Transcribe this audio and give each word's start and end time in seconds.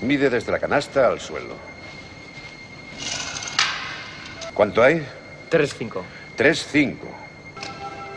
Mide 0.00 0.30
desde 0.30 0.52
la 0.52 0.58
canasta 0.58 1.08
al 1.08 1.20
suelo. 1.20 1.54
¿Cuánto 4.54 4.82
hay? 4.82 5.06
3-5. 5.50 6.02
3-5. 6.36 6.96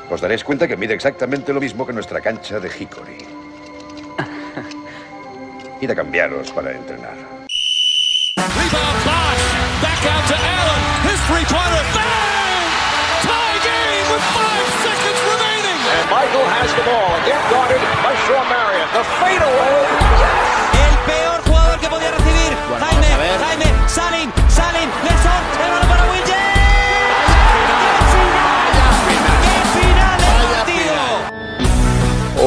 Os 0.10 0.22
daréis 0.22 0.44
cuenta 0.44 0.68
que 0.68 0.76
mide 0.76 0.94
exactamente 0.94 1.54
lo 1.54 1.60
mismo 1.60 1.86
que 1.86 1.94
nuestra 1.94 2.20
cancha 2.22 2.60
de 2.60 2.68
Hickory. 2.68 3.18
Id 5.82 5.92
a 5.92 5.96
cambiaros 5.96 6.52
para 6.52 6.72
entrenar. 6.72 7.16
Rebound 8.38 9.06
Bosch. 9.06 9.44
Back 9.82 10.06
out 10.10 10.26
to 10.28 10.36
Allen. 10.36 10.82
His 11.06 11.20
three-pointer. 11.28 11.84
Bang! 11.94 12.70
Tie 13.22 13.60
game 13.64 14.08
with 14.12 14.24
five 14.34 14.68
seconds 14.84 15.20
remaining. 15.30 15.80
And 15.80 16.10
Michael 16.10 16.46
has 16.58 16.74
the 16.74 16.84
ball. 16.84 17.16
Again 17.22 17.44
guarded 17.52 17.82
by 18.04 18.16
Shawn 18.26 18.46
Marion. 18.50 18.88
The 18.94 19.04
fadeaway. 19.22 19.99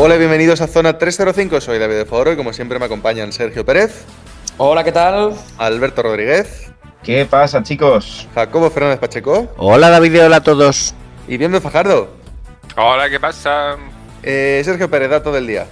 Hola, 0.04 0.16
bienvenidos 0.16 0.60
a 0.60 0.66
Zona 0.66 0.98
305. 0.98 1.60
Soy 1.60 1.78
David 1.78 1.94
de 1.94 2.04
Foro 2.04 2.32
y 2.32 2.36
como 2.36 2.52
siempre 2.52 2.76
me 2.80 2.86
acompañan 2.86 3.32
Sergio 3.32 3.64
Pérez, 3.64 4.02
Hola, 4.56 4.82
¿qué 4.82 4.90
tal? 4.90 5.34
Alberto 5.58 6.02
Rodríguez, 6.02 6.72
¿Qué 7.04 7.24
pasa, 7.24 7.62
chicos? 7.62 8.26
Jacobo 8.34 8.68
Fernández 8.68 8.98
Pacheco 8.98 9.46
Hola 9.58 9.90
David 9.90 10.24
hola 10.24 10.38
a 10.38 10.42
todos. 10.42 10.92
y 11.28 11.36
Bienve 11.36 11.60
Fajardo. 11.60 12.08
Hola, 12.76 13.08
¿qué 13.10 13.20
pasa? 13.20 13.76
Eh, 14.24 14.60
Sergio 14.64 14.90
Pérez, 14.90 15.08
dato 15.08 15.30
del 15.30 15.46
día. 15.46 15.66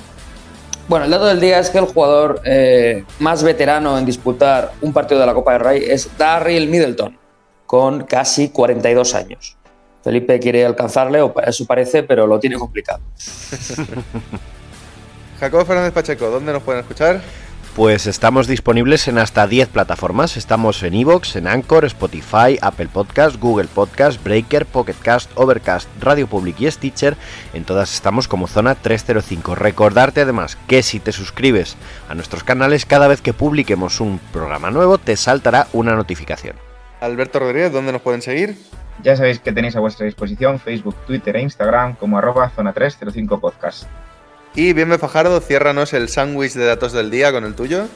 Bueno, 0.87 1.07
el 1.07 1.11
dato 1.11 1.25
del 1.27 1.41
día 1.41 1.59
es 1.59 1.69
que 1.71 1.79
el 1.79 1.87
jugador 1.87 2.41
eh, 2.45 3.05
más 3.19 3.43
veterano 3.43 3.99
en 3.99 4.07
disputar 4.07 4.71
un 4.81 4.93
partido 4.93 5.19
de 5.19 5.27
la 5.27 5.35
Copa 5.35 5.55
del 5.55 5.63
Rey 5.63 5.85
es 5.89 6.09
Darryl 6.17 6.69
Middleton, 6.69 7.19
con 7.67 8.05
casi 8.05 8.51
42 8.51 9.13
años. 9.17 9.57
Felipe 10.03 10.39
quiere 10.39 10.65
alcanzarle, 10.65 11.21
o 11.21 11.35
eso 11.47 11.67
parece, 11.67 12.03
pero 12.03 12.27
lo 12.27 12.41
tiene 12.41 12.57
complicado. 12.57 13.01
Jacobo 15.41 15.65
Fernández 15.65 15.93
Pacheco, 15.93 16.31
¿dónde 16.31 16.53
nos 16.53 16.63
pueden 16.63 16.81
escuchar? 16.81 17.21
Pues 17.75 18.07
estamos 18.07 18.49
disponibles 18.49 19.07
en 19.07 19.17
hasta 19.17 19.47
10 19.47 19.69
plataformas. 19.69 20.37
Estamos 20.37 20.83
en 20.83 20.95
Evox, 20.95 21.37
en 21.37 21.47
Anchor, 21.47 21.85
Spotify, 21.85 22.59
Apple 22.61 22.89
Podcast, 22.93 23.37
Google 23.37 23.69
Podcast, 23.73 24.23
Breaker, 24.23 24.67
Pocket 24.67 24.97
Cast, 25.01 25.31
Overcast, 25.37 25.89
Radio 26.01 26.27
Public 26.27 26.61
y 26.61 26.71
Stitcher. 26.71 27.17
En 27.55 27.65
todas 27.65 27.95
estamos 27.95 28.27
como 28.27 28.49
Zona 28.49 28.75
305. 28.75 29.55
Recordarte 29.55 30.23
además 30.23 30.59
que 30.67 30.83
si 30.83 30.99
te 30.99 31.13
suscribes 31.13 31.77
a 32.09 32.15
nuestros 32.15 32.43
canales, 32.43 32.87
cada 32.87 33.07
vez 33.07 33.23
que 33.23 33.33
publiquemos 33.33 34.01
un 34.01 34.19
programa 34.33 34.73
nuevo, 34.73 34.99
te 34.99 35.17
saltará 35.17 35.69
una 35.73 35.95
notificación. 35.95 36.57
Alberto 37.01 37.39
Rodríguez, 37.39 37.73
¿dónde 37.73 37.93
nos 37.93 38.03
pueden 38.03 38.21
seguir? 38.21 38.59
Ya 39.03 39.17
sabéis 39.17 39.39
que 39.41 39.53
tenéis 39.53 39.77
a 39.77 39.81
vuestra 39.81 40.05
disposición 40.07 40.59
Facebook, 40.61 40.97
Twitter 41.07 41.37
e 41.37 41.43
Instagram 41.43 41.95
como 41.97 42.19
arroba 42.19 42.51
zona 42.51 42.73
305 42.73 43.41
podcast. 43.41 43.85
Y 44.55 44.73
Bienve 44.73 44.99
Fajardo, 44.99 45.41
ciérranos 45.41 45.93
el 45.93 46.09
sándwich 46.09 46.53
de 46.55 46.67
datos 46.67 46.93
del 46.93 47.11
día 47.11 47.33
con 47.33 47.45
el 47.45 47.55
tuyo. 47.55 47.87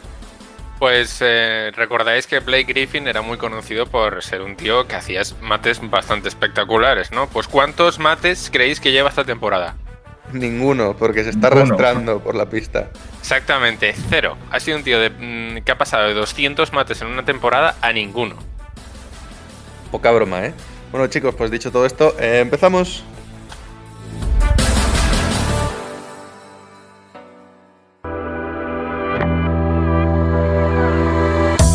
Pues 0.79 1.19
eh, 1.21 1.73
recordáis 1.75 2.27
que 2.27 2.41
Blake 2.41 2.65
Griffin 2.65 3.07
era 3.09 3.23
muy 3.23 3.37
conocido 3.39 3.87
por 3.87 4.23
ser 4.23 4.41
un 4.43 4.57
tío 4.57 4.87
que 4.87 4.97
hacía 4.97 5.23
mates 5.41 5.81
bastante 5.91 6.29
espectaculares, 6.29 7.13
¿no? 7.13 7.29
Pues 7.29 7.49
¿cuántos 7.49 7.99
mates 7.99 8.51
creéis 8.53 8.81
que 8.81 8.93
lleva 8.93 9.09
esta 9.09 9.25
temporada? 9.25 9.77
Ninguno, 10.33 10.97
porque 10.97 11.23
se 11.23 11.31
está 11.31 11.51
Ninguno. 11.51 11.75
arrastrando 11.75 12.21
por 12.21 12.35
la 12.35 12.47
pista. 12.49 12.91
Exactamente, 13.21 13.95
cero. 14.09 14.37
Ha 14.51 14.59
sido 14.59 14.77
un 14.79 14.85
tío 14.85 14.99
de, 14.99 15.11
mm, 15.11 15.65
que 15.65 15.73
ha 15.73 15.79
pasado 15.79 16.09
de 16.09 16.15
200 16.15 16.73
mates 16.73 17.03
en 17.03 17.09
una 17.09 17.25
temporada 17.25 17.77
a 17.81 17.93
ninguno. 17.93 18.37
Poca 19.91 20.11
broma, 20.11 20.47
¿eh? 20.47 20.55
Bueno, 20.95 21.09
chicos, 21.09 21.35
pues 21.35 21.51
dicho 21.51 21.73
todo 21.73 21.87
esto, 21.87 22.15
eh, 22.21 22.39
empezamos. 22.39 23.03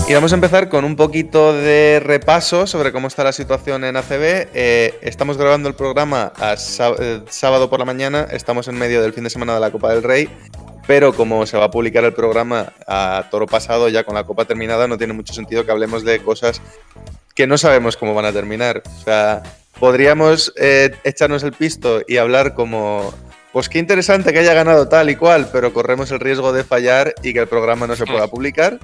Y 0.08 0.14
vamos 0.14 0.32
a 0.32 0.36
empezar 0.36 0.70
con 0.70 0.86
un 0.86 0.96
poquito 0.96 1.52
de 1.52 2.00
repaso 2.02 2.66
sobre 2.66 2.94
cómo 2.94 3.10
está 3.10 3.26
la 3.26 3.34
situación 3.34 3.84
en 3.84 3.98
ACB. 3.98 4.48
Eh, 4.54 4.98
estamos 5.02 5.38
grabando 5.38 5.68
el 5.68 5.76
programa 5.76 6.32
a 6.38 6.54
eh, 6.54 7.22
sábado 7.28 7.70
por 7.70 7.80
la 7.80 7.86
mañana, 7.86 8.26
estamos 8.32 8.70
en 8.70 8.76
medio 8.76 9.02
del 9.02 9.12
fin 9.12 9.26
de 9.26 9.30
semana 9.30 9.54
de 9.54 9.60
la 9.60 9.70
Copa 9.70 9.94
del 9.94 10.02
Rey, 10.02 10.30
pero 10.88 11.14
como 11.14 11.46
se 11.46 11.58
va 11.58 11.66
a 11.66 11.72
publicar 11.72 12.06
el 12.06 12.14
programa 12.14 12.72
a 12.88 13.28
toro 13.30 13.48
pasado, 13.48 13.90
ya 13.90 14.06
con 14.06 14.16
la 14.16 14.24
Copa 14.24 14.46
terminada, 14.46 14.88
no 14.88 14.98
tiene 14.98 15.12
mucho 15.12 15.34
sentido 15.34 15.66
que 15.66 15.72
hablemos 15.72 16.06
de 16.06 16.24
cosas 16.24 16.62
que 17.40 17.48
no 17.48 17.58
sabemos 17.58 17.96
cómo 17.96 18.14
van 18.14 18.26
a 18.26 18.34
terminar. 18.34 18.84
O 18.86 19.02
sea, 19.02 19.42
podríamos 19.80 20.52
eh, 20.58 20.94
echarnos 21.06 21.42
el 21.44 21.54
pisto 21.54 22.02
y 22.06 22.18
hablar 22.18 22.54
como, 22.54 23.14
pues 23.54 23.70
qué 23.70 23.80
interesante 23.80 24.34
que 24.34 24.40
haya 24.40 24.54
ganado 24.54 24.90
tal 24.90 25.10
y 25.10 25.16
cual, 25.16 25.48
pero 25.50 25.72
corremos 25.72 26.12
el 26.12 26.20
riesgo 26.20 26.52
de 26.52 26.66
fallar 26.66 27.16
y 27.24 27.32
que 27.32 27.40
el 27.40 27.48
programa 27.48 27.88
no 27.88 27.96
se 27.96 28.06
pueda 28.06 28.28
publicar. 28.28 28.78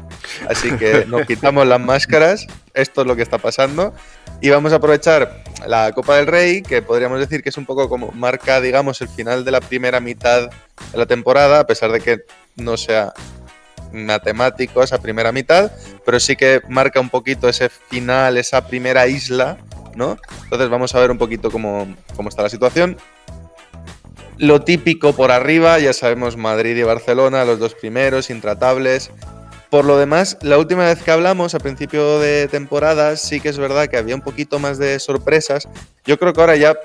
Así 0.48 0.72
que 0.72 1.04
nos 1.06 1.28
quitamos 1.28 1.68
las 1.68 1.82
máscaras, 1.82 2.48
esto 2.74 3.02
es 3.02 3.08
lo 3.08 3.18
que 3.18 3.24
está 3.24 3.40
pasando. 3.40 3.94
Y 4.40 4.52
vamos 4.52 4.72
a 4.72 4.78
aprovechar 4.78 5.44
la 5.68 5.92
Copa 5.92 6.16
del 6.16 6.28
Rey, 6.28 6.62
que 6.62 6.82
podríamos 6.82 7.20
decir 7.20 7.44
que 7.44 7.50
es 7.50 7.58
un 7.58 7.66
poco 7.66 7.90
como 7.90 8.14
marca, 8.14 8.62
digamos, 8.62 9.02
el 9.02 9.10
final 9.10 9.44
de 9.44 9.52
la 9.52 9.60
primera 9.60 10.00
mitad 10.00 10.50
de 10.94 10.98
la 10.98 11.06
temporada, 11.06 11.60
a 11.60 11.68
pesar 11.68 11.92
de 11.92 12.00
que 12.00 12.20
no 12.56 12.78
sea 12.78 13.12
matemático 13.96 14.84
esa 14.84 15.02
primera 15.02 15.32
mitad, 15.32 15.72
pero 16.06 16.20
sí 16.20 16.36
que 16.36 16.62
marca 16.70 17.00
un 17.00 17.10
poquito 17.10 17.48
ese 17.48 17.70
final, 17.70 18.38
esa 18.38 18.68
primera 18.68 19.08
isla, 19.08 19.58
¿no? 19.96 20.18
Entonces 20.44 20.70
vamos 20.70 20.94
a 20.96 21.00
ver 21.00 21.12
un 21.12 21.18
poquito 21.18 21.50
cómo, 21.50 21.96
cómo 22.16 22.30
está 22.30 22.44
la 22.44 22.50
situación. 22.50 22.98
Lo 24.38 24.62
típico 24.62 25.14
por 25.14 25.32
arriba, 25.32 25.80
ya 25.80 25.94
sabemos 25.94 26.36
Madrid 26.36 26.76
y 26.76 26.84
Barcelona, 26.84 27.46
los 27.46 27.58
dos 27.60 27.74
primeros, 27.74 28.30
intratables. 28.30 29.12
Por 29.70 29.86
lo 29.86 29.98
demás, 29.98 30.38
la 30.42 30.58
última 30.58 30.86
vez 30.86 31.02
que 31.02 31.12
hablamos, 31.12 31.56
a 31.56 31.60
principio 31.60 32.20
de 32.20 32.48
temporada, 32.50 33.16
sí 33.16 33.40
que 33.40 33.50
es 33.50 33.58
verdad 33.58 33.88
que 33.88 33.98
había 33.98 34.16
un 34.16 34.22
poquito 34.22 34.60
más 34.60 34.78
de 34.78 35.00
sorpresas. 35.00 35.70
Yo 36.06 36.20
creo 36.20 36.34
que 36.34 36.42
ahora 36.42 36.56
ya 36.58 36.76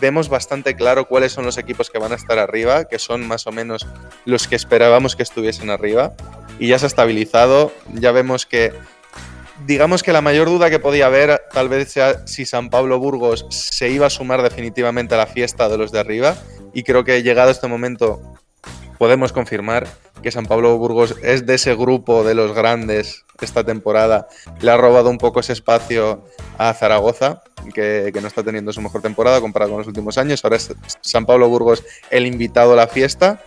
vemos 0.00 0.28
bastante 0.28 0.74
claro 0.74 1.08
cuáles 1.08 1.32
son 1.32 1.44
los 1.44 1.58
equipos 1.58 1.90
que 1.90 1.98
van 1.98 2.12
a 2.12 2.16
estar 2.16 2.38
arriba, 2.38 2.84
que 2.84 2.98
son 2.98 3.26
más 3.26 3.46
o 3.46 3.52
menos 3.52 3.86
los 4.24 4.46
que 4.48 4.56
esperábamos 4.56 5.16
que 5.16 5.22
estuviesen 5.22 5.70
arriba. 5.70 6.12
Y 6.58 6.68
ya 6.68 6.78
se 6.78 6.86
ha 6.86 6.88
estabilizado. 6.88 7.72
Ya 7.94 8.12
vemos 8.12 8.46
que, 8.46 8.72
digamos 9.66 10.02
que 10.02 10.12
la 10.12 10.20
mayor 10.20 10.48
duda 10.48 10.70
que 10.70 10.78
podía 10.78 11.06
haber 11.06 11.42
tal 11.52 11.68
vez 11.68 11.90
sea 11.90 12.26
si 12.26 12.46
San 12.46 12.70
Pablo 12.70 12.98
Burgos 12.98 13.46
se 13.50 13.90
iba 13.90 14.06
a 14.06 14.10
sumar 14.10 14.42
definitivamente 14.42 15.14
a 15.14 15.18
la 15.18 15.26
fiesta 15.26 15.68
de 15.68 15.78
los 15.78 15.92
de 15.92 16.00
arriba. 16.00 16.36
Y 16.72 16.82
creo 16.82 17.04
que 17.04 17.22
llegado 17.22 17.50
este 17.50 17.68
momento 17.68 18.20
podemos 18.98 19.32
confirmar 19.32 19.86
que 20.22 20.30
San 20.30 20.46
Pablo 20.46 20.76
Burgos 20.78 21.14
es 21.22 21.46
de 21.46 21.54
ese 21.54 21.74
grupo 21.74 22.24
de 22.24 22.34
los 22.34 22.52
grandes 22.52 23.24
esta 23.40 23.64
temporada. 23.64 24.28
Le 24.60 24.70
ha 24.70 24.76
robado 24.76 25.10
un 25.10 25.18
poco 25.18 25.40
ese 25.40 25.52
espacio 25.52 26.24
a 26.58 26.72
Zaragoza, 26.72 27.42
que, 27.74 28.10
que 28.12 28.20
no 28.20 28.28
está 28.28 28.42
teniendo 28.42 28.72
su 28.72 28.80
mejor 28.80 29.02
temporada 29.02 29.40
comparado 29.40 29.72
con 29.72 29.78
los 29.78 29.86
últimos 29.88 30.18
años. 30.18 30.44
Ahora 30.44 30.56
es 30.56 30.74
San 31.00 31.26
Pablo 31.26 31.48
Burgos 31.48 31.84
el 32.10 32.26
invitado 32.26 32.72
a 32.72 32.76
la 32.76 32.86
fiesta. 32.88 33.42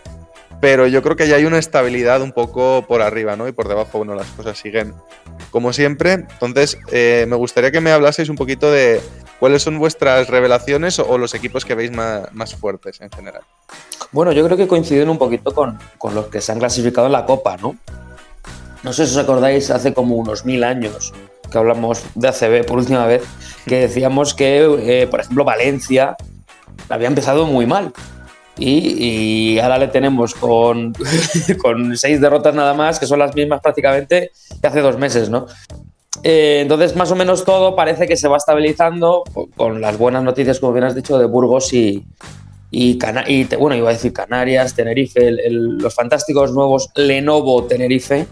Pero 0.60 0.86
yo 0.86 1.02
creo 1.02 1.16
que 1.16 1.26
ya 1.26 1.36
hay 1.36 1.46
una 1.46 1.58
estabilidad 1.58 2.20
un 2.20 2.32
poco 2.32 2.84
por 2.86 3.00
arriba, 3.00 3.34
¿no? 3.36 3.48
Y 3.48 3.52
por 3.52 3.66
debajo, 3.66 3.98
bueno, 3.98 4.14
las 4.14 4.26
cosas 4.28 4.58
siguen 4.58 4.94
como 5.50 5.72
siempre. 5.72 6.12
Entonces, 6.12 6.78
eh, 6.92 7.24
me 7.28 7.36
gustaría 7.36 7.70
que 7.70 7.80
me 7.80 7.90
hablaseis 7.92 8.28
un 8.28 8.36
poquito 8.36 8.70
de 8.70 9.00
cuáles 9.38 9.62
son 9.62 9.78
vuestras 9.78 10.28
revelaciones 10.28 10.98
o, 10.98 11.16
los 11.16 11.34
equipos 11.34 11.64
que 11.64 11.74
veis 11.74 11.90
más, 11.90 12.32
más 12.32 12.54
fuertes 12.54 13.00
en 13.00 13.10
general. 13.10 13.42
Bueno, 14.12 14.32
yo 14.32 14.44
creo 14.44 14.56
que 14.56 14.68
coinciden 14.68 15.08
un 15.08 15.18
poquito 15.18 15.54
con, 15.54 15.78
con 15.96 16.14
los 16.14 16.26
que 16.26 16.40
se 16.40 16.52
han 16.52 16.58
clasificado 16.58 17.06
en 17.06 17.12
la 17.12 17.24
Copa, 17.24 17.56
¿no? 17.56 17.76
No 18.82 18.92
sé 18.92 19.06
si 19.06 19.12
os 19.12 19.18
acordáis, 19.18 19.70
hace 19.70 19.94
como 19.94 20.16
unos 20.16 20.44
mil 20.44 20.64
años 20.64 21.12
que 21.50 21.58
hablamos 21.58 22.04
de 22.14 22.28
ACB 22.28 22.64
por 22.64 22.78
última 22.78 23.06
vez, 23.06 23.22
que 23.66 23.80
decíamos 23.80 24.34
que, 24.34 25.02
eh, 25.02 25.06
por 25.06 25.20
ejemplo, 25.20 25.44
Valencia 25.44 26.16
había 26.88 27.08
empezado 27.08 27.46
muy 27.46 27.66
mal. 27.66 27.92
Y, 28.62 29.58
ahora 29.58 29.78
le 29.78 29.88
tenemos 29.88 30.34
con, 30.34 30.92
con 31.62 31.96
seis 31.96 32.20
derrotas 32.20 32.54
nada 32.54 32.74
más, 32.74 32.98
que 33.00 33.06
son 33.06 33.18
las 33.18 33.34
mismas 33.34 33.60
prácticamente 33.60 34.30
que 34.60 34.66
hace 34.66 34.80
dos 34.80 34.98
meses, 34.98 35.30
¿no? 35.30 35.46
Eh, 36.22 36.58
entonces, 36.60 36.94
más 36.96 37.10
o 37.10 37.16
menos 37.16 37.44
todo 37.44 37.74
parece 37.74 38.06
que 38.06 38.16
se 38.16 38.28
va 38.28 38.36
estabilizando 38.36 39.24
con 39.56 39.80
las 39.80 39.96
buenas 39.96 40.22
noticias, 40.22 40.60
como 40.60 40.72
bien 40.72 40.84
has 40.84 40.94
dicho, 40.94 41.18
de 41.18 41.24
Burgos 41.24 41.72
y, 41.72 42.04
y, 42.70 42.98
bueno, 43.58 43.74
iba 43.76 43.88
a 43.88 43.92
decir 43.92 44.12
Canarias, 44.12 44.74
Tenerife, 44.74 45.30
los 45.50 45.94
fantásticos 45.94 46.52
nuevos 46.52 46.90
Lenovo 46.94 47.64
Tenerife. 47.64 48.26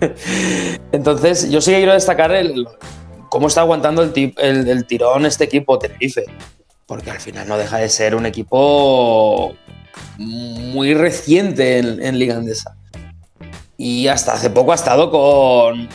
Entonces, 0.92 1.50
yo 1.50 1.60
sí 1.60 1.72
quiero 1.72 1.92
destacar 1.92 2.32
el, 2.32 2.66
cómo 3.28 3.46
está 3.46 3.60
aguantando 3.60 4.02
el- 4.02 4.12
el 4.36 4.86
tirón 4.86 5.26
este 5.26 5.44
equipo 5.44 5.78
Tenerife, 5.78 6.24
porque 6.90 7.12
al 7.12 7.20
final 7.20 7.46
no 7.46 7.56
deja 7.56 7.78
de 7.78 7.88
ser 7.88 8.16
un 8.16 8.26
equipo 8.26 9.54
muy 10.18 10.92
reciente 10.92 11.78
en, 11.78 12.02
en 12.02 12.18
Liga 12.18 12.34
Andesa. 12.34 12.74
y 13.76 14.08
hasta 14.08 14.32
hace 14.32 14.50
poco 14.50 14.72
ha 14.72 14.74
estado 14.74 15.08
con, 15.08 15.88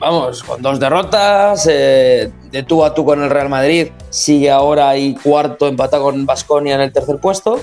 vamos, 0.00 0.42
con 0.42 0.62
dos 0.62 0.80
derrotas, 0.80 1.68
eh, 1.70 2.32
de 2.50 2.62
tú 2.62 2.86
a 2.86 2.94
tú 2.94 3.04
con 3.04 3.22
el 3.22 3.28
Real 3.28 3.50
Madrid, 3.50 3.88
sigue 4.08 4.50
ahora 4.50 4.88
ahí 4.88 5.14
cuarto 5.14 5.68
empatado 5.68 6.04
con 6.04 6.24
Basconia 6.24 6.76
en 6.76 6.80
el 6.80 6.92
tercer 6.92 7.18
puesto. 7.18 7.60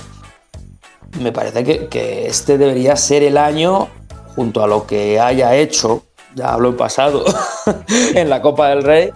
Me 1.18 1.32
parece 1.32 1.64
que, 1.64 1.88
que 1.88 2.28
este 2.28 2.58
debería 2.58 2.94
ser 2.94 3.24
el 3.24 3.38
año, 3.38 3.88
junto 4.36 4.62
a 4.62 4.68
lo 4.68 4.86
que 4.86 5.18
haya 5.18 5.56
hecho, 5.56 6.04
ya 6.36 6.52
hablo 6.52 6.68
en 6.68 6.76
pasado, 6.76 7.24
en 8.14 8.30
la 8.30 8.40
Copa 8.40 8.68
del 8.68 8.84
Rey, 8.84 9.10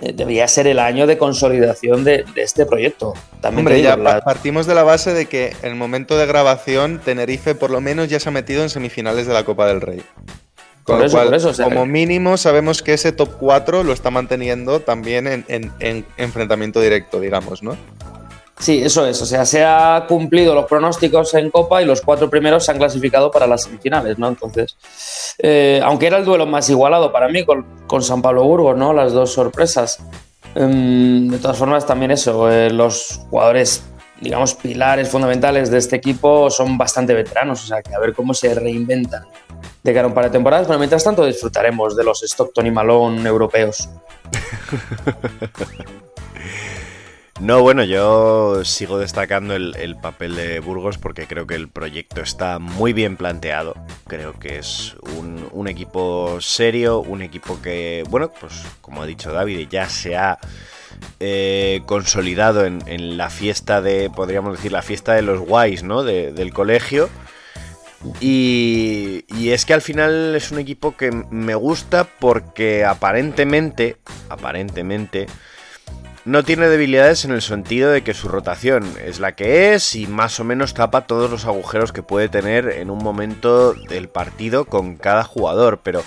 debería 0.00 0.46
ser 0.48 0.66
el 0.66 0.78
año 0.78 1.06
de 1.06 1.18
consolidación 1.18 2.04
de, 2.04 2.24
de 2.34 2.42
este 2.42 2.66
proyecto. 2.66 3.14
También 3.40 3.60
Hombre, 3.60 3.76
digo, 3.76 3.88
ya 3.88 3.96
la- 3.96 4.20
partimos 4.20 4.66
de 4.66 4.74
la 4.74 4.82
base 4.82 5.12
de 5.14 5.26
que 5.26 5.54
en 5.62 5.70
el 5.70 5.74
momento 5.76 6.16
de 6.18 6.26
grabación 6.26 7.00
Tenerife 7.04 7.54
por 7.54 7.70
lo 7.70 7.80
menos 7.80 8.08
ya 8.08 8.20
se 8.20 8.28
ha 8.28 8.32
metido 8.32 8.62
en 8.62 8.70
semifinales 8.70 9.26
de 9.26 9.32
la 9.34 9.44
Copa 9.44 9.66
del 9.66 9.80
Rey. 9.80 10.02
Con 10.84 10.94
Por 10.94 10.98
lo 11.00 11.04
eso, 11.06 11.16
cual, 11.16 11.26
por 11.26 11.34
eso, 11.34 11.48
o 11.48 11.54
sea, 11.54 11.64
como 11.64 11.84
mínimo 11.84 12.36
sabemos 12.36 12.80
que 12.82 12.92
ese 12.94 13.10
top 13.10 13.30
4 13.40 13.82
lo 13.82 13.92
está 13.92 14.10
manteniendo 14.10 14.80
también 14.80 15.26
en, 15.26 15.44
en- 15.48 15.72
en 15.80 16.06
enfrentamiento 16.16 16.80
directo, 16.80 17.18
digamos, 17.18 17.62
¿no? 17.62 17.76
Sí, 18.58 18.82
eso 18.82 19.06
es. 19.06 19.20
O 19.20 19.26
sea, 19.26 19.44
se 19.44 19.64
ha 19.64 20.06
cumplido 20.08 20.54
los 20.54 20.64
pronósticos 20.64 21.34
en 21.34 21.50
Copa 21.50 21.82
y 21.82 21.84
los 21.84 22.00
cuatro 22.00 22.30
primeros 22.30 22.64
se 22.64 22.72
han 22.72 22.78
clasificado 22.78 23.30
para 23.30 23.46
las 23.46 23.64
semifinales, 23.64 24.18
¿no? 24.18 24.28
Entonces, 24.28 24.76
eh, 25.38 25.80
aunque 25.84 26.06
era 26.06 26.16
el 26.16 26.24
duelo 26.24 26.46
más 26.46 26.70
igualado 26.70 27.12
para 27.12 27.28
mí 27.28 27.44
con, 27.44 27.66
con 27.86 28.02
San 28.02 28.22
Pablo 28.22 28.44
Burgos, 28.44 28.76
¿no? 28.76 28.94
Las 28.94 29.12
dos 29.12 29.32
sorpresas. 29.32 29.98
Em, 30.54 31.28
de 31.28 31.38
todas 31.38 31.58
formas, 31.58 31.86
también 31.86 32.12
eso, 32.12 32.50
eh, 32.50 32.70
los 32.70 33.20
jugadores, 33.28 33.84
digamos, 34.22 34.54
pilares 34.54 35.10
fundamentales 35.10 35.70
de 35.70 35.76
este 35.76 35.96
equipo 35.96 36.48
son 36.48 36.78
bastante 36.78 37.12
veteranos, 37.12 37.62
o 37.62 37.66
sea, 37.66 37.82
que 37.82 37.94
a 37.94 37.98
ver 37.98 38.14
cómo 38.14 38.32
se 38.32 38.54
reinventan 38.54 39.26
de 39.82 39.92
cara 39.92 40.06
a 40.06 40.08
un 40.08 40.14
par 40.14 40.24
de 40.24 40.30
temporadas, 40.30 40.66
pero 40.66 40.78
mientras 40.78 41.04
tanto 41.04 41.26
disfrutaremos 41.26 41.94
de 41.94 42.04
los 42.04 42.22
Stockton 42.22 42.66
y 42.66 42.70
Malone 42.70 43.28
europeos. 43.28 43.90
No, 47.40 47.60
bueno, 47.60 47.84
yo 47.84 48.64
sigo 48.64 48.98
destacando 48.98 49.54
el, 49.54 49.76
el 49.76 49.94
papel 49.94 50.36
de 50.36 50.58
Burgos 50.60 50.96
porque 50.96 51.26
creo 51.26 51.46
que 51.46 51.54
el 51.54 51.68
proyecto 51.68 52.22
está 52.22 52.58
muy 52.58 52.94
bien 52.94 53.18
planteado. 53.18 53.74
Creo 54.06 54.32
que 54.38 54.58
es 54.58 54.96
un, 55.52 55.68
equipo 55.68 56.40
serio, 56.40 57.00
un 57.00 57.20
equipo 57.20 57.60
que, 57.60 58.04
bueno, 58.08 58.32
pues 58.40 58.62
como 58.80 59.02
ha 59.02 59.06
dicho 59.06 59.32
David, 59.32 59.68
ya 59.70 59.88
se 59.90 60.16
ha 60.16 60.38
eh, 61.20 61.82
consolidado 61.84 62.64
en, 62.64 63.18
la 63.18 63.28
fiesta 63.28 63.82
de, 63.82 64.08
podríamos 64.08 64.56
decir, 64.56 64.72
la 64.72 64.82
fiesta 64.82 65.12
de 65.12 65.22
los 65.22 65.40
guays, 65.40 65.82
¿no? 65.82 66.04
De- 66.04 66.32
del 66.32 66.54
colegio. 66.54 67.10
Y, 68.20 69.24
y 69.28 69.50
es 69.50 69.66
que 69.66 69.74
al 69.74 69.82
final 69.82 70.34
es 70.34 70.52
un 70.52 70.58
equipo 70.58 70.96
que 70.96 71.10
me 71.10 71.54
gusta 71.54 72.04
porque 72.04 72.84
aparentemente, 72.84 73.96
aparentemente, 74.30 75.26
no 76.26 76.42
tiene 76.42 76.68
debilidades 76.68 77.24
en 77.24 77.30
el 77.30 77.40
sentido 77.40 77.90
de 77.90 78.02
que 78.02 78.12
su 78.12 78.28
rotación 78.28 78.84
es 79.04 79.20
la 79.20 79.32
que 79.32 79.74
es 79.74 79.94
y 79.94 80.08
más 80.08 80.38
o 80.40 80.44
menos 80.44 80.74
tapa 80.74 81.06
todos 81.06 81.30
los 81.30 81.44
agujeros 81.44 81.92
que 81.92 82.02
puede 82.02 82.28
tener 82.28 82.68
en 82.68 82.90
un 82.90 82.98
momento 82.98 83.74
del 83.74 84.08
partido 84.08 84.64
con 84.64 84.96
cada 84.96 85.22
jugador, 85.22 85.78
pero 85.82 86.02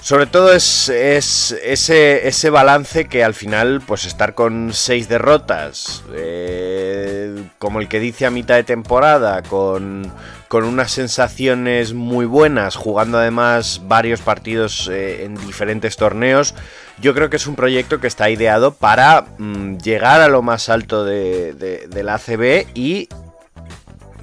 sobre 0.00 0.26
todo 0.26 0.52
es, 0.52 0.88
es 0.88 1.52
ese, 1.62 2.26
ese 2.26 2.50
balance 2.50 3.04
que 3.04 3.24
al 3.24 3.34
final, 3.34 3.82
pues 3.86 4.06
estar 4.06 4.34
con 4.34 4.72
seis 4.72 5.08
derrotas, 5.08 6.02
eh, 6.14 7.44
como 7.58 7.80
el 7.80 7.88
que 7.88 8.00
dice 8.00 8.24
a 8.24 8.30
mitad 8.30 8.54
de 8.54 8.64
temporada, 8.64 9.42
con, 9.42 10.10
con 10.54 10.62
unas 10.62 10.92
sensaciones 10.92 11.94
muy 11.94 12.26
buenas, 12.26 12.76
jugando 12.76 13.18
además 13.18 13.80
varios 13.88 14.20
partidos 14.20 14.88
eh, 14.88 15.24
en 15.24 15.34
diferentes 15.34 15.96
torneos, 15.96 16.54
yo 17.00 17.12
creo 17.12 17.28
que 17.28 17.38
es 17.38 17.48
un 17.48 17.56
proyecto 17.56 17.98
que 17.98 18.06
está 18.06 18.30
ideado 18.30 18.72
para 18.72 19.26
mm, 19.36 19.78
llegar 19.78 20.20
a 20.20 20.28
lo 20.28 20.42
más 20.42 20.68
alto 20.68 21.04
de, 21.04 22.06
ACB 22.08 22.68
y 22.72 23.08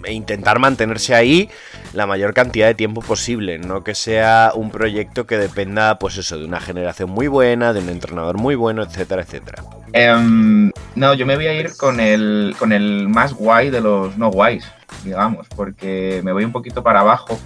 e 0.06 0.14
intentar 0.14 0.60
mantenerse 0.60 1.16
ahí 1.16 1.50
la 1.92 2.08
mayor 2.08 2.34
cantidad 2.34 2.68
de 2.68 2.76
tiempo 2.76 3.02
posible, 3.02 3.60
no 3.60 3.84
que 3.84 3.94
sea 3.94 4.54
un 4.56 4.72
proyecto 4.72 5.28
que 5.28 5.38
dependa, 5.38 6.00
pues 6.00 6.16
eso, 6.16 6.40
de 6.40 6.46
una 6.46 6.62
generación 6.62 7.10
muy 7.10 7.28
buena, 7.28 7.74
de 7.74 7.82
un 7.82 7.90
entrenador 7.90 8.38
muy 8.38 8.56
bueno, 8.56 8.84
etcétera, 8.84 9.24
etcétera. 9.24 9.64
Em, 9.94 10.72
no, 10.96 11.14
yo 11.14 11.26
me 11.26 11.36
voy 11.36 11.48
a 11.48 11.54
ir 11.54 11.76
con 11.78 12.00
el, 12.00 12.56
con 12.58 12.72
el 12.72 13.08
más 13.10 13.34
guay 13.34 13.70
de 13.70 13.82
los 13.82 14.18
no 14.18 14.30
guays, 14.32 14.66
digamos, 15.04 15.48
porque 15.56 16.22
me 16.24 16.32
voy 16.32 16.44
un 16.46 16.52
poquito 16.52 16.82
para 16.84 17.02
abajo. 17.02 17.38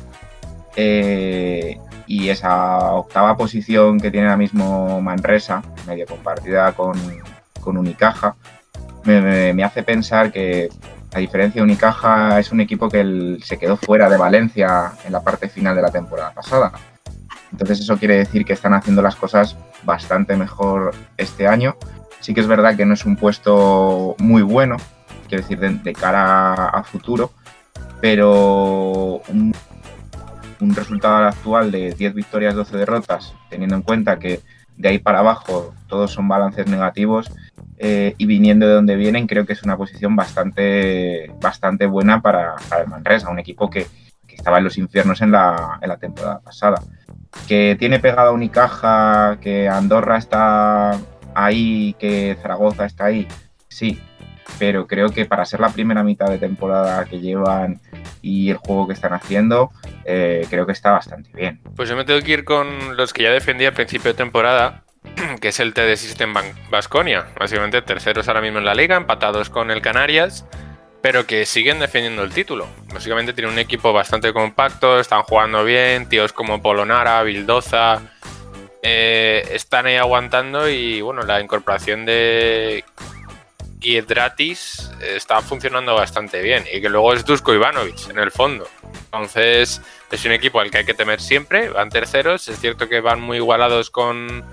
eh, 0.76 1.78
y 2.08 2.30
esa 2.30 2.92
octava 2.94 3.36
posición 3.36 4.00
que 4.00 4.12
tiene 4.12 4.28
ahora 4.28 4.38
mismo 4.38 5.02
Manresa, 5.02 5.64
medio 5.88 6.06
compartida 6.06 6.72
con, 6.74 6.94
con 7.62 7.78
Unicaja, 7.78 8.36
me, 9.06 9.54
me- 9.54 9.64
hace 9.64 9.82
pensar 9.82 10.32
que, 10.32 10.70
a 11.14 11.20
diferencia 11.20 11.62
de 11.62 11.64
Unicaja, 11.64 12.40
es 12.40 12.52
un 12.52 12.62
equipo 12.62 12.90
que 12.90 13.38
se 13.44 13.58
quedó 13.58 13.76
fuera 13.78 14.08
de 14.10 14.18
Valencia 14.18 14.92
en 15.06 15.14
la 15.14 15.22
parte 15.22 15.50
final 15.50 15.76
de 15.76 15.82
la 15.82 15.90
temporada 15.92 16.32
pasada. 16.32 16.74
Entonces 17.52 17.80
eso 17.80 17.98
quiere 17.98 18.18
decir 18.18 18.44
que 18.46 18.54
están 18.54 18.74
haciendo 18.74 19.02
las 19.02 19.16
cosas 19.16 19.56
bastante 19.84 20.36
mejor 20.36 20.94
este 21.18 21.48
año. 21.48 21.76
Sí 22.26 22.34
que 22.34 22.42
es 22.42 22.48
verdad 22.48 22.76
que 22.76 22.88
no 22.88 22.96
es 22.96 23.06
un 23.06 23.18
puesto 23.18 24.16
muy 24.18 24.42
bueno, 24.42 24.78
quiero 25.30 25.44
decir, 25.44 25.60
de, 25.60 25.94
cara 25.94 26.70
a 26.70 26.84
futuro, 26.84 27.34
pero 28.02 29.22
un, 29.30 29.54
resultado 30.76 31.28
actual 31.28 31.70
de 31.70 31.92
10 31.94 32.16
victorias, 32.16 32.56
12 32.56 32.78
derrotas, 32.78 33.36
teniendo 33.52 33.76
en 33.76 33.84
cuenta 33.84 34.18
que 34.18 34.40
de 34.76 34.90
ahí 34.90 34.98
para 34.98 35.20
abajo 35.20 35.76
todos 35.86 36.14
son 36.14 36.28
balances 36.28 36.66
negativos 36.66 37.32
eh, 37.78 38.16
y 38.18 38.26
viniendo 38.26 38.66
de 38.66 38.74
donde 38.74 38.96
vienen, 38.96 39.28
creo 39.28 39.46
que 39.46 39.54
es 39.54 39.62
una 39.62 39.78
posición 39.78 40.16
bastante, 40.16 41.32
bastante 41.40 41.86
buena 41.86 42.24
para, 42.24 42.56
el 42.82 42.88
Manresa, 42.88 43.30
un 43.30 43.38
equipo 43.38 43.70
que, 43.70 43.86
que 44.28 44.34
estaba 44.34 44.58
en 44.58 44.64
los 44.64 44.80
infiernos 44.80 45.22
en 45.22 45.30
la, 45.32 45.78
en 45.80 45.90
la 45.90 45.98
temporada 45.98 46.40
pasada. 46.40 46.82
Que 47.48 47.76
tiene 47.78 48.00
pegada 48.00 48.32
Unicaja, 48.32 49.38
que 49.40 49.70
Andorra 49.70 50.18
está 50.18 51.00
ahí, 51.36 51.96
que 52.00 52.38
Zaragoza 52.42 52.86
está 52.86 53.06
ahí, 53.06 53.28
sí, 53.68 54.00
pero 54.58 54.88
creo 54.88 55.10
que 55.10 55.26
para 55.26 55.46
ser 55.46 55.60
la 55.60 55.70
primera 55.70 56.04
mitad 56.04 56.28
de 56.28 56.38
temporada 56.38 57.06
que 57.06 57.20
llevan 57.20 57.80
y 58.22 58.50
el 58.50 58.58
juego 58.58 58.88
que 58.88 58.94
están 58.94 59.14
haciendo, 59.14 59.72
eh, 60.06 60.46
creo 60.50 60.66
que 60.66 60.72
está 60.72 60.92
bastante 60.92 61.30
bien. 61.34 61.60
Pues 61.76 61.90
yo 61.90 61.96
me 61.96 62.06
tengo 62.06 62.22
que 62.22 62.32
ir 62.32 62.46
con 62.46 62.96
los 62.96 63.14
que 63.14 63.24
ya 63.24 63.32
defendí 63.32 63.66
al 63.66 63.74
principio 63.74 64.12
de 64.12 64.18
temporada, 64.18 64.84
que 65.42 65.50
es 65.50 65.60
el 65.60 65.74
TD 65.74 65.96
System 65.96 66.34
Basconia. 66.70 67.28
Básicamente 67.40 67.82
terceros 67.82 68.28
ahora 68.28 68.42
mismo 68.42 68.60
en 68.60 68.66
la 68.66 68.76
liga, 68.76 68.96
empatados 68.96 69.50
con 69.50 69.72
el 69.72 69.82
Canarias, 69.82 70.46
pero 71.02 71.28
que 71.28 71.46
siguen 71.46 71.80
defendiendo 71.80 72.24
el 72.24 72.32
título. 72.32 72.68
Básicamente 72.94 73.34
tienen 73.34 73.54
un 73.54 73.60
equipo 73.60 73.94
bastante 73.94 74.34
compacto, 74.34 75.00
están 75.00 75.24
jugando 75.24 75.64
bien, 75.64 76.08
tíos 76.08 76.34
como 76.34 76.62
Polonara, 76.62 77.22
Bildoza, 77.24 78.02
eh, 78.88 79.44
están 79.52 79.88
ahí 79.88 79.96
aguantando 79.96 80.70
y 80.70 81.02
bueno, 81.02 81.24
la 81.24 81.42
incorporación 81.42 82.06
de 82.06 82.86
Iedratis 83.82 84.92
está 85.02 85.42
funcionando 85.42 85.96
bastante 85.96 86.40
bien 86.44 86.66
y 86.72 86.82
que 86.82 86.90
luego 86.90 87.12
es 87.14 87.26
Dusko 87.26 87.56
Ivanovic 87.56 88.12
en 88.12 88.20
el 88.20 88.30
fondo. 88.30 88.68
Entonces 89.06 89.82
es 90.12 90.26
un 90.26 90.34
equipo 90.34 90.60
al 90.60 90.70
que 90.70 90.78
hay 90.78 90.86
que 90.86 90.94
temer 90.94 91.20
siempre, 91.20 91.70
van 91.70 91.90
terceros, 91.90 92.48
es 92.48 92.60
cierto 92.60 92.88
que 92.88 93.02
van 93.02 93.20
muy 93.20 93.38
igualados 93.38 93.90
con, 93.90 94.44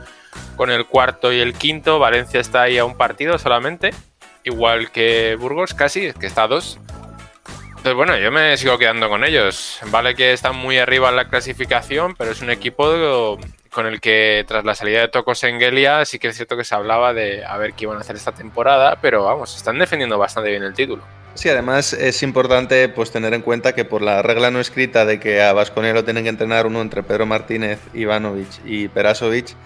con 0.57 0.71
el 0.71 0.87
cuarto 0.87 1.31
y 1.31 1.41
el 1.41 1.53
quinto, 1.53 1.99
Valencia 1.99 2.41
está 2.41 2.63
ahí 2.63 2.79
a 2.79 2.87
un 2.87 2.97
partido 2.97 3.39
solamente, 3.39 3.91
igual 4.45 4.91
que 4.93 5.37
Burgos 5.39 5.75
casi, 5.75 6.11
que 6.15 6.27
está 6.27 6.45
a 6.45 6.49
dos. 6.49 6.79
Entonces 7.69 7.95
bueno, 7.95 8.17
yo 8.17 8.33
me 8.33 8.57
sigo 8.57 8.79
quedando 8.79 9.11
con 9.11 9.25
ellos. 9.25 9.79
Vale 9.89 10.15
que 10.15 10.33
están 10.33 10.57
muy 10.57 10.79
arriba 10.79 11.11
en 11.11 11.17
la 11.17 11.29
clasificación, 11.29 12.15
pero 12.17 12.31
es 12.31 12.41
un 12.41 12.49
equipo 12.49 13.39
con 13.73 13.87
el 13.87 14.01
que 14.01 14.45
tras 14.47 14.65
la 14.65 14.75
salida 14.75 15.01
de 15.01 15.09
Toko 15.09 15.35
Sengelia 15.35 16.05
sí 16.05 16.19
que 16.19 16.29
es 16.29 16.37
cierto 16.37 16.57
que 16.57 16.65
se 16.65 16.75
hablaba 16.75 17.13
de 17.15 17.45
a 17.45 17.57
ver 17.57 17.73
qué 17.73 17.85
iban 17.85 17.97
a 17.97 18.01
hacer 18.01 18.17
esta 18.17 18.33
temporada, 18.33 18.99
pero 19.01 19.25
vamos, 19.25 19.57
están 19.57 19.79
defendiendo 19.79 20.19
bastante 20.19 20.51
bien 20.51 20.63
el 20.63 20.75
título. 20.75 21.03
Sí, 21.35 21.49
además 21.49 21.95
es 21.95 22.23
importante 22.23 22.91
pues 22.91 23.11
tener 23.11 23.33
en 23.33 23.41
cuenta 23.41 23.75
que 23.75 23.87
por 23.87 24.03
la 24.03 24.21
regla 24.21 24.51
no 24.51 24.61
escrita 24.61 25.07
de 25.07 25.19
que 25.19 25.43
a 25.43 25.55
Vasconia 25.55 25.95
lo 25.95 26.05
tienen 26.05 26.25
que 26.25 26.29
entrenar 26.29 26.67
uno 26.67 26.83
entre 26.83 27.03
Pedro 27.03 27.25
Martínez, 27.25 27.79
Ivanovic 27.95 28.61
y 28.67 28.89
Perasovic, 28.89 29.57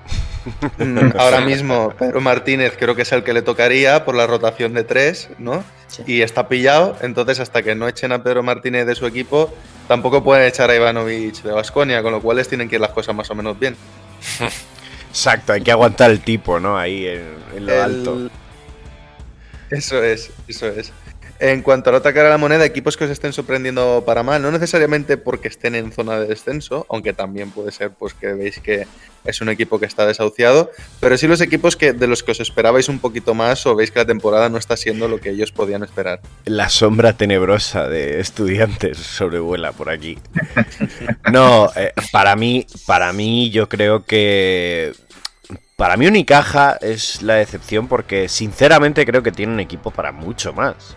ahora 1.18 1.40
mismo 1.40 1.92
Pedro 1.98 2.20
Martínez 2.20 2.74
creo 2.78 2.94
que 2.94 3.02
es 3.02 3.12
el 3.12 3.22
que 3.24 3.32
le 3.32 3.42
tocaría 3.42 4.04
por 4.04 4.14
la 4.14 4.26
rotación 4.26 4.74
de 4.74 4.84
tres, 4.84 5.28
¿no? 5.38 5.64
Sí. 5.88 6.02
Y 6.06 6.22
está 6.22 6.48
pillado, 6.48 6.96
entonces 7.00 7.40
hasta 7.40 7.62
que 7.62 7.74
no 7.74 7.88
echen 7.88 8.12
a 8.12 8.22
Pedro 8.22 8.42
Martínez 8.42 8.86
de 8.86 8.94
su 8.94 9.06
equipo, 9.06 9.52
tampoco 9.88 10.22
pueden 10.24 10.46
echar 10.46 10.70
a 10.70 10.76
Ivanovic 10.76 11.42
de 11.42 11.52
Vasconia, 11.52 12.02
con 12.02 12.12
lo 12.12 12.20
cual 12.20 12.36
les 12.38 12.48
tienen 12.48 12.68
que 12.68 12.74
ir 12.76 12.80
las 12.80 12.90
cosas 12.90 13.14
más 13.14 13.30
o 13.30 13.34
menos 13.34 13.58
bien. 13.58 13.76
Exacto, 15.10 15.52
hay 15.52 15.62
que 15.62 15.72
aguantar 15.72 16.10
el 16.10 16.20
tipo, 16.20 16.60
¿no? 16.60 16.76
Ahí 16.78 17.06
en, 17.06 17.22
en 17.56 17.66
lo 17.66 17.72
El- 17.72 17.80
alto. 17.80 18.30
Eso 19.70 20.02
es, 20.02 20.30
eso 20.46 20.66
es. 20.68 20.92
En 21.38 21.62
cuanto 21.62 21.94
a 21.94 22.00
cara 22.00 22.24
de 22.24 22.30
la 22.30 22.38
moneda, 22.38 22.64
equipos 22.64 22.96
que 22.96 23.04
os 23.04 23.10
estén 23.10 23.32
sorprendiendo 23.32 24.04
para 24.06 24.22
mal, 24.22 24.40
no 24.40 24.50
necesariamente 24.50 25.16
porque 25.16 25.48
estén 25.48 25.74
en 25.74 25.92
zona 25.92 26.18
de 26.18 26.26
descenso, 26.26 26.86
aunque 26.88 27.12
también 27.12 27.50
puede 27.50 27.72
ser 27.72 27.90
pues 27.90 28.14
que 28.14 28.32
veis 28.32 28.58
que 28.60 28.86
es 29.24 29.40
un 29.40 29.48
equipo 29.48 29.78
que 29.78 29.86
está 29.86 30.06
desahuciado, 30.06 30.70
pero 31.00 31.18
sí 31.18 31.26
los 31.26 31.40
equipos 31.40 31.76
que 31.76 31.92
de 31.92 32.06
los 32.06 32.22
que 32.22 32.32
os 32.32 32.40
esperabais 32.40 32.88
un 32.88 33.00
poquito 33.00 33.34
más 33.34 33.66
o 33.66 33.74
veis 33.74 33.90
que 33.90 33.98
la 33.98 34.06
temporada 34.06 34.48
no 34.48 34.56
está 34.56 34.76
siendo 34.76 35.08
lo 35.08 35.20
que 35.20 35.30
ellos 35.30 35.52
podían 35.52 35.82
esperar. 35.82 36.20
La 36.44 36.68
sombra 36.68 37.12
tenebrosa 37.14 37.88
de 37.88 38.20
estudiantes 38.20 38.98
sobrevuela 38.98 39.72
por 39.72 39.90
aquí. 39.90 40.18
No, 41.32 41.70
eh, 41.76 41.92
para 42.12 42.36
mí, 42.36 42.66
para 42.86 43.12
mí 43.12 43.50
yo 43.50 43.68
creo 43.68 44.04
que 44.04 44.94
para 45.76 45.96
mí 45.96 46.06
Unicaja 46.06 46.78
es 46.80 47.20
la 47.22 47.34
decepción 47.34 47.88
porque 47.88 48.28
sinceramente 48.28 49.04
creo 49.04 49.22
que 49.22 49.32
tiene 49.32 49.52
un 49.52 49.60
equipo 49.60 49.90
para 49.90 50.12
mucho 50.12 50.52
más. 50.52 50.96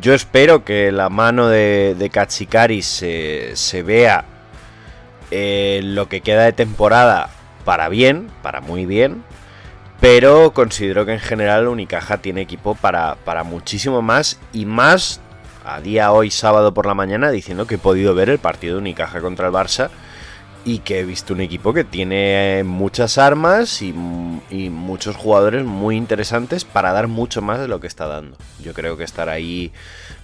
Yo 0.00 0.14
espero 0.14 0.64
que 0.64 0.92
la 0.92 1.08
mano 1.08 1.48
de, 1.48 1.96
de 1.98 2.10
Kachikari 2.10 2.82
se, 2.82 3.56
se 3.56 3.82
vea 3.82 4.24
en 5.30 5.94
lo 5.94 6.08
que 6.08 6.20
queda 6.20 6.44
de 6.44 6.52
temporada 6.52 7.30
para 7.64 7.88
bien, 7.88 8.30
para 8.42 8.60
muy 8.60 8.86
bien. 8.86 9.24
Pero 10.00 10.52
considero 10.52 11.04
que 11.04 11.14
en 11.14 11.20
general 11.20 11.66
Unicaja 11.66 12.18
tiene 12.18 12.42
equipo 12.42 12.76
para, 12.76 13.16
para 13.24 13.42
muchísimo 13.42 14.00
más 14.00 14.38
y 14.52 14.64
más 14.64 15.20
a 15.64 15.80
día 15.80 16.12
hoy 16.12 16.30
sábado 16.30 16.72
por 16.72 16.86
la 16.86 16.94
mañana 16.94 17.30
diciendo 17.30 17.66
que 17.66 17.74
he 17.74 17.78
podido 17.78 18.14
ver 18.14 18.30
el 18.30 18.38
partido 18.38 18.74
de 18.74 18.80
Unicaja 18.80 19.20
contra 19.20 19.48
el 19.48 19.52
Barça 19.52 19.90
y 20.64 20.80
que 20.80 21.00
he 21.00 21.04
visto 21.04 21.34
un 21.34 21.40
equipo 21.40 21.72
que 21.72 21.84
tiene 21.84 22.62
muchas 22.64 23.18
armas 23.18 23.80
y, 23.80 23.94
y, 24.50 24.70
muchos 24.70 25.16
jugadores 25.16 25.64
muy 25.64 25.96
interesantes 25.96 26.64
para 26.64 26.92
dar 26.92 27.08
mucho 27.08 27.40
más 27.42 27.58
de 27.58 27.68
lo 27.68 27.80
que 27.80 27.86
está 27.86 28.06
dando. 28.06 28.36
Yo 28.60 28.74
creo 28.74 28.96
que 28.96 29.04
estar 29.04 29.28
ahí 29.28 29.72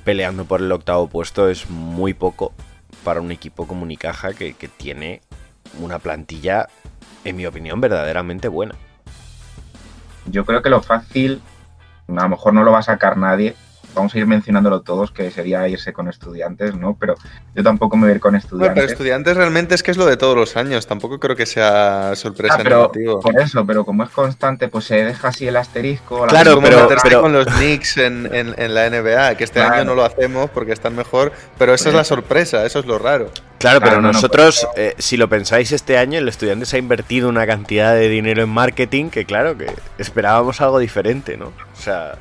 peleando 0.05 0.45
por 0.45 0.61
el 0.61 0.71
octavo 0.71 1.09
puesto 1.09 1.49
es 1.49 1.71
muy 1.71 2.15
poco 2.15 2.53
para 3.05 3.21
un 3.21 3.31
equipo 3.31 3.67
como 3.67 3.83
Unicaja 3.83 4.35
que, 4.35 4.55
que 4.55 4.69
tiene 4.69 5.23
una 5.81 5.99
plantilla, 5.99 6.69
en 7.25 7.37
mi 7.37 7.47
opinión, 7.47 7.81
verdaderamente 7.81 8.49
buena. 8.49 8.75
Yo 10.27 10.45
creo 10.45 10.63
que 10.63 10.71
lo 10.71 10.83
fácil, 10.83 11.43
a 12.09 12.23
lo 12.23 12.29
mejor 12.29 12.55
no 12.55 12.65
lo 12.65 12.73
va 12.73 12.79
a 12.79 12.83
sacar 12.83 13.17
nadie, 13.17 13.55
vamos 13.95 14.15
a 14.15 14.19
ir 14.19 14.27
mencionándolo 14.27 14.83
todos, 14.83 15.11
que 15.11 15.31
sería 15.31 15.67
irse 15.69 15.93
con 15.93 16.09
estudiantes, 16.09 16.75
¿no? 16.75 16.97
Pero 16.99 17.15
yo 17.55 17.63
tampoco 17.63 17.97
me 17.97 18.03
voy 18.03 18.13
a 18.13 18.15
ir 18.17 18.21
con 18.21 18.35
estudiantes. 18.35 18.75
Bueno, 18.75 18.75
pero 18.75 18.93
estudiantes 18.93 19.37
realmente 19.37 19.75
es 19.75 19.83
que 19.83 19.91
es 19.91 19.97
lo 19.97 20.07
de 20.07 20.17
todos 20.17 20.37
los 20.37 20.57
años, 20.57 20.87
tampoco 20.87 21.19
creo 21.19 21.37
que 21.37 21.47
sea 21.47 22.15
sorpresa 22.17 22.55
ah, 22.55 22.61
pero, 22.63 22.77
negativo. 22.77 23.21
Por 23.21 23.41
eso, 23.41 23.65
pero 23.65 23.85
como 23.85 24.05
es 24.05 24.11
constante, 24.11 24.69
pues 24.69 24.85
se 24.85 25.05
deja 25.05 25.29
así 25.29 25.47
el 25.47 25.57
asterisco. 25.57 26.27
Claro, 26.27 26.61
pero, 26.61 26.89
pero, 27.03 27.23
con 27.23 27.33
los 27.33 27.47
Knicks 27.47 27.99
en, 27.99 28.29
en, 28.35 28.55
en, 28.59 28.75
la 28.75 28.91
NBA, 28.91 29.37
que 29.37 29.45
este 29.45 29.61
claro. 29.61 29.75
año 29.75 29.85
no 29.85 29.95
lo 29.95 30.05
hacemos 30.05 30.51
porque 30.51 30.73
están 30.73 30.97
mejor, 30.97 31.33
pero 31.59 31.75
esa 31.75 31.89
es 31.89 31.95
la 31.95 32.05
sorpresa, 32.05 32.65
eso 32.65 32.81
es 32.81 32.87
lo 32.87 32.99
raro. 32.99 33.31
Claro, 33.59 33.81
pero 33.81 33.93
claro, 33.93 34.03
nosotros, 34.03 34.63
no, 34.63 34.71
pero... 34.75 34.89
eh, 34.89 34.95
si 34.99 35.17
lo 35.17 35.29
pensáis, 35.29 35.73
este 35.73 35.97
año 35.97 36.19
el 36.19 36.29
estudiante 36.29 36.67
se 36.67 36.77
ha 36.77 36.79
invertido 36.79 37.31
una 37.31 37.47
cantidad 37.47 37.95
de 37.95 38.11
dinero 38.11 38.43
en 38.43 38.51
marketing 38.51 39.09
que, 39.09 39.25
claro, 39.25 39.57
que 39.57 39.73
esperábamos 39.97 40.61
algo 40.61 40.79
diferente, 40.79 41.37
¿no? 41.37 41.47
O 41.47 41.81
sea. 41.81 42.19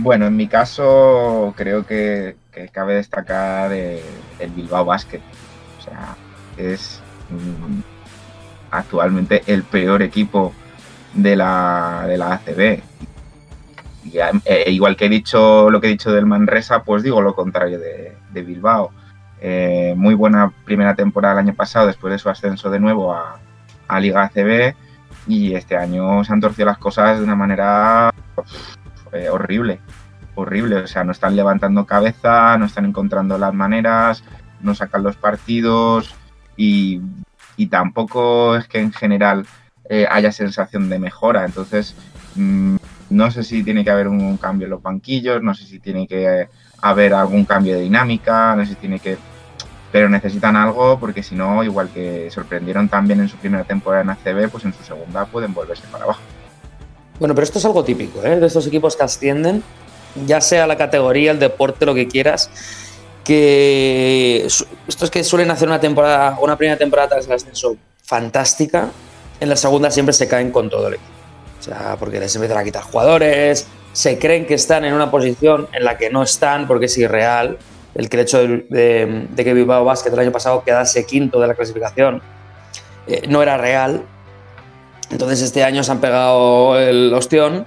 Bueno, 0.00 0.26
en 0.26 0.36
mi 0.36 0.46
caso 0.46 1.52
creo 1.56 1.84
que, 1.84 2.36
cabe 2.72 2.94
destacar 2.94 3.72
el, 3.72 4.00
Bilbao 4.54 4.84
Basket. 4.84 5.20
O 5.78 5.82
sea, 5.82 6.16
es 6.56 7.00
mm, 7.30 7.80
actualmente 8.70 9.42
el 9.46 9.64
peor 9.64 10.02
equipo 10.02 10.52
de 11.14 11.34
la, 11.34 12.04
de 12.06 12.16
la 12.16 12.34
ACB. 12.34 12.80
Eh, 14.44 14.70
igual 14.70 14.96
que 14.96 15.06
he 15.06 15.08
dicho 15.08 15.68
lo 15.68 15.80
que 15.80 15.88
he 15.88 15.90
dicho 15.90 16.12
del 16.12 16.26
Manresa, 16.26 16.84
pues 16.84 17.02
digo 17.02 17.20
lo 17.20 17.34
contrario 17.34 17.80
de, 17.80 18.42
Bilbao. 18.42 18.92
Eh, 19.40 19.94
muy 19.96 20.14
buena 20.14 20.52
primera 20.64 20.94
temporada 20.94 21.34
el 21.34 21.48
año 21.48 21.54
pasado, 21.54 21.88
después 21.88 22.12
de 22.12 22.20
su 22.20 22.28
ascenso 22.30 22.70
de 22.70 22.78
nuevo 22.78 23.12
a 23.14 24.00
Liga 24.00 24.22
ACB. 24.22 24.76
Y 25.26 25.54
este 25.54 25.76
año 25.76 26.22
se 26.22 26.32
han 26.32 26.40
torcido 26.40 26.66
las 26.66 26.78
cosas 26.78 27.18
de 27.18 27.24
una 27.24 27.34
manera 27.34 28.12
eh, 29.12 29.28
horrible, 29.28 29.80
horrible. 30.34 30.76
O 30.76 30.86
sea, 30.86 31.04
no 31.04 31.12
están 31.12 31.36
levantando 31.36 31.86
cabeza, 31.86 32.56
no 32.58 32.66
están 32.66 32.84
encontrando 32.84 33.38
las 33.38 33.54
maneras, 33.54 34.24
no 34.60 34.74
sacan 34.74 35.02
los 35.02 35.16
partidos 35.16 36.14
y, 36.56 37.00
y 37.56 37.66
tampoco 37.66 38.56
es 38.56 38.66
que 38.68 38.80
en 38.80 38.92
general 38.92 39.46
eh, 39.88 40.06
haya 40.10 40.32
sensación 40.32 40.88
de 40.88 40.98
mejora. 40.98 41.44
Entonces, 41.44 41.94
mmm, 42.34 42.76
no 43.10 43.30
sé 43.30 43.42
si 43.42 43.62
tiene 43.62 43.84
que 43.84 43.90
haber 43.90 44.08
un, 44.08 44.36
cambio 44.36 44.66
en 44.66 44.70
los 44.70 44.82
banquillos, 44.82 45.42
no 45.42 45.54
sé 45.54 45.64
si 45.64 45.78
tiene 45.78 46.06
que 46.06 46.42
eh, 46.42 46.48
haber 46.82 47.14
algún 47.14 47.44
cambio 47.44 47.74
de 47.74 47.82
dinámica, 47.82 48.54
no 48.54 48.64
sé 48.64 48.70
si 48.70 48.76
tiene 48.76 49.00
que... 49.00 49.16
Pero 49.90 50.10
necesitan 50.10 50.54
algo 50.56 50.98
porque 51.00 51.22
si 51.22 51.34
no, 51.34 51.64
igual 51.64 51.88
que 51.88 52.30
sorprendieron 52.30 52.90
también 52.90 53.20
en 53.20 53.28
su 53.28 53.38
primera 53.38 53.64
temporada 53.64 54.02
en 54.02 54.10
ACB, 54.10 54.50
pues 54.50 54.64
en 54.66 54.74
su 54.74 54.82
segunda 54.84 55.24
pueden 55.24 55.54
volverse 55.54 55.86
para 55.90 56.04
abajo. 56.04 56.20
Bueno, 57.18 57.34
pero 57.34 57.44
esto 57.44 57.58
es 57.58 57.64
algo 57.64 57.84
típico, 57.84 58.22
¿eh? 58.24 58.38
De 58.38 58.46
estos 58.46 58.66
equipos 58.66 58.96
que 58.96 59.02
ascienden, 59.02 59.62
ya 60.26 60.40
sea 60.40 60.66
la 60.66 60.76
categoría, 60.76 61.32
el 61.32 61.38
deporte, 61.38 61.84
lo 61.84 61.94
que 61.94 62.06
quieras, 62.06 62.50
que 63.24 64.46
estos 64.86 65.10
que 65.10 65.24
suelen 65.24 65.50
hacer 65.50 65.68
una 65.68 65.80
temporada, 65.80 66.38
una 66.40 66.56
primera 66.56 66.78
temporada 66.78 67.08
tras 67.08 67.26
el 67.26 67.32
ascenso 67.32 67.76
fantástica, 68.04 68.90
en 69.40 69.48
la 69.48 69.56
segunda 69.56 69.90
siempre 69.90 70.12
se 70.12 70.28
caen 70.28 70.50
con 70.50 70.70
todo 70.70 70.88
el 70.88 70.94
equipo. 70.94 71.10
O 71.58 71.62
sea, 71.62 71.96
porque 71.98 72.20
les 72.20 72.34
empiezan 72.34 72.58
a 72.58 72.64
quitar 72.64 72.82
jugadores, 72.82 73.66
se 73.92 74.18
creen 74.18 74.46
que 74.46 74.54
están 74.54 74.84
en 74.84 74.94
una 74.94 75.10
posición 75.10 75.68
en 75.72 75.84
la 75.84 75.98
que 75.98 76.08
no 76.08 76.22
están 76.22 76.66
porque 76.66 76.86
es 76.86 76.96
irreal. 76.98 77.58
El 77.94 78.08
que 78.08 78.16
el 78.16 78.22
hecho 78.22 78.38
de, 78.38 78.66
de, 78.68 79.26
de 79.28 79.44
que 79.44 79.54
Bilbao 79.54 79.84
Basket 79.84 80.12
el 80.12 80.18
año 80.20 80.30
pasado 80.30 80.62
quedase 80.62 81.04
quinto 81.04 81.40
de 81.40 81.48
la 81.48 81.54
clasificación 81.54 82.22
eh, 83.08 83.22
no 83.28 83.42
era 83.42 83.56
real, 83.56 84.04
entonces 85.10 85.42
este 85.42 85.64
año 85.64 85.82
se 85.82 85.92
han 85.92 86.00
pegado 86.00 86.78
el 86.78 87.12
ostión 87.14 87.66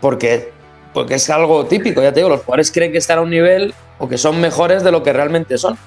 porque, 0.00 0.52
porque 0.92 1.14
es 1.14 1.30
algo 1.30 1.66
típico, 1.66 2.02
ya 2.02 2.12
te 2.12 2.20
digo, 2.20 2.28
los 2.28 2.40
jugadores 2.40 2.70
creen 2.72 2.92
que 2.92 2.98
están 2.98 3.18
a 3.18 3.22
un 3.22 3.30
nivel 3.30 3.74
o 3.98 4.08
que 4.08 4.18
son 4.18 4.40
mejores 4.40 4.82
de 4.82 4.92
lo 4.92 5.02
que 5.02 5.12
realmente 5.12 5.58
son. 5.58 5.78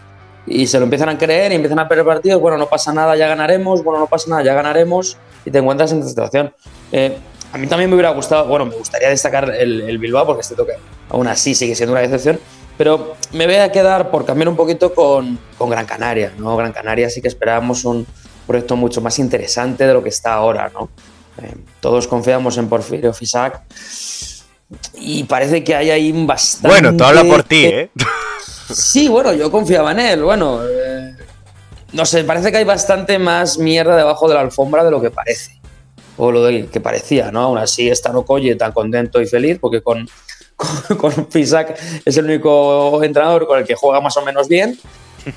Y 0.48 0.67
se 0.67 0.79
lo 0.79 0.86
empiezan 0.86 1.09
a 1.09 1.17
creer 1.17 1.51
y 1.51 1.55
empiezan 1.55 1.79
a 1.79 1.88
perder 1.88 2.05
partidos, 2.05 2.41
bueno, 2.41 2.57
no 2.57 2.67
pasa 2.67 2.91
nada, 2.91 3.15
ya 3.15 3.27
ganaremos, 3.27 3.83
bueno, 3.83 4.00
no 4.00 4.07
pasa 4.07 4.29
nada, 4.29 4.43
ya 4.43 4.53
ganaremos, 4.53 5.17
y 5.45 5.51
te 5.51 5.59
encuentras 5.59 5.91
en 5.91 6.00
esta 6.00 6.09
situación. 6.09 6.53
Eh, 6.91 7.17
a 7.51 7.57
mí 7.57 7.67
también 7.67 7.89
me 7.89 7.95
hubiera 7.95 8.12
gustado, 8.12 8.48
bueno, 8.48 8.65
me 8.65 8.75
gustaría 8.75 9.09
destacar 9.09 9.53
el, 9.55 9.98
Bilbao 9.98 10.25
porque 10.25 10.41
este 10.41 10.55
toque 10.55 10.74
aún 11.09 11.27
así 11.27 11.53
sigue 11.53 11.75
siendo 11.75 11.93
una 11.93 12.01
decepción, 12.01 12.39
pero 12.77 13.15
me 13.33 13.45
voy 13.45 13.55
a 13.55 13.71
quedar 13.71 14.09
por 14.09 14.25
cambiar 14.25 14.50
un 14.50 14.55
poquito 14.55 14.93
con, 14.93 15.38
con 15.57 15.69
Gran 15.69 15.86
Canaria, 15.86 16.31
¿no? 16.38 16.55
Gran 16.55 16.71
Canaria 16.71 17.09
sí 17.09 17.21
que 17.21 17.27
esperábamos 17.27 17.86
un, 17.86 18.07
proyecto 18.50 18.75
mucho 18.75 19.00
más 19.00 19.20
interesante 19.20 19.86
de 19.86 19.94
lo 19.94 20.01
que 20.01 20.10
está 20.10 20.34
ahora, 20.34 20.72
¿no? 20.74 20.89
Eh, 21.39 21.53
todos 21.79 22.08
confiamos 22.08 22.58
en 22.58 22.68
Porfirio 22.68 23.13
Fisac 23.13 23.62
y 24.96 25.24
parece 25.25 25.63
que 25.63 25.75
hay 25.75 25.91
ahí 25.91 26.12
bastante... 26.25 26.68
Bueno, 26.68 26.98
tú 26.98 27.03
habla 27.03 27.24
por 27.24 27.44
ti, 27.44 27.65
¿eh? 27.65 27.91
Sí, 28.74 29.08
bueno, 29.08 29.34
yo 29.34 29.51
confiaba 29.51 29.91
en 29.91 30.00
él, 30.00 30.24
bueno... 30.24 30.62
Eh, 30.63 31.15
no 31.94 32.06
sé, 32.06 32.24
parece 32.24 32.51
que 32.51 32.58
hay 32.58 32.63
bastante 32.63 33.20
más 33.20 33.60
mierda 33.60 33.96
debajo 33.96 34.27
de 34.27 34.34
la 34.34 34.41
alfombra 34.41 34.84
de 34.84 34.91
lo 34.91 35.00
que 35.00 35.12
parece. 35.12 35.60
O 36.18 36.32
lo 36.32 36.44
de 36.44 36.68
que 36.68 36.79
parecía, 36.79 37.32
¿no? 37.32 37.41
Aún 37.41 37.58
así 37.60 37.88
está 37.89 38.15
Okoye 38.18 38.56
tan 38.56 38.72
contento 38.72 39.22
y 39.22 39.27
feliz 39.27 39.60
porque 39.60 39.82
con, 39.82 40.08
con, 40.56 40.98
con 40.98 41.29
Fisac 41.32 41.79
es 42.03 42.18
el 42.18 42.25
único 42.25 43.03
entrenador 43.03 43.46
con 43.48 43.60
el 43.60 43.65
que 43.65 43.75
juega 43.75 44.01
más 44.01 44.18
o 44.18 44.25
menos 44.25 44.48
bien 44.48 44.77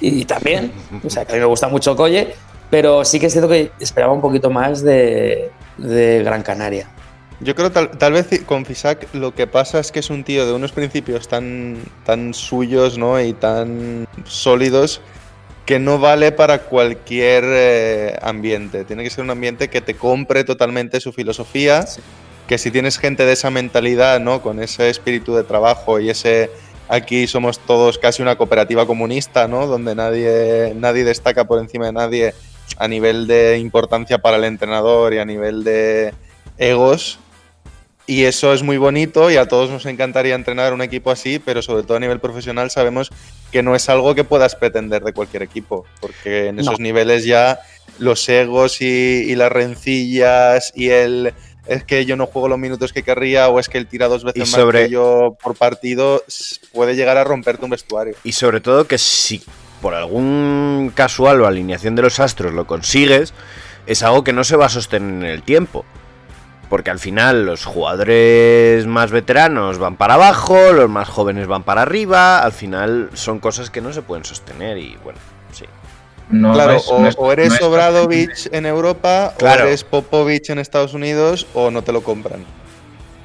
y 0.01 0.25
también, 0.25 0.73
o 1.05 1.11
sea, 1.11 1.25
que 1.25 1.33
a 1.33 1.35
mí 1.35 1.41
me 1.41 1.47
gusta 1.47 1.69
mucho 1.69 1.93
Okoye, 1.93 2.35
pero 2.73 3.05
sí 3.05 3.21
que 3.21 3.27
es 3.27 3.33
cierto 3.33 3.51
que 3.51 3.71
esperaba 3.81 4.15
un 4.15 4.23
poquito 4.23 4.49
más 4.49 4.83
de, 4.83 5.51
de 5.77 6.23
Gran 6.25 6.43
Canaria. 6.43 6.89
Yo 7.41 7.55
creo 7.55 7.71
tal, 7.71 7.91
tal 7.91 8.15
vez 8.15 8.27
con 8.47 8.65
Fisac 8.65 9.13
lo 9.13 9.35
que 9.35 9.47
pasa 9.47 9.79
es 9.79 9.93
que 9.93 9.99
es 9.99 10.09
un 10.09 10.25
tío 10.25 10.47
de 10.47 10.55
unos 10.55 10.73
principios 10.73 11.29
tan, 11.29 11.77
tan 12.07 12.33
suyos 12.33 12.97
¿no? 12.97 13.21
y 13.21 13.35
tan 13.35 14.09
sólidos 14.25 15.03
que 15.67 15.79
no 15.79 15.99
vale 15.99 16.33
para 16.33 16.61
cualquier 16.61 17.45
eh, 17.47 18.19
ambiente. 18.23 18.87
Tiene 18.87 19.05
que 19.05 19.11
ser 19.11 19.23
un 19.23 19.31
ambiente 19.31 19.69
que 19.69 19.83
te 19.83 19.93
compre 19.93 20.43
totalmente 20.43 20.99
su 20.99 21.13
filosofía, 21.13 21.83
sí. 21.83 22.01
que 22.49 22.57
si 22.57 22.71
tienes 22.71 22.97
gente 22.97 23.27
de 23.27 23.35
esa 23.35 23.51
mentalidad, 23.51 24.19
¿no? 24.19 24.41
con 24.41 24.63
ese 24.63 24.89
espíritu 24.89 25.35
de 25.35 25.45
trabajo 25.45 26.01
y 26.01 26.09
ese 26.09 26.51
aquí 26.89 27.27
somos 27.27 27.59
todos 27.59 27.99
casi 27.99 28.23
una 28.23 28.37
cooperativa 28.37 28.87
comunista, 28.87 29.47
¿no? 29.47 29.67
donde 29.67 29.95
nadie, 29.95 30.73
nadie 30.75 31.05
destaca 31.05 31.45
por 31.45 31.59
encima 31.59 31.85
de 31.85 31.93
nadie 31.93 32.35
a 32.79 32.89
nivel 32.89 33.27
de 33.27 33.59
importancia 33.59 34.19
para 34.19 34.37
el 34.37 34.45
entrenador 34.45 35.15
y 35.15 35.19
a 35.19 35.25
nivel 35.25 35.65
de 35.65 36.15
egos. 36.59 37.19
Y 38.07 38.25
eso 38.25 38.53
es 38.53 38.63
muy 38.63 38.79
bonito 38.79 39.31
y 39.31 39.37
a 39.37 39.47
todos 39.47 39.71
nos 39.71 39.87
encantaría 39.87 40.35
entrenar 40.35 40.73
un 40.73 40.83
equipo 40.83 41.11
así, 41.11 41.39
pero 41.39 41.63
sobre 41.63 41.85
todo 41.85 41.97
a 41.97 42.01
nivel 42.01 42.19
profesional 42.19 42.71
sabemos 42.71 43.11
que 43.53 43.63
no 43.63 43.77
es 43.77 43.89
algo 43.89 44.15
que 44.15 44.25
puedas 44.25 44.57
pretender 44.57 45.05
de 45.05 45.13
cualquier 45.13 45.45
equipo, 45.45 45.85
porque 46.01 46.49
en 46.49 46.59
esos 46.59 46.81
no. 46.81 46.83
niveles 46.83 47.25
ya 47.25 47.61
los 47.99 48.29
egos 48.29 48.83
y, 48.83 48.85
y, 48.85 49.37
las 49.37 49.53
rencillas 49.53 50.73
y 50.75 50.89
el 50.89 51.33
es 51.67 51.85
que 51.85 52.05
yo 52.05 52.17
no 52.17 52.27
juego 52.27 52.49
los 52.49 52.59
minutos 52.59 52.93
que 52.93 53.03
querría 53.03 53.49
o 53.49 53.61
es 53.61 53.69
que 53.69 53.79
él 53.79 53.87
tira 53.87 54.09
dos 54.09 54.25
veces 54.25 54.51
más 54.51 54.73
que 54.73 54.91
yo 54.91 55.37
por 55.41 55.55
partido, 55.55 56.25
puede 56.73 56.97
llegar 56.97 57.17
a 57.17 57.25
romperte 57.25 57.65
un 57.65 57.71
vestuario. 57.71 58.15
Y 58.25 58.33
sobre 58.33 58.61
todo 58.61 58.87
que 58.87 58.99
si 58.99 59.43
por 59.83 59.95
algún 59.95 60.91
casual 60.95 61.43
o 61.43 61.47
alineación 61.47 61.95
de 61.97 62.03
los 62.03 62.21
astros 62.21 62.55
lo 62.55 62.67
consigues, 62.67 63.35
es 63.87 64.03
algo 64.03 64.25
que 64.25 64.33
no 64.33 64.45
se 64.45 64.57
va 64.57 64.67
a 64.67 64.71
sostener 64.71 65.13
en 65.25 65.31
el 65.31 65.43
tiempo. 65.43 65.85
Porque 66.71 66.91
al 66.91 66.99
final 67.01 67.45
los 67.45 67.67
jugadores 67.67 68.87
más 68.87 69.11
veteranos 69.11 69.77
van 69.79 69.97
para 69.97 70.15
abajo, 70.15 70.57
los 70.73 70.89
más 70.89 71.09
jóvenes 71.09 71.47
van 71.47 71.65
para 71.65 71.83
arriba, 71.83 72.39
al 72.39 72.53
final 72.53 73.11
son 73.13 73.41
cosas 73.41 73.69
que 73.69 73.83
no 73.83 73.93
se 73.93 74.01
pueden 74.01 74.25
sostener 74.25 74.79
y 74.79 74.97
bueno, 75.05 75.19
sí. 75.53 75.67
No 76.31 76.55
claro, 76.55 76.73
es- 76.75 76.89
o, 76.89 76.99
no 76.99 77.09
es- 77.09 77.17
o 77.19 77.31
eres 77.31 77.61
Obradovich 77.61 78.49
en 78.53 78.65
Europa, 78.65 79.35
Claro. 79.37 79.65
o 79.65 79.67
eres 79.67 79.85
Popovich 79.85 80.49
en 80.49 80.59
Estados 80.61 80.95
Unidos, 80.95 81.47
o 81.53 81.71
no 81.71 81.83
te 81.83 81.93
lo 81.93 82.03
compran. 82.03 82.43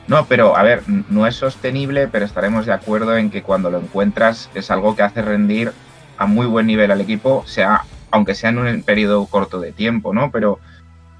No, 0.07 0.25
pero 0.25 0.57
a 0.57 0.63
ver, 0.63 0.83
no 1.09 1.25
es 1.27 1.35
sostenible, 1.35 2.07
pero 2.09 2.25
estaremos 2.25 2.65
de 2.65 2.73
acuerdo 2.73 3.15
en 3.17 3.29
que 3.29 3.43
cuando 3.43 3.69
lo 3.69 3.77
encuentras 3.79 4.49
es 4.55 4.71
algo 4.71 4.95
que 4.95 5.03
hace 5.03 5.21
rendir 5.21 5.71
a 6.17 6.25
muy 6.25 6.45
buen 6.47 6.67
nivel 6.67 6.91
al 6.91 7.01
equipo, 7.01 7.43
sea, 7.47 7.83
aunque 8.11 8.35
sea 8.35 8.49
en 8.49 8.57
un 8.59 8.83
periodo 8.83 9.25
corto 9.25 9.59
de 9.59 9.71
tiempo, 9.71 10.13
¿no? 10.13 10.31
Pero, 10.31 10.59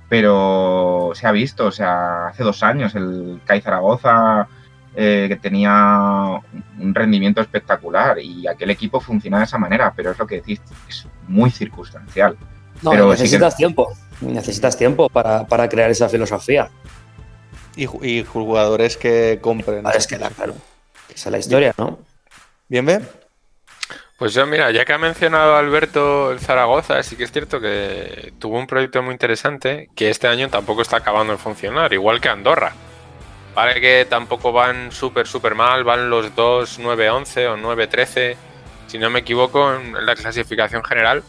pero 0.10 1.12
se 1.14 1.28
ha 1.28 1.32
visto, 1.32 1.66
o 1.66 1.72
sea, 1.72 2.28
hace 2.28 2.44
dos 2.44 2.64
años 2.64 2.96
el 2.96 3.42
CAI 3.46 3.62
Zaragoza 3.62 4.48
eh, 4.96 5.26
que 5.30 5.36
tenía 5.36 6.40
un 6.80 6.96
rendimiento 6.96 7.42
espectacular 7.42 8.18
y 8.20 8.48
aquel 8.48 8.70
equipo 8.72 9.00
funcionaba 9.00 9.42
de 9.42 9.46
esa 9.46 9.58
manera, 9.58 9.94
pero 9.96 10.12
es 10.12 10.18
lo 10.18 10.26
que 10.26 10.36
decís, 10.38 10.62
es 10.88 11.08
muy 11.28 11.52
circunstancial. 11.52 12.38
No, 12.82 12.92
Pero 12.92 13.12
sí 13.12 13.18
que- 13.18 13.24
necesitas 13.24 13.56
tiempo. 13.58 13.94
Necesitas 14.22 14.78
tiempo 14.78 15.10
para, 15.10 15.46
para 15.46 15.70
crear 15.70 15.92
esa 15.92 16.10
filosofía. 16.10 16.70
Y, 17.76 17.86
ju- 17.86 18.04
y 18.04 18.24
jugadores 18.24 18.98
que 18.98 19.38
compren. 19.42 19.86
Ahora 19.86 19.98
es 20.00 20.08
que, 20.08 20.18
claro, 20.18 20.56
esa 21.14 21.30
es 21.30 21.32
la 21.32 21.38
historia, 21.38 21.74
¿no? 21.78 22.00
¿Bien, 22.68 22.84
ve? 22.86 23.02
Pues 24.18 24.34
yo, 24.34 24.48
mira, 24.48 24.72
ya 24.72 24.84
que 24.84 24.94
ha 24.94 24.98
mencionado 24.98 25.56
Alberto 25.56 26.32
el 26.32 26.40
Zaragoza, 26.40 27.04
sí 27.04 27.16
que 27.16 27.24
es 27.24 27.32
cierto 27.32 27.62
que 27.62 28.34
tuvo 28.40 28.58
un 28.58 28.66
proyecto 28.66 29.04
muy 29.04 29.12
interesante 29.12 29.90
que 29.96 30.10
este 30.10 30.28
año 30.28 30.50
tampoco 30.50 30.82
está 30.82 30.98
acabando 30.98 31.34
de 31.34 31.38
funcionar, 31.38 31.94
igual 31.94 32.20
que 32.20 32.28
Andorra. 32.28 32.74
Vale 33.54 33.80
que 33.80 34.08
tampoco 34.10 34.52
van 34.52 34.92
súper, 34.92 35.28
súper 35.28 35.54
mal, 35.54 35.84
van 35.84 36.10
los 36.10 36.36
dos 36.36 36.80
9-11 36.80 37.48
o 37.48 37.58
9-13, 37.58 38.36
si 38.88 38.98
no 38.98 39.12
me 39.12 39.20
equivoco, 39.20 39.76
en 39.76 40.04
la 40.04 40.16
clasificación 40.16 40.84
general. 40.84 41.24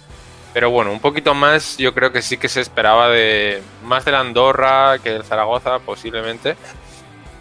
Pero 0.55 0.71
bueno, 0.71 0.91
un 0.91 1.01
poquito 1.01 1.35
más 1.35 1.77
yo 1.77 1.93
creo 1.93 2.11
que 2.11 2.23
sí 2.23 2.39
que 2.39 2.49
se 2.49 2.63
esperaba 2.63 3.11
de 3.11 3.63
más 3.85 4.07
del 4.07 4.15
Andorra 4.15 4.99
que 4.99 5.11
del 5.11 5.25
Zaragoza 5.25 5.79
posiblemente. 5.81 6.57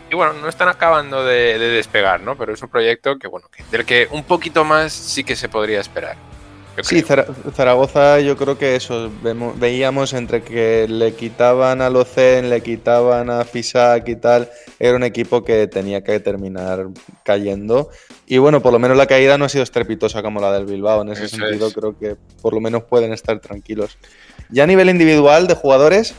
Y 0.10 0.16
bueno, 0.16 0.34
no 0.34 0.48
están 0.48 0.70
acabando 0.70 1.26
de, 1.26 1.60
de 1.60 1.68
despegar, 1.70 2.22
¿no? 2.22 2.38
Pero 2.38 2.54
es 2.54 2.62
un 2.62 2.70
proyecto 2.70 3.18
que, 3.18 3.28
bueno, 3.28 3.48
que- 3.50 3.64
del 3.72 3.86
que 3.86 4.08
un 4.12 4.24
poquito 4.24 4.64
más 4.64 4.94
sí 4.94 5.24
que 5.24 5.36
se 5.36 5.50
podría 5.50 5.80
esperar. 5.82 6.16
Sí. 6.84 7.02
Zara- 7.02 7.26
Zaragoza 7.56 8.20
yo 8.20 8.38
creo 8.38 8.56
que 8.60 8.76
eso, 8.76 9.10
veíamos 9.56 10.14
entre 10.14 10.44
que 10.44 10.86
le 10.88 11.16
quitaban 11.16 11.82
a 11.82 11.90
Locen, 11.90 12.52
le 12.52 12.62
quitaban 12.62 13.32
a 13.32 13.44
Fisac 13.46 14.08
y 14.08 14.16
tal, 14.16 14.48
era 14.78 14.96
un 14.96 15.02
equipo 15.04 15.44
que 15.44 15.66
tenía 15.66 16.04
que 16.04 16.20
terminar 16.20 16.86
cayendo. 17.24 17.90
Y 18.28 18.38
bueno, 18.38 18.62
por 18.62 18.74
lo 18.74 18.78
menos 18.80 18.96
la 18.96 19.08
caída 19.08 19.40
no 19.40 19.46
ha 19.46 19.50
sido 19.50 19.64
estrepitosa 19.64 20.22
como 20.22 20.40
la 20.40 20.52
del 20.54 20.66
Bilbao, 20.68 21.02
en 21.02 21.10
ese 21.10 21.26
Eso 21.26 21.38
sentido 21.38 21.68
es. 21.68 21.74
creo 21.74 21.98
que 21.98 22.16
por 22.44 22.54
lo 22.54 22.62
menos 22.62 22.84
pueden 22.84 23.12
estar 23.12 23.40
tranquilos. 23.40 23.98
Ya 24.50 24.64
a 24.64 24.68
nivel 24.68 24.90
individual 24.92 25.48
de 25.48 25.56
jugadores, 25.56 26.14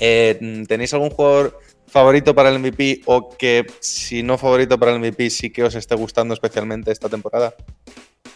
eh, 0.00 0.64
¿tenéis 0.66 0.92
algún 0.92 1.10
jugador 1.10 1.56
favorito 1.88 2.34
para 2.34 2.50
el 2.50 2.58
MVP 2.58 3.02
o 3.06 3.36
que 3.36 3.66
si 3.80 4.22
no 4.22 4.38
favorito 4.38 4.78
para 4.78 4.92
el 4.92 5.00
MVP 5.00 5.30
sí 5.30 5.50
que 5.50 5.64
os 5.64 5.74
esté 5.74 5.94
gustando 5.94 6.34
especialmente 6.34 6.92
esta 6.92 7.08
temporada? 7.08 7.54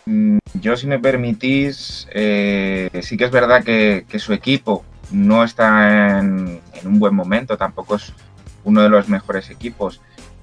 Mm, 0.06 0.38
Yo, 0.54 0.76
si 0.76 0.86
me 0.86 0.98
permitís, 0.98 2.08
eh, 2.12 2.90
sí 3.02 3.16
que 3.16 3.24
es 3.24 3.30
verdad 3.30 3.62
que, 3.64 4.04
su 4.18 4.32
equipo 4.32 4.84
no 5.10 5.44
está 5.44 6.18
en, 6.18 6.60
un 6.84 6.98
buen 6.98 7.14
momento, 7.14 7.56
tampoco 7.56 7.96
es 7.96 8.12
uno 8.64 8.82
de 8.82 8.88
los 8.88 9.08
mejores 9.08 9.50
equipos. 9.50 10.00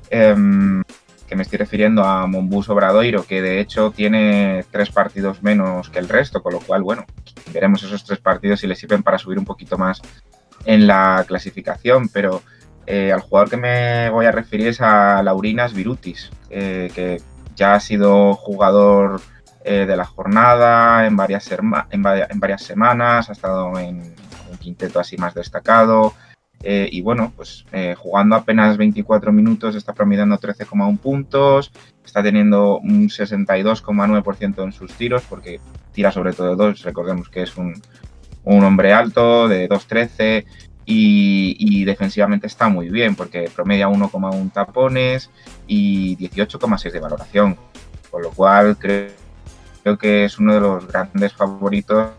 Em, 0.10 0.84
que 1.28 1.36
me 1.36 1.44
estoy 1.44 1.60
refiriendo 1.60 2.04
a 2.04 2.26
Monbus 2.26 2.70
Obradoiro, 2.70 3.24
que 3.24 3.40
de 3.40 3.60
hecho 3.60 3.92
tiene 3.92 4.66
tres 4.72 4.90
partidos 4.90 5.44
menos 5.44 5.90
que 5.92 6.00
el 6.00 6.10
resto, 6.10 6.42
con 6.42 6.54
lo 6.54 6.60
cual, 6.60 6.82
bueno, 6.82 7.06
veremos 7.54 7.84
esos 7.84 8.04
tres 8.04 8.18
partidos 8.18 8.62
si 8.62 8.68
le 8.68 8.76
sirven 8.76 9.04
para 9.04 9.20
subir 9.20 9.38
un 9.38 9.46
poquito 9.46 9.78
más 9.78 10.02
en 10.66 10.88
la 10.88 11.24
clasificación, 11.28 12.10
pero 12.10 12.42
eh, 12.92 13.12
al 13.12 13.20
jugador 13.20 13.52
que 13.52 13.58
me 13.58 14.10
voy 14.10 14.26
a 14.26 14.32
referir 14.32 14.70
es 14.70 14.82
a 14.82 15.22
Laurinas 15.22 15.76
Virutis, 15.76 16.32
eh, 16.50 16.90
que 16.96 17.22
ya 17.56 17.76
ha 17.76 17.80
sido 17.80 18.34
jugador 18.34 19.22
eh, 19.64 19.86
de 19.86 19.96
la 19.96 20.06
jornada 20.06 21.06
en 21.06 21.16
varias, 21.16 21.44
semanas, 22.64 23.30
ha 23.30 23.32
estado 23.32 23.78
en 23.78 24.16
un 24.50 24.58
quinteto 24.58 25.00
así 25.00 25.18
más 25.18 25.36
destacado. 25.36 26.16
y 26.64 27.02
bueno, 27.02 27.32
pues 27.36 27.64
jugando 27.98 28.36
apenas 28.36 28.76
24 28.76 29.32
minutos 29.32 29.76
está 29.76 29.94
promediando 29.94 30.40
13,1 30.40 30.98
puntos, 30.98 31.72
está 32.04 32.24
teniendo 32.24 32.80
un 32.80 33.08
62,9% 33.08 34.64
en 34.64 34.72
sus 34.72 34.94
tiros, 34.94 35.22
porque 35.30 35.62
tira 35.94 36.12
sobre 36.12 36.34
todo 36.34 36.56
dos, 36.56 36.82
recordemos 36.82 37.30
que 37.30 37.44
es 37.44 37.56
un, 37.56 37.80
un 38.46 38.64
hombre 38.64 38.94
alto 38.94 39.48
de 39.48 39.70
2,13 39.70 40.46
y, 40.92 41.56
y 41.60 41.86
defensivamente 41.86 42.48
está 42.48 42.68
muy 42.68 42.90
bien, 42.90 43.16
porque 43.16 43.50
promedia 43.56 43.88
1,1 43.88 44.52
tapones 44.52 45.30
y 45.68 46.18
18,6 46.18 46.92
de 46.92 47.00
valoración, 47.00 47.58
con 48.10 48.24
lo 48.24 48.32
cual 48.32 48.76
creo 48.78 49.12
creo 49.84 49.98
que 49.98 50.26
es 50.26 50.38
uno 50.40 50.54
de 50.56 50.60
los 50.60 50.88
grandes 50.88 51.32
favoritos 51.34 52.10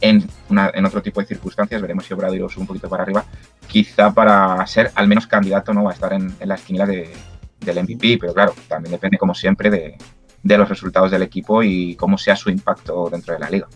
en, 0.00 0.26
una- 0.50 0.70
en 0.74 0.84
otro 0.84 1.00
tipo 1.02 1.20
de 1.20 1.26
circunstancias. 1.26 1.80
Veremos 1.80 2.04
si 2.04 2.12
Obradoiro 2.14 2.48
sube 2.48 2.62
un 2.62 2.66
poquito 2.66 2.88
para 2.88 3.04
arriba, 3.04 3.24
quizá 3.66 4.12
para 4.12 4.66
ser 4.66 4.90
al 4.94 5.08
menos 5.08 5.26
candidato 5.26 5.72
no 5.72 5.84
va 5.84 5.90
a 5.92 5.94
estar 5.94 6.12
en, 6.12 6.34
en 6.40 6.48
las 6.48 6.60
quinielas 6.62 6.88
de- 6.88 7.12
del 7.60 7.82
MVP, 7.82 8.18
pero 8.20 8.34
claro, 8.34 8.54
también 8.68 8.92
depende 8.92 9.16
como 9.16 9.34
siempre 9.34 9.70
de, 9.70 9.96
de 10.42 10.58
los 10.58 10.68
resultados 10.68 11.10
del 11.10 11.22
equipo 11.22 11.62
y 11.62 11.94
cómo 11.96 12.18
sea 12.18 12.36
su 12.36 12.50
impacto 12.50 13.08
dentro 13.10 13.32
de 13.32 13.40
la 13.40 13.48
liga. 13.48 13.68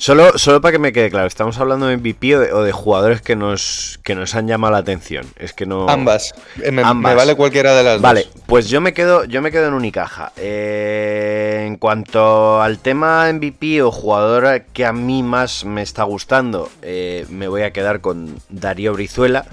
Solo, 0.00 0.38
solo 0.38 0.60
para 0.60 0.70
que 0.70 0.78
me 0.78 0.92
quede 0.92 1.10
claro, 1.10 1.26
¿estamos 1.26 1.58
hablando 1.58 1.88
de 1.88 1.96
MVP 1.96 2.36
o 2.36 2.40
de, 2.40 2.52
o 2.52 2.62
de 2.62 2.70
jugadores 2.70 3.20
que 3.20 3.34
nos, 3.34 3.98
que 4.04 4.14
nos 4.14 4.36
han 4.36 4.46
llamado 4.46 4.70
la 4.74 4.78
atención? 4.78 5.26
Es 5.36 5.52
que 5.52 5.66
no. 5.66 5.88
Ambas. 5.88 6.34
Eh, 6.62 6.70
Me, 6.70 6.82
Ambas. 6.82 7.10
me 7.10 7.16
vale 7.16 7.34
cualquiera 7.34 7.74
de 7.74 7.82
las 7.82 8.00
Vale, 8.00 8.28
dos. 8.32 8.42
pues 8.46 8.68
yo 8.68 8.80
me 8.80 8.92
quedo, 8.94 9.24
yo 9.24 9.42
me 9.42 9.50
quedo 9.50 9.66
en 9.66 9.74
Unicaja. 9.74 10.30
Eh, 10.36 11.64
en 11.66 11.76
cuanto 11.78 12.62
al 12.62 12.78
tema 12.78 13.28
MVP 13.32 13.82
o 13.82 13.90
jugador 13.90 14.62
que 14.72 14.86
a 14.86 14.92
mí 14.92 15.24
más 15.24 15.64
me 15.64 15.82
está 15.82 16.04
gustando, 16.04 16.70
eh, 16.82 17.26
me 17.28 17.48
voy 17.48 17.62
a 17.62 17.72
quedar 17.72 18.00
con 18.00 18.36
Darío 18.50 18.92
Brizuela. 18.92 19.46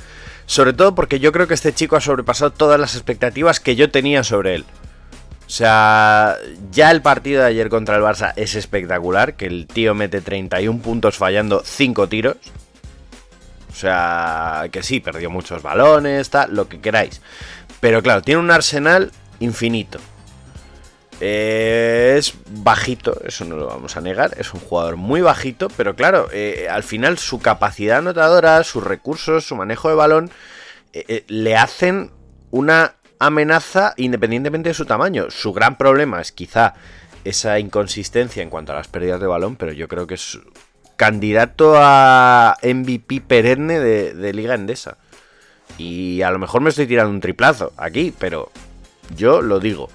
Sobre 0.45 0.73
todo 0.73 0.93
porque 0.93 1.19
yo 1.19 1.31
creo 1.31 1.47
que 1.47 1.55
este 1.55 1.73
chico 1.73 1.95
ha 1.95 2.01
sobrepasado 2.01 2.51
todas 2.51 2.79
las 2.79 2.93
expectativas 2.93 3.59
que 3.59 3.75
yo 3.75 3.89
tenía 3.89 4.23
sobre 4.23 4.53
él. 4.53 4.65
O 5.45 5.49
sea, 5.49 6.37
ya 6.71 6.89
el 6.89 7.01
partido 7.01 7.41
de 7.41 7.49
ayer 7.49 7.69
contra 7.69 7.95
el 7.97 8.01
Barça 8.01 8.33
es 8.35 8.55
espectacular, 8.55 9.35
que 9.35 9.45
el 9.45 9.67
tío 9.67 9.93
mete 9.93 10.21
31 10.21 10.81
puntos 10.81 11.17
fallando 11.17 11.61
5 11.63 12.09
tiros. 12.09 12.37
O 13.71 13.75
sea, 13.75 14.67
que 14.71 14.81
sí, 14.81 15.01
perdió 15.01 15.29
muchos 15.29 15.61
balones, 15.61 16.29
tal, 16.29 16.55
lo 16.55 16.67
que 16.67 16.81
queráis. 16.81 17.21
Pero 17.79 18.01
claro, 18.01 18.21
tiene 18.21 18.41
un 18.41 18.49
arsenal 18.49 19.11
infinito. 19.39 19.99
Eh, 21.21 22.15
es 22.17 22.33
bajito, 22.49 23.21
eso 23.23 23.45
no 23.45 23.55
lo 23.55 23.67
vamos 23.67 23.95
a 23.97 24.01
negar. 24.01 24.33
Es 24.37 24.53
un 24.53 24.59
jugador 24.61 24.95
muy 24.95 25.21
bajito, 25.21 25.67
pero 25.77 25.95
claro, 25.95 26.27
eh, 26.31 26.67
al 26.69 26.83
final 26.83 27.17
su 27.19 27.39
capacidad 27.39 27.99
anotadora, 27.99 28.63
sus 28.63 28.83
recursos, 28.83 29.45
su 29.45 29.55
manejo 29.55 29.89
de 29.89 29.95
balón, 29.95 30.31
eh, 30.93 31.23
le 31.27 31.55
hacen 31.55 32.11
una 32.51 32.95
amenaza 33.19 33.93
independientemente 33.97 34.69
de 34.69 34.75
su 34.75 34.85
tamaño. 34.85 35.27
Su 35.29 35.53
gran 35.53 35.77
problema 35.77 36.21
es 36.21 36.31
quizá 36.31 36.73
esa 37.23 37.59
inconsistencia 37.59 38.43
en 38.43 38.49
cuanto 38.49 38.71
a 38.71 38.75
las 38.75 38.87
pérdidas 38.87 39.19
de 39.19 39.27
balón, 39.27 39.55
pero 39.55 39.71
yo 39.71 39.87
creo 39.87 40.07
que 40.07 40.13
es 40.13 40.39
candidato 40.95 41.73
a 41.77 42.55
MVP 42.63 43.21
perenne 43.21 43.79
de, 43.79 44.33
Liga 44.33 44.55
Endesa. 44.55 44.97
Y 45.77 46.21
a 46.21 46.31
lo 46.31 46.39
mejor 46.39 46.61
me 46.61 46.69
estoy 46.69 46.87
tirando 46.87 47.11
un 47.11 47.19
triplazo 47.19 47.73
aquí, 47.77 48.13
pero 48.17 48.51
yo 49.15 49.41
lo 49.41 49.59
digo. 49.59 49.89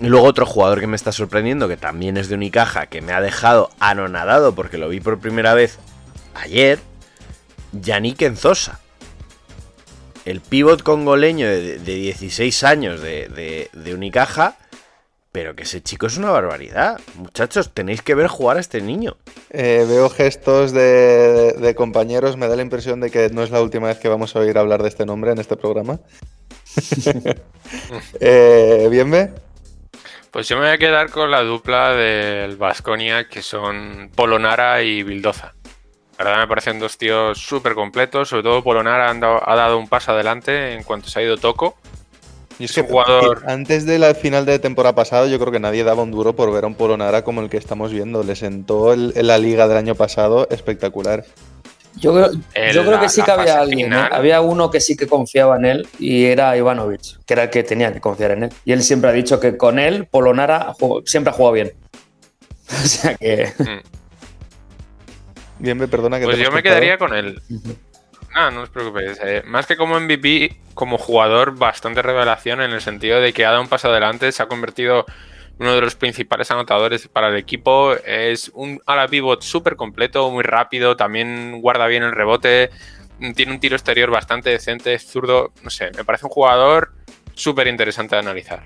Y 0.00 0.06
luego 0.06 0.26
otro 0.26 0.46
jugador 0.46 0.78
que 0.80 0.86
me 0.86 0.96
está 0.96 1.10
sorprendiendo, 1.10 1.66
que 1.66 1.76
también 1.76 2.16
es 2.16 2.28
de 2.28 2.36
Unicaja, 2.36 2.86
que 2.86 3.00
me 3.00 3.12
ha 3.12 3.20
dejado 3.20 3.70
anonadado 3.80 4.54
porque 4.54 4.78
lo 4.78 4.88
vi 4.88 5.00
por 5.00 5.18
primera 5.18 5.54
vez 5.54 5.78
ayer, 6.34 6.78
Yannick 7.72 8.22
Enzosa. 8.22 8.80
El 10.28 10.40
pívot 10.42 10.82
congoleño 10.82 11.46
de, 11.46 11.78
de 11.78 11.94
16 11.94 12.62
años 12.64 13.00
de, 13.00 13.28
de- 13.28 13.70
de 13.72 13.94
Unicaja, 13.94 14.56
Pero 15.32 15.54
que 15.54 15.62
ese 15.62 15.82
chico 15.82 16.06
es 16.06 16.16
una 16.18 16.30
barbaridad. 16.30 16.98
Muchachos, 17.14 17.70
tenéis 17.72 18.02
que 18.02 18.14
ver 18.14 18.26
jugar 18.28 18.56
a 18.56 18.60
este 18.60 18.80
niño. 18.80 19.16
Eh, 19.50 19.84
veo 19.88 20.08
gestos 20.10 20.72
de, 20.72 21.52
de 21.52 21.74
compañeros, 21.74 22.36
me 22.36 22.48
da 22.48 22.56
la 22.56 22.62
impresión 22.62 23.00
de 23.00 23.10
que 23.10 23.28
no 23.30 23.42
es 23.42 23.50
la 23.50 23.62
última 23.62 23.86
vez 23.88 23.98
que 23.98 24.08
vamos 24.08 24.34
a 24.34 24.40
oír 24.40 24.58
hablar 24.58 24.82
de 24.82 24.88
este 24.88 25.06
nombre 25.06 25.30
en 25.32 25.38
este 25.38 25.56
programa. 25.56 26.00
eh, 28.20 28.88
¿Bien 28.90 29.10
ve? 29.10 29.30
Pues 30.30 30.48
yo 30.48 30.56
me 30.56 30.62
voy 30.62 30.72
a 30.72 30.78
quedar 30.78 31.10
con 31.10 31.30
la 31.30 31.42
dupla 31.42 31.94
del 31.94 32.56
Vasconia, 32.56 33.28
que 33.28 33.40
son 33.42 34.10
Polonara 34.14 34.82
y 34.82 35.02
Bildoza. 35.02 35.54
La 36.18 36.24
verdad 36.24 36.38
me 36.40 36.48
parecen 36.48 36.78
dos 36.80 36.98
tíos 36.98 37.38
súper 37.38 37.74
completos, 37.74 38.28
sobre 38.28 38.42
todo 38.42 38.62
Polonara 38.62 39.08
han 39.08 39.20
dado- 39.20 39.40
ha 39.48 39.54
dado 39.54 39.78
un 39.78 39.88
paso 39.88 40.12
adelante 40.12 40.74
en 40.74 40.82
cuanto 40.82 41.08
se 41.08 41.20
ha 41.20 41.22
ido 41.22 41.36
Toco. 41.36 41.76
Y 42.58 42.64
es 42.64 42.70
Es 42.70 42.74
que 42.74 42.80
un 42.82 42.88
jugador- 42.88 43.44
antes 43.46 43.86
de 43.86 44.00
la 44.00 44.14
final 44.14 44.44
de 44.44 44.58
temporada 44.58 44.96
pasada, 44.96 45.28
yo 45.28 45.38
creo 45.38 45.52
que 45.52 45.60
nadie 45.60 45.84
daba 45.84 46.02
un 46.02 46.10
duro 46.10 46.34
por 46.34 46.52
ver 46.52 46.64
a 46.64 46.66
un 46.66 46.74
Polonara 46.74 47.22
como 47.22 47.40
el 47.40 47.48
que 47.48 47.56
estamos 47.56 47.92
viendo. 47.92 48.24
Le 48.24 48.34
sentó 48.34 48.92
el- 48.92 49.12
en 49.14 49.28
la 49.28 49.38
liga 49.38 49.68
del 49.68 49.76
año 49.76 49.94
pasado 49.94 50.48
espectacular. 50.50 51.24
Yo 51.94 52.12
creo, 52.12 52.30
El- 52.54 52.74
yo 52.74 52.82
creo 52.82 52.92
la- 52.96 53.00
que 53.00 53.08
sí 53.08 53.22
que 53.22 53.30
había 53.30 53.60
alguien. 53.60 53.92
¿eh? 53.92 54.08
Había 54.10 54.40
uno 54.40 54.70
que 54.72 54.80
sí 54.80 54.96
que 54.96 55.06
confiaba 55.06 55.56
en 55.56 55.64
él 55.66 55.88
y 56.00 56.24
era 56.24 56.56
Ivanovic, 56.56 57.24
que 57.24 57.34
era 57.34 57.44
el 57.44 57.50
que 57.50 57.62
tenía 57.62 57.92
que 57.92 58.00
confiar 58.00 58.32
en 58.32 58.44
él. 58.44 58.50
Y 58.64 58.72
él 58.72 58.82
siempre 58.82 59.10
ha 59.10 59.12
dicho 59.12 59.38
que 59.38 59.56
con 59.56 59.78
él, 59.78 60.06
Polonara 60.06 60.72
jugó- 60.78 61.02
siempre 61.06 61.30
ha 61.32 61.34
jugado 61.34 61.52
bien. 61.54 61.72
O 62.84 62.86
sea 62.86 63.14
que. 63.14 63.52
Bien, 65.58 65.78
ve, 65.78 65.88
perdona 65.88 66.18
que 66.18 66.24
Pues 66.24 66.36
te 66.36 66.42
yo 66.44 66.50
me 66.50 66.56
cortado. 66.62 66.74
quedaría 66.80 66.98
con 66.98 67.14
él. 67.14 67.40
Ah, 68.34 68.50
no 68.50 68.62
os 68.62 68.68
preocupéis. 68.70 69.18
eh, 69.22 69.42
más 69.46 69.66
que 69.66 69.76
como 69.76 69.98
MVP, 69.98 70.56
como 70.74 70.98
jugador, 70.98 71.56
bastante 71.56 72.02
revelación 72.02 72.60
en 72.60 72.70
el 72.72 72.80
sentido 72.80 73.20
de 73.20 73.32
que 73.32 73.44
ha 73.46 73.50
dado 73.50 73.62
un 73.62 73.68
paso 73.68 73.88
adelante, 73.88 74.30
se 74.32 74.42
ha 74.42 74.46
convertido 74.46 75.06
en 75.58 75.66
uno 75.66 75.74
de 75.74 75.80
los 75.80 75.96
principales 75.96 76.50
anotadores 76.50 77.08
para 77.08 77.28
el 77.28 77.36
equipo. 77.36 77.94
Es 78.04 78.50
un 78.54 78.80
ala 78.86 79.08
pivot 79.08 79.42
súper 79.42 79.74
completo, 79.76 80.30
muy 80.30 80.44
rápido, 80.44 80.96
también 80.96 81.60
guarda 81.60 81.86
bien 81.88 82.02
el 82.04 82.12
rebote, 82.12 82.70
mm, 83.18 83.32
tiene 83.32 83.52
un 83.52 83.60
tiro 83.60 83.74
exterior 83.74 84.10
bastante 84.10 84.50
decente, 84.50 84.94
es 84.94 85.04
zurdo. 85.10 85.52
No 85.64 85.70
sé, 85.70 85.90
me 85.96 86.04
parece 86.04 86.26
un 86.26 86.30
jugador 86.30 86.92
súper 87.34 87.66
interesante 87.66 88.14
de 88.14 88.20
analizar. 88.20 88.62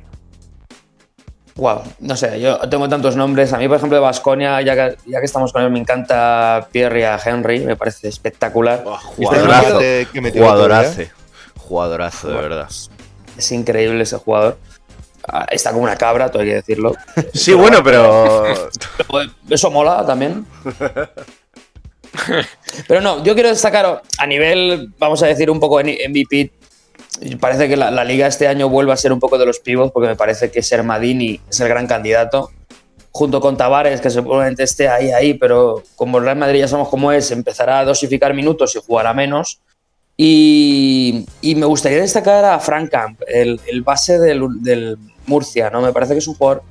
Wow, 1.54 1.82
no 2.00 2.16
sé, 2.16 2.40
yo 2.40 2.58
tengo 2.70 2.88
tantos 2.88 3.14
nombres. 3.14 3.52
A 3.52 3.58
mí, 3.58 3.68
por 3.68 3.76
ejemplo, 3.76 3.96
de 3.96 4.02
Vasconia, 4.02 4.60
ya 4.62 4.74
que, 4.74 4.96
ya 5.06 5.18
que 5.20 5.26
estamos 5.26 5.52
con 5.52 5.62
él, 5.62 5.70
me 5.70 5.78
encanta 5.78 6.66
Pierre 6.72 7.06
a 7.06 7.20
Henry, 7.22 7.60
me 7.60 7.76
parece 7.76 8.08
espectacular. 8.08 8.82
Jugadorazo. 8.84 9.78
que- 9.78 10.06
otro 10.18 10.30
Jugadorazo. 10.32 11.02
Jugadorazo, 11.58 12.28
de 12.28 12.34
verdad. 12.36 12.68
Es 13.36 13.52
increíble 13.52 14.02
ese 14.02 14.16
jugador. 14.16 14.58
Ah, 15.28 15.46
Está 15.50 15.70
como 15.72 15.84
una 15.84 15.96
cabra, 15.96 16.30
todo 16.30 16.42
hay 16.42 16.48
que 16.48 16.54
decirlo. 16.56 16.94
Sí, 17.34 17.52
bueno, 17.52 17.82
pero. 17.84 18.44
Pero 18.96 19.30
Eso 19.50 19.70
mola 19.70 20.04
también. 20.06 20.46
Pero 22.88 23.00
no, 23.00 23.22
yo 23.24 23.34
quiero 23.34 23.48
destacar 23.48 24.02
a 24.18 24.26
nivel, 24.26 24.92
vamos 24.98 25.22
a 25.22 25.26
decir, 25.26 25.50
un 25.50 25.58
poco 25.60 25.80
en 25.80 25.86
MVP. 26.10 26.52
Parece 27.40 27.68
que 27.68 27.76
la, 27.76 28.04
liga 28.04 28.26
este 28.26 28.48
año 28.48 28.68
vuelve 28.68 28.92
a 28.92 28.96
ser 28.96 29.12
un 29.12 29.20
poco 29.20 29.38
de 29.38 29.46
los 29.46 29.60
pivots, 29.60 29.92
porque 29.92 30.08
me 30.08 30.16
parece 30.16 30.50
que 30.50 30.62
Sermadini 30.62 31.40
es 31.48 31.60
el 31.60 31.68
gran 31.68 31.86
candidato. 31.86 32.50
Junto 33.10 33.40
con 33.40 33.58
Tavares, 33.58 34.00
que 34.00 34.08
seguramente 34.08 34.62
esté 34.62 34.88
ahí, 34.88 35.10
ahí, 35.10 35.34
pero 35.34 35.82
como 35.96 36.18
el 36.18 36.24
Real 36.24 36.38
Madrid 36.38 36.60
ya 36.60 36.68
sabemos 36.68 36.88
cómo 36.88 37.12
es, 37.12 37.30
empezará 37.30 37.80
a 37.80 37.84
dosificar 37.84 38.32
minutos 38.32 38.74
y 38.74 38.80
jugará 38.84 39.12
menos. 39.12 39.60
Y, 40.16 41.26
y 41.42 41.54
me 41.54 41.66
gustaría 41.66 42.00
destacar 42.00 42.44
a 42.44 42.58
Frank 42.58 42.90
Camp, 42.90 43.20
el, 43.26 43.60
el 43.66 43.82
base 43.82 44.18
del, 44.18 44.62
del 44.62 44.96
Murcia, 45.26 45.68
¿no? 45.68 45.82
Me 45.82 45.92
parece 45.92 46.14
que 46.14 46.20
es 46.20 46.28
un 46.28 46.34
jugador 46.34 46.62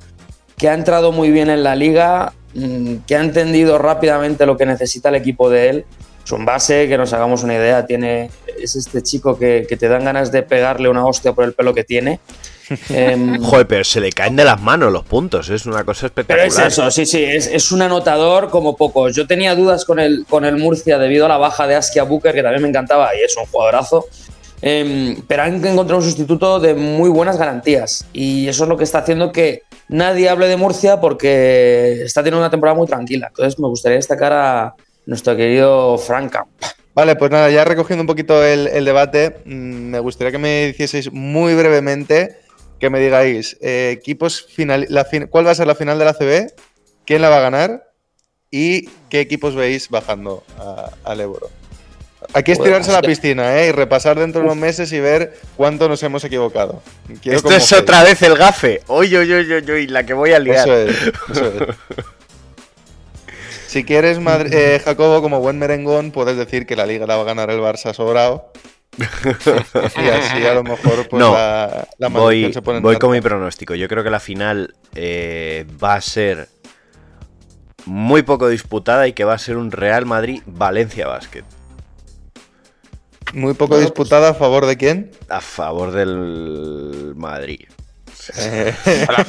que 0.56 0.68
ha 0.68 0.74
entrado 0.74 1.12
muy 1.12 1.30
bien 1.30 1.50
en 1.50 1.62
la 1.62 1.74
liga, 1.74 2.32
mm, 2.54 2.98
que 3.06 3.16
ha 3.16 3.20
entendido 3.20 3.78
rápidamente 3.78 4.46
lo 4.46 4.56
que 4.56 4.66
necesita 4.66 5.08
el 5.08 5.16
equipo 5.16 5.50
de 5.50 5.68
él. 5.68 5.84
Es 6.24 6.32
un 6.32 6.44
base, 6.44 6.88
que 6.88 6.96
nos 6.96 7.12
hagamos 7.12 7.42
una 7.42 7.54
idea, 7.54 7.84
tiene, 7.84 8.30
es 8.58 8.76
este 8.76 9.02
chico 9.02 9.38
que, 9.38 9.66
que 9.68 9.76
te 9.76 9.88
dan 9.88 10.04
ganas 10.04 10.30
de 10.30 10.42
pegarle 10.42 10.88
una 10.88 11.04
hostia 11.04 11.32
por 11.32 11.44
el 11.44 11.52
pelo 11.52 11.74
que 11.74 11.84
tiene. 11.84 12.20
Em, 12.90 13.42
Joder, 13.42 13.66
pero 13.66 13.84
se 13.84 14.00
le 14.00 14.10
caen 14.10 14.36
de 14.36 14.44
las 14.44 14.60
manos 14.60 14.92
los 14.92 15.04
puntos. 15.04 15.50
Es 15.50 15.66
una 15.66 15.84
cosa 15.84 16.08
pero 16.08 16.42
espectacular. 16.42 16.68
es 16.68 16.72
eso, 16.72 16.90
sí, 16.90 17.06
sí, 17.06 17.22
es, 17.22 17.46
es 17.46 17.72
un 17.72 17.82
anotador 17.82 18.50
como 18.50 18.76
pocos. 18.76 19.14
Yo 19.14 19.26
tenía 19.26 19.54
dudas 19.54 19.84
con 19.84 19.98
el, 19.98 20.24
con 20.28 20.44
el 20.44 20.56
Murcia 20.56 20.98
debido 20.98 21.26
a 21.26 21.28
la 21.28 21.38
baja 21.38 21.66
de 21.66 21.74
Askia 21.74 22.04
Booker, 22.04 22.34
que 22.34 22.42
también 22.42 22.62
me 22.62 22.68
encantaba 22.68 23.14
y 23.14 23.22
es 23.22 23.36
un 23.36 23.46
jugadorazo. 23.46 24.06
Em, 24.62 25.20
pero 25.26 25.42
han 25.42 25.54
encontrado 25.54 25.96
un 25.96 26.04
sustituto 26.04 26.60
de 26.60 26.74
muy 26.74 27.10
buenas 27.10 27.36
garantías. 27.36 28.06
Y 28.12 28.48
eso 28.48 28.62
es 28.62 28.68
lo 28.68 28.76
que 28.76 28.84
está 28.84 28.98
haciendo 28.98 29.32
que 29.32 29.62
nadie 29.88 30.28
hable 30.28 30.46
de 30.46 30.56
Murcia 30.56 31.00
porque 31.00 32.02
está 32.04 32.22
teniendo 32.22 32.40
una 32.40 32.50
temporada 32.50 32.76
muy 32.76 32.86
tranquila. 32.86 33.26
Entonces 33.28 33.58
me 33.58 33.66
gustaría 33.66 33.96
destacar 33.96 34.32
a 34.32 34.74
nuestro 35.06 35.36
querido 35.36 35.98
Franca. 35.98 36.46
Vale, 36.94 37.16
pues 37.16 37.30
nada, 37.30 37.50
ya 37.50 37.64
recogiendo 37.64 38.02
un 38.02 38.06
poquito 38.06 38.44
el, 38.44 38.66
el 38.68 38.84
debate, 38.84 39.38
mm, 39.46 39.50
me 39.90 39.98
gustaría 39.98 40.30
que 40.30 40.38
me 40.38 40.68
hicieseis 40.68 41.10
muy 41.12 41.54
brevemente, 41.54 42.36
que 42.78 42.90
me 42.90 43.00
digáis, 43.00 43.56
eh, 43.62 43.90
equipos 43.98 44.42
final, 44.46 44.86
la 44.90 45.04
fin- 45.04 45.26
¿cuál 45.28 45.46
va 45.46 45.52
a 45.52 45.54
ser 45.54 45.66
la 45.66 45.74
final 45.74 45.98
de 45.98 46.04
la 46.04 46.12
CB? 46.14 46.52
¿Quién 47.06 47.22
la 47.22 47.28
va 47.30 47.38
a 47.38 47.42
ganar? 47.42 47.90
¿Y 48.50 48.88
qué 49.08 49.20
equipos 49.20 49.54
veis 49.54 49.88
bajando 49.88 50.44
a- 50.58 50.90
al 51.04 51.20
Ebro? 51.22 51.48
Aquí 52.34 52.52
es 52.52 52.62
tirarse 52.62 52.90
a 52.90 52.94
la 52.94 53.02
piscina, 53.02 53.58
¿eh? 53.60 53.68
Y 53.68 53.72
repasar 53.72 54.18
dentro 54.18 54.40
de 54.40 54.46
unos 54.46 54.56
meses 54.56 54.92
y 54.92 55.00
ver 55.00 55.34
cuánto 55.56 55.88
nos 55.88 56.02
hemos 56.02 56.22
equivocado. 56.24 56.80
Quiero 57.20 57.38
Esto 57.38 57.50
es 57.52 57.72
otra 57.72 58.04
vez 58.04 58.22
el 58.22 58.36
gafe. 58.36 58.80
Oye, 58.86 59.18
oye, 59.18 59.36
oye, 59.38 59.56
oye, 59.56 59.72
oye, 59.72 59.88
la 59.88 60.04
que 60.06 60.14
voy 60.14 60.32
a 60.32 60.38
liar. 60.38 60.68
Eso 60.68 60.76
es, 60.76 60.96
eso 61.30 61.46
es. 61.46 61.76
Si 63.72 63.84
quieres, 63.84 64.20
Madri- 64.20 64.50
eh, 64.52 64.82
Jacobo, 64.84 65.22
como 65.22 65.40
buen 65.40 65.58
merengón, 65.58 66.10
puedes 66.10 66.36
decir 66.36 66.66
que 66.66 66.76
la 66.76 66.84
liga 66.84 67.06
la 67.06 67.16
va 67.16 67.22
a 67.22 67.24
ganar 67.24 67.48
el 67.48 67.58
Barça 67.60 67.94
sobrado. 67.94 68.52
y 68.98 70.08
así 70.10 70.44
a 70.44 70.52
lo 70.52 70.62
mejor 70.62 71.08
pues, 71.08 71.18
No, 71.18 71.32
la, 71.32 71.88
la 71.96 72.08
voy 72.08 72.52
se 72.52 72.60
pone 72.60 72.76
en 72.76 72.82
voy 72.82 72.98
con 72.98 73.12
mi 73.12 73.22
pronóstico. 73.22 73.74
Yo 73.74 73.88
creo 73.88 74.04
que 74.04 74.10
la 74.10 74.20
final 74.20 74.74
eh, 74.94 75.64
va 75.82 75.94
a 75.94 76.02
ser 76.02 76.50
muy 77.86 78.20
poco 78.20 78.48
disputada 78.48 79.08
y 79.08 79.14
que 79.14 79.24
va 79.24 79.32
a 79.32 79.38
ser 79.38 79.56
un 79.56 79.70
Real 79.70 80.04
Madrid-Valencia 80.04 81.06
Basket. 81.06 81.44
Muy 83.32 83.54
poco 83.54 83.78
disputada 83.78 84.28
a 84.28 84.34
favor 84.34 84.66
de 84.66 84.76
quién. 84.76 85.12
A 85.30 85.40
favor 85.40 85.92
del 85.92 87.14
Madrid. 87.16 87.68
Eh, 88.36 88.74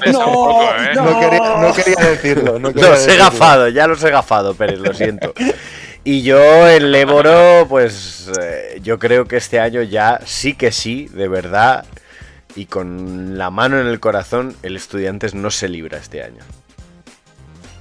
un 0.07 0.13
poco, 0.13 0.63
¿eh? 0.63 0.91
no, 0.95 1.19
quería, 1.19 1.57
no 1.57 1.73
quería 1.73 2.09
decirlo. 2.11 2.59
No 2.59 2.73
quería 2.73 2.89
Los 2.91 3.07
he 3.07 3.17
gafado, 3.17 3.67
ya 3.69 3.87
los 3.87 4.03
he 4.03 4.09
gafado, 4.11 4.53
Pérez, 4.55 4.79
lo 4.79 4.93
siento. 4.93 5.33
Y 6.03 6.21
yo, 6.21 6.67
el 6.67 6.91
Leboro, 6.91 7.65
pues 7.69 8.29
eh, 8.41 8.79
yo 8.83 8.99
creo 8.99 9.25
que 9.25 9.37
este 9.37 9.59
año 9.59 9.81
ya 9.81 10.19
sí 10.25 10.53
que 10.53 10.71
sí, 10.71 11.07
de 11.13 11.27
verdad, 11.27 11.85
y 12.55 12.65
con 12.65 13.37
la 13.37 13.49
mano 13.49 13.79
en 13.79 13.87
el 13.87 13.99
corazón, 13.99 14.55
el 14.63 14.75
Estudiantes 14.75 15.33
no 15.33 15.49
se 15.49 15.69
libra 15.69 15.97
este 15.97 16.21
año. 16.23 16.43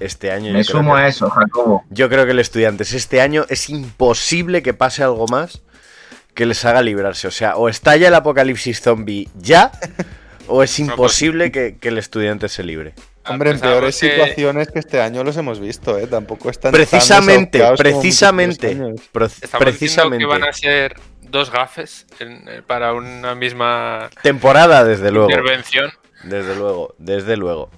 Este 0.00 0.32
año 0.32 0.52
Me 0.52 0.64
sumo 0.64 0.94
que- 0.94 1.02
a 1.02 1.08
eso, 1.08 1.28
Jacobo. 1.30 1.84
Yo 1.90 2.08
creo 2.08 2.24
que 2.24 2.30
el 2.32 2.38
Estudiantes 2.38 2.92
este 2.92 3.20
año 3.20 3.44
es 3.48 3.68
imposible 3.68 4.62
que 4.62 4.72
pase 4.74 5.02
algo 5.02 5.26
más 5.28 5.60
que 6.34 6.46
les 6.46 6.64
haga 6.64 6.80
librarse. 6.82 7.28
O 7.28 7.30
sea, 7.30 7.56
o 7.56 7.68
estalla 7.68 8.08
el 8.08 8.14
apocalipsis 8.14 8.80
zombie 8.80 9.28
ya, 9.38 9.70
o 10.52 10.62
es 10.62 10.78
imposible 10.78 11.50
que, 11.50 11.76
que 11.78 11.88
el 11.88 11.98
Estudiante 11.98 12.48
se 12.48 12.62
libre. 12.62 12.94
Hombre, 13.26 13.50
en 13.50 13.54
Pensábamos 13.56 13.80
peores 13.80 14.00
que- 14.00 14.10
situaciones 14.10 14.68
que 14.68 14.78
este 14.80 15.00
año 15.00 15.22
los 15.24 15.36
hemos 15.36 15.60
visto, 15.60 15.96
¿eh? 15.98 16.06
Tampoco 16.06 16.50
están 16.50 16.72
Precisamente, 16.72 17.60
tan 17.60 17.76
precisamente, 17.76 18.76
pro- 19.12 19.26
Estamos 19.26 19.50
precisamente. 19.64 20.18
que 20.24 20.26
van 20.26 20.44
a 20.44 20.52
ser 20.52 20.96
dos 21.22 21.50
gafes 21.50 22.06
en- 22.18 22.46
eh, 22.48 22.62
para 22.66 22.92
una 22.94 23.34
misma 23.34 24.10
Temporada, 24.22 24.84
desde 24.84 25.10
luego. 25.10 25.30
intervención. 25.30 25.90
Desde 26.24 26.54
luego, 26.56 26.94
desde 26.98 27.36
luego. 27.36 27.70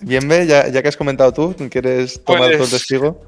Bien, 0.00 0.26
ve, 0.28 0.46
ya, 0.46 0.68
ya 0.68 0.82
que 0.82 0.88
has 0.88 0.96
comentado 0.96 1.32
tú, 1.32 1.54
¿quieres 1.70 2.24
tomar 2.24 2.50
Pues- 2.56 2.72
el 2.72 2.78
testigo? 2.78 3.20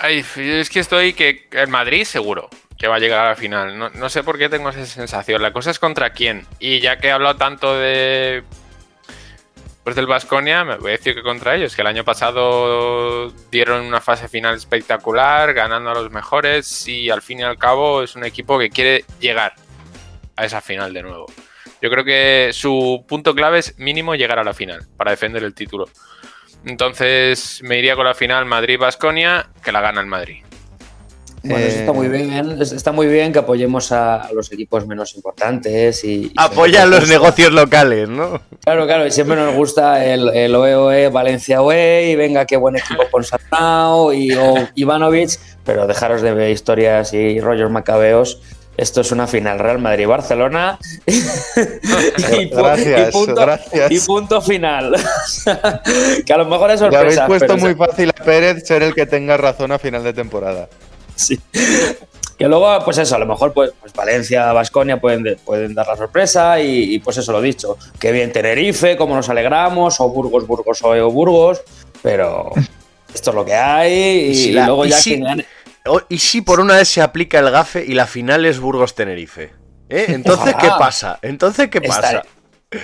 Ay, 0.00 0.24
es 0.36 0.70
que 0.70 0.80
estoy 0.80 1.12
que 1.12 1.48
el 1.52 1.68
Madrid 1.68 2.04
seguro 2.04 2.48
que 2.78 2.86
va 2.86 2.96
a 2.96 2.98
llegar 3.00 3.26
a 3.26 3.30
la 3.30 3.36
final. 3.36 3.76
No, 3.76 3.90
no 3.90 4.08
sé 4.08 4.22
por 4.22 4.38
qué 4.38 4.48
tengo 4.48 4.70
esa 4.70 4.86
sensación. 4.86 5.42
La 5.42 5.52
cosa 5.52 5.70
es 5.70 5.78
contra 5.78 6.10
quién. 6.10 6.46
Y 6.60 6.80
ya 6.80 6.98
que 6.98 7.08
he 7.08 7.10
hablado 7.10 7.36
tanto 7.36 7.76
de. 7.76 8.44
Pues 9.82 9.96
del 9.96 10.06
Vasconia, 10.06 10.64
me 10.64 10.76
voy 10.76 10.90
a 10.90 10.96
decir 10.96 11.14
que 11.14 11.22
contra 11.22 11.56
ellos, 11.56 11.74
que 11.74 11.80
el 11.80 11.86
año 11.86 12.04
pasado 12.04 13.30
dieron 13.50 13.86
una 13.86 14.02
fase 14.02 14.28
final 14.28 14.54
espectacular, 14.54 15.54
ganando 15.54 15.90
a 15.90 15.94
los 15.94 16.10
mejores, 16.10 16.86
y 16.86 17.08
al 17.08 17.22
fin 17.22 17.40
y 17.40 17.42
al 17.42 17.56
cabo 17.56 18.02
es 18.02 18.14
un 18.14 18.24
equipo 18.24 18.58
que 18.58 18.68
quiere 18.68 19.06
llegar 19.18 19.54
a 20.36 20.44
esa 20.44 20.60
final 20.60 20.92
de 20.92 21.02
nuevo. 21.02 21.26
Yo 21.80 21.88
creo 21.88 22.04
que 22.04 22.50
su 22.52 23.02
punto 23.08 23.34
clave 23.34 23.60
es 23.60 23.78
mínimo 23.78 24.14
llegar 24.14 24.38
a 24.38 24.44
la 24.44 24.52
final 24.52 24.86
para 24.98 25.12
defender 25.12 25.42
el 25.42 25.54
título. 25.54 25.86
Entonces 26.66 27.62
me 27.62 27.78
iría 27.78 27.96
con 27.96 28.04
la 28.04 28.14
final 28.14 28.44
Madrid-Basconia, 28.44 29.48
que 29.64 29.72
la 29.72 29.80
gana 29.80 30.02
el 30.02 30.06
Madrid. 30.06 30.44
Bueno, 31.48 31.66
eso 31.66 31.78
está 31.78 31.90
Eh, 31.90 31.94
muy 31.94 32.08
bien. 32.08 32.58
es- 32.60 32.72
Está 32.72 32.92
muy 32.92 33.06
bien 33.06 33.32
que 33.32 33.38
apoyemos 33.40 33.90
a, 33.92 34.28
los 34.32 34.52
equipos 34.52 34.86
menos 34.86 35.14
importantes 35.14 36.04
y. 36.04 36.32
siempre 36.84 36.90
los 36.90 37.00
gusta- 37.00 37.14
negocios 37.14 37.52
locales, 37.52 38.08
¿no? 38.08 38.40
Claro, 38.64 38.86
claro, 38.86 39.06
y 39.06 39.10
siempre 39.10 39.36
nos 39.36 39.54
gusta 39.54 40.04
el, 40.04 40.28
el 40.30 40.54
OEOE 40.54 41.08
Valencia 41.08 41.62
OE 41.62 42.10
y 42.10 42.16
venga, 42.16 42.44
qué 42.46 42.56
buen 42.56 42.76
equipo 42.76 43.02
con 43.10 43.24
Sarnau 43.24 44.12
y 44.12 44.32
o 44.34 44.54
Ivanovic, 44.74 45.30
pero 45.64 45.86
dejaros 45.86 46.22
de 46.22 46.32
ver 46.34 46.50
historias 46.50 47.12
y 47.14 47.40
rollos 47.40 47.70
macabeos. 47.70 48.40
Esto 48.76 49.00
es 49.00 49.10
una 49.10 49.26
final 49.26 49.58
Real 49.58 49.80
Madrid-Barcelona. 49.80 50.78
y, 51.06 51.12
pu- 52.48 52.56
Gracias, 52.62 53.08
y 53.08 53.12
punto, 53.12 53.34
gracias. 53.34 53.90
y 53.90 54.00
punto 54.00 54.40
final. 54.40 54.94
que 56.26 56.32
a 56.32 56.36
lo 56.38 56.44
mejor 56.44 56.70
es 56.70 56.80
Le 56.80 56.86
habéis 56.86 57.14
sorpresa. 57.16 57.26
puesto 57.26 57.46
pero 57.46 57.58
muy 57.58 57.74
fácil 57.74 58.10
a 58.10 58.24
Pérez 58.24 58.64
ser 58.66 58.84
el 58.84 58.94
que 58.94 59.06
tenga 59.06 59.36
razón 59.36 59.72
a 59.72 59.80
final 59.80 60.04
de 60.04 60.12
temporada. 60.12 60.68
Sí. 61.18 61.38
Que 62.38 62.46
luego, 62.46 62.78
pues 62.84 62.98
eso, 62.98 63.16
a 63.16 63.18
lo 63.18 63.26
mejor 63.26 63.52
pues, 63.52 63.72
pues 63.80 63.92
Valencia, 63.92 64.52
Vasconia 64.52 65.00
pueden, 65.00 65.24
de- 65.24 65.34
pueden 65.36 65.74
dar 65.74 65.88
la 65.88 65.96
sorpresa 65.96 66.60
y, 66.60 66.94
y, 66.94 66.98
pues 67.00 67.16
eso 67.16 67.32
lo 67.32 67.40
dicho. 67.40 67.76
Que 67.98 68.12
bien 68.12 68.32
Tenerife, 68.32 68.96
como 68.96 69.16
nos 69.16 69.28
alegramos, 69.28 69.98
o 70.00 70.08
Burgos, 70.08 70.46
Burgos 70.46 70.80
o 70.84 71.10
Burgos, 71.10 71.60
pero 72.00 72.52
esto 73.12 73.30
es 73.30 73.34
lo 73.34 73.44
que 73.44 73.54
hay 73.54 73.92
y, 74.32 74.52
la- 74.52 74.66
luego 74.66 74.86
y 74.86 74.90
ya 74.90 74.96
si- 74.98 75.18
gane- 75.18 75.46
¿Y 76.08 76.18
si 76.18 76.42
por 76.42 76.60
una 76.60 76.76
vez 76.76 76.88
se 76.88 77.00
aplica 77.02 77.38
el 77.40 77.50
gafe 77.50 77.84
y 77.84 77.94
la 77.94 78.06
final 78.06 78.44
es 78.44 78.60
Burgos-Tenerife? 78.60 79.50
¿Eh? 79.88 80.04
Entonces, 80.08 80.54
¿qué 80.60 80.68
pasa? 80.78 81.18
Entonces, 81.22 81.68
¿qué 81.70 81.80
pasa? 81.80 82.00
Estaría, 82.00 82.22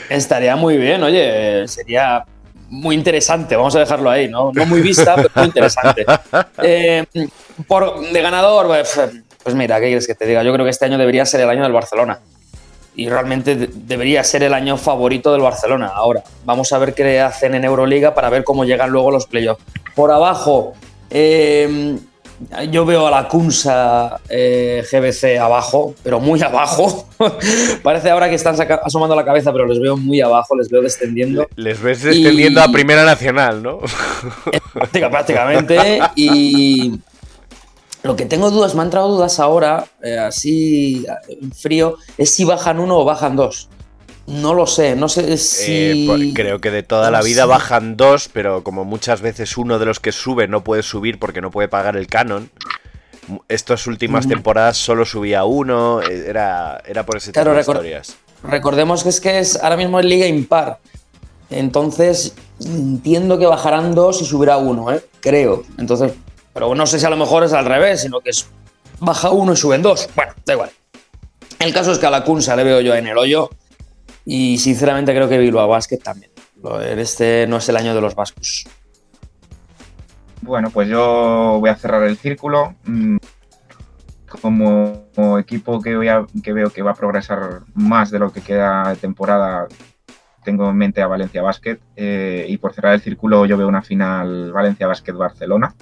estaría 0.08 0.56
muy 0.56 0.78
bien, 0.78 1.02
oye, 1.02 1.68
sería 1.68 2.24
muy 2.70 2.94
interesante, 2.94 3.56
vamos 3.56 3.74
a 3.76 3.80
dejarlo 3.80 4.10
ahí, 4.10 4.28
¿no? 4.28 4.50
No 4.52 4.66
muy 4.66 4.80
vista, 4.80 5.14
pero 5.16 5.30
muy 5.34 5.44
interesante. 5.46 6.04
Eh, 6.62 7.04
por, 7.66 8.00
de 8.10 8.22
ganador, 8.22 8.66
pues, 8.66 9.00
pues 9.42 9.54
mira, 9.54 9.78
¿qué 9.80 9.86
quieres 9.86 10.06
que 10.06 10.14
te 10.14 10.26
diga? 10.26 10.42
Yo 10.42 10.52
creo 10.52 10.64
que 10.64 10.70
este 10.70 10.84
año 10.86 10.98
debería 10.98 11.24
ser 11.26 11.40
el 11.40 11.50
año 11.50 11.62
del 11.62 11.72
Barcelona. 11.72 12.18
Y 12.96 13.08
realmente 13.08 13.56
de- 13.56 13.68
debería 13.72 14.22
ser 14.24 14.42
el 14.44 14.54
año 14.54 14.76
favorito 14.76 15.32
del 15.32 15.42
Barcelona. 15.42 15.88
Ahora, 15.94 16.22
vamos 16.44 16.72
a 16.72 16.78
ver 16.78 16.94
qué 16.94 17.20
hacen 17.20 17.54
en 17.54 17.64
Euroliga 17.64 18.14
para 18.14 18.30
ver 18.30 18.44
cómo 18.44 18.64
llegan 18.64 18.90
luego 18.90 19.10
los 19.10 19.26
playoffs. 19.26 19.62
Por 19.94 20.10
abajo, 20.12 20.74
eh, 21.10 21.96
yo 22.70 22.84
veo 22.84 23.06
a 23.06 23.10
la 23.10 23.28
Kunsa 23.28 24.20
eh, 24.28 24.84
GBC 24.90 25.38
abajo, 25.38 25.94
pero 26.02 26.20
muy 26.20 26.42
abajo. 26.42 27.06
Parece 27.82 28.10
ahora 28.10 28.28
que 28.28 28.34
están 28.36 28.56
asomando 28.84 29.14
la 29.16 29.24
cabeza, 29.24 29.52
pero 29.52 29.66
les 29.66 29.80
veo 29.80 29.96
muy 29.96 30.20
abajo, 30.20 30.56
les 30.56 30.68
veo 30.68 30.82
descendiendo. 30.82 31.46
Les 31.56 31.80
ves 31.80 32.02
descendiendo 32.02 32.60
Y- 32.60 32.64
a 32.64 32.68
Primera 32.72 33.04
Nacional, 33.04 33.62
¿no? 33.62 33.78
Práctica- 34.72 35.10
prácticamente. 35.10 36.00
Y 36.16 36.98
lo 38.02 38.16
que 38.16 38.26
tengo 38.26 38.50
dudas, 38.50 38.74
me 38.74 38.82
han 38.82 38.88
entrado 38.88 39.08
dudas 39.08 39.40
ahora, 39.40 39.84
eh, 40.02 40.18
así 40.18 41.06
en 41.28 41.52
frío, 41.52 41.96
es 42.18 42.30
si 42.30 42.44
bajan 42.44 42.78
uno 42.78 42.98
o 42.98 43.04
bajan 43.04 43.36
dos. 43.36 43.68
No 44.26 44.54
lo 44.54 44.66
sé, 44.66 44.96
no 44.96 45.08
sé 45.08 45.34
Eh, 45.34 45.36
si. 45.36 46.32
creo 46.34 46.60
que 46.60 46.70
de 46.70 46.82
toda 46.82 47.10
la 47.10 47.20
vida 47.22 47.42
sé. 47.42 47.48
bajan 47.48 47.96
dos, 47.96 48.30
pero 48.32 48.64
como 48.64 48.84
muchas 48.84 49.20
veces 49.20 49.56
uno 49.58 49.78
de 49.78 49.84
los 49.86 50.00
que 50.00 50.12
sube 50.12 50.48
no 50.48 50.64
puede 50.64 50.82
subir 50.82 51.18
porque 51.18 51.42
no 51.42 51.50
puede 51.50 51.68
pagar 51.68 51.96
el 51.96 52.06
canon. 52.06 52.50
Estas 53.48 53.86
últimas 53.86 54.26
temporadas 54.28 54.76
solo 54.76 55.04
subía 55.04 55.44
uno, 55.44 56.02
eh, 56.02 56.24
era, 56.28 56.82
era 56.86 57.04
por 57.06 57.16
ese 57.16 57.32
tipo 57.32 57.48
de 57.50 57.60
historias. 57.60 58.16
Recordemos 58.42 59.02
que 59.02 59.08
es 59.10 59.20
que 59.20 59.38
es 59.38 59.62
ahora 59.62 59.76
mismo 59.76 59.98
es 60.00 60.06
liga 60.06 60.26
impar. 60.26 60.78
Entonces, 61.50 62.34
entiendo 62.64 63.38
que 63.38 63.46
bajarán 63.46 63.94
dos 63.94 64.20
y 64.22 64.24
subirá 64.26 64.56
uno, 64.56 64.92
¿eh? 64.92 65.04
Creo. 65.20 65.62
Entonces, 65.78 66.12
pero 66.52 66.74
no 66.74 66.86
sé 66.86 66.98
si 66.98 67.06
a 67.06 67.10
lo 67.10 67.16
mejor 67.16 67.44
es 67.44 67.52
al 67.52 67.64
revés, 67.66 68.02
sino 68.02 68.20
que 68.20 68.30
es 68.30 68.46
baja 69.00 69.30
uno 69.30 69.52
y 69.52 69.56
suben 69.56 69.82
dos. 69.82 70.08
Bueno, 70.16 70.32
da 70.44 70.52
igual. 70.54 70.70
El 71.58 71.72
caso 71.72 71.92
es 71.92 71.98
que 71.98 72.06
a 72.06 72.10
la 72.10 72.24
Kunsa 72.24 72.56
le 72.56 72.64
veo 72.64 72.80
yo 72.80 72.94
en 72.94 73.06
el 73.06 73.16
hoyo 73.16 73.50
y 74.24 74.58
sinceramente 74.58 75.14
creo 75.14 75.28
que 75.28 75.38
Bilbao 75.38 75.68
Basket 75.68 75.98
también. 75.98 76.30
Este 76.96 77.46
no 77.46 77.58
es 77.58 77.68
el 77.68 77.76
año 77.76 77.94
de 77.94 78.00
los 78.00 78.14
vascos. 78.14 78.66
Bueno, 80.40 80.70
pues 80.70 80.88
yo 80.88 81.58
voy 81.60 81.70
a 81.70 81.76
cerrar 81.76 82.02
el 82.04 82.16
círculo. 82.16 82.74
Mm, 82.84 83.16
Como, 84.42 85.38
equipo 85.38 85.80
que, 85.80 85.96
veo 85.96 86.70
que 86.70 86.82
va 86.82 86.90
a 86.90 86.94
progresar 86.94 87.62
más 87.74 88.10
de 88.10 88.18
lo 88.18 88.32
que 88.32 88.40
queda 88.40 88.88
de 88.88 88.96
temporada, 88.96 89.68
tengo 90.42 90.68
en 90.68 90.76
mente 90.76 91.00
a 91.02 91.06
Valencia 91.06 91.40
Basket. 91.42 91.78
eh, 91.96 92.44
y 92.48 92.56
por 92.58 92.74
cerrar 92.74 92.94
el 92.94 93.00
círculo, 93.00 93.46
yo 93.46 93.56
veo 93.56 93.68
una 93.68 93.82
final 93.82 94.52
Valencia 94.52 94.86
Basket 94.86 95.12
Barcelona, 95.12 95.74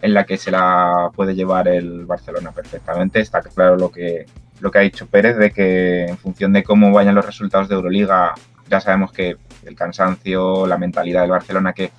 en 0.00 0.14
la 0.14 0.24
que 0.24 0.38
se 0.38 0.50
la 0.50 1.10
puede 1.14 1.34
llevar 1.34 1.68
el 1.68 2.06
Barcelona 2.06 2.50
perfectamente. 2.52 3.20
Está 3.20 3.42
claro 3.42 3.76
lo 3.76 3.90
que, 3.90 4.26
lo 4.60 4.70
que 4.70 4.78
ha 4.78 4.82
dicho 4.82 5.06
Pérez, 5.06 5.36
de 5.36 5.50
que 5.50 6.06
en 6.06 6.18
función 6.18 6.52
de 6.52 6.62
cómo 6.62 6.92
vayan 6.92 7.14
los 7.14 7.26
resultados 7.26 7.68
de 7.68 7.74
Euroliga, 7.74 8.34
ya 8.68 8.80
sabemos 8.80 9.12
que 9.12 9.36
el 9.64 9.76
cansancio, 9.76 10.66
la 10.66 10.78
mentalidad 10.78 11.22
del 11.22 11.30
Barcelona, 11.30 11.72
que 11.72 11.90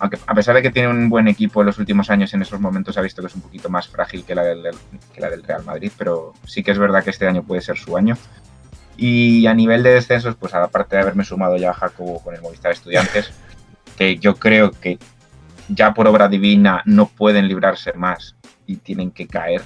aunque 0.00 0.18
a 0.26 0.34
pesar 0.34 0.54
de 0.54 0.62
que 0.62 0.70
tiene 0.70 0.88
un 0.88 1.08
buen 1.08 1.26
equipo 1.26 1.60
en 1.60 1.66
los 1.66 1.78
últimos 1.78 2.08
años, 2.10 2.32
en 2.32 2.42
esos 2.42 2.60
momentos 2.60 2.96
ha 2.96 3.00
visto 3.02 3.20
que 3.20 3.26
es 3.26 3.34
un 3.34 3.40
poquito 3.40 3.68
más 3.68 3.88
frágil 3.88 4.24
que 4.24 4.34
la 4.34 4.44
del, 4.44 4.62
que 5.12 5.20
la 5.20 5.28
del 5.28 5.42
Real 5.42 5.64
Madrid, 5.64 5.90
pero 5.98 6.34
sí 6.44 6.62
que 6.62 6.70
es 6.70 6.78
verdad 6.78 7.02
que 7.02 7.10
este 7.10 7.26
año 7.26 7.42
puede 7.42 7.60
ser 7.60 7.76
su 7.76 7.96
año. 7.96 8.16
Y 8.96 9.46
a 9.46 9.54
nivel 9.54 9.82
de 9.82 9.94
descensos, 9.94 10.36
pues 10.36 10.54
aparte 10.54 10.96
de 10.96 11.02
haberme 11.02 11.24
sumado 11.24 11.56
ya 11.56 11.70
a 11.70 11.74
Jacobo 11.74 12.22
con 12.22 12.34
el 12.34 12.42
Movistar 12.42 12.72
Estudiantes, 12.72 13.32
que 13.96 14.18
yo 14.18 14.36
creo 14.36 14.70
que 14.70 14.98
ya 15.68 15.94
por 15.94 16.06
obra 16.06 16.28
divina 16.28 16.82
no 16.84 17.06
pueden 17.06 17.48
librarse 17.48 17.92
más 17.92 18.36
y 18.66 18.76
tienen 18.76 19.10
que 19.10 19.26
caer. 19.26 19.62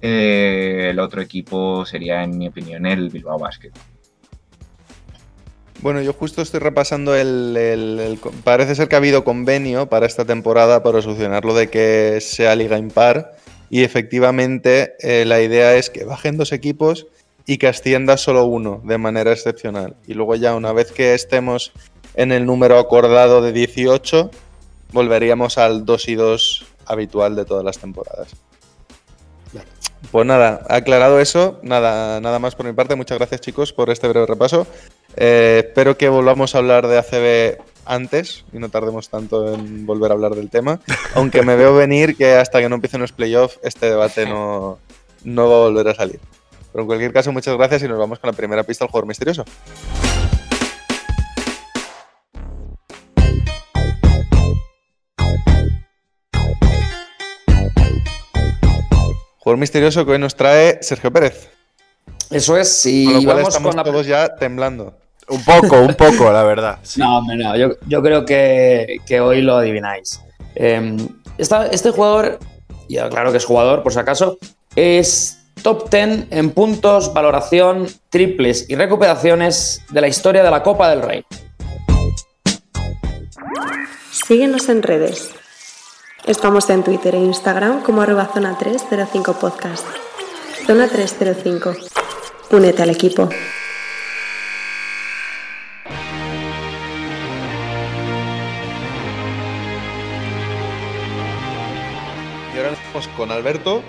Eh, 0.00 0.88
el 0.90 0.98
otro 0.98 1.20
equipo 1.20 1.84
sería, 1.84 2.22
en 2.22 2.38
mi 2.38 2.48
opinión, 2.48 2.86
el 2.86 3.10
Bilbao 3.10 3.38
Basket. 3.38 3.72
Bueno, 5.80 6.02
yo 6.02 6.12
justo 6.12 6.42
estoy 6.42 6.58
repasando 6.58 7.14
el, 7.14 8.18
Parece 8.42 8.74
ser 8.74 8.88
que 8.88 8.96
ha 8.96 8.98
habido 8.98 9.22
convenio 9.22 9.88
para 9.88 10.06
esta 10.06 10.24
temporada 10.24 10.82
para 10.82 11.00
solucionar 11.02 11.44
lo 11.44 11.54
de 11.54 11.70
que 11.70 12.18
sea 12.20 12.56
liga 12.56 12.78
impar. 12.78 13.36
Y 13.70 13.84
efectivamente 13.84 14.94
eh, 15.00 15.24
la 15.24 15.40
idea 15.40 15.76
es 15.76 15.90
que 15.90 16.04
bajen 16.04 16.36
dos 16.36 16.52
equipos 16.52 17.06
y 17.46 17.58
que 17.58 17.68
ascienda 17.68 18.16
solo 18.16 18.46
uno 18.46 18.80
de 18.84 18.98
manera 18.98 19.32
excepcional. 19.32 19.94
Y 20.06 20.14
luego 20.14 20.34
ya 20.34 20.54
una 20.54 20.72
vez 20.72 20.90
que 20.90 21.14
estemos 21.14 21.72
en 22.14 22.32
el 22.32 22.44
número 22.44 22.78
acordado 22.78 23.40
de 23.40 23.52
18, 23.52 24.30
volveríamos 24.92 25.58
al 25.58 25.84
2 25.84 26.08
y 26.08 26.14
2 26.16 26.66
habitual 26.86 27.36
de 27.36 27.44
todas 27.44 27.64
las 27.64 27.78
temporadas. 27.78 28.34
Pues 30.10 30.26
nada, 30.26 30.64
aclarado 30.68 31.20
eso, 31.20 31.58
nada, 31.62 32.20
nada 32.20 32.38
más 32.38 32.54
por 32.54 32.66
mi 32.66 32.72
parte. 32.72 32.94
Muchas 32.94 33.18
gracias 33.18 33.40
chicos 33.40 33.72
por 33.72 33.90
este 33.90 34.08
breve 34.08 34.26
repaso. 34.26 34.66
Eh, 35.16 35.64
espero 35.66 35.98
que 35.98 36.08
volvamos 36.08 36.54
a 36.54 36.58
hablar 36.58 36.86
de 36.86 36.98
ACB 36.98 37.62
antes 37.84 38.44
y 38.52 38.58
no 38.58 38.68
tardemos 38.68 39.08
tanto 39.08 39.52
en 39.52 39.86
volver 39.86 40.10
a 40.10 40.14
hablar 40.14 40.34
del 40.34 40.50
tema. 40.50 40.80
Aunque 41.14 41.42
me 41.42 41.56
veo 41.56 41.74
venir 41.74 42.16
que 42.16 42.34
hasta 42.34 42.60
que 42.60 42.68
no 42.68 42.76
empiecen 42.76 43.00
los 43.00 43.12
playoffs 43.12 43.58
este 43.62 43.86
debate 43.86 44.26
no, 44.26 44.78
no 45.24 45.48
va 45.48 45.56
a 45.56 45.60
volver 45.60 45.88
a 45.88 45.94
salir. 45.94 46.20
Pero 46.72 46.82
en 46.82 46.86
cualquier 46.86 47.12
caso, 47.12 47.32
muchas 47.32 47.56
gracias 47.56 47.82
y 47.82 47.88
nos 47.88 47.98
vamos 47.98 48.18
con 48.18 48.28
la 48.28 48.36
primera 48.36 48.62
pista 48.62 48.84
al 48.84 48.90
jugador 48.90 49.08
misterioso. 49.08 49.44
Jugador 59.48 59.60
misterioso 59.60 60.04
que 60.04 60.12
hoy 60.12 60.18
nos 60.18 60.34
trae 60.36 60.76
Sergio 60.82 61.10
Pérez. 61.10 61.48
Eso 62.30 62.58
es, 62.58 62.84
y 62.84 63.06
Con 63.06 63.14
lo 63.14 63.22
cual 63.22 63.36
vamos 63.36 63.48
estamos 63.48 63.70
con 63.70 63.76
la 63.78 63.82
todos 63.82 64.06
ya 64.06 64.36
temblando. 64.36 64.92
Un 65.26 65.42
poco, 65.42 65.80
un 65.80 65.94
poco, 65.94 66.30
la 66.30 66.42
verdad. 66.42 66.78
sí. 66.82 67.00
No, 67.00 67.16
hombre, 67.16 67.36
no. 67.38 67.56
Yo, 67.56 67.70
yo 67.86 68.02
creo 68.02 68.26
que, 68.26 68.98
que 69.06 69.20
hoy 69.22 69.40
lo 69.40 69.56
adivináis. 69.56 70.20
Eh, 70.54 70.98
esta- 71.38 71.66
este 71.68 71.92
jugador, 71.92 72.38
ya 72.90 73.08
claro 73.08 73.30
que 73.30 73.38
es 73.38 73.46
jugador, 73.46 73.82
por 73.82 73.90
si 73.94 73.98
acaso, 73.98 74.36
es 74.76 75.38
top 75.62 75.88
10 75.88 76.26
en 76.30 76.50
puntos, 76.50 77.14
valoración, 77.14 77.86
triples 78.10 78.66
y 78.68 78.74
recuperaciones 78.74 79.80
de 79.88 80.00
la 80.02 80.08
historia 80.08 80.42
de 80.42 80.50
la 80.50 80.62
Copa 80.62 80.90
del 80.90 81.00
Rey. 81.00 81.24
Síguenos 84.12 84.68
en 84.68 84.82
redes. 84.82 85.30
Estamos 86.28 86.68
en 86.68 86.84
Twitter 86.84 87.14
e 87.14 87.20
Instagram 87.20 87.82
como 87.82 88.02
arroba 88.02 88.26
zona 88.26 88.58
305 88.58 89.38
podcast. 89.40 89.86
Zona 90.66 90.86
305. 90.86 91.74
Únete 92.50 92.82
al 92.82 92.90
equipo. 92.90 93.30
Y 102.54 102.58
ahora 102.58 102.72
nos 102.72 102.78
vamos 102.92 103.08
con 103.16 103.30
Alberto, 103.30 103.82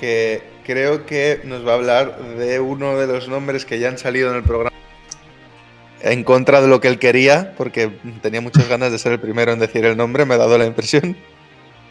que 0.00 0.42
creo 0.64 1.04
que 1.04 1.42
nos 1.44 1.66
va 1.66 1.72
a 1.72 1.74
hablar 1.74 2.18
de 2.38 2.60
uno 2.60 2.96
de 2.96 3.08
los 3.08 3.28
nombres 3.28 3.66
que 3.66 3.78
ya 3.78 3.88
han 3.88 3.98
salido 3.98 4.30
en 4.30 4.36
el 4.36 4.42
programa. 4.42 4.74
En 6.00 6.24
contra 6.24 6.62
de 6.62 6.68
lo 6.68 6.80
que 6.80 6.88
él 6.88 6.98
quería, 6.98 7.52
porque 7.58 7.90
tenía 8.22 8.40
muchas 8.40 8.70
ganas 8.70 8.90
de 8.90 8.98
ser 8.98 9.12
el 9.12 9.20
primero 9.20 9.52
en 9.52 9.58
decir 9.58 9.84
el 9.84 9.98
nombre, 9.98 10.24
me 10.24 10.32
ha 10.32 10.38
dado 10.38 10.56
la 10.56 10.64
impresión, 10.64 11.14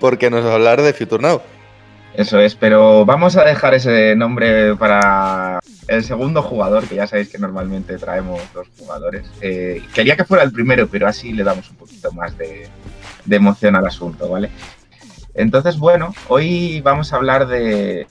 porque 0.04 0.30
nos 0.30 0.44
va 0.46 0.52
a 0.52 0.56
hablar 0.56 0.82
de 0.82 0.92
Future 0.92 1.24
Now. 1.24 1.39
Eso 2.13 2.38
es, 2.38 2.56
pero 2.56 3.06
vamos 3.06 3.38
a 3.38 3.46
dejar 3.46 3.74
ese 3.74 4.18
nombre 4.18 4.76
para 4.76 5.62
el 5.88 6.04
segundo 6.04 6.42
jugador, 6.42 6.86
que 6.86 6.96
ya 6.96 7.08
sabéis 7.08 7.30
que 7.30 7.38
normalmente 7.38 7.98
traemos 7.98 8.42
dos 8.54 8.68
jugadores. 8.78 9.24
Eh, 9.39 9.82
quería 9.94 10.18
que 10.18 10.26
fuera 10.26 10.44
el 10.44 10.52
primero, 10.52 10.89
pero 10.89 11.08
así 11.08 11.32
le 11.32 11.46
damos 11.46 11.70
un 11.70 11.78
poquito 11.78 12.12
más 12.12 12.38
de, 12.38 12.68
emoción 13.30 13.78
al 13.78 13.88
asunto, 13.88 14.28
¿vale? 14.28 14.50
Entonces, 15.36 15.78
bueno, 15.78 16.13
hoy 16.28 16.82
vamos 16.82 17.13
a 17.13 17.16
hablar 17.16 17.48
de, 17.48 18.06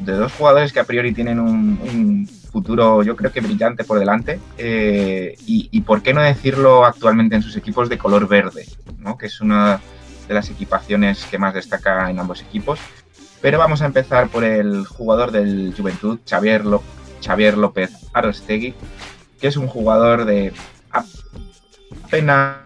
de 0.00 0.12
dos 0.12 0.32
jugadores 0.32 0.72
que 0.72 0.80
a 0.80 0.84
priori 0.84 1.12
tienen 1.12 1.38
un, 1.38 1.78
un 1.84 2.28
futuro, 2.50 3.04
yo 3.04 3.14
creo 3.14 3.30
que 3.30 3.40
brillante 3.40 3.84
por 3.84 4.00
delante, 4.00 4.40
eh, 4.58 5.36
y, 5.46 5.68
y, 5.70 5.82
por 5.82 6.02
qué 6.02 6.12
no 6.12 6.20
decirlo 6.20 6.84
actualmente 6.84 7.36
en 7.36 7.42
sus 7.42 7.56
equipos 7.56 7.88
de 7.88 7.96
color 7.96 8.26
verde, 8.26 8.66
¿no? 8.98 9.16
que 9.16 9.26
es 9.26 9.40
una 9.40 9.80
de 10.28 10.34
las 10.34 10.50
equipaciones 10.50 11.24
que 11.26 11.38
más 11.38 11.54
destaca 11.54 12.10
en 12.10 12.18
ambos 12.18 12.42
equipos. 12.42 12.78
Pero 13.40 13.58
vamos 13.58 13.82
a 13.82 13.86
empezar 13.86 14.28
por 14.28 14.44
el 14.44 14.86
jugador 14.86 15.30
del 15.30 15.74
Juventud, 15.76 16.18
Xavier, 16.28 16.62
Xavier 17.24 17.56
López 17.56 17.90
Arostegui, 18.12 18.74
que 19.40 19.48
es 19.48 19.56
un 19.56 19.68
jugador 19.68 20.24
de 20.24 20.52
apenas 22.04 22.56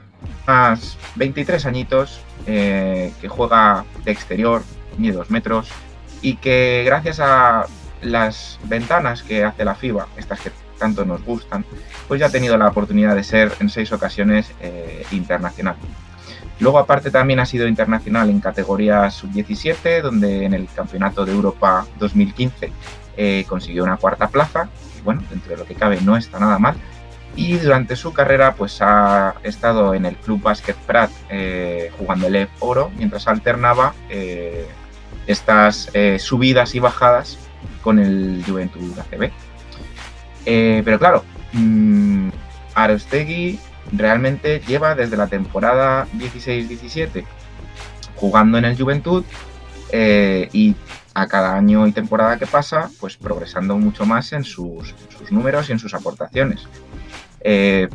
23 1.16 1.66
añitos, 1.66 2.20
eh, 2.46 3.12
que 3.20 3.28
juega 3.28 3.84
de 4.04 4.12
exterior, 4.12 4.62
ni 4.98 5.10
dos 5.10 5.30
metros, 5.30 5.68
y 6.22 6.36
que 6.36 6.82
gracias 6.84 7.20
a 7.20 7.66
las 8.02 8.58
ventanas 8.64 9.22
que 9.22 9.44
hace 9.44 9.64
la 9.64 9.74
FIBA, 9.74 10.06
estas 10.16 10.40
que 10.40 10.50
tanto 10.78 11.04
nos 11.04 11.22
gustan, 11.24 11.64
pues 12.08 12.20
ya 12.20 12.26
ha 12.26 12.30
tenido 12.30 12.56
la 12.56 12.68
oportunidad 12.68 13.14
de 13.14 13.22
ser 13.22 13.52
en 13.60 13.68
seis 13.68 13.92
ocasiones 13.92 14.50
eh, 14.60 15.04
internacional. 15.12 15.76
Luego, 16.60 16.78
aparte, 16.78 17.10
también 17.10 17.40
ha 17.40 17.46
sido 17.46 17.66
internacional 17.66 18.28
en 18.28 18.38
categoría 18.40 19.10
sub-17, 19.10 20.02
donde 20.02 20.44
en 20.44 20.52
el 20.52 20.68
Campeonato 20.68 21.24
de 21.24 21.32
Europa 21.32 21.86
2015 21.98 22.70
eh, 23.16 23.44
consiguió 23.48 23.82
una 23.82 23.96
cuarta 23.96 24.28
plaza. 24.28 24.68
Bueno, 25.02 25.22
dentro 25.30 25.52
de 25.52 25.56
lo 25.56 25.64
que 25.64 25.74
cabe, 25.74 26.00
no 26.02 26.18
está 26.18 26.38
nada 26.38 26.58
mal. 26.58 26.76
Y 27.34 27.54
durante 27.54 27.96
su 27.96 28.12
carrera, 28.12 28.54
pues 28.56 28.82
ha 28.82 29.36
estado 29.42 29.94
en 29.94 30.04
el 30.04 30.16
Club 30.16 30.42
Basket 30.42 30.74
Prat 30.86 31.10
eh, 31.30 31.90
jugando 31.96 32.26
el 32.26 32.36
EF 32.36 32.50
Oro, 32.58 32.90
mientras 32.98 33.26
alternaba 33.26 33.94
eh, 34.10 34.66
estas 35.26 35.90
subidas 36.18 36.74
y 36.74 36.80
bajadas 36.80 37.38
con 37.82 37.98
el 37.98 38.44
Juventud 38.46 38.98
ACB. 38.98 39.30
Pero 40.44 40.98
claro, 40.98 41.24
mmm, 41.52 42.28
Arostegui 42.74 43.58
realmente 43.92 44.60
lleva 44.66 44.94
desde 44.94 45.16
la 45.16 45.26
temporada 45.26 46.06
16-17 46.16 47.24
jugando 48.16 48.58
en 48.58 48.64
el 48.66 48.76
Juventud 48.76 49.24
eh, 49.92 50.48
y 50.52 50.76
a 51.14 51.26
cada 51.26 51.56
año 51.56 51.86
y 51.86 51.92
temporada 51.92 52.38
que 52.38 52.46
pasa, 52.46 52.90
pues 53.00 53.16
progresando 53.16 53.76
mucho 53.76 54.06
más 54.06 54.32
en 54.32 54.44
sus, 54.44 54.94
números 55.30 55.68
y 55.68 55.72
en 55.72 55.78
sus 55.78 55.94
aportaciones. 55.94 56.68
Eh, 57.40 57.88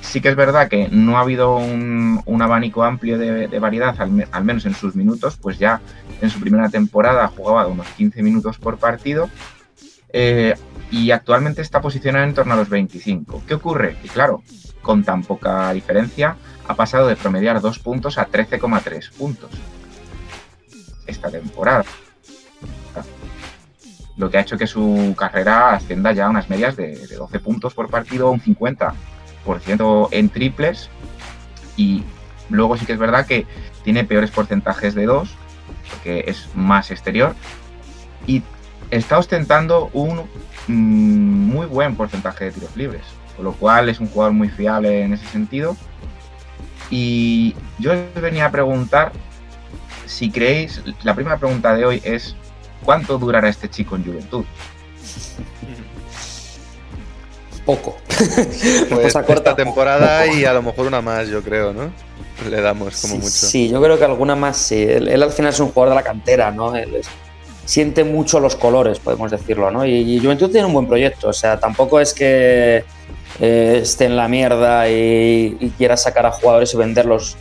sí 0.00 0.20
que 0.20 0.28
es 0.28 0.36
verdad 0.36 0.68
que 0.68 0.88
no 0.90 1.18
ha 1.18 1.22
habido 1.22 1.56
un, 1.56 2.22
abanico 2.40 2.84
amplio 2.84 3.18
de, 3.18 3.58
variedad, 3.58 3.94
al, 3.98 4.28
al, 4.30 4.44
menos 4.44 4.66
en 4.66 4.74
sus 4.74 4.94
minutos, 4.94 5.36
pues 5.36 5.58
ya 5.58 5.80
en 6.20 6.30
su 6.30 6.38
primera 6.38 6.68
temporada 6.68 7.26
jugaba 7.28 7.66
unos 7.66 7.88
15 7.88 8.22
minutos 8.22 8.58
por 8.58 8.78
partido 8.78 9.28
eh, 10.18 10.54
y 10.90 11.10
actualmente 11.10 11.62
está 11.62 11.80
posicionado 11.80 12.24
en 12.24 12.34
torno 12.34 12.54
a 12.54 12.56
los 12.56 12.68
25. 12.68 13.42
¿Qué 13.46 13.54
ocurre? 13.54 13.96
Que 14.02 14.08
claro, 14.08 14.42
con 14.82 15.02
tan 15.02 15.22
poca 15.22 15.72
diferencia, 15.72 16.36
ha 16.66 16.74
pasado 16.74 17.08
de 17.08 17.16
promediar 17.16 17.60
2 17.60 17.78
puntos 17.80 18.18
a 18.18 18.28
13,3 18.28 19.10
puntos 19.12 19.50
esta 21.06 21.30
temporada. 21.30 21.84
Lo 24.16 24.30
que 24.30 24.38
ha 24.38 24.40
hecho 24.40 24.56
que 24.56 24.66
su 24.66 25.14
carrera 25.16 25.74
ascienda 25.74 26.12
ya 26.12 26.26
a 26.26 26.30
unas 26.30 26.48
medias 26.48 26.76
de, 26.76 26.96
de 27.06 27.16
12 27.16 27.38
puntos 27.40 27.74
por 27.74 27.90
partido, 27.90 28.30
un 28.30 28.40
50% 28.40 30.08
en 30.10 30.28
triples. 30.30 30.88
Y 31.76 32.02
luego 32.48 32.76
sí 32.76 32.86
que 32.86 32.94
es 32.94 32.98
verdad 32.98 33.26
que 33.26 33.46
tiene 33.84 34.04
peores 34.04 34.30
porcentajes 34.30 34.94
de 34.94 35.04
2, 35.04 35.28
porque 35.90 36.24
es 36.26 36.48
más 36.54 36.90
exterior. 36.90 37.34
Y 38.26 38.42
está 38.90 39.18
ostentando 39.18 39.90
un 39.92 40.22
muy 40.68 41.66
buen 41.66 41.96
porcentaje 41.96 42.46
de 42.46 42.52
tiros 42.52 42.76
libres 42.76 43.02
con 43.36 43.44
lo 43.44 43.52
cual 43.52 43.88
es 43.88 44.00
un 44.00 44.08
jugador 44.08 44.32
muy 44.32 44.48
fiable 44.48 45.02
en 45.02 45.12
ese 45.12 45.26
sentido. 45.26 45.76
Y 46.90 47.54
yo 47.78 47.92
les 47.92 48.14
venía 48.14 48.46
a 48.46 48.50
preguntar 48.50 49.12
si 50.06 50.30
creéis, 50.30 50.82
la 51.02 51.14
primera 51.14 51.36
pregunta 51.36 51.74
de 51.74 51.84
hoy 51.84 52.00
es, 52.04 52.34
¿cuánto 52.84 53.18
durará 53.18 53.48
este 53.48 53.68
chico 53.68 53.96
en 53.96 54.04
Juventud? 54.04 54.44
Poco. 57.64 57.98
Pues 58.88 59.14
esta 59.14 59.54
temporada 59.54 60.24
poco. 60.24 60.36
y 60.36 60.44
a 60.44 60.54
lo 60.54 60.62
mejor 60.62 60.86
una 60.86 61.02
más, 61.02 61.28
yo 61.28 61.42
creo, 61.42 61.74
¿no? 61.74 61.90
Le 62.48 62.60
damos 62.60 63.00
como 63.02 63.14
sí, 63.14 63.18
mucho. 63.18 63.30
Sí, 63.30 63.68
yo 63.68 63.82
creo 63.82 63.98
que 63.98 64.04
alguna 64.04 64.36
más 64.36 64.56
sí. 64.56 64.82
Él, 64.82 65.08
él, 65.08 65.22
al 65.22 65.32
final 65.32 65.52
es 65.52 65.60
un 65.60 65.68
jugador 65.68 65.90
de 65.90 65.96
la 65.96 66.02
cantera, 66.02 66.50
¿no? 66.50 66.74
Él 66.74 66.94
es, 66.94 67.08
siente 67.66 68.04
mucho 68.04 68.40
los 68.40 68.56
colores, 68.56 68.98
podemos 68.98 69.30
decirlo, 69.30 69.70
¿no? 69.70 69.84
Y, 69.84 69.92
y 69.92 70.20
Juventud 70.20 70.50
tiene 70.50 70.66
un 70.66 70.72
buen 70.72 70.86
proyecto, 70.86 71.28
o 71.28 71.32
sea, 71.32 71.60
tampoco 71.60 72.00
es 72.00 72.14
que 72.14 72.84
eh, 73.40 73.80
esté 73.82 74.06
en 74.06 74.16
la 74.16 74.28
mierda 74.28 74.88
y, 74.88 75.58
y, 75.60 75.70
quiera 75.76 75.96
sacar 75.96 76.24
a 76.24 76.30
jugadores 76.30 76.72
y 76.72 76.76
venderlos. 76.78 77.36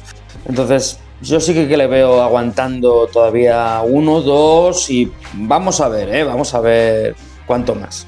Entonces, 0.50 1.00
yo 1.22 1.40
sí 1.40 1.54
que, 1.54 1.68
que, 1.68 1.78
le 1.78 1.88
veo 1.88 2.22
aguantando 2.22 3.08
todavía 3.08 3.82
uno, 3.86 4.22
dos 4.22 4.90
y 4.90 5.12
vamos 5.34 5.80
a 5.80 5.88
ver, 5.88 6.14
¿eh? 6.14 6.24
vamos 6.24 6.54
a 6.54 6.60
ver 6.60 7.16
cuánto 7.46 7.76
más. 7.76 8.06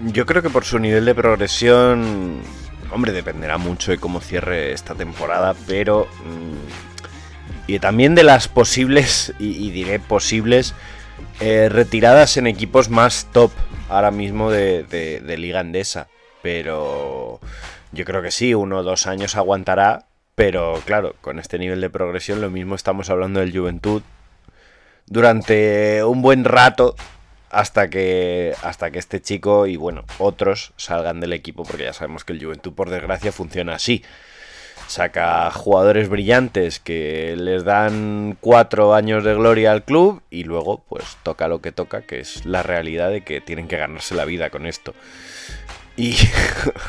Yo 0.00 0.26
creo 0.26 0.42
que 0.42 0.50
por 0.50 0.64
su 0.64 0.78
nivel 0.80 1.04
de 1.04 1.14
progresión, 1.14 2.40
hombre, 2.92 3.12
dependerá 3.12 3.56
mucho 3.56 3.92
de 3.92 3.98
cómo 3.98 4.20
cierre 4.20 4.72
esta 4.72 4.94
temporada, 4.94 5.54
pero... 5.66 6.08
Y 7.72 7.78
también 7.78 8.14
de 8.14 8.22
las 8.22 8.48
posibles, 8.48 9.32
y, 9.38 9.70
diré 9.70 9.98
posibles, 9.98 10.74
eh, 11.40 11.68
retiradas 11.70 12.36
en 12.36 12.46
equipos 12.46 12.88
más 12.90 13.28
top 13.32 13.50
ahora 13.88 14.10
mismo 14.10 14.50
de 14.50 15.34
Liga 15.38 15.60
Andesa 15.60 16.08
pero 16.42 17.40
yo 17.92 18.04
creo 18.04 18.20
que 18.20 18.30
sí, 18.30 18.54
uno 18.54 18.78
o 18.78 18.82
dos 18.82 19.06
años 19.06 19.36
aguantará, 19.36 20.06
pero 20.34 20.82
claro, 20.84 21.14
con 21.20 21.38
este 21.38 21.58
nivel 21.58 21.80
de 21.80 21.88
progresión 21.88 22.40
lo 22.40 22.50
mismo 22.50 22.74
estamos 22.74 23.08
hablando 23.08 23.40
del 23.40 23.56
Juventud 23.56 24.02
durante 25.06 26.04
un 26.04 26.20
buen 26.20 26.44
rato 26.44 26.96
hasta 27.50 27.88
que 27.88 28.54
hasta 28.62 28.90
que 28.90 28.98
este 28.98 29.20
chico 29.20 29.66
y 29.66 29.76
bueno, 29.76 30.04
otros 30.18 30.72
salgan 30.76 31.20
del 31.20 31.32
equipo 31.32 31.64
porque 31.64 31.84
ya 31.84 31.92
sabemos 31.92 32.24
que 32.24 32.32
el 32.32 32.44
Juventud 32.44 32.72
por 32.72 32.90
desgracia 32.90 33.30
funciona 33.30 33.74
así. 33.74 34.04
Saca 34.86 35.50
jugadores 35.50 36.08
brillantes 36.08 36.78
que 36.78 37.34
les 37.38 37.64
dan 37.64 38.36
cuatro 38.40 38.94
años 38.94 39.24
de 39.24 39.34
gloria 39.34 39.72
al 39.72 39.84
club 39.84 40.22
y 40.30 40.44
luego 40.44 40.82
pues 40.88 41.16
toca 41.22 41.48
lo 41.48 41.62
que 41.62 41.72
toca, 41.72 42.02
que 42.02 42.20
es 42.20 42.44
la 42.44 42.62
realidad 42.62 43.10
de 43.10 43.22
que 43.22 43.40
tienen 43.40 43.68
que 43.68 43.78
ganarse 43.78 44.14
la 44.14 44.24
vida 44.24 44.50
con 44.50 44.66
esto. 44.66 44.94
Y, 45.96 46.16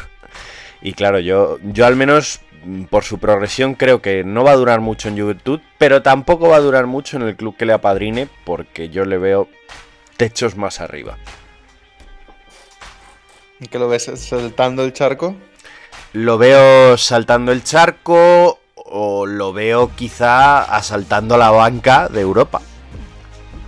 y 0.82 0.94
claro, 0.94 1.20
yo, 1.20 1.60
yo 1.64 1.86
al 1.86 1.96
menos 1.96 2.42
por 2.90 3.04
su 3.04 3.20
progresión 3.20 3.76
creo 3.76 4.02
que 4.02 4.24
no 4.24 4.44
va 4.44 4.52
a 4.52 4.56
durar 4.56 4.82
mucho 4.82 5.10
en 5.10 5.20
Juventud, 5.20 5.60
pero 5.78 6.02
tampoco 6.02 6.50
va 6.50 6.58
a 6.58 6.62
durar 6.62 6.88
mucho 6.88 7.18
en 7.18 7.24
el 7.24 7.36
club 7.36 7.56
que 7.56 7.66
le 7.66 7.74
apadrine 7.74 8.28
porque 8.46 8.90
yo 8.90 9.06
le 9.06 9.18
veo 9.18 9.50
techos 10.18 10.56
más 10.56 10.80
arriba. 10.80 11.18
¿Que 13.70 13.80
lo 13.80 13.88
ves 13.88 14.12
saltando 14.16 14.84
el 14.84 14.94
charco? 14.94 15.36
Lo 16.14 16.38
veo 16.38 16.96
saltando 16.98 17.52
el 17.52 17.64
charco 17.64 18.60
o 18.76 19.26
lo 19.26 19.52
veo 19.52 19.92
quizá 19.96 20.62
asaltando 20.62 21.38
la 21.38 21.50
banca 21.50 22.08
de 22.08 22.22
Europa. 22.22 22.62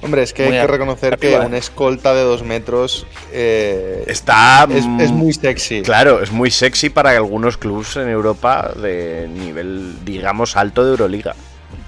Hombre, 0.03 0.21
es 0.21 0.33
que 0.33 0.45
muy 0.45 0.55
hay 0.55 0.61
que 0.61 0.71
reconocer 0.71 1.13
arriba. 1.13 1.39
que 1.39 1.45
una 1.47 1.57
escolta 1.57 2.13
de 2.13 2.21
dos 2.21 2.43
metros 2.43 3.07
eh, 3.31 4.03
está 4.05 4.67
es, 4.69 4.85
es, 4.99 5.11
muy 5.11 5.33
sexy. 5.33 5.81
Claro, 5.81 6.21
es 6.21 6.31
muy 6.31 6.51
sexy 6.51 6.91
para 6.91 7.09
algunos 7.11 7.57
clubes 7.57 7.95
en 7.95 8.09
Europa 8.09 8.71
de 8.75 9.27
nivel, 9.27 10.05
digamos, 10.05 10.55
alto 10.55 10.85
de 10.85 10.91
Euroliga. 10.91 11.35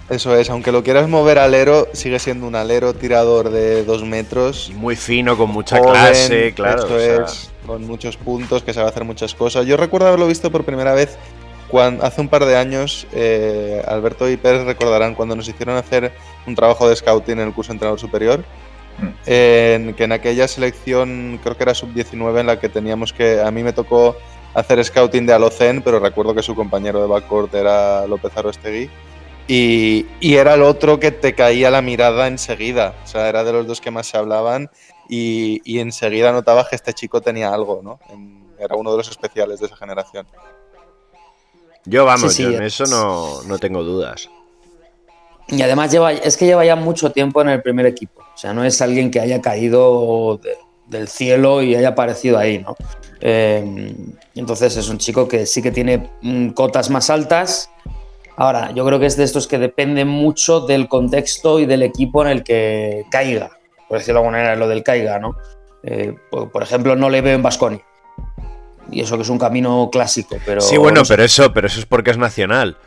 Eso 0.10 0.36
es, 0.36 0.50
aunque 0.50 0.72
lo 0.72 0.84
quieras 0.84 1.08
mover 1.08 1.38
alero, 1.38 1.90
sigue 1.94 2.18
siendo 2.18 2.48
un 2.48 2.56
alero 2.56 2.96
tirador 2.96 3.52
de 3.52 3.84
dos 3.84 4.04
metros. 4.04 4.70
Y 4.72 4.74
muy 4.74 4.96
fino, 4.96 5.38
con 5.38 5.52
mucha 5.52 5.78
joven, 5.78 5.92
clase, 5.92 6.54
claro. 6.56 6.82
Esto 6.82 6.96
o 6.96 7.00
sea... 7.00 7.26
es, 7.26 7.52
con 7.68 7.86
muchos 7.86 8.18
puntos, 8.18 8.64
que 8.64 8.74
sabe 8.74 8.90
hacer 8.90 9.04
muchas 9.04 9.36
cosas. 9.36 9.66
Yo 9.66 9.78
recuerdo 9.78 10.08
haberlo 10.08 10.26
visto 10.26 10.50
por 10.52 10.64
primera 10.64 10.94
vez 10.94 11.18
cuando, 11.68 12.06
hace 12.06 12.22
un 12.22 12.30
par 12.30 12.46
de 12.46 12.56
años, 12.56 13.08
eh, 13.12 13.84
Alberto 13.88 14.30
y 14.30 14.38
Pérez 14.38 14.64
recordarán 14.64 15.16
cuando 15.16 15.36
nos 15.36 15.48
hicieron 15.48 15.76
hacer 15.76 16.14
un 16.46 16.56
trabajo 16.56 16.88
de 16.88 16.96
scouting 16.96 17.40
en 17.40 17.48
el 17.48 17.54
curso 17.54 17.72
de 17.72 17.76
entrenador 17.76 18.00
superior. 18.00 18.44
En, 19.28 19.94
que 19.94 20.06
en 20.06 20.12
aquella 20.12 20.48
selección, 20.48 21.40
creo 21.44 21.56
que 21.56 21.64
era 21.64 21.76
sub-19, 21.76 22.40
en 22.40 22.48
la 22.48 22.60
que 22.60 22.68
teníamos 22.70 23.14
que. 23.14 23.42
A 23.42 23.52
mí 23.52 23.62
me 23.62 23.72
tocó 23.72 24.16
hacer 24.56 24.84
scouting 24.84 25.28
de 25.28 25.34
Alocen, 25.34 25.84
pero 25.84 26.00
recuerdo 26.00 26.34
que 26.34 26.42
su 26.42 26.56
compañero 26.56 27.02
de 27.02 27.08
backcourt 27.08 27.54
era 27.54 28.08
López 28.08 28.36
Arostegui. 28.36 28.90
Y, 29.48 30.08
y 30.20 30.36
era 30.36 30.56
el 30.56 30.64
otro 30.64 31.00
que 31.00 31.12
te 31.12 31.34
caía 31.34 31.70
la 31.70 31.84
mirada 31.84 32.28
enseguida. 32.28 32.96
O 33.04 33.08
sea, 33.08 33.30
era 33.30 33.44
de 33.44 33.54
los 33.54 33.68
dos 33.68 33.82
que 33.82 33.92
más 33.92 34.08
se 34.08 34.18
hablaban 34.18 34.72
y, 35.10 35.62
y 35.66 35.80
enseguida 35.80 36.32
notabas 36.32 36.70
que 36.70 36.76
este 36.76 36.94
chico 36.94 37.22
tenía 37.22 37.54
algo, 37.54 37.82
¿no? 37.84 38.00
En- 38.10 38.46
era 38.60 38.76
uno 38.76 38.92
de 38.92 38.98
los 38.98 39.10
especiales 39.10 39.60
de 39.60 39.68
esa 39.68 39.76
generación. 39.76 40.26
Yo, 41.86 42.06
vamos, 42.06 42.34
Sí, 42.34 42.44
sí, 42.46 42.52
yo 42.52 42.58
en 42.58 42.64
es- 42.64 42.74
eso 42.82 42.88
no, 42.88 43.44
no 43.44 43.60
tengo 43.60 43.84
dudas. 43.84 44.30
Y 45.48 45.62
además 45.62 45.92
lleva, 45.92 46.12
es 46.12 46.36
que 46.36 46.46
lleva 46.46 46.66
ya 46.66 46.76
mucho 46.76 47.12
tiempo 47.12 47.42
en 47.42 47.50
el 47.50 47.62
primer 47.62 47.86
equipo. 47.86 48.22
O 48.22 48.38
sea, 48.38 48.54
no 48.54 48.64
es 48.66 48.82
alguien 48.82 49.10
que 49.12 49.20
haya 49.20 49.42
caído 49.42 50.38
de- 50.44 50.58
del 50.88 51.08
cielo 51.08 51.62
y 51.62 51.76
haya 51.76 51.90
aparecido 51.90 52.38
ahí, 52.38 52.60
¿no? 52.60 52.76
Eh, 53.22 53.94
entonces 54.36 54.76
es 54.78 54.90
un 54.90 54.98
chico 54.98 55.28
que 55.28 55.46
sí 55.46 55.62
que 55.62 55.72
tiene 55.72 56.10
mm, 56.22 56.50
cotas 56.50 56.90
más 56.90 57.10
altas. 57.10 57.70
Ahora, 58.36 58.72
yo 58.72 58.86
creo 58.86 59.00
que 59.00 59.06
es 59.06 59.18
de 59.18 59.24
estos 59.24 59.48
que 59.48 59.58
depende 59.58 60.04
mucho 60.06 60.62
del 60.62 60.88
contexto 60.88 61.60
y 61.60 61.66
del 61.66 61.82
equipo 61.84 62.22
en 62.24 62.28
el 62.30 62.44
que 62.44 63.06
caiga. 63.10 63.57
Por 63.88 63.98
decirlo 63.98 64.20
de 64.20 64.26
alguna 64.26 64.38
manera, 64.38 64.56
lo 64.56 64.68
del 64.68 64.84
caiga, 64.84 65.20
¿no? 65.20 65.38
Eh, 65.84 66.16
por, 66.30 66.52
por 66.52 66.64
ejemplo, 66.64 66.96
no 66.96 67.10
le 67.10 67.22
veo 67.22 67.36
en 67.36 67.44
Basconi. 67.44 67.82
Y 68.92 69.02
eso 69.02 69.18
que 69.18 69.24
es 69.24 69.30
un 69.30 69.40
camino 69.40 69.90
clásico, 69.92 70.38
pero. 70.46 70.62
sí, 70.62 70.78
bueno, 70.78 71.00
no 71.00 71.06
sé. 71.06 71.14
pero 71.14 71.24
eso, 71.24 71.54
pero 71.54 71.68
eso 71.68 71.80
es 71.80 71.86
porque 71.86 72.12
es 72.12 72.18
nacional. 72.18 72.78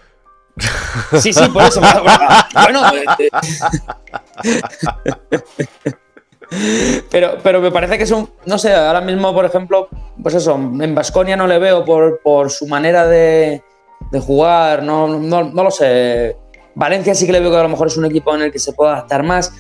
Sí, 1.21 1.33
sí, 1.33 1.49
por 1.49 1.63
eso. 1.63 1.81
bueno, 2.53 2.83
eh, 2.95 3.31
pero, 7.11 7.39
pero 7.43 7.61
me 7.61 7.71
parece 7.71 7.97
que 7.97 8.05
es 8.05 8.11
un. 8.11 8.29
No 8.47 8.59
sé, 8.59 8.75
ahora 8.75 9.01
mismo, 9.01 9.33
por 9.33 9.45
ejemplo, 9.45 9.89
pues 10.23 10.35
eso, 10.35 10.55
en 10.55 10.95
Basconia 10.95 11.37
no 11.37 11.47
le 11.47 11.59
veo 11.59 11.85
por, 11.85 12.21
por 12.23 12.51
su 12.51 12.67
manera 12.67 13.07
de, 13.07 13.63
de 14.11 14.21
jugar, 14.21 14.83
no, 14.83 15.07
no, 15.07 15.45
no 15.45 15.63
lo 15.63 15.71
sé. 15.71 16.37
Valencia 16.75 17.15
sí 17.15 17.27
que 17.27 17.33
le 17.33 17.41
veo 17.41 17.51
que 17.51 17.57
a 17.57 17.63
lo 17.63 17.69
mejor 17.69 17.87
es 17.87 17.97
un 17.97 18.05
equipo 18.05 18.35
en 18.35 18.43
el 18.43 18.53
que 18.53 18.59
se 18.59 18.73
puede 18.73 18.93
adaptar 18.93 19.23
más. 19.23 19.53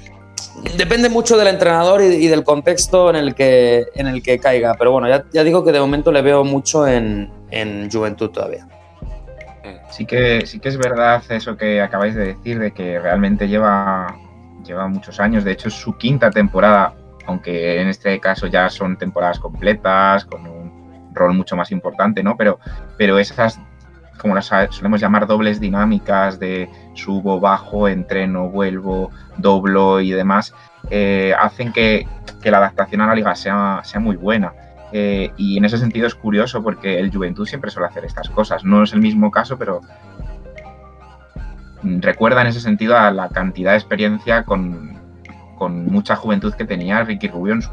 Depende 0.76 1.08
mucho 1.08 1.36
del 1.36 1.48
entrenador 1.48 2.02
y, 2.02 2.26
del 2.26 2.44
contexto 2.44 3.11
en 3.11 3.16
el 3.16 3.34
que, 3.34 3.86
en 3.94 4.06
el 4.06 4.22
que 4.22 4.38
caiga. 4.38 4.74
Pero 4.74 4.92
bueno, 4.92 5.08
ya, 5.08 5.24
ya 5.32 5.44
digo 5.44 5.64
que 5.64 5.72
de 5.72 5.80
momento 5.80 6.12
le 6.12 6.22
veo 6.22 6.44
mucho 6.44 6.86
en, 6.86 7.30
en 7.50 7.90
Juventud 7.90 8.30
todavía. 8.30 8.66
Sí 9.90 10.06
que, 10.06 10.46
sí 10.46 10.61
que 10.61 10.68
es 10.68 10.78
verdad 10.78 11.22
eso 11.28 11.56
que 11.56 11.80
acabáis 11.80 12.14
de 12.14 12.34
decir, 12.34 12.58
de 12.58 12.70
que 12.72 12.98
realmente 12.98 13.48
lleva, 13.48 14.16
lleva 14.64 14.86
muchos 14.86 15.18
años. 15.20 15.44
De 15.44 15.52
hecho, 15.52 15.68
es 15.68 15.74
su 15.74 15.96
quinta 15.96 16.30
temporada, 16.30 16.94
aunque 17.26 17.80
en 17.80 17.88
este 17.88 18.18
caso 18.20 18.46
ya 18.46 18.68
son 18.70 18.96
temporadas 18.96 19.38
completas, 19.38 20.24
con 20.24 20.46
un 20.46 21.11
rol 21.12 21.34
mucho 21.34 21.56
más 21.56 21.72
importante, 21.72 22.22
¿no? 22.22 22.36
Pero, 22.36 22.61
pero 22.96 23.18
esas, 23.18 23.58
como 24.18 24.34
las 24.34 24.46
solemos 24.70 25.00
llamar, 25.00 25.26
dobles 25.26 25.61
dinámicas 25.61 26.38
de 26.38 26.68
subo, 27.03 27.40
bajo, 27.40 27.88
entreno, 27.88 28.48
vuelvo, 28.48 29.11
doblo 29.36 30.01
y 30.01 30.11
demás, 30.11 30.55
eh, 30.90 31.34
hacen 31.38 31.72
que, 31.72 32.07
que 32.42 32.51
la 32.51 32.59
adaptación 32.59 33.01
a 33.01 33.07
la 33.07 33.14
liga 33.14 33.34
sea, 33.34 33.80
sea 33.84 34.01
muy 34.01 34.16
buena. 34.16 34.53
Eh, 34.92 35.30
y 35.36 35.57
en 35.57 35.64
ese 35.64 35.78
sentido 35.78 36.07
es 36.07 36.14
curioso 36.14 36.62
porque 36.62 36.98
el 36.98 37.12
Juventud 37.12 37.46
siempre 37.46 37.70
suele 37.70 37.88
hacer 37.88 38.05
estas 38.05 38.28
cosas. 38.28 38.64
No 38.64 38.82
es 38.82 38.92
el 38.92 39.01
mismo 39.01 39.30
caso, 39.30 39.57
pero 39.57 39.80
recuerda 41.82 42.42
en 42.42 42.48
ese 42.48 42.61
sentido 42.61 42.96
a 42.96 43.11
la 43.11 43.28
cantidad 43.28 43.72
de 43.72 43.78
experiencia 43.78 44.44
con, 44.44 44.98
con 45.57 45.86
mucha 45.86 46.16
juventud 46.16 46.53
que 46.55 46.64
tenía 46.64 47.03
Ricky 47.05 47.28
Rubio 47.28 47.55
en 47.55 47.62
su, 47.62 47.70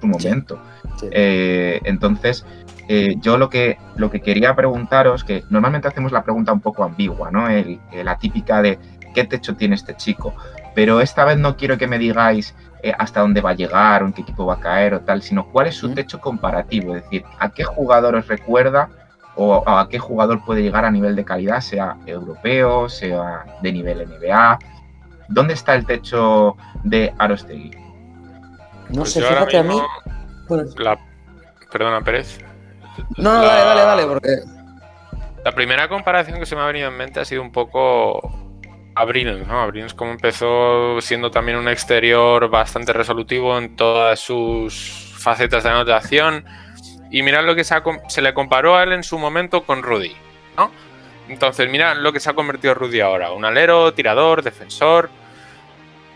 su 0.00 0.06
momento. 0.06 0.60
sí. 0.96 1.08
Eh, 1.10 1.80
entonces, 1.84 2.44
eh, 2.92 3.14
yo 3.20 3.38
lo 3.38 3.48
que, 3.48 3.78
lo 3.94 4.10
que 4.10 4.20
quería 4.20 4.56
preguntaros, 4.56 5.22
que 5.22 5.44
normalmente 5.48 5.86
hacemos 5.86 6.10
la 6.10 6.24
pregunta 6.24 6.52
un 6.52 6.58
poco 6.60 6.82
ambigua, 6.82 7.30
¿no? 7.30 7.48
El- 7.48 7.78
eh, 7.92 8.02
la 8.02 8.18
típica 8.18 8.60
de 8.62 8.80
¿qué 9.14 9.22
techo 9.24 9.54
tiene 9.54 9.76
este 9.76 9.94
chico? 9.96 10.34
Pero 10.74 11.00
esta 11.00 11.24
vez 11.24 11.38
no 11.38 11.56
quiero 11.56 11.78
que 11.78 11.86
me 11.86 11.98
digáis 11.98 12.52
eh, 12.82 12.92
hasta 12.98 13.20
dónde 13.20 13.40
va 13.42 13.50
a 13.50 13.54
llegar 13.54 14.02
o 14.02 14.06
en 14.06 14.12
qué 14.12 14.22
equipo 14.22 14.44
va 14.44 14.54
a 14.54 14.60
caer 14.60 14.94
o 14.94 15.00
tal, 15.02 15.22
sino 15.22 15.46
cuál 15.46 15.68
es 15.68 15.76
su 15.76 15.94
techo 15.94 16.20
comparativo, 16.20 16.96
es 16.96 17.04
decir, 17.04 17.22
a 17.38 17.50
qué 17.50 17.62
jugador 17.62 18.16
os 18.16 18.26
recuerda 18.26 18.88
o 19.36 19.62
a 19.68 19.88
qué 19.88 20.00
jugador 20.00 20.44
puede 20.44 20.60
llegar 20.62 20.84
a 20.84 20.90
nivel 20.90 21.14
de 21.14 21.24
calidad, 21.24 21.60
sea 21.60 21.96
europeo, 22.06 22.88
sea 22.88 23.44
de 23.62 23.72
nivel 23.72 24.00
NBA. 24.00 24.58
¿Dónde 25.28 25.54
está 25.54 25.76
el 25.76 25.86
techo 25.86 26.56
de 26.82 27.14
Arostegui? 27.18 27.70
No 28.88 29.02
Pues 29.02 29.12
sé, 29.12 29.22
fíjate 29.22 29.58
a 29.58 29.62
mí. 29.62 29.68
mismo, 29.74 29.86
Bueno, 30.48 30.64
la- 30.76 30.98
Perdona, 31.70 32.00
Pérez. 32.00 32.40
No, 33.16 33.34
no, 33.34 33.42
La- 33.42 33.48
dale, 33.48 33.64
dale, 33.64 33.80
dale, 33.82 34.06
porque. 34.06 34.36
La 35.44 35.52
primera 35.52 35.88
comparación 35.88 36.38
que 36.38 36.46
se 36.46 36.54
me 36.54 36.62
ha 36.62 36.66
venido 36.66 36.88
en 36.88 36.96
mente 36.96 37.18
ha 37.20 37.24
sido 37.24 37.40
un 37.40 37.50
poco 37.50 38.20
Abril, 38.94 39.46
¿no? 39.46 39.62
Abril 39.62 39.94
como 39.94 40.10
empezó 40.12 41.00
siendo 41.00 41.30
también 41.30 41.56
un 41.56 41.66
exterior 41.68 42.50
bastante 42.50 42.92
resolutivo 42.92 43.56
en 43.56 43.74
todas 43.74 44.20
sus 44.20 45.14
facetas 45.18 45.64
de 45.64 45.70
anotación. 45.70 46.44
Y 47.10 47.22
mirad 47.22 47.44
lo 47.44 47.54
que 47.54 47.64
se, 47.64 47.74
ha 47.74 47.82
se 48.08 48.20
le 48.20 48.34
comparó 48.34 48.76
a 48.76 48.82
él 48.82 48.92
en 48.92 49.02
su 49.02 49.18
momento 49.18 49.64
con 49.64 49.82
Rudy, 49.82 50.14
¿no? 50.56 50.70
Entonces, 51.28 51.70
mirad 51.70 51.96
lo 51.96 52.12
que 52.12 52.20
se 52.20 52.28
ha 52.28 52.34
convertido 52.34 52.74
Rudy 52.74 53.00
ahora. 53.00 53.32
Un 53.32 53.44
alero, 53.44 53.94
tirador, 53.94 54.42
defensor. 54.42 55.08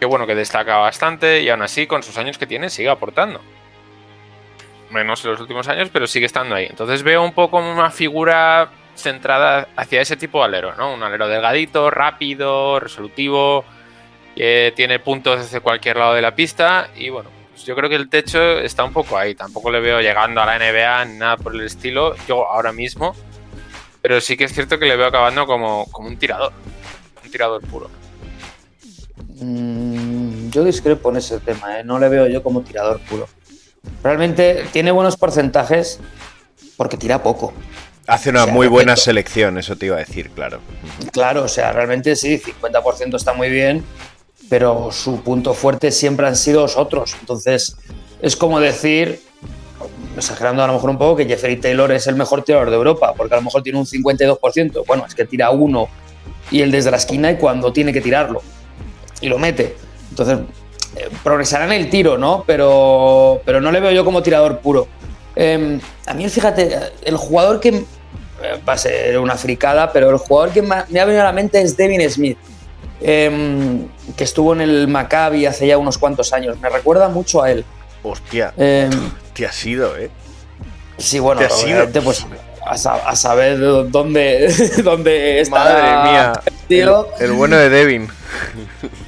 Que 0.01 0.07
bueno, 0.07 0.27
que 0.27 0.35
destaca 0.35 0.77
bastante 0.77 1.41
y 1.41 1.49
aún 1.49 1.63
así, 1.63 1.87
con 1.87 2.03
sus 2.03 2.19
años 2.19 2.37
que 2.37 2.47
tiene, 2.47 2.69
sigue 2.69 2.91
aportando. 2.91 3.41
Menos 4.95 5.25
en 5.25 5.33
los 5.33 5.41
últimos 5.41 5.67
años, 5.67 5.91
pero 5.93 6.07
sigue 6.07 6.27
estando 6.27 6.55
ahí. 6.55 6.67
Entonces 6.71 7.03
veo 7.03 7.25
un 7.25 7.33
poco 7.33 7.59
una 7.59 7.91
figura 7.91 8.71
centrada 8.95 9.67
hacia 9.75 10.01
ese 10.01 10.17
tipo 10.17 10.39
de 10.39 10.45
alero, 10.45 10.77
¿no? 10.77 10.95
Un 10.95 11.03
alero 11.03 11.27
delgadito, 11.27 11.91
rápido, 11.91 12.79
resolutivo, 12.79 13.65
que 14.37 14.73
tiene 14.77 15.01
puntos 15.01 15.41
desde 15.41 15.59
cualquier 15.59 15.97
lado 15.97 16.15
de 16.15 16.23
la 16.23 16.37
pista 16.37 16.91
y 16.95 17.09
bueno, 17.09 17.29
pues 17.51 17.65
yo 17.65 17.75
creo 17.75 17.91
que 17.91 17.97
el 17.97 18.09
techo 18.09 18.61
está 18.61 18.85
un 18.85 18.93
poco 18.93 19.19
ahí. 19.19 19.35
Tampoco 19.35 19.69
le 19.73 19.81
veo 19.81 20.01
llegando 20.01 20.41
a 20.41 20.47
la 20.47 20.59
NBA 20.61 21.05
ni 21.07 21.19
nada 21.19 21.39
por 21.39 21.57
el 21.57 21.63
estilo, 21.63 22.15
yo 22.29 22.49
ahora 22.49 22.73
mismo, 22.73 23.17
pero 24.01 24.21
sí 24.21 24.37
que 24.37 24.45
es 24.45 24.55
cierto 24.55 24.79
que 24.79 24.87
le 24.87 24.95
veo 24.97 25.09
acabando 25.09 25.45
como, 25.45 25.87
como 25.91 26.07
un 26.07 26.17
tirador, 26.17 26.53
un 27.25 27.31
tirador 27.33 27.63
puro. 27.63 27.91
mm, 29.41 30.51
yo 30.51 30.63
discrepo 30.63 31.11
en 31.11 31.17
ese 31.17 31.41
tema, 31.41 31.81
¿eh? 31.81 31.83
no 31.83 31.99
le 31.99 32.09
veo 32.09 32.29
yo 32.29 32.45
como 32.45 32.63
tirador 32.63 33.01
puro. 33.01 33.27
Realmente 34.03 34.67
tiene 34.73 34.91
buenos 34.91 35.17
porcentajes 35.17 36.01
porque 36.77 36.97
tira 36.97 37.23
poco. 37.23 37.53
Hace 38.07 38.31
una 38.31 38.43
O 38.43 38.45
sea, 38.45 38.55
muy 38.55 38.67
buena 38.67 38.93
perfecto. 38.93 39.05
selección, 39.05 39.59
eso 39.59 39.77
te 39.77 39.87
iba 39.87 39.97
a 39.97 40.01
decir, 40.01 40.31
claro. 40.31 40.61
Claro, 41.13 41.45
o 41.45 41.49
sea, 41.49 41.73
realmente 41.73 42.17
sí, 42.17 42.39
50% 42.39 43.17
está 43.17 43.33
muy 43.33 43.49
bien, 43.49 43.83
pero 44.51 44.91
su 44.93 45.23
punto 45.23 45.55
fuerte 45.55 45.91
siempre 45.91 46.27
han 46.27 46.37
sido 46.37 46.61
los 46.63 46.77
otros. 46.77 47.17
Entonces, 47.21 47.77
es 48.21 48.37
como 48.37 48.61
decir, 48.61 49.23
exagerando 50.17 50.63
a 50.63 50.67
lo 50.67 50.75
mejor 50.75 50.91
un 50.91 50.99
poco, 50.99 51.17
que 51.17 51.25
Jeffrey 51.25 51.57
Taylor 51.57 51.91
es 51.93 52.07
el 52.07 52.17
mejor 52.17 52.43
tirador 52.45 52.69
de 52.69 52.77
Europa, 52.77 53.15
porque 53.17 53.35
a 53.35 53.39
lo 53.39 53.43
mejor 53.43 53.63
tiene 53.63 53.79
un 53.79 53.87
52%. 53.87 54.85
Bueno, 54.87 55.07
es 55.07 55.15
que 55.15 55.25
tira 55.25 55.51
uno 55.51 55.89
y 56.51 56.61
él 56.61 56.71
desde 56.71 56.91
la 56.91 56.99
esquina 56.99 57.31
y 57.31 57.37
cuando 57.37 57.73
tiene 57.73 57.93
que 57.93 58.03
tirarlo. 58.03 58.43
Y 59.21 59.29
lo 59.29 59.39
mete. 59.39 59.77
Entonces, 60.11 60.41
progresará 61.23 61.65
en 61.67 61.73
el 61.73 61.91
tiro, 61.91 62.19
¿no? 62.19 62.45
Pero, 62.47 63.41
pero 63.45 63.61
no 63.61 63.71
le 63.73 63.81
veo 63.81 63.91
yo 63.93 64.05
como 64.05 64.23
tirador 64.23 64.59
puro. 64.61 64.87
Eh, 65.37 65.79
a 66.07 66.15
mí, 66.15 66.29
fíjate, 66.29 66.79
el 67.05 67.17
jugador 67.17 67.61
que 67.61 67.69
eh, 67.69 67.85
va 68.69 68.75
a 68.75 68.79
ser 68.79 69.19
una 69.19 69.37
fricada, 69.37 69.93
pero 69.93 70.11
el 70.11 70.19
jugador 70.19 70.51
que 70.53 70.63
me 70.63 70.75
ha 70.77 71.05
venido 71.05 71.21
a 71.23 71.25
la 71.25 71.33
mente 71.33 71.61
es 71.61 71.77
Devin 71.77 72.09
Smith, 72.11 72.39
eh, 73.01 73.87
que 74.17 74.25
estuvo 74.25 74.53
en 74.53 74.61
el 74.61 74.89
Maccabi 74.89 75.47
hace 75.47 75.67
ya 75.67 75.79
unos 75.79 75.99
cuantos 75.99 76.33
años. 76.33 76.59
Me 76.61 76.69
recuerda 76.71 77.09
mucho 77.09 77.43
a 77.43 77.51
él. 77.51 77.65
Hostia, 78.03 78.53
Eh, 78.57 78.91
te 79.33 79.47
ha 79.47 79.53
sido, 79.53 79.97
¿eh? 79.97 80.11
sí, 80.99 81.19
bueno, 81.19 81.41
¿Te 81.41 81.47
has 81.47 81.59
ido? 81.61 81.67
obviamente, 81.79 82.01
pues 82.03 82.25
a, 82.67 82.77
sa- 82.77 83.07
a 83.09 83.15
saber 83.17 83.59
dónde, 83.91 84.53
dónde 84.85 85.41
está. 85.41 85.59
Madre 85.65 86.11
mía. 86.11 86.33
tío. 86.69 87.09
El, 87.19 87.27
el 87.27 87.33
bueno 87.33 87.57
de 87.57 87.69
Devin. 87.71 88.09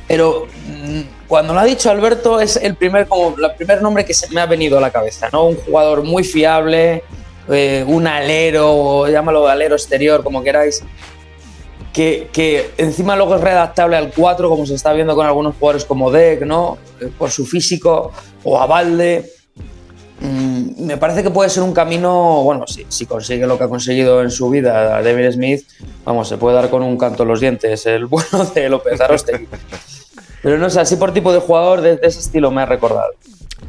Pero 0.09 0.47
mm, 0.67 1.01
cuando 1.27 1.53
lo 1.55 1.61
ha 1.61 1.65
dicho 1.65 1.91
Alberto 1.91 2.41
es 2.41 2.57
el 2.57 2.75
primer, 2.77 3.07
como, 3.09 3.35
el 3.37 3.55
primer 3.57 3.83
nombre 3.83 4.05
que 4.05 4.15
se 4.15 4.29
me 4.33 4.41
ha 4.41 4.47
venido 4.47 4.79
a 4.79 4.81
la 4.81 4.91
cabeza, 4.91 5.29
¿no? 5.33 5.47
Un 5.47 5.57
jugador 5.57 6.03
muy 6.05 6.23
fiable, 6.25 7.03
eh, 7.49 7.85
un 7.87 8.07
alero, 8.07 9.09
llámalo 9.09 9.49
alero 9.49 9.75
exterior, 9.75 10.23
como 10.23 10.43
queráis, 10.43 10.83
que, 11.93 12.29
que 12.33 12.71
encima 12.77 13.17
luego 13.17 13.37
es 13.37 13.41
redactable 13.41 13.97
al 13.97 14.13
4, 14.15 14.49
como 14.49 14.67
se 14.67 14.75
está 14.75 14.93
viendo 14.93 15.15
con 15.17 15.27
algunos 15.27 15.55
jugadores 15.57 15.85
como 15.85 16.11
Deck, 16.11 16.43
¿no? 16.43 16.79
Eh, 17.01 17.09
Por 17.19 17.31
su 17.31 17.47
físico, 17.47 18.13
o 18.45 18.61
a 18.61 18.67
Mm, 20.21 20.87
me 20.87 20.97
parece 20.97 21.23
que 21.23 21.31
puede 21.31 21.51
ser 21.51 21.63
un 21.63 21.75
camino, 21.75 22.43
bueno, 22.43 22.67
si, 22.67 22.87
si 22.89 23.07
consigue 23.07 23.47
lo 23.47 23.59
que 23.59 23.65
ha 23.65 23.69
conseguido 23.69 24.23
en 24.23 24.31
su 24.31 24.49
vida 24.49 25.03
David 25.03 25.33
Smith, 25.33 25.67
vamos, 26.05 26.29
se 26.29 26.39
puede 26.39 26.57
dar 26.57 26.71
con 26.71 26.83
un 26.83 26.97
canto 26.97 27.25
en 27.25 27.29
los 27.29 27.41
dientes 27.41 27.85
el 27.87 28.07
bueno 28.07 28.45
de 28.55 28.69
López 28.69 29.01
Arostegui. 29.01 29.49
Pero 30.43 30.59
no 30.59 30.71
sé, 30.71 30.81
así 30.81 30.97
por 30.97 31.13
tipo 31.13 31.33
de 31.33 31.41
jugador 31.41 31.81
de, 31.81 31.99
ese 32.03 32.21
estilo 32.21 32.51
me 32.51 32.63
ha 32.63 32.67
recordado. 32.67 33.13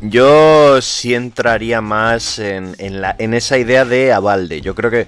Yo 0.01 0.81
sí 0.81 1.15
entraría 1.15 1.81
más 1.81 2.39
en, 2.39 2.75
en 2.77 3.01
en 3.17 3.33
esa 3.33 3.57
idea 3.57 3.83
de 3.83 4.13
Avalde. 4.13 4.61
Yo 4.61 4.75
creo 4.75 4.91
que 4.91 5.07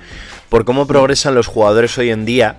por 0.50 0.66
cómo 0.66 0.88
progresan 0.88 1.36
los 1.36 1.48
jugadores 1.48 1.96
hoy 1.98 2.10
en 2.10 2.26
día, 2.26 2.58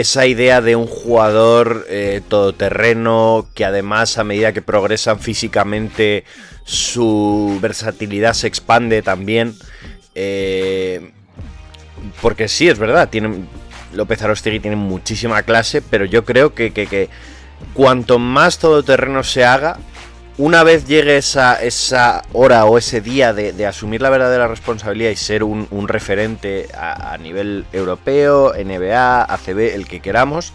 esa 0.00 0.26
idea 0.26 0.60
de 0.60 0.76
un 0.76 0.86
jugador 0.86 1.86
eh, 1.88 2.20
todoterreno 2.28 3.46
que 3.54 3.64
además 3.64 4.18
a 4.18 4.24
medida 4.24 4.52
que 4.52 4.62
progresan 4.62 5.18
físicamente 5.20 6.24
su 6.64 7.58
versatilidad 7.60 8.34
se 8.34 8.46
expande 8.46 9.02
también. 9.02 9.54
Eh, 10.14 11.12
porque 12.20 12.48
sí, 12.48 12.68
es 12.68 12.78
verdad, 12.78 13.08
tienen, 13.08 13.48
López 13.92 14.22
Arostegui 14.22 14.60
tiene 14.60 14.76
muchísima 14.76 15.42
clase, 15.42 15.82
pero 15.82 16.04
yo 16.04 16.24
creo 16.24 16.54
que, 16.54 16.72
que, 16.72 16.86
que 16.86 17.08
cuanto 17.74 18.18
más 18.18 18.58
todoterreno 18.58 19.22
se 19.24 19.44
haga, 19.44 19.78
una 20.38 20.62
vez 20.62 20.86
llegue 20.86 21.16
esa, 21.16 21.60
esa 21.60 22.22
hora 22.32 22.64
o 22.64 22.78
ese 22.78 23.00
día 23.00 23.32
de, 23.32 23.52
de 23.52 23.66
asumir 23.66 24.00
la 24.00 24.08
verdadera 24.08 24.46
responsabilidad 24.46 25.10
y 25.10 25.16
ser 25.16 25.42
un, 25.42 25.66
un 25.72 25.88
referente 25.88 26.68
a, 26.74 27.12
a, 27.12 27.18
nivel 27.18 27.66
europeo, 27.72 28.54
NBA, 28.54 29.24
ACB, 29.24 29.74
el 29.74 29.88
que 29.88 29.98
queramos, 29.98 30.52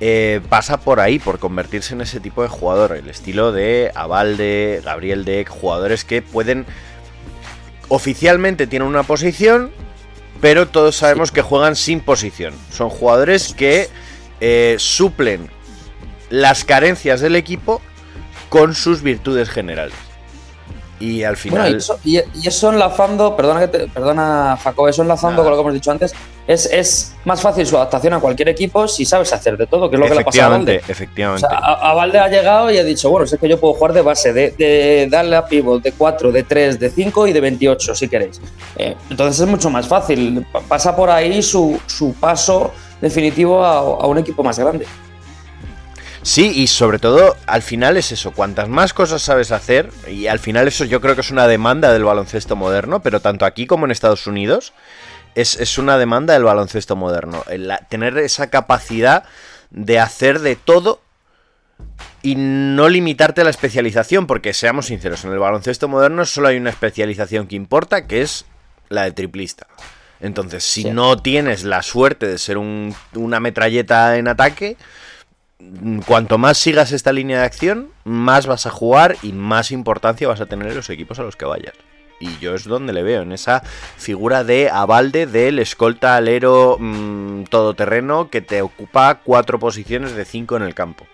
eh, 0.00 0.42
pasa 0.50 0.78
por 0.78 1.00
ahí, 1.00 1.18
por 1.18 1.38
convertirse 1.38 1.94
en 1.94 2.02
ese 2.02 2.20
tipo 2.20 2.42
de 2.42 2.48
jugador. 2.48 2.94
El 2.94 3.08
estilo 3.08 3.52
de 3.52 3.90
Avalde, 3.94 4.82
Gabriel 4.84 5.24
Deck, 5.24 5.48
jugadores 5.48 6.04
que 6.04 6.20
pueden. 6.20 6.66
Oficialmente 7.88 8.66
tienen 8.66 8.86
una 8.86 9.04
posición, 9.04 9.70
pero 10.42 10.68
todos 10.68 10.96
sabemos 10.96 11.32
que 11.32 11.40
juegan 11.40 11.74
sin 11.74 12.00
posición. 12.00 12.52
Son 12.70 12.90
jugadores 12.90 13.54
que 13.54 13.88
eh, 14.40 14.76
suplen 14.78 15.48
las 16.28 16.64
carencias 16.64 17.22
del 17.22 17.36
equipo 17.36 17.80
con 18.48 18.74
sus 18.74 19.02
virtudes 19.02 19.48
generales. 19.48 19.94
Y 20.98 21.24
al 21.24 21.36
final. 21.36 21.60
Bueno, 21.60 21.74
y, 21.74 21.78
eso, 21.78 21.98
y, 22.04 22.16
y, 22.16 22.48
eso, 22.48 22.72
enlazando, 22.72 23.36
perdona, 23.36 23.60
que 23.60 23.68
te, 23.68 23.88
perdona 23.88 24.58
Jacob, 24.62 24.88
eso 24.88 25.02
enlazando 25.02 25.42
Nada. 25.42 25.44
con 25.44 25.50
lo 25.50 25.56
que 25.56 25.60
hemos 25.60 25.74
dicho 25.74 25.90
antes, 25.90 26.14
es, 26.46 26.64
es, 26.72 27.14
más 27.26 27.42
fácil 27.42 27.66
su 27.66 27.76
adaptación 27.76 28.14
a 28.14 28.20
cualquier 28.20 28.48
equipo 28.48 28.88
si 28.88 29.04
sabes 29.04 29.30
hacer 29.32 29.58
de 29.58 29.66
todo, 29.66 29.90
que 29.90 29.96
es 29.96 30.00
lo 30.00 30.06
que 30.06 30.14
le 30.14 30.24
pasa 30.24 30.46
a 30.46 30.48
Valde. 30.48 30.80
Efectivamente. 30.88 31.44
O 31.44 31.48
sea, 31.50 31.58
a, 31.58 31.90
a, 31.90 31.94
Valde 31.94 32.18
ha 32.18 32.28
llegado 32.28 32.70
y 32.70 32.78
ha 32.78 32.84
dicho, 32.84 33.10
bueno, 33.10 33.26
sé 33.26 33.36
que 33.36 33.46
yo 33.46 33.60
puedo 33.60 33.74
jugar 33.74 33.92
de 33.92 34.00
base, 34.00 34.32
de, 34.32 34.52
de 34.52 35.06
darle 35.10 35.36
a 35.36 35.44
pivot, 35.44 35.82
de 35.82 35.92
4, 35.92 36.32
de 36.32 36.42
3, 36.44 36.80
de 36.80 36.88
5 36.88 37.26
y 37.26 37.32
de 37.34 37.40
28, 37.40 37.94
si 37.94 38.08
queréis. 38.08 38.40
Eh, 38.76 38.96
entonces 39.10 39.40
es 39.40 39.46
mucho 39.46 39.68
más 39.68 39.86
fácil. 39.86 40.46
Pasa 40.66 40.96
por 40.96 41.10
ahí 41.10 41.42
su, 41.42 41.78
su 41.86 42.14
paso 42.14 42.72
definitivo 43.02 43.62
a, 43.62 43.78
a 43.78 44.06
un 44.06 44.16
equipo 44.16 44.42
más 44.42 44.58
grande. 44.58 44.86
Sí, 46.26 46.50
y 46.56 46.66
sobre 46.66 46.98
todo 46.98 47.36
al 47.46 47.62
final 47.62 47.96
es 47.96 48.10
eso, 48.10 48.32
cuantas 48.32 48.68
más 48.68 48.92
cosas 48.92 49.22
sabes 49.22 49.52
hacer, 49.52 49.90
y 50.08 50.26
al 50.26 50.40
final 50.40 50.66
eso 50.66 50.84
yo 50.84 51.00
creo 51.00 51.14
que 51.14 51.20
es 51.20 51.30
una 51.30 51.46
demanda 51.46 51.92
del 51.92 52.02
baloncesto 52.02 52.56
moderno, 52.56 53.00
pero 53.00 53.20
tanto 53.20 53.46
aquí 53.46 53.68
como 53.68 53.84
en 53.84 53.92
Estados 53.92 54.26
Unidos, 54.26 54.72
es, 55.36 55.54
es 55.54 55.78
una 55.78 55.98
demanda 55.98 56.34
del 56.34 56.42
baloncesto 56.42 56.96
moderno, 56.96 57.44
el, 57.48 57.72
tener 57.88 58.18
esa 58.18 58.50
capacidad 58.50 59.22
de 59.70 60.00
hacer 60.00 60.40
de 60.40 60.56
todo 60.56 61.00
y 62.22 62.34
no 62.34 62.88
limitarte 62.88 63.42
a 63.42 63.44
la 63.44 63.50
especialización, 63.50 64.26
porque 64.26 64.52
seamos 64.52 64.86
sinceros, 64.86 65.24
en 65.24 65.30
el 65.30 65.38
baloncesto 65.38 65.86
moderno 65.86 66.26
solo 66.26 66.48
hay 66.48 66.56
una 66.56 66.70
especialización 66.70 67.46
que 67.46 67.54
importa, 67.54 68.08
que 68.08 68.22
es 68.22 68.46
la 68.88 69.04
de 69.04 69.12
triplista. 69.12 69.68
Entonces, 70.18 70.64
si 70.64 70.82
sí. 70.82 70.90
no 70.90 71.18
tienes 71.18 71.62
la 71.62 71.84
suerte 71.84 72.26
de 72.26 72.38
ser 72.38 72.58
un, 72.58 72.96
una 73.14 73.38
metralleta 73.38 74.16
en 74.18 74.26
ataque, 74.26 74.76
cuanto 76.06 76.38
más 76.38 76.58
sigas 76.58 76.92
esta 76.92 77.12
línea 77.12 77.40
de 77.40 77.46
acción, 77.46 77.90
más 78.04 78.46
vas 78.46 78.66
a 78.66 78.70
jugar 78.70 79.16
y 79.22 79.32
más 79.32 79.70
importancia 79.70 80.28
vas 80.28 80.40
a 80.40 80.46
tener 80.46 80.68
en 80.68 80.76
los 80.76 80.90
equipos 80.90 81.18
a 81.18 81.22
los 81.22 81.36
que 81.36 81.44
vayas. 81.44 81.74
Y 82.18 82.38
yo 82.38 82.54
es 82.54 82.64
donde 82.64 82.92
le 82.92 83.02
veo, 83.02 83.22
en 83.22 83.32
esa 83.32 83.62
figura 83.96 84.42
de 84.42 84.70
avalde 84.70 85.26
del 85.26 85.58
escolta 85.58 86.16
alero 86.16 86.78
mmm, 86.78 87.44
todoterreno 87.44 88.30
que 88.30 88.40
te 88.40 88.62
ocupa 88.62 89.20
cuatro 89.22 89.58
posiciones 89.58 90.14
de 90.14 90.24
cinco 90.24 90.56
en 90.56 90.62
el 90.62 90.74
campo. 90.74 91.06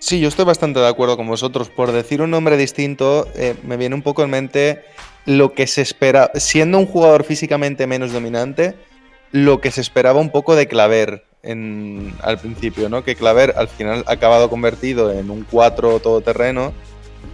Sí, 0.00 0.18
yo 0.18 0.28
estoy 0.28 0.46
bastante 0.46 0.80
de 0.80 0.88
acuerdo 0.88 1.16
con 1.16 1.28
vosotros. 1.28 1.68
Por 1.68 1.92
decir 1.92 2.22
un 2.22 2.30
nombre 2.30 2.56
distinto, 2.56 3.28
eh, 3.36 3.54
me 3.62 3.76
viene 3.76 3.94
un 3.94 4.02
poco 4.02 4.24
en 4.24 4.30
mente 4.30 4.82
lo 5.26 5.52
que 5.52 5.66
se 5.66 5.82
espera, 5.82 6.30
siendo 6.34 6.78
un 6.78 6.86
jugador 6.86 7.22
físicamente 7.24 7.86
menos 7.86 8.12
dominante, 8.12 8.74
lo 9.30 9.60
que 9.60 9.70
se 9.70 9.82
esperaba 9.82 10.18
un 10.18 10.30
poco 10.30 10.56
de 10.56 10.66
Claver 10.66 11.29
en, 11.42 12.14
al 12.22 12.38
principio, 12.38 12.88
¿no? 12.88 13.04
Que 13.04 13.16
Claver 13.16 13.54
al 13.56 13.68
final 13.68 14.04
ha 14.06 14.12
acabado 14.12 14.50
convertido 14.50 15.12
en 15.12 15.30
un 15.30 15.46
4 15.50 16.00
todoterreno, 16.00 16.72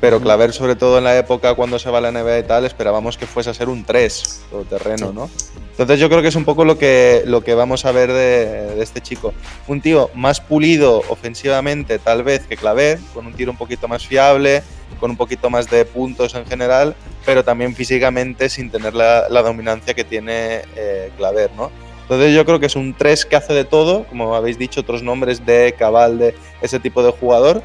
pero 0.01 0.21
Claver, 0.21 0.53
sobre 0.53 0.77
todo 0.77 0.99
en 0.99 1.05
la 1.05 1.17
época 1.19 1.55
cuando 1.55 1.79
se 1.79 1.91
va 1.91 1.99
a 1.99 2.01
la 2.01 2.13
NBA 2.13 2.39
y 2.41 2.43
tal, 2.45 2.65
esperábamos 2.65 3.17
que 3.17 3.27
fuese 3.27 3.51
a 3.51 3.55
ser 3.55 3.69
un 3.69 3.85
3 3.85 4.45
todoterreno, 4.51 5.13
¿no? 5.13 5.31
Entonces 5.71 6.01
yo 6.01 6.09
creo 6.09 6.23
que 6.23 6.29
es 6.29 6.37
un 6.37 6.47
poco 6.47 6.65
lo 6.65 6.79
que, 6.79 7.23
lo 7.27 7.45
que 7.45 7.55
vamos 7.55 7.85
a 7.85 7.93
ver 7.93 8.11
de, 8.11 8.75
de, 8.75 8.83
este 8.83 9.03
chico. 9.03 9.35
Un 9.67 9.83
tío 9.83 10.11
más 10.15 10.41
pulido 10.41 11.03
ofensivamente 11.11 11.99
tal 11.99 12.23
vez 12.23 12.47
que 12.47 12.57
Claver, 12.57 12.99
con 13.13 13.27
un 13.27 13.35
tiro 13.35 13.51
un 13.51 13.59
poquito 13.59 13.87
más 13.87 14.07
fiable, 14.07 14.63
con 14.99 15.11
un 15.11 15.17
poquito 15.17 15.51
más 15.51 15.69
de 15.69 15.85
puntos 15.85 16.35
en 16.35 16.47
general, 16.47 16.95
pero 17.27 17.45
también 17.45 17.75
físicamente 17.75 18.49
sin 18.49 18.71
tener 18.71 18.95
la, 18.95 19.29
la 19.29 19.43
dominancia 19.43 19.93
que 19.93 20.05
tiene 20.05 20.63
eh, 20.77 21.11
Claver, 21.19 21.51
¿no? 21.57 21.71
Entonces 22.07 22.37
yo 22.37 22.45
creo 22.45 22.61
que 22.61 22.67
es 22.67 22.77
un 22.77 22.95
3 22.95 23.27
que 23.27 23.35
hace 23.35 23.53
de 23.53 23.65
todo, 23.65 24.05
como 24.05 24.37
habéis 24.37 24.59
dicho, 24.59 24.81
otros 24.83 25.03
nombres 25.03 25.45
de 25.45 25.75
cabal, 25.77 26.19
de 26.19 26.37
ese 26.61 26.79
tipo 26.79 27.03
de 27.03 27.11
jugador, 27.11 27.65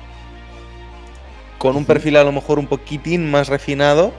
con 1.60 1.76
un 1.76 1.86
perfil 1.86 2.18
a 2.18 2.24
lo 2.24 2.32
mejor 2.32 2.58
un 2.58 2.66
poquitín 2.66 3.30
más 3.30 3.50
refinado, 3.50 4.12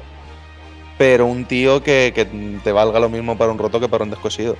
pero 0.96 1.26
un 1.26 1.44
tío 1.44 1.82
que, 1.82 2.12
que 2.14 2.24
te 2.62 2.70
valga 2.70 3.00
lo 3.00 3.08
mismo 3.08 3.36
para 3.36 3.50
un 3.50 3.58
roto 3.58 3.80
que 3.80 3.88
para 3.88 4.04
un 4.04 4.10
descosido. 4.10 4.56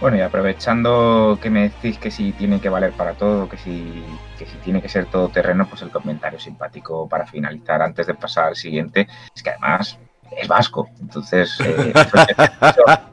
Bueno, 0.00 0.16
y 0.16 0.20
aprovechando 0.22 1.38
que 1.42 1.50
me 1.50 1.68
decís 1.68 1.98
que 1.98 2.10
si 2.10 2.32
tiene 2.32 2.60
que 2.60 2.70
valer 2.70 2.92
para 2.92 3.12
todo, 3.12 3.46
que 3.46 3.58
si, 3.58 4.02
que 4.38 4.46
si 4.46 4.56
tiene 4.56 4.80
que 4.80 4.88
ser 4.88 5.04
todo 5.04 5.28
terreno, 5.28 5.66
pues 5.68 5.82
el 5.82 5.90
comentario 5.90 6.40
simpático 6.40 7.06
para 7.06 7.26
finalizar 7.26 7.82
antes 7.82 8.06
de 8.06 8.14
pasar 8.14 8.46
al 8.46 8.56
siguiente 8.56 9.06
es 9.36 9.42
que 9.42 9.50
además 9.50 9.98
es 10.34 10.48
vasco. 10.48 10.88
Entonces, 10.98 11.60
eh, 11.60 11.92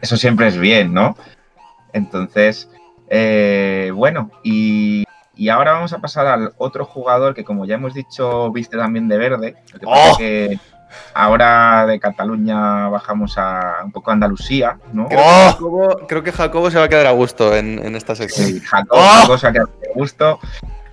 eso, 0.00 0.16
siempre 0.16 0.48
es 0.48 0.58
bien, 0.58 0.94
¿no? 0.94 1.16
Entonces, 1.92 2.68
eh, 3.08 3.90
bueno, 3.94 4.30
y, 4.42 5.04
y, 5.34 5.48
ahora 5.48 5.72
vamos 5.72 5.92
a 5.92 5.98
pasar 5.98 6.26
al 6.26 6.52
otro 6.58 6.84
jugador 6.84 7.34
que, 7.34 7.44
como 7.44 7.64
ya 7.64 7.76
hemos 7.76 7.94
dicho, 7.94 8.50
viste 8.52 8.76
también 8.76 9.08
de 9.08 9.18
verde. 9.18 9.56
Lo 9.72 9.80
que 9.80 9.86
pasa 9.86 10.12
oh. 10.12 10.18
que 10.18 10.58
ahora 11.14 11.86
de 11.86 11.98
Cataluña 11.98 12.88
bajamos 12.88 13.36
a 13.38 13.76
un 13.84 13.92
poco 13.92 14.10
a 14.10 14.14
Andalucía, 14.14 14.78
¿no? 14.92 15.08
Creo, 15.08 15.20
oh. 15.20 15.24
que, 15.24 15.52
Jacobo, 15.52 16.00
creo 16.06 16.22
que 16.22 16.32
Jacobo 16.32 16.70
se 16.70 16.78
va 16.78 16.84
a 16.84 16.88
quedar 16.88 17.06
a 17.06 17.12
gusto 17.12 17.56
en, 17.56 17.84
en 17.84 17.96
esta 17.96 18.14
sección. 18.14 18.46
Sí, 18.46 18.60
Jacobo, 18.60 19.00
oh. 19.00 19.20
Jacobo, 19.20 19.38
se 19.38 19.46
va 19.46 19.50
a 19.50 19.52
quedar 19.52 19.68
a 19.68 19.98
gusto. 19.98 20.38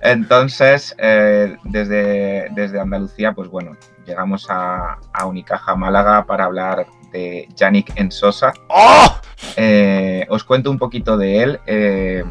Entonces, 0.00 0.94
eh, 0.98 1.56
desde, 1.64 2.48
desde 2.50 2.78
Andalucía, 2.78 3.32
pues 3.32 3.48
bueno, 3.48 3.76
llegamos 4.06 4.50
a, 4.50 4.98
a 5.12 5.26
Unicaja 5.26 5.74
Málaga 5.76 6.26
para 6.26 6.44
hablar 6.44 6.86
de 7.14 7.48
Yannick 7.56 7.92
Ensosa. 7.96 8.52
¡Oh! 8.68 9.20
Eh, 9.56 10.26
os 10.28 10.44
cuento 10.44 10.70
un 10.70 10.78
poquito 10.78 11.16
de 11.16 11.42
él, 11.42 11.60
eh, 11.66 12.24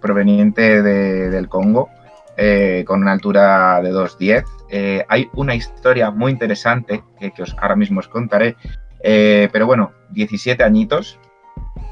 proveniente 0.00 0.82
de, 0.82 1.30
del 1.30 1.48
Congo, 1.48 1.88
eh, 2.36 2.84
con 2.86 3.02
una 3.02 3.12
altura 3.12 3.80
de 3.80 3.92
2,10. 3.92 5.04
hay 5.08 5.30
una 5.34 5.54
historia 5.54 6.10
muy 6.10 6.32
interesante 6.32 7.04
que, 7.18 7.30
que, 7.30 7.42
os, 7.42 7.56
ahora 7.60 7.76
mismo 7.76 8.00
os 8.00 8.08
contaré, 8.08 8.56
pero 9.00 9.66
bueno, 9.66 9.92
17 10.10 10.62
añitos 10.64 11.18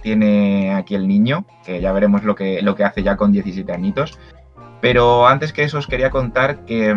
tiene 0.03 0.75
aquí 0.75 0.95
el 0.97 1.07
niño, 1.07 1.47
que 1.65 1.81
ya 1.81 1.93
veremos 1.93 2.25
lo 2.25 2.35
que, 2.35 2.61
lo 2.63 2.75
que 2.75 2.85
hace 2.85 3.03
ya 3.03 3.17
con 3.17 3.33
17 3.33 3.73
añitos. 3.73 4.19
Pero 4.81 5.27
antes 5.27 5.53
que 5.53 5.63
eso 5.63 5.79
os 5.79 5.87
quería 5.87 6.11
contar 6.11 6.65
que, 6.67 6.95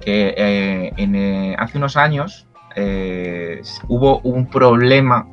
que 0.00 0.92
en, 0.96 1.56
hace 1.58 1.76
unos 1.76 1.96
años 1.96 2.46
eh, 2.76 3.62
hubo 3.88 4.20
un 4.20 4.46
problema 4.46 5.26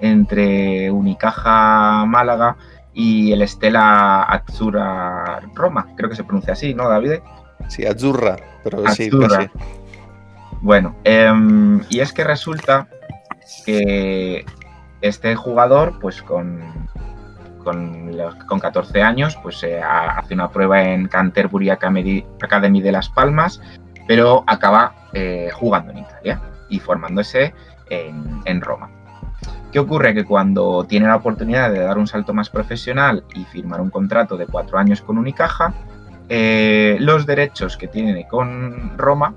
entre 0.00 0.90
Unicaja 0.90 2.04
Málaga 2.04 2.56
y 2.92 3.32
el 3.32 3.42
Estela 3.42 4.22
Azzurra 4.24 5.40
Roma, 5.54 5.86
creo 5.96 6.10
que 6.10 6.16
se 6.16 6.24
pronuncia 6.24 6.54
así, 6.54 6.74
¿no, 6.74 6.88
David? 6.88 7.20
Sí, 7.68 7.86
Azzurra, 7.86 8.36
pero 8.64 8.84
Azzurra. 8.84 8.94
sí, 8.94 9.10
casi. 9.10 9.50
Bueno, 10.60 10.96
eh, 11.04 11.32
y 11.88 12.00
es 12.00 12.12
que 12.12 12.24
resulta 12.24 12.88
que 13.64 14.44
este 15.00 15.36
jugador, 15.36 16.00
pues 16.00 16.20
con, 16.20 16.60
con, 17.62 18.16
con 18.48 18.58
14 18.58 19.02
años, 19.02 19.38
pues 19.40 19.62
eh, 19.62 19.80
hace 19.80 20.34
una 20.34 20.50
prueba 20.50 20.82
en 20.82 21.06
Canterbury 21.06 21.70
Academy 21.70 22.82
de 22.82 22.92
Las 22.92 23.08
Palmas, 23.08 23.60
pero 24.08 24.42
acaba 24.48 25.08
eh, 25.12 25.50
jugando 25.54 25.92
en 25.92 25.98
Italia 25.98 26.40
y 26.68 26.80
formándose 26.80 27.54
en, 27.90 28.60
Roma. 28.60 28.90
¿Qué 29.72 29.78
ocurre? 29.78 30.14
Que 30.14 30.24
cuando 30.24 30.84
tiene 30.84 31.06
la 31.06 31.16
oportunidad 31.16 31.70
de 31.70 31.80
dar 31.80 31.98
un 31.98 32.06
salto 32.06 32.34
más 32.34 32.50
profesional 32.50 33.24
y 33.34 33.44
firmar 33.44 33.80
un 33.80 33.90
contrato 33.90 34.36
de 34.36 34.46
cuatro 34.46 34.78
años 34.78 35.02
con 35.02 35.18
Unicaja, 35.18 35.74
eh, 36.28 36.96
los 37.00 37.26
derechos 37.26 37.76
que 37.76 37.88
tiene 37.88 38.26
con 38.28 38.96
Roma, 38.98 39.34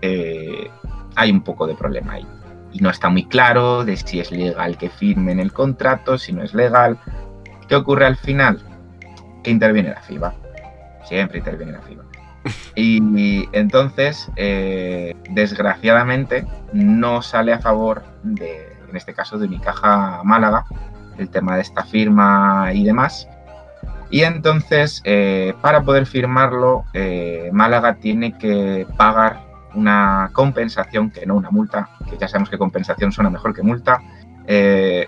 eh, 0.00 0.70
hay 1.16 1.30
un 1.30 1.42
poco 1.42 1.66
de 1.66 1.74
problema 1.74 2.14
ahí. 2.14 2.26
y 2.72 2.78
no 2.78 2.88
está 2.88 3.08
muy 3.08 3.24
claro 3.24 3.84
de 3.84 3.96
si 3.96 4.20
es 4.20 4.30
legal 4.30 4.78
que 4.78 4.90
firmen 4.90 5.40
el 5.40 5.52
contrato, 5.52 6.16
si 6.16 6.32
no 6.32 6.44
es 6.44 6.54
legal. 6.54 6.96
¿Qué 7.66 7.74
ocurre 7.74 8.06
al 8.06 8.16
final? 8.16 8.62
Que 9.42 9.50
interviene 9.50 9.90
la 9.90 10.00
FIBA. 10.00 10.34
Siempre 11.04 11.38
interviene 11.38 11.72
la 11.72 11.82
FIBA. 11.82 11.99
Y 12.74 13.48
entonces, 13.52 14.30
eh, 14.36 15.14
desgraciadamente, 15.30 16.46
no 16.72 17.22
sale 17.22 17.52
a 17.52 17.58
favor 17.58 18.02
de, 18.22 18.72
en 18.88 18.96
este 18.96 19.12
caso, 19.12 19.38
de 19.38 19.46
Unicaja 19.46 20.22
Málaga, 20.24 20.64
el 21.18 21.28
tema 21.28 21.56
de 21.56 21.62
esta 21.62 21.84
firma 21.84 22.70
y 22.72 22.84
demás. 22.84 23.28
Y 24.10 24.22
entonces, 24.22 25.00
eh, 25.04 25.54
para 25.60 25.82
poder 25.82 26.06
firmarlo, 26.06 26.84
eh, 26.94 27.50
Málaga 27.52 27.94
tiene 27.94 28.36
que 28.36 28.86
pagar 28.96 29.40
una 29.74 30.30
compensación, 30.32 31.10
que 31.10 31.26
no 31.26 31.36
una 31.36 31.50
multa, 31.50 31.90
que 32.08 32.18
ya 32.18 32.26
sabemos 32.26 32.50
que 32.50 32.58
compensación 32.58 33.12
suena 33.12 33.30
mejor 33.30 33.54
que 33.54 33.62
multa, 33.62 34.02
eh, 34.46 35.06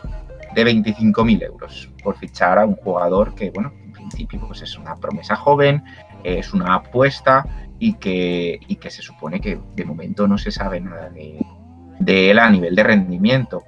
de 0.54 0.64
25.000 0.64 1.42
euros 1.42 1.90
por 2.04 2.16
fichar 2.16 2.58
a 2.58 2.66
un 2.66 2.76
jugador 2.76 3.34
que, 3.34 3.50
bueno, 3.50 3.72
en 3.84 3.92
principio 3.92 4.40
pues 4.46 4.62
es 4.62 4.78
una 4.78 4.94
promesa 4.96 5.34
joven, 5.34 5.82
es 6.24 6.52
una 6.52 6.74
apuesta 6.74 7.44
y 7.78 7.94
que, 7.94 8.60
y 8.68 8.76
que 8.76 8.90
se 8.90 9.02
supone 9.02 9.40
que 9.40 9.58
de 9.74 9.84
momento 9.84 10.28
no 10.28 10.38
se 10.38 10.52
sabe 10.52 10.80
nada 10.80 11.10
de, 11.10 12.30
él 12.30 12.38
a 12.38 12.48
nivel 12.48 12.76
de 12.76 12.82
rendimiento. 12.84 13.64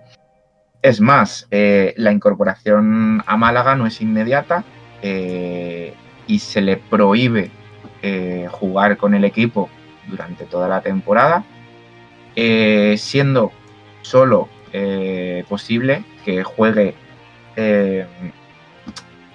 Es 0.82 1.00
más, 1.00 1.48
eh, 1.50 1.94
la 1.96 2.12
incorporación 2.12 3.24
a 3.26 3.36
Málaga 3.36 3.74
no 3.74 3.86
es 3.86 4.00
inmediata 4.00 4.62
eh, 5.02 5.94
y 6.28 6.38
se 6.38 6.60
le 6.60 6.76
prohíbe 6.76 7.50
eh, 8.02 8.46
jugar 8.50 8.98
con 8.98 9.14
el 9.14 9.24
equipo 9.24 9.68
durante 10.06 10.44
toda 10.44 10.68
la 10.68 10.80
temporada, 10.80 11.44
siendo 12.96 13.50
solo 14.02 14.48
posible 15.48 16.04
que 16.24 16.42
juegue 16.44 16.94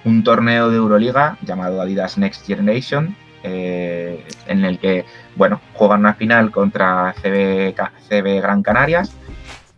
un 0.06 0.24
torneo 0.24 0.70
de 0.70 0.78
Euroliga 0.78 1.38
llamado 1.41 1.82
Adidas 1.82 2.18
Next 2.18 2.45
Generation, 2.45 3.16
eh, 3.43 4.26
en 4.47 4.66
el 4.66 4.80
que, 4.80 5.06
bueno, 5.36 5.62
juegan 5.74 6.02
una 6.02 6.14
final 6.14 6.52
contra 6.52 7.14
CB, 7.22 8.41
Gran 8.41 8.64
Canarias, 8.64 9.12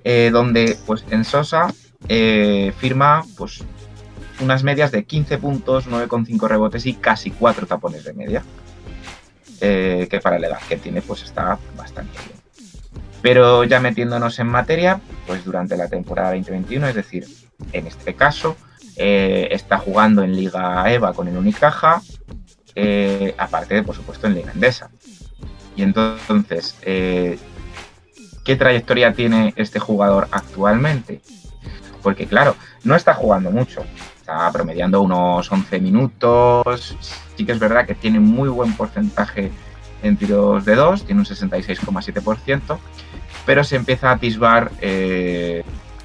eh, 0.03 0.29
donde, 0.31 0.77
pues, 0.85 1.05
en 1.11 1.23
Sosa 1.23 1.73
eh, 2.07 2.73
firma, 2.77 3.23
pues, 3.37 3.63
unas 4.39 4.63
medias 4.63 4.91
de 4.91 5.03
15 5.03 5.37
puntos, 5.37 5.87
9,5 5.87 6.47
rebotes 6.47 6.85
y 6.87 6.95
casi 6.95 7.29
4 7.31 7.67
tapones 7.67 8.03
de 8.03 8.13
media. 8.13 8.43
que 9.59 10.19
para 10.23 10.39
la 10.39 10.47
edad 10.47 10.59
que 10.67 10.77
tiene, 10.77 11.03
pues 11.03 11.21
está 11.21 11.59
bastante 11.77 12.17
bien. 12.25 12.41
Pero 13.21 13.63
ya 13.63 13.79
metiéndonos 13.79 14.39
en 14.39 14.47
materia, 14.47 14.99
pues 15.27 15.45
durante 15.45 15.77
la 15.77 15.87
temporada 15.87 16.29
2021, 16.29 16.87
es 16.87 16.95
decir, 16.95 17.27
en 17.71 17.85
este 17.85 18.15
caso, 18.15 18.57
eh, 19.03 19.47
está 19.49 19.79
jugando 19.79 20.21
en 20.21 20.35
Liga 20.35 20.83
EVA 20.93 21.13
con 21.13 21.27
el 21.27 21.35
Unicaja, 21.35 22.03
eh, 22.75 23.33
aparte 23.35 23.73
de, 23.73 23.81
por 23.81 23.95
supuesto, 23.95 24.27
en 24.27 24.35
Liga 24.35 24.51
Endesa. 24.51 24.91
Y 25.75 25.81
entonces, 25.81 26.77
eh, 26.83 27.39
¿qué 28.45 28.55
trayectoria 28.55 29.11
tiene 29.13 29.55
este 29.55 29.79
jugador 29.79 30.27
actualmente? 30.29 31.19
Porque 32.03 32.27
claro, 32.27 32.55
no 32.83 32.95
está 32.95 33.15
jugando 33.15 33.49
mucho, 33.49 33.83
está 34.17 34.51
promediando 34.51 35.01
unos 35.01 35.51
11 35.51 35.79
minutos, 35.79 36.95
sí 37.35 37.43
que 37.43 37.53
es 37.53 37.59
verdad 37.59 37.87
que 37.87 37.95
tiene 37.95 38.19
muy 38.19 38.49
buen 38.49 38.73
porcentaje 38.73 39.51
en 40.03 40.15
tiros 40.15 40.63
de 40.63 40.75
2, 40.75 41.05
tiene 41.05 41.21
un 41.21 41.25
66,7%, 41.25 42.77
pero 43.47 43.63
se 43.63 43.77
empieza 43.77 44.11
a 44.11 44.13
atisbar 44.13 44.69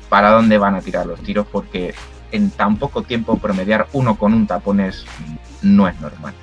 para 0.08 0.30
dónde 0.30 0.56
van 0.56 0.76
a 0.76 0.80
tirar 0.80 1.04
los 1.04 1.20
tiros 1.20 1.46
porque 1.46 1.94
en 2.32 2.50
tan 2.50 2.76
poco 2.76 3.02
tiempo 3.02 3.38
promediar 3.38 3.86
uno 3.92 4.18
con 4.18 4.32
un 4.32 4.46
tapón 4.46 4.80
es, 4.80 5.04
no 5.62 5.88
es 5.88 6.00
normal. 6.00 6.34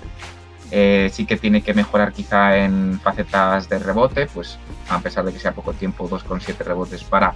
Eh, 0.72 1.12
sí 1.14 1.26
que 1.26 1.38
tiene 1.38 1.62
que 1.62 1.74
mejorar 1.74 2.14
quizá 2.14 2.58
en 2.58 3.00
facetas 3.00 3.70
de 3.70 3.78
rebote, 3.80 4.26
pues 4.26 4.58
a 4.90 5.00
pesar 5.00 5.24
de 5.24 5.32
que 5.32 5.40
sea 5.40 5.54
poco 5.54 5.74
tiempo, 5.74 6.10
2,7 6.10 6.58
rebotes 6.58 7.04
para 7.04 7.36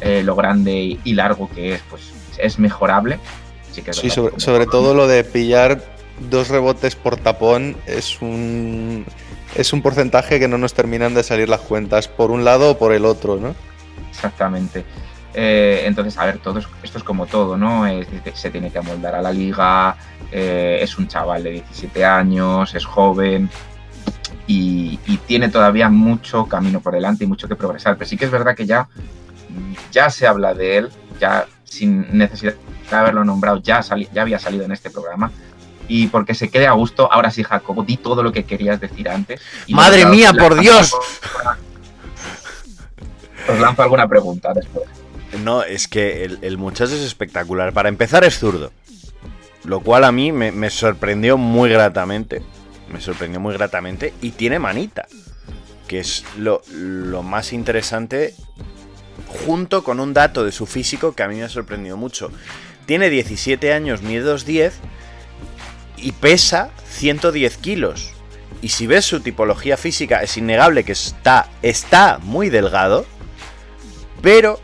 eh, 0.00 0.22
lo 0.24 0.34
grande 0.34 0.98
y, 1.02 1.14
largo 1.14 1.50
que 1.50 1.74
es, 1.74 1.82
pues 1.90 2.12
es 2.38 2.58
mejorable. 2.58 3.18
Sí, 3.72 3.82
que 3.82 3.90
es 3.90 3.96
Sí, 3.96 4.08
verdad 4.08 4.14
sobre, 4.14 4.40
sobre 4.40 4.66
todo 4.66 4.94
lo 4.94 5.06
de 5.06 5.22
pillar 5.24 5.82
dos 6.30 6.48
rebotes 6.48 6.96
por 6.96 7.16
tapón 7.16 7.76
es 7.86 8.20
un 8.20 9.04
es 9.54 9.72
un 9.72 9.82
porcentaje 9.82 10.38
que 10.38 10.48
no 10.48 10.58
nos 10.58 10.74
terminan 10.74 11.14
de 11.14 11.22
salir 11.22 11.48
las 11.48 11.60
cuentas 11.60 12.08
por 12.08 12.30
un 12.30 12.44
lado 12.44 12.72
o 12.72 12.78
por 12.78 12.92
el 12.92 13.04
otro, 13.04 13.36
¿no? 13.36 13.54
Exactamente. 14.10 14.84
Eh, 15.40 15.82
entonces, 15.86 16.18
a 16.18 16.24
ver, 16.26 16.38
todo 16.38 16.58
es- 16.58 16.66
esto 16.82 16.98
es 16.98 17.04
como 17.04 17.26
todo, 17.26 17.56
¿no? 17.56 17.84
Se 18.34 18.50
tiene 18.50 18.72
que 18.72 18.78
amoldar 18.78 19.14
a 19.14 19.22
la 19.22 19.30
liga, 19.32 19.96
eh, 20.32 20.80
es 20.82 20.98
un 20.98 21.06
chaval 21.06 21.44
de 21.44 21.50
17 21.52 22.04
años, 22.04 22.74
es 22.74 22.84
joven 22.84 23.48
y, 24.48 24.98
y 25.06 25.16
tiene 25.18 25.48
todavía 25.48 25.88
mucho 25.90 26.46
camino 26.46 26.80
por 26.80 26.92
delante 26.94 27.22
y 27.22 27.28
mucho 27.28 27.46
que 27.46 27.54
progresar. 27.54 27.96
Pero 27.96 28.08
sí 28.10 28.16
que 28.16 28.24
es 28.24 28.32
verdad 28.32 28.56
que 28.56 28.66
ya, 28.66 28.88
ya 29.92 30.10
se 30.10 30.26
habla 30.26 30.54
de 30.54 30.78
él, 30.78 30.88
ya 31.20 31.46
sin 31.62 32.18
necesidad 32.18 32.54
de 32.90 32.96
haberlo 32.96 33.24
nombrado, 33.24 33.58
ya, 33.58 33.80
sali- 33.84 34.08
ya 34.12 34.22
había 34.22 34.40
salido 34.40 34.64
en 34.64 34.72
este 34.72 34.90
programa. 34.90 35.30
Y 35.86 36.08
porque 36.08 36.34
se 36.34 36.48
quede 36.50 36.66
a 36.66 36.72
gusto, 36.72 37.12
ahora 37.12 37.30
sí, 37.30 37.44
Jacobo, 37.44 37.84
di 37.84 37.96
todo 37.96 38.24
lo 38.24 38.32
que 38.32 38.44
querías 38.44 38.80
decir 38.80 39.08
antes. 39.08 39.40
Y 39.68 39.74
¡Madre 39.74 40.04
mía, 40.06 40.32
por 40.32 40.58
Dios! 40.58 40.96
Os 43.48 43.60
lanzo 43.60 43.82
alguna 43.84 44.08
pregunta 44.08 44.52
después. 44.52 44.84
No, 45.44 45.62
es 45.62 45.88
que 45.88 46.24
el, 46.24 46.58
muchacho 46.58 46.94
es 46.94 47.02
espectacular. 47.02 47.72
Para 47.72 47.88
empezar 47.88 48.24
es 48.24 48.38
zurdo. 48.38 48.72
Lo 49.64 49.80
cual 49.80 50.04
a 50.04 50.12
mí 50.12 50.32
me, 50.32 50.52
me 50.52 50.70
sorprendió 50.70 51.36
muy 51.36 51.70
gratamente. 51.70 52.42
Me 52.90 53.00
sorprendió 53.00 53.40
muy 53.40 53.54
gratamente. 53.54 54.14
Y 54.22 54.30
tiene 54.30 54.58
manita. 54.58 55.06
Que 55.86 56.00
es 56.00 56.24
lo, 56.36 56.62
lo 56.72 57.22
más 57.22 57.52
interesante. 57.52 58.34
Junto 59.46 59.84
con 59.84 60.00
un 60.00 60.14
dato 60.14 60.44
de 60.44 60.52
su 60.52 60.66
físico 60.66 61.14
que 61.14 61.22
a 61.22 61.28
mí 61.28 61.36
me 61.36 61.44
ha 61.44 61.48
sorprendido 61.48 61.96
mucho. 61.96 62.30
Tiene 62.86 63.10
17 63.10 63.74
años, 63.74 64.00
mide 64.00 64.24
2'10 64.24 64.72
y 65.98 66.12
pesa 66.12 66.70
110 66.88 67.58
kilos. 67.58 68.12
Y 68.62 68.70
si 68.70 68.86
ves 68.86 69.04
su 69.04 69.20
tipología 69.20 69.76
física, 69.76 70.22
es 70.22 70.36
innegable 70.36 70.84
que 70.84 70.92
está, 70.92 71.48
está 71.62 72.18
muy 72.22 72.48
delgado. 72.48 73.04
Pero 74.22 74.60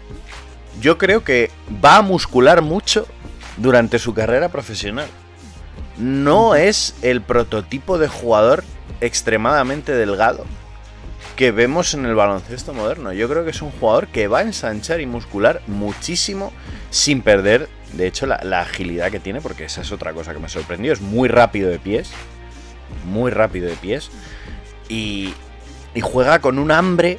yo 0.81 0.99
creo 0.99 1.25
que 1.25 1.51
va 1.85 1.97
a 1.97 2.03
muscular 2.03 2.63
mucho 2.63 3.07
durante 3.57 3.99
su 3.99 4.15
carrera 4.15 4.49
profesional. 4.49 5.09
No 5.97 6.55
es 6.55 6.95
el 7.03 7.23
prototipo 7.23 7.99
de 7.99 8.09
jugador 8.09 8.65
extremadamente 9.01 9.93
delgado 9.93 10.45
que 11.37 11.51
vemos 11.51 11.95
en 11.95 12.07
el 12.07 12.15
baloncesto 12.15 12.73
moderno. 12.73 13.13
Yo 13.13 13.29
creo 13.29 13.45
que 13.45 13.51
es 13.51 13.63
un 13.63 13.71
jugador 13.73 14.09
que 14.09 14.29
va 14.29 14.39
a 14.39 14.43
ensanchar 14.43 15.01
y 15.01 15.07
muscular 15.07 15.63
muchísimo 15.67 16.53
sin 16.91 17.23
perder, 17.23 17.69
de 17.93 18.07
hecho, 18.07 18.27
la, 18.27 18.61
agilidad 18.61 19.11
que 19.11 19.21
tiene, 19.21 19.41
porque 19.41 19.65
esa 19.65 19.81
es 19.81 19.91
otra 19.91 20.13
cosa 20.13 20.33
que 20.33 20.39
me 20.39 20.49
sorprendió. 20.49 20.93
Es 20.93 21.01
muy 21.01 21.29
rápido 21.29 21.71
de 21.71 21.79
pies, 21.79 22.11
muy 23.05 23.31
rápido 23.33 23.69
de 23.69 23.77
pies, 23.77 24.11
y, 24.89 25.35
y 25.95 26.01
juega 26.01 26.41
con 26.41 26.59
un 26.59 26.71
hambre 26.71 27.19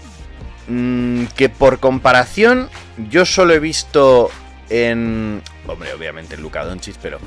mm, 0.67 1.25
que 1.35 1.49
por 1.49 1.79
comparación 1.79 2.69
yo 3.09 3.25
solo 3.25 3.53
he 3.53 3.59
visto 3.59 4.29
en... 4.69 5.41
Hombre, 5.67 5.93
obviamente 5.93 6.35
en 6.35 6.41
Luka 6.41 6.63
Doncic, 6.63 6.97
pero 7.01 7.19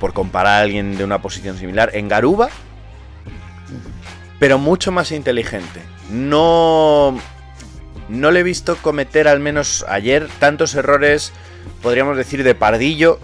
por 0.00 0.12
comparar 0.12 0.54
a 0.54 0.60
alguien 0.62 0.96
de 0.96 1.04
una 1.04 1.22
posición 1.22 1.56
similar, 1.58 1.90
en 1.94 2.08
Garuba, 2.08 2.48
pero 4.38 4.58
mucho 4.58 4.90
más 4.92 5.12
inteligente. 5.12 5.80
No... 6.10 7.18
No 8.08 8.30
le 8.30 8.40
he 8.40 8.42
visto 8.42 8.76
cometer, 8.76 9.28
al 9.28 9.38
menos 9.38 9.86
ayer, 9.88 10.28
tantos 10.40 10.74
errores, 10.74 11.32
podríamos 11.82 12.16
decir, 12.16 12.42
de 12.42 12.54
pardillo, 12.54 13.20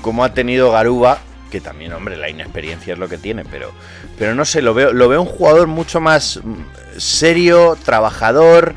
como 0.00 0.24
ha 0.24 0.32
tenido 0.32 0.72
Garuba, 0.72 1.18
que 1.50 1.60
también, 1.60 1.92
hombre, 1.92 2.16
la 2.16 2.28
inexperiencia 2.28 2.92
es 2.92 2.98
lo 2.98 3.08
que 3.08 3.18
tiene, 3.18 3.44
pero, 3.44 3.72
pero 4.18 4.34
no 4.34 4.44
sé, 4.44 4.62
lo 4.62 4.74
veo, 4.74 4.92
lo 4.92 5.08
veo 5.08 5.22
un 5.22 5.28
jugador 5.28 5.66
mucho 5.66 6.00
más 6.00 6.40
mm, 6.42 6.54
serio, 6.98 7.76
trabajador, 7.84 8.74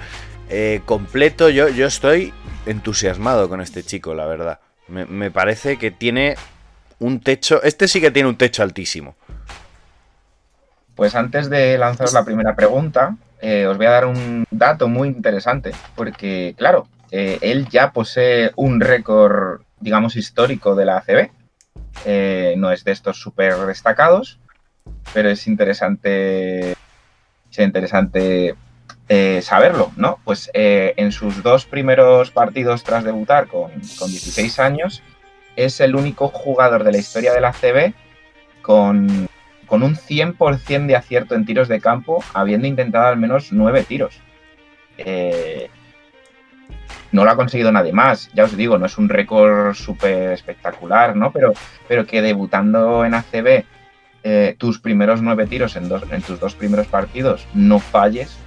eh, 0.49 0.81
completo. 0.85 1.49
Yo, 1.49 1.69
yo 1.69 1.85
estoy 1.85 2.33
entusiasmado 2.65 3.49
con 3.49 3.61
este 3.61 3.83
chico, 3.83 4.13
la 4.13 4.25
verdad. 4.25 4.59
Me, 4.87 5.29
parece 5.29 5.77
que 5.77 5.91
tiene 5.91 6.35
un 6.97 7.19
techo. 7.19 7.61
Este 7.61 7.87
sí 7.87 8.01
que 8.01 8.09
tiene 8.09 8.27
un 8.27 8.37
techo 8.37 8.63
altísimo. 8.63 9.15
Pues 10.95 11.15
antes 11.15 11.49
de 11.49 11.77
lanzaros 11.77 12.13
la 12.13 12.25
primera 12.25 12.55
pregunta, 12.55 13.15
eh, 13.39 13.67
os 13.67 13.77
voy 13.77 13.85
a 13.85 13.91
dar 13.91 14.05
un 14.05 14.45
dato 14.49 14.87
muy 14.87 15.07
interesante, 15.07 15.71
porque 15.95 16.55
claro, 16.57 16.87
eh, 17.11 17.37
él 17.41 17.69
ya 17.69 17.91
posee 17.91 18.51
un 18.55 18.81
récord, 18.81 19.61
digamos, 19.79 20.15
histórico 20.15 20.75
de 20.75 20.85
la 20.85 20.97
ACB. 20.97 21.29
Eh, 22.05 22.55
no 22.57 22.71
es 22.71 22.83
de 22.83 22.91
estos 22.91 23.19
súper 23.19 23.55
destacados, 23.65 24.39
pero 25.13 25.29
es 25.29 25.47
interesante, 25.47 26.71
es 26.71 27.59
interesante 27.59 28.55
eh, 29.07 29.41
saberlo, 29.41 29.91
¿no? 29.95 30.19
Pues 30.23 30.49
eh, 30.53 30.93
en 30.97 31.11
sus 31.11 31.41
dos 31.43 31.65
primeros 31.65 32.31
partidos 32.31 32.83
tras 32.83 33.03
debutar 33.03 33.47
con, 33.47 33.71
con 33.97 34.09
16 34.09 34.59
años, 34.59 35.03
es 35.55 35.79
el 35.81 35.95
único 35.95 36.29
jugador 36.29 36.83
de 36.83 36.91
la 36.91 36.99
historia 36.99 37.33
de 37.33 37.41
la 37.41 37.51
CB 37.51 37.93
con, 38.61 39.27
con 39.65 39.83
un 39.83 39.95
100% 39.95 40.85
de 40.85 40.95
acierto 40.95 41.35
en 41.35 41.45
tiros 41.45 41.67
de 41.67 41.81
campo, 41.81 42.23
habiendo 42.33 42.67
intentado 42.67 43.07
al 43.07 43.17
menos 43.17 43.51
nueve 43.51 43.83
tiros. 43.83 44.19
Eh, 44.97 45.69
no 47.11 47.25
lo 47.25 47.31
ha 47.31 47.35
conseguido 47.35 47.71
nadie 47.71 47.91
más. 47.93 48.29
Ya 48.33 48.43
os 48.43 48.55
digo, 48.55 48.77
no 48.77 48.85
es 48.85 48.97
un 48.97 49.09
récord 49.09 49.73
súper 49.75 50.31
espectacular, 50.33 51.15
¿no? 51.15 51.31
Pero, 51.31 51.53
pero 51.87 52.05
que 52.05 52.21
debutando 52.21 53.03
en 53.05 53.13
ACB, 53.13 53.63
eh, 54.23 54.55
tus 54.57 54.79
primeros 54.79 55.21
nueve 55.21 55.47
tiros 55.47 55.75
en, 55.75 55.87
dos, 55.89 56.03
en 56.11 56.21
tus 56.21 56.39
dos 56.39 56.53
primeros 56.55 56.87
partidos 56.87 57.47
no 57.53 57.79
falles, 57.79 58.37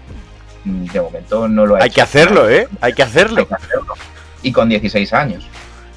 mm, 0.64 0.84
de 0.86 1.00
momento 1.00 1.48
no 1.48 1.64
lo 1.66 1.76
ha 1.76 1.78
Hay 1.80 1.86
hecho. 1.86 1.94
que 1.96 2.02
hacerlo, 2.02 2.48
¿eh? 2.50 2.68
Hay 2.80 2.92
que 2.92 3.02
hacerlo. 3.02 3.40
Hay 3.40 3.46
que 3.46 3.54
hacerlo. 3.54 3.94
Y 4.42 4.52
con 4.52 4.68
16 4.68 5.12
años. 5.12 5.46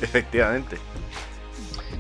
Efectivamente. 0.02 0.78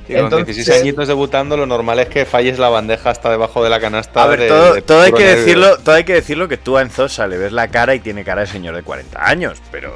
Sí, 0.07 0.13
con 0.13 0.23
Entonces- 0.25 0.55
16 0.55 0.81
añitos 0.81 1.07
debutando, 1.07 1.57
lo 1.57 1.65
normal 1.65 1.97
es 1.99 2.07
que 2.09 2.25
falles 2.25 2.59
la 2.59 2.69
bandeja 2.69 3.09
hasta 3.09 3.29
debajo 3.31 3.63
de 3.63 3.69
la 3.71 3.79
canasta. 3.79 4.21
A 4.23 4.27
ver, 4.27 4.39
de- 4.41 4.47
todo, 4.47 4.73
de 4.75 4.81
todo 4.83 5.01
hay 5.01 5.11
que 5.11 5.23
nervio. 5.23 5.39
decirlo, 5.41 5.77
todo 5.79 5.95
hay 5.95 6.03
que 6.03 6.13
decirlo 6.13 6.47
que 6.47 6.57
tú 6.57 6.77
a 6.77 6.81
Enzosa 6.83 7.25
le 7.27 7.37
ves 7.37 7.51
la 7.51 7.67
cara 7.69 7.95
y 7.95 7.99
tiene 7.99 8.23
cara 8.23 8.41
de 8.41 8.47
señor 8.47 8.75
de 8.75 8.83
40 8.83 9.27
años, 9.27 9.59
pero 9.71 9.95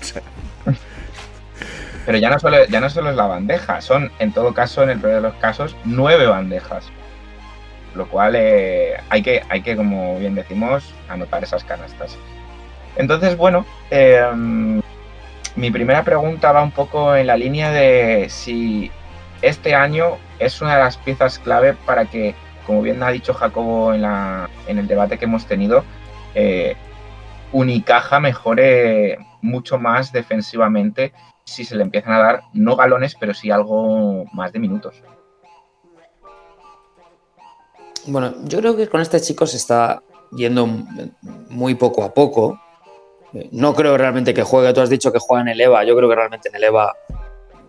Pero 2.06 2.18
ya 2.18 2.30
no, 2.30 2.38
solo, 2.38 2.64
ya 2.66 2.80
no 2.80 2.90
solo 2.90 3.10
es 3.10 3.16
la 3.16 3.26
bandeja, 3.26 3.80
son, 3.80 4.10
en 4.18 4.32
todo 4.32 4.54
caso, 4.54 4.82
en 4.82 4.90
el 4.90 4.98
peor 4.98 5.14
de 5.14 5.20
los 5.20 5.34
casos, 5.34 5.76
nueve 5.84 6.26
bandejas. 6.26 6.86
Lo 7.94 8.08
cual 8.08 8.34
eh, 8.36 8.96
hay, 9.08 9.22
que, 9.22 9.42
hay 9.48 9.62
que, 9.62 9.76
como 9.76 10.18
bien 10.18 10.34
decimos, 10.34 10.94
anotar 11.08 11.44
esas 11.44 11.64
canastas. 11.64 12.16
Entonces, 12.96 13.36
bueno, 13.36 13.66
eh, 13.90 14.80
mi 15.56 15.70
primera 15.70 16.02
pregunta 16.02 16.52
va 16.52 16.62
un 16.62 16.70
poco 16.70 17.14
en 17.14 17.26
la 17.26 17.36
línea 17.36 17.70
de 17.70 18.26
si 18.28 18.90
este 19.42 19.74
año 19.74 20.18
es 20.38 20.60
una 20.60 20.76
de 20.76 20.82
las 20.82 20.96
piezas 20.96 21.38
clave 21.38 21.74
para 21.74 22.06
que, 22.06 22.34
como 22.66 22.82
bien 22.82 23.02
ha 23.02 23.10
dicho 23.10 23.34
Jacobo 23.34 23.92
en, 23.92 24.02
la, 24.02 24.48
en 24.66 24.78
el 24.78 24.86
debate 24.86 25.18
que 25.18 25.24
hemos 25.24 25.46
tenido, 25.46 25.84
eh, 26.34 26.76
Unicaja 27.52 28.20
mejore 28.20 29.18
mucho 29.42 29.78
más 29.78 30.12
defensivamente 30.12 31.12
si 31.44 31.64
se 31.64 31.76
le 31.76 31.82
empiezan 31.82 32.12
a 32.12 32.18
dar 32.18 32.42
no 32.52 32.76
galones, 32.76 33.16
pero 33.18 33.34
sí 33.34 33.50
algo 33.50 34.24
más 34.32 34.52
de 34.52 34.58
minutos. 34.58 35.02
Bueno, 38.06 38.34
yo 38.44 38.58
creo 38.58 38.76
que 38.76 38.88
con 38.88 39.00
este 39.00 39.20
chico 39.20 39.46
se 39.46 39.56
está 39.56 40.02
yendo 40.32 40.66
muy 41.48 41.74
poco 41.74 42.02
a 42.02 42.14
poco. 42.14 42.60
No 43.52 43.74
creo 43.74 43.96
realmente 43.96 44.32
que 44.32 44.42
juegue. 44.42 44.72
Tú 44.72 44.80
has 44.80 44.90
dicho 44.90 45.12
que 45.12 45.18
juega 45.18 45.42
en 45.42 45.48
el 45.48 45.60
EVA. 45.60 45.84
Yo 45.84 45.96
creo 45.96 46.08
que 46.08 46.14
realmente 46.14 46.48
en 46.48 46.56
el 46.56 46.64
EVA 46.64 46.94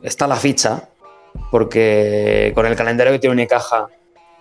está 0.02 0.28
la 0.28 0.36
ficha. 0.36 0.90
Porque 1.50 2.52
con 2.56 2.66
el 2.66 2.76
calendario 2.76 3.14
que 3.14 3.20
tiene 3.20 3.34
Unicaja, 3.34 3.88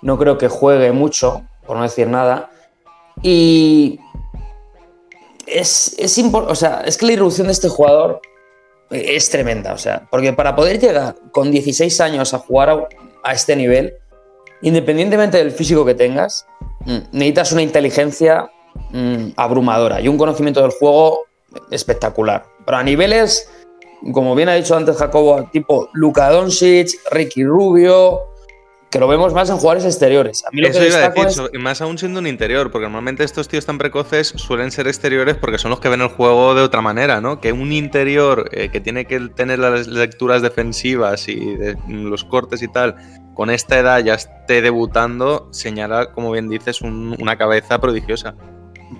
no 0.03 0.19
creo 0.19 0.39
que 0.39 0.49
juegue 0.49 0.93
mucho, 0.93 1.43
por 1.67 1.77
no 1.77 1.83
decir 1.83 2.09
nada. 2.09 2.51
Y 3.23 4.01
es, 5.53 5.95
es, 5.99 6.19
impor- 6.19 6.47
o 6.49 6.55
sea, 6.55 6.83
es 6.85 6.97
que 6.97 7.07
la 7.07 7.13
irrupción 7.13 7.47
de 7.49 7.53
este 7.53 7.69
jugador 7.69 8.21
es 8.91 9.31
tremenda. 9.31 9.73
O 9.73 9.79
sea, 9.79 10.07
porque 10.11 10.33
para 10.33 10.55
poder 10.57 10.79
llegar 10.81 11.15
con 11.33 11.51
16 11.51 12.01
años 12.01 12.35
a 12.35 12.39
jugar 12.39 12.71
a, 12.71 12.89
a 13.23 13.33
este 13.33 13.57
nivel, 13.57 13.95
independientemente 14.63 15.39
del 15.39 15.53
físico 15.53 15.85
que 15.85 15.95
tengas, 15.95 16.47
mm, 16.87 16.99
necesitas 17.13 17.53
una 17.53 17.63
inteligencia 17.63 18.51
mm, 18.91 19.29
abrumadora 19.37 20.01
y 20.01 20.09
un 20.09 20.19
conocimiento 20.19 20.63
del 20.63 20.71
juego 20.73 21.27
espectacular. 21.71 22.45
Pero 22.65 22.79
a 22.79 22.83
niveles, 22.83 23.49
como 24.13 24.35
bien 24.35 24.49
ha 24.49 24.55
dicho 24.55 24.77
antes 24.77 24.97
Jacobo, 24.97 25.49
tipo 25.53 25.89
Luka 25.93 26.31
Doncic, 26.31 26.91
Ricky 27.11 27.45
Rubio, 27.45 28.30
que 28.91 28.99
lo 28.99 29.07
vemos 29.07 29.33
más 29.33 29.49
en 29.51 29.57
jugadores 29.57 29.85
exteriores. 29.85 30.45
A 30.45 30.51
mí 30.51 30.61
lo 30.61 30.69
Eso 30.69 30.81
que 30.81 30.89
iba 30.89 30.97
a 30.99 31.09
decir, 31.11 31.45
es- 31.53 31.61
más 31.61 31.81
aún 31.81 31.97
siendo 31.97 32.19
un 32.19 32.27
interior, 32.27 32.71
porque 32.73 32.87
normalmente 32.87 33.23
estos 33.23 33.47
tíos 33.47 33.65
tan 33.65 33.79
precoces 33.79 34.33
suelen 34.37 34.73
ser 34.73 34.89
exteriores 34.89 35.37
porque 35.37 35.59
son 35.59 35.71
los 35.71 35.79
que 35.79 35.89
ven 35.89 36.01
el 36.01 36.09
juego 36.09 36.55
de 36.57 36.63
otra 36.63 36.81
manera, 36.81 37.21
¿no? 37.21 37.41
Que 37.41 37.53
un 37.53 37.71
interior 37.73 38.49
eh, 38.53 38.69
que 38.71 38.81
tiene 38.81 39.05
que 39.05 39.21
tener 39.29 39.61
las 39.61 39.87
lecturas 39.87 40.43
defensivas 40.43 41.29
y 41.29 41.37
de- 41.55 41.77
los 41.89 42.25
cortes 42.25 42.63
y 42.63 42.69
tal, 42.69 42.97
con 43.35 43.49
esta 43.51 43.79
edad 43.79 44.01
ya 44.01 44.15
esté 44.15 44.61
debutando, 44.61 45.49
señala, 45.53 46.11
como 46.13 46.33
bien 46.33 46.49
dices, 46.49 46.81
un- 46.83 47.17
una 47.21 47.39
cabeza 47.39 47.81
prodigiosa. 47.81 48.35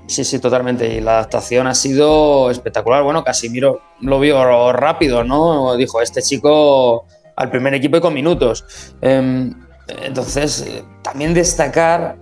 Sí, 0.07 0.23
sí, 0.23 0.39
totalmente. 0.39 0.95
Y 0.95 1.01
la 1.01 1.15
adaptación 1.15 1.67
ha 1.67 1.75
sido 1.75 2.49
espectacular. 2.53 3.03
Bueno, 3.03 3.25
Casimiro 3.25 3.81
lo 4.01 4.21
vio 4.21 4.73
rápido, 4.73 5.25
¿no? 5.25 5.75
Dijo, 5.75 6.01
este 6.01 6.23
chico 6.23 7.07
al 7.35 7.51
primer 7.51 7.75
equipo 7.75 7.97
y 7.97 8.01
con 8.01 8.15
minutos. 8.15 8.65
Em, 9.01 9.53
entonces, 9.89 10.63
eh, 10.67 10.85
también 11.03 11.35
destacar 11.35 12.17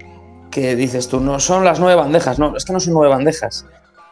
que 0.51 0.77
dices 0.77 1.09
tú, 1.09 1.21
no 1.21 1.41
son 1.41 1.65
las 1.65 1.81
nueve 1.81 1.95
bandejas. 1.95 2.39
No, 2.39 2.57
es 2.57 2.65
que 2.65 2.73
no 2.73 2.81
son 2.81 2.95
nueve 2.95 3.15
bandejas. 3.15 3.67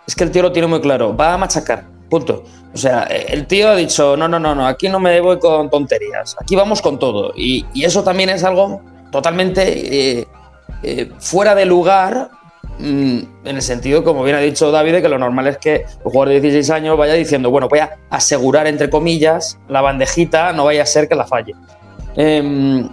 Es 0.06 0.14
que 0.14 0.24
el 0.24 0.30
tío 0.30 0.42
lo 0.42 0.52
tiene 0.52 0.68
muy 0.68 0.80
claro. 0.80 1.16
Va 1.16 1.34
a 1.34 1.38
machacar. 1.38 1.84
Punto. 2.08 2.44
O 2.72 2.76
sea, 2.76 3.06
eh, 3.10 3.26
el 3.28 3.46
tío 3.46 3.70
ha 3.70 3.76
dicho, 3.76 4.16
no, 4.16 4.28
no, 4.28 4.38
no, 4.38 4.54
no, 4.54 4.66
aquí 4.66 4.88
no 4.88 5.00
me 5.00 5.20
voy 5.20 5.38
con 5.38 5.70
tonterías. 5.70 6.36
Aquí 6.40 6.54
vamos 6.54 6.82
con 6.82 6.98
todo. 6.98 7.32
Y, 7.34 7.64
y 7.72 7.84
eso 7.84 8.04
también 8.04 8.30
es 8.30 8.44
algo 8.44 8.82
totalmente 9.10 10.20
eh, 10.82 11.12
fuera 11.18 11.54
de 11.54 11.64
lugar 11.64 12.30
Mm, 12.78 13.18
en 13.44 13.56
el 13.56 13.62
sentido, 13.62 14.04
como 14.04 14.22
bien 14.22 14.36
ha 14.36 14.40
dicho 14.40 14.70
David, 14.70 15.00
que 15.00 15.08
lo 15.08 15.18
normal 15.18 15.46
es 15.46 15.58
que 15.58 15.86
un 16.04 16.12
jugador 16.12 16.28
de 16.34 16.40
16 16.40 16.70
años 16.70 16.98
vaya 16.98 17.14
diciendo, 17.14 17.50
bueno, 17.50 17.68
voy 17.68 17.78
a 17.78 17.96
asegurar, 18.10 18.66
entre 18.66 18.90
comillas, 18.90 19.58
la 19.68 19.80
bandejita, 19.80 20.52
no 20.52 20.66
vaya 20.66 20.82
a 20.82 20.86
ser 20.86 21.08
que 21.08 21.14
la 21.14 21.26
falle. 21.26 21.54
Em, 22.16 22.88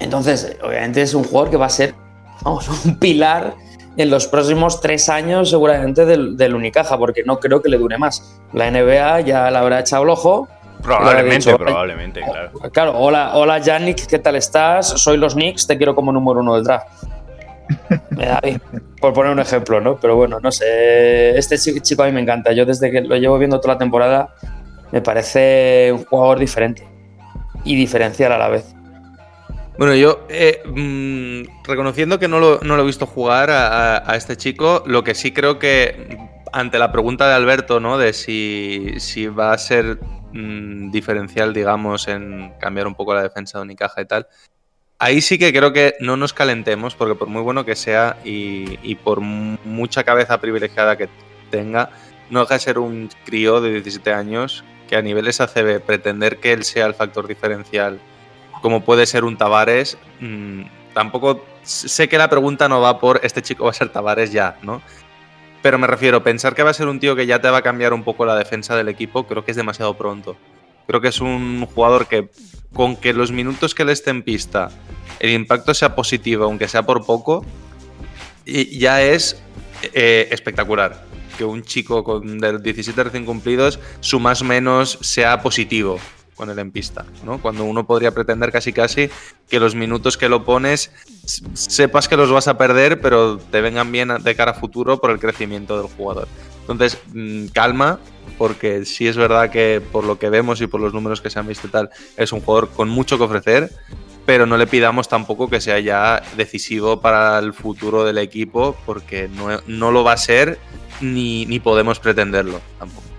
entonces, 0.00 0.56
obviamente 0.62 1.02
es 1.02 1.14
un 1.14 1.24
jugador 1.24 1.50
que 1.50 1.56
va 1.56 1.66
a 1.66 1.70
ser, 1.70 1.94
vamos, 2.42 2.68
un 2.84 2.96
pilar 2.98 3.54
en 3.96 4.10
los 4.10 4.26
próximos 4.26 4.80
tres 4.80 5.08
años 5.08 5.50
seguramente 5.50 6.04
del, 6.06 6.36
del 6.36 6.54
Unicaja, 6.54 6.96
porque 6.98 7.22
no 7.24 7.38
creo 7.38 7.60
que 7.62 7.68
le 7.68 7.76
dure 7.76 7.98
más. 7.98 8.40
La 8.52 8.70
NBA 8.70 9.20
ya 9.20 9.50
le 9.50 9.58
habrá 9.58 9.80
echado 9.80 10.02
el 10.04 10.10
ojo. 10.10 10.48
probablemente, 10.82 11.36
dicho, 11.50 11.58
probablemente, 11.58 12.20
claro. 12.22 12.50
Claro, 12.72 12.98
hola, 12.98 13.32
hola 13.34 13.58
Yannick, 13.58 14.06
¿qué 14.06 14.18
tal 14.18 14.36
estás? 14.36 14.88
Soy 14.88 15.16
los 15.18 15.34
Knicks, 15.34 15.66
te 15.66 15.76
quiero 15.76 15.94
como 15.94 16.12
número 16.12 16.40
uno 16.40 16.54
del 16.54 16.64
draft. 16.64 16.86
Me 18.10 18.26
da 18.26 18.40
bien, 18.42 18.60
por 19.00 19.12
poner 19.12 19.32
un 19.32 19.38
ejemplo, 19.40 19.80
¿no? 19.80 19.96
Pero 19.96 20.16
bueno, 20.16 20.40
no 20.40 20.50
sé. 20.50 21.36
Este 21.38 21.56
chi- 21.58 21.80
chico 21.80 22.02
a 22.02 22.06
mí 22.06 22.12
me 22.12 22.20
encanta. 22.20 22.52
Yo 22.52 22.64
desde 22.66 22.90
que 22.90 23.00
lo 23.00 23.16
llevo 23.16 23.38
viendo 23.38 23.60
toda 23.60 23.74
la 23.74 23.78
temporada, 23.78 24.34
me 24.90 25.00
parece 25.00 25.90
un 25.92 26.04
jugador 26.04 26.38
diferente 26.40 26.86
y 27.64 27.76
diferencial 27.76 28.32
a 28.32 28.38
la 28.38 28.48
vez. 28.48 28.74
Bueno, 29.80 29.94
yo, 29.94 30.26
eh, 30.28 30.60
mm, 30.66 31.64
reconociendo 31.64 32.18
que 32.18 32.28
no 32.28 32.38
lo, 32.38 32.60
no 32.60 32.76
lo 32.76 32.82
he 32.82 32.86
visto 32.86 33.06
jugar 33.06 33.48
a, 33.50 34.14
este 34.14 34.36
chico, 34.36 34.82
lo 34.84 35.02
que 35.02 35.14
sí 35.14 35.32
creo 35.32 35.58
que, 35.58 36.18
ante 36.52 36.78
la 36.78 36.92
pregunta 36.92 37.26
de 37.26 37.34
Alberto, 37.34 37.80
¿no? 37.80 37.96
De 37.96 38.12
si, 38.12 38.92
si 38.98 39.26
va 39.26 39.54
a 39.54 39.56
ser 39.58 39.98
mm, 40.34 40.90
diferencial, 40.90 41.54
digamos, 41.54 42.08
en 42.08 42.52
cambiar 42.60 42.88
un 42.88 42.94
poco 42.94 43.14
la 43.14 43.22
defensa 43.22 43.56
de 43.56 43.62
Unicaja 43.62 44.02
y 44.02 44.04
tal, 44.04 44.26
ahí 44.98 45.22
sí 45.22 45.38
que 45.38 45.50
creo 45.50 45.72
que 45.72 45.94
no 46.00 46.18
nos 46.18 46.34
calentemos, 46.34 46.94
porque 46.94 47.14
por 47.14 47.28
muy 47.28 47.40
bueno 47.40 47.64
que 47.64 47.74
sea 47.74 48.18
y, 48.22 48.78
y 48.82 48.96
por 48.96 49.20
mu- 49.20 49.56
mucha 49.64 50.04
cabeza 50.04 50.42
privilegiada 50.42 50.98
que 50.98 51.08
tenga, 51.50 51.88
no 52.28 52.40
deja 52.40 52.54
de 52.56 52.60
ser 52.60 52.78
un 52.78 53.08
crío 53.24 53.62
de 53.62 53.70
17 53.72 54.12
años 54.12 54.62
que 54.90 54.96
a 54.96 55.02
niveles 55.02 55.40
ACB 55.40 55.80
pretender 55.80 56.38
que 56.38 56.52
él 56.52 56.64
sea 56.64 56.84
el 56.84 56.92
factor 56.92 57.26
diferencial 57.26 57.98
como 58.60 58.84
puede 58.84 59.06
ser 59.06 59.24
un 59.24 59.36
Tavares, 59.36 59.98
mm, 60.20 60.62
tampoco 60.94 61.44
sé 61.62 62.08
que 62.08 62.18
la 62.18 62.28
pregunta 62.28 62.68
no 62.68 62.80
va 62.80 62.98
por 62.98 63.20
este 63.22 63.42
chico 63.42 63.64
va 63.64 63.70
a 63.70 63.74
ser 63.74 63.90
Tavares 63.90 64.32
ya, 64.32 64.58
¿no? 64.62 64.82
Pero 65.62 65.78
me 65.78 65.86
refiero, 65.86 66.22
pensar 66.22 66.54
que 66.54 66.62
va 66.62 66.70
a 66.70 66.74
ser 66.74 66.88
un 66.88 67.00
tío 67.00 67.14
que 67.14 67.26
ya 67.26 67.40
te 67.40 67.50
va 67.50 67.58
a 67.58 67.62
cambiar 67.62 67.92
un 67.92 68.02
poco 68.02 68.24
la 68.24 68.34
defensa 68.34 68.76
del 68.76 68.88
equipo, 68.88 69.26
creo 69.26 69.44
que 69.44 69.50
es 69.50 69.56
demasiado 69.56 69.94
pronto. 69.94 70.36
Creo 70.86 71.00
que 71.00 71.08
es 71.08 71.20
un 71.20 71.66
jugador 71.66 72.08
que, 72.08 72.30
con 72.72 72.96
que 72.96 73.12
los 73.12 73.30
minutos 73.30 73.74
que 73.74 73.84
le 73.84 73.92
esté 73.92 74.10
en 74.10 74.22
pista, 74.22 74.70
el 75.20 75.30
impacto 75.30 75.74
sea 75.74 75.94
positivo, 75.94 76.44
aunque 76.44 76.66
sea 76.66 76.84
por 76.84 77.04
poco, 77.04 77.44
y 78.46 78.78
ya 78.78 79.02
es 79.02 79.42
eh, 79.92 80.28
espectacular. 80.30 81.04
Que 81.36 81.44
un 81.44 81.62
chico 81.62 82.04
con 82.04 82.38
de 82.38 82.58
17 82.58 83.04
recién 83.04 83.24
cumplidos, 83.24 83.78
su 84.00 84.18
más 84.18 84.42
menos 84.42 84.98
sea 85.02 85.42
positivo 85.42 86.00
con 86.40 86.48
él 86.48 86.58
en 86.58 86.70
pista, 86.70 87.04
¿no? 87.22 87.38
Cuando 87.38 87.64
uno 87.64 87.86
podría 87.86 88.12
pretender 88.12 88.50
casi 88.50 88.72
casi 88.72 89.10
que 89.50 89.60
los 89.60 89.74
minutos 89.74 90.16
que 90.16 90.30
lo 90.30 90.42
pones 90.42 90.90
sepas 91.52 92.08
que 92.08 92.16
los 92.16 92.32
vas 92.32 92.48
a 92.48 92.56
perder, 92.56 93.02
pero 93.02 93.36
te 93.36 93.60
vengan 93.60 93.92
bien 93.92 94.08
de 94.22 94.34
cara 94.34 94.52
a 94.52 94.54
futuro 94.54 95.02
por 95.02 95.10
el 95.10 95.18
crecimiento 95.18 95.76
del 95.76 95.92
jugador. 95.94 96.28
Entonces, 96.62 96.98
mm, 97.12 97.48
calma, 97.48 98.00
porque 98.38 98.86
sí 98.86 99.06
es 99.06 99.18
verdad 99.18 99.50
que 99.50 99.82
por 99.92 100.04
lo 100.04 100.18
que 100.18 100.30
vemos 100.30 100.62
y 100.62 100.66
por 100.66 100.80
los 100.80 100.94
números 100.94 101.20
que 101.20 101.28
se 101.28 101.38
han 101.38 101.46
visto 101.46 101.66
y 101.66 101.70
tal, 101.70 101.90
es 102.16 102.32
un 102.32 102.40
jugador 102.40 102.70
con 102.70 102.88
mucho 102.88 103.18
que 103.18 103.24
ofrecer, 103.24 103.70
pero 104.24 104.46
no 104.46 104.56
le 104.56 104.66
pidamos 104.66 105.08
tampoco 105.08 105.50
que 105.50 105.60
sea 105.60 105.78
ya 105.78 106.22
decisivo 106.38 107.02
para 107.02 107.38
el 107.38 107.52
futuro 107.52 108.02
del 108.02 108.16
equipo, 108.16 108.78
porque 108.86 109.28
no, 109.28 109.60
no 109.66 109.90
lo 109.90 110.04
va 110.04 110.14
a 110.14 110.16
ser 110.16 110.58
ni, 111.02 111.44
ni 111.44 111.60
podemos 111.60 112.00
pretenderlo 112.00 112.62
tampoco. 112.78 113.09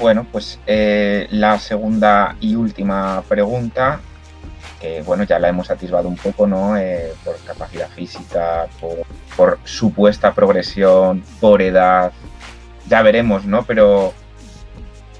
Bueno, 0.00 0.26
pues 0.32 0.58
eh, 0.66 1.28
la 1.30 1.58
segunda 1.58 2.34
y 2.40 2.54
última 2.54 3.22
pregunta, 3.28 4.00
que 4.80 5.02
bueno, 5.02 5.24
ya 5.24 5.38
la 5.38 5.50
hemos 5.50 5.70
atisbado 5.70 6.08
un 6.08 6.16
poco, 6.16 6.46
¿no? 6.46 6.74
Eh, 6.78 7.12
por 7.22 7.36
capacidad 7.44 7.88
física, 7.90 8.66
por, 8.80 9.02
por, 9.36 9.58
supuesta 9.64 10.32
progresión, 10.32 11.22
por 11.38 11.60
edad, 11.60 12.12
ya 12.88 13.02
veremos, 13.02 13.44
¿no? 13.44 13.64
Pero, 13.64 14.14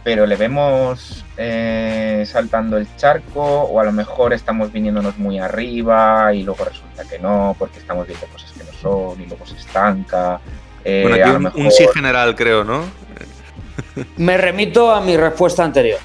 pero 0.02 0.24
le 0.24 0.36
vemos 0.36 1.26
eh, 1.36 2.24
saltando 2.26 2.78
el 2.78 2.88
charco 2.96 3.42
o 3.42 3.80
a 3.80 3.84
lo 3.84 3.92
mejor 3.92 4.32
estamos 4.32 4.72
viniéndonos 4.72 5.18
muy 5.18 5.38
arriba 5.38 6.32
y 6.32 6.42
luego 6.42 6.64
resulta 6.64 7.04
que 7.04 7.18
no, 7.18 7.54
porque 7.58 7.80
estamos 7.80 8.06
viendo 8.06 8.26
cosas 8.28 8.50
que 8.52 8.64
no 8.64 8.72
son 8.80 9.20
y 9.20 9.26
luego 9.26 9.44
se 9.44 9.56
estanca. 9.56 10.40
Eh, 10.84 11.04
bueno, 11.06 11.22
aquí 11.22 11.36
un, 11.36 11.42
mejor... 11.42 11.60
un 11.60 11.70
sí 11.70 11.86
general, 11.92 12.34
creo, 12.34 12.64
¿no? 12.64 12.84
Me 14.16 14.36
remito 14.36 14.92
a 14.92 15.00
mi 15.00 15.16
respuesta 15.16 15.64
anterior. 15.64 16.00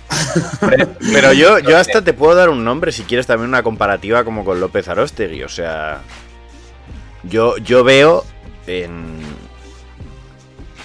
Pero 1.00 1.34
yo, 1.34 1.60
yo 1.60 1.78
hasta 1.78 2.02
te 2.04 2.14
puedo 2.14 2.36
dar 2.36 2.50
un 2.50 2.64
nombre 2.64 2.92
si 2.92 3.04
quieres 3.04 3.28
también 3.28 3.50
una 3.50 3.64
comparativa 3.64 4.24
como 4.24 4.44
con 4.46 4.60
López 4.60 4.88
Arostegui. 4.88 5.44
O 5.44 5.50
sea, 5.50 6.02
yo, 7.24 7.58
yo 7.58 7.84
veo 7.84 8.26
en 8.68 9.20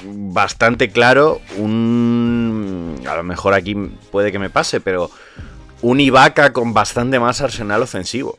bastante 0.05 0.91
claro 0.91 1.41
un... 1.57 3.03
A 3.09 3.17
lo 3.17 3.23
mejor 3.23 3.55
aquí 3.55 3.75
puede 4.11 4.33
que 4.33 4.39
me 4.39 4.51
pase, 4.51 4.81
pero 4.81 5.11
un 5.83 6.01
Ibaka 6.01 6.53
con 6.53 6.75
bastante 6.75 7.19
más 7.19 7.41
arsenal 7.41 7.83
ofensivo. 7.83 8.39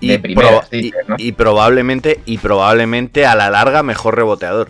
Y, 0.00 0.18
primera, 0.18 0.60
pro, 0.60 0.78
y, 0.78 0.92
¿no? 1.08 1.16
y, 1.18 1.32
probablemente 1.32 2.20
y 2.26 2.38
probablemente 2.38 3.24
a 3.24 3.34
la 3.34 3.50
larga 3.50 3.82
mejor 3.82 4.16
reboteador. 4.16 4.68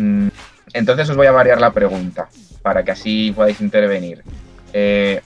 Mm, 0.00 0.28
entonces 0.72 1.10
os 1.10 1.16
voy 1.16 1.26
a 1.26 1.32
variar 1.32 1.60
la 1.60 1.72
pregunta 1.72 2.28
para 2.62 2.84
que 2.84 2.92
así 2.92 3.32
podáis 3.32 3.60
intervenir. 3.60 4.22
Eh, 4.72 5.20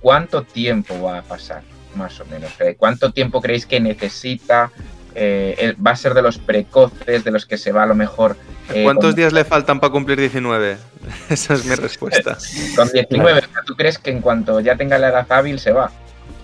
¿Cuánto 0.00 0.42
tiempo 0.42 1.00
va 1.02 1.18
a 1.18 1.22
pasar, 1.22 1.62
más 1.94 2.20
o 2.20 2.24
menos? 2.26 2.52
Eh, 2.60 2.76
¿Cuánto 2.78 3.12
tiempo 3.12 3.40
creéis 3.40 3.66
que 3.66 3.80
necesita? 3.80 4.70
Eh, 5.14 5.74
¿Va 5.84 5.92
a 5.92 5.96
ser 5.96 6.14
de 6.14 6.22
los 6.22 6.38
precoces, 6.38 7.24
de 7.24 7.30
los 7.30 7.46
que 7.46 7.58
se 7.58 7.72
va 7.72 7.82
a 7.82 7.86
lo 7.86 7.94
mejor? 7.94 8.36
¿Cuántos 8.84 9.10
con... 9.10 9.14
días 9.16 9.32
le 9.32 9.44
faltan 9.44 9.80
para 9.80 9.92
cumplir 9.92 10.20
19? 10.20 10.76
Esa 11.28 11.54
es 11.54 11.64
mi 11.64 11.74
respuesta. 11.74 12.38
con 12.76 12.88
19, 12.88 13.42
¿tú 13.66 13.74
crees 13.74 13.98
que 13.98 14.10
en 14.10 14.20
cuanto 14.20 14.60
ya 14.60 14.76
tenga 14.76 14.98
la 14.98 15.08
edad 15.08 15.26
hábil 15.30 15.58
se 15.58 15.72
va? 15.72 15.90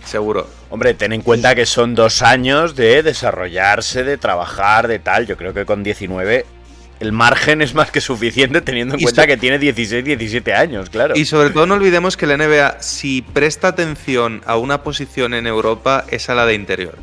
Seguro. 0.04 0.46
Hombre, 0.70 0.94
ten 0.94 1.12
en 1.12 1.22
cuenta 1.22 1.54
que 1.54 1.66
son 1.66 1.94
dos 1.94 2.22
años 2.22 2.74
de 2.76 3.02
desarrollarse, 3.02 4.04
de 4.04 4.18
trabajar, 4.18 4.86
de 4.88 4.98
tal. 4.98 5.26
Yo 5.26 5.36
creo 5.36 5.54
que 5.54 5.64
con 5.64 5.82
19 5.82 6.44
el 7.00 7.12
margen 7.12 7.62
es 7.62 7.74
más 7.74 7.90
que 7.90 8.00
suficiente 8.00 8.60
teniendo 8.60 8.94
en 8.94 9.00
y 9.00 9.02
cuenta 9.04 9.22
so 9.22 9.28
que 9.28 9.36
tiene 9.36 9.58
16, 9.58 10.04
17 10.04 10.54
años, 10.54 10.90
claro. 10.90 11.14
Y 11.16 11.24
sobre 11.24 11.50
todo 11.50 11.66
no 11.66 11.74
olvidemos 11.74 12.16
que 12.16 12.26
la 12.26 12.36
NBA, 12.36 12.80
si 12.80 13.22
presta 13.22 13.68
atención 13.68 14.42
a 14.46 14.56
una 14.56 14.82
posición 14.82 15.34
en 15.34 15.46
Europa, 15.46 16.04
es 16.08 16.28
a 16.30 16.34
la 16.34 16.46
de 16.46 16.54
interior. 16.54 16.96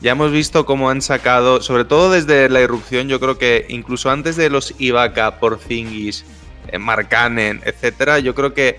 Ya 0.00 0.12
hemos 0.12 0.30
visto 0.30 0.64
cómo 0.64 0.90
han 0.90 1.02
sacado, 1.02 1.60
sobre 1.60 1.84
todo 1.84 2.12
desde 2.12 2.48
la 2.48 2.60
irrupción, 2.60 3.08
yo 3.08 3.18
creo 3.18 3.38
que 3.38 3.66
incluso 3.68 4.10
antes 4.10 4.36
de 4.36 4.48
los 4.48 4.74
Ibaka, 4.78 5.40
Porzingis, 5.40 6.24
eh, 6.68 6.78
Markanen, 6.78 7.60
etcétera, 7.64 8.20
yo 8.20 8.34
creo 8.34 8.54
que 8.54 8.78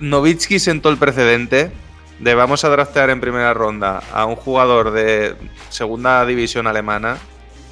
Novitsky 0.00 0.58
sentó 0.58 0.90
el 0.90 0.98
precedente 0.98 1.70
de 2.18 2.34
vamos 2.34 2.64
a 2.64 2.68
draftear 2.68 3.10
en 3.10 3.20
primera 3.20 3.54
ronda 3.54 4.02
a 4.12 4.24
un 4.26 4.36
jugador 4.36 4.90
de 4.90 5.34
segunda 5.70 6.24
división 6.26 6.66
alemana 6.66 7.18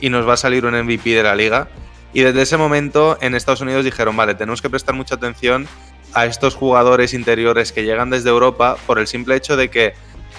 y 0.00 0.10
nos 0.10 0.28
va 0.28 0.34
a 0.34 0.38
salir 0.38 0.64
un 0.66 0.74
MVP 0.74 1.10
de 1.10 1.22
la 1.22 1.34
liga. 1.34 1.68
Y 2.14 2.22
desde 2.22 2.42
ese 2.42 2.56
momento 2.56 3.18
en 3.20 3.34
Estados 3.34 3.60
Unidos 3.60 3.84
dijeron, 3.84 4.16
vale, 4.16 4.34
tenemos 4.34 4.62
que 4.62 4.70
prestar 4.70 4.94
mucha 4.94 5.16
atención 5.16 5.66
a 6.14 6.26
estos 6.26 6.54
jugadores 6.54 7.12
interiores 7.12 7.72
que 7.72 7.82
llegan 7.82 8.08
desde 8.08 8.30
Europa 8.30 8.76
por 8.86 9.00
el 9.00 9.08
simple 9.08 9.34
hecho 9.34 9.56
de 9.56 9.68
que, 9.68 9.94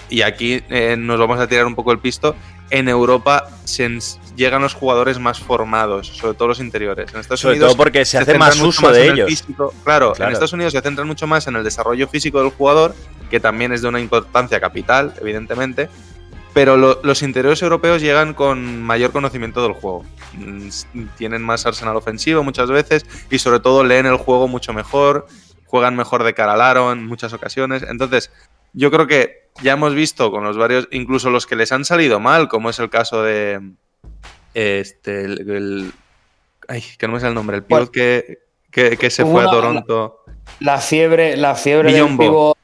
y 0.08 0.22
aquí 0.22 0.64
eh, 0.70 0.96
nos 0.98 1.20
vamos 1.20 1.38
a 1.38 1.46
tirar 1.46 1.66
un 1.66 1.74
poco 1.74 1.92
el 1.92 1.98
pisto, 1.98 2.34
en 2.70 2.88
Europa 2.88 3.48
se 3.64 3.98
llegan 4.36 4.62
los 4.62 4.74
jugadores 4.74 5.18
más 5.18 5.38
formados, 5.38 6.08
sobre 6.08 6.34
todo 6.34 6.48
los 6.48 6.60
interiores. 6.60 7.12
En 7.12 7.20
Estados 7.20 7.40
sobre 7.40 7.56
Unidos 7.56 7.72
todo 7.72 7.76
porque 7.76 8.04
se, 8.06 8.12
se 8.12 8.18
hace 8.18 8.38
más 8.38 8.58
uso 8.60 8.90
de 8.90 9.08
ellos. 9.08 9.28
Físico. 9.28 9.72
Claro, 9.84 10.14
claro, 10.14 10.30
en 10.30 10.32
Estados 10.32 10.54
Unidos 10.54 10.72
se 10.72 10.80
centran 10.80 11.06
mucho 11.06 11.26
más 11.26 11.46
en 11.46 11.56
el 11.56 11.62
desarrollo 11.62 12.08
físico 12.08 12.40
del 12.40 12.50
jugador, 12.50 12.94
que 13.30 13.38
también 13.38 13.72
es 13.72 13.82
de 13.82 13.88
una 13.88 14.00
importancia 14.00 14.58
capital, 14.60 15.12
evidentemente, 15.20 15.90
pero 16.56 16.78
lo, 16.78 17.00
los 17.02 17.20
interiores 17.20 17.60
europeos 17.60 18.00
llegan 18.00 18.32
con 18.32 18.82
mayor 18.82 19.12
conocimiento 19.12 19.62
del 19.62 19.74
juego. 19.74 20.06
Tienen 21.18 21.42
más 21.42 21.66
arsenal 21.66 21.96
ofensivo 21.96 22.42
muchas 22.42 22.70
veces 22.70 23.04
y 23.30 23.38
sobre 23.40 23.60
todo 23.60 23.84
leen 23.84 24.06
el 24.06 24.16
juego 24.16 24.48
mucho 24.48 24.72
mejor, 24.72 25.26
juegan 25.66 25.96
mejor 25.96 26.24
de 26.24 26.32
cara 26.32 26.54
al 26.54 26.62
aro 26.62 26.92
en 26.92 27.04
muchas 27.04 27.34
ocasiones. 27.34 27.82
Entonces, 27.86 28.32
yo 28.72 28.90
creo 28.90 29.06
que 29.06 29.50
ya 29.62 29.74
hemos 29.74 29.94
visto 29.94 30.30
con 30.30 30.44
los 30.44 30.56
varios, 30.56 30.88
incluso 30.92 31.28
los 31.28 31.46
que 31.46 31.56
les 31.56 31.72
han 31.72 31.84
salido 31.84 32.20
mal, 32.20 32.48
como 32.48 32.70
es 32.70 32.78
el 32.78 32.88
caso 32.88 33.22
de 33.22 33.60
este, 34.54 35.26
el, 35.26 35.50
el 35.50 35.92
ay, 36.68 36.82
que 36.96 37.06
no 37.06 37.12
me 37.12 37.20
sé 37.20 37.28
el 37.28 37.34
nombre, 37.34 37.58
el 37.58 37.64
pivot 37.64 37.90
que, 37.90 38.38
que, 38.70 38.96
que, 38.96 39.10
se 39.10 39.26
fue 39.26 39.42
a 39.42 39.50
Toronto. 39.50 40.24
La, 40.60 40.72
la 40.76 40.80
fiebre, 40.80 41.36
la 41.36 41.54
fiebre 41.54 41.92
Billombo. 41.92 42.22
del 42.22 42.30
pivot. 42.30 42.58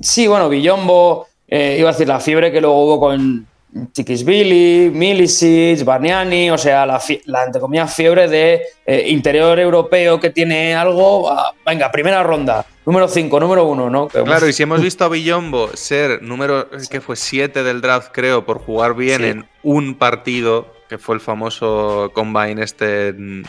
Sí, 0.00 0.26
bueno, 0.26 0.48
Villombo, 0.48 1.28
eh, 1.48 1.76
iba 1.78 1.90
a 1.90 1.92
decir 1.92 2.08
la 2.08 2.20
fiebre 2.20 2.50
que 2.50 2.60
luego 2.60 2.84
hubo 2.84 3.00
con 3.00 3.46
Chiquisvili, 3.92 4.90
Milicic, 4.92 5.84
Barniani, 5.84 6.50
o 6.50 6.58
sea, 6.58 6.86
la, 6.86 7.02
la 7.26 7.44
entre 7.44 7.60
comillas 7.60 7.94
fiebre 7.94 8.28
de 8.28 8.62
eh, 8.86 9.06
interior 9.08 9.58
europeo 9.58 10.20
que 10.20 10.30
tiene 10.30 10.74
algo. 10.74 11.32
Uh, 11.32 11.36
venga, 11.66 11.90
primera 11.90 12.22
ronda, 12.22 12.64
número 12.86 13.08
5, 13.08 13.40
número 13.40 13.64
1, 13.64 13.90
¿no? 13.90 14.06
Claro, 14.06 14.48
y 14.48 14.52
si 14.52 14.62
hemos 14.62 14.80
visto 14.80 15.04
a 15.04 15.08
Villombo 15.08 15.70
ser 15.74 16.22
número 16.22 16.68
que 16.88 17.00
fue 17.00 17.16
7 17.16 17.64
del 17.64 17.80
draft, 17.80 18.10
creo, 18.12 18.46
por 18.46 18.58
jugar 18.58 18.94
bien 18.94 19.20
sí. 19.20 19.26
en 19.26 19.48
un 19.64 19.96
partido, 19.96 20.72
que 20.88 20.98
fue 20.98 21.16
el 21.16 21.20
famoso 21.20 22.12
combine 22.14 22.62
este, 22.62 23.08
el, 23.08 23.44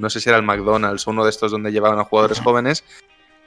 no 0.00 0.10
sé 0.10 0.20
si 0.20 0.28
era 0.28 0.38
el 0.38 0.44
McDonald's, 0.44 1.06
uno 1.06 1.22
de 1.22 1.30
estos 1.30 1.52
donde 1.52 1.70
llevaban 1.70 2.00
a 2.00 2.04
jugadores 2.04 2.40
jóvenes. 2.40 2.82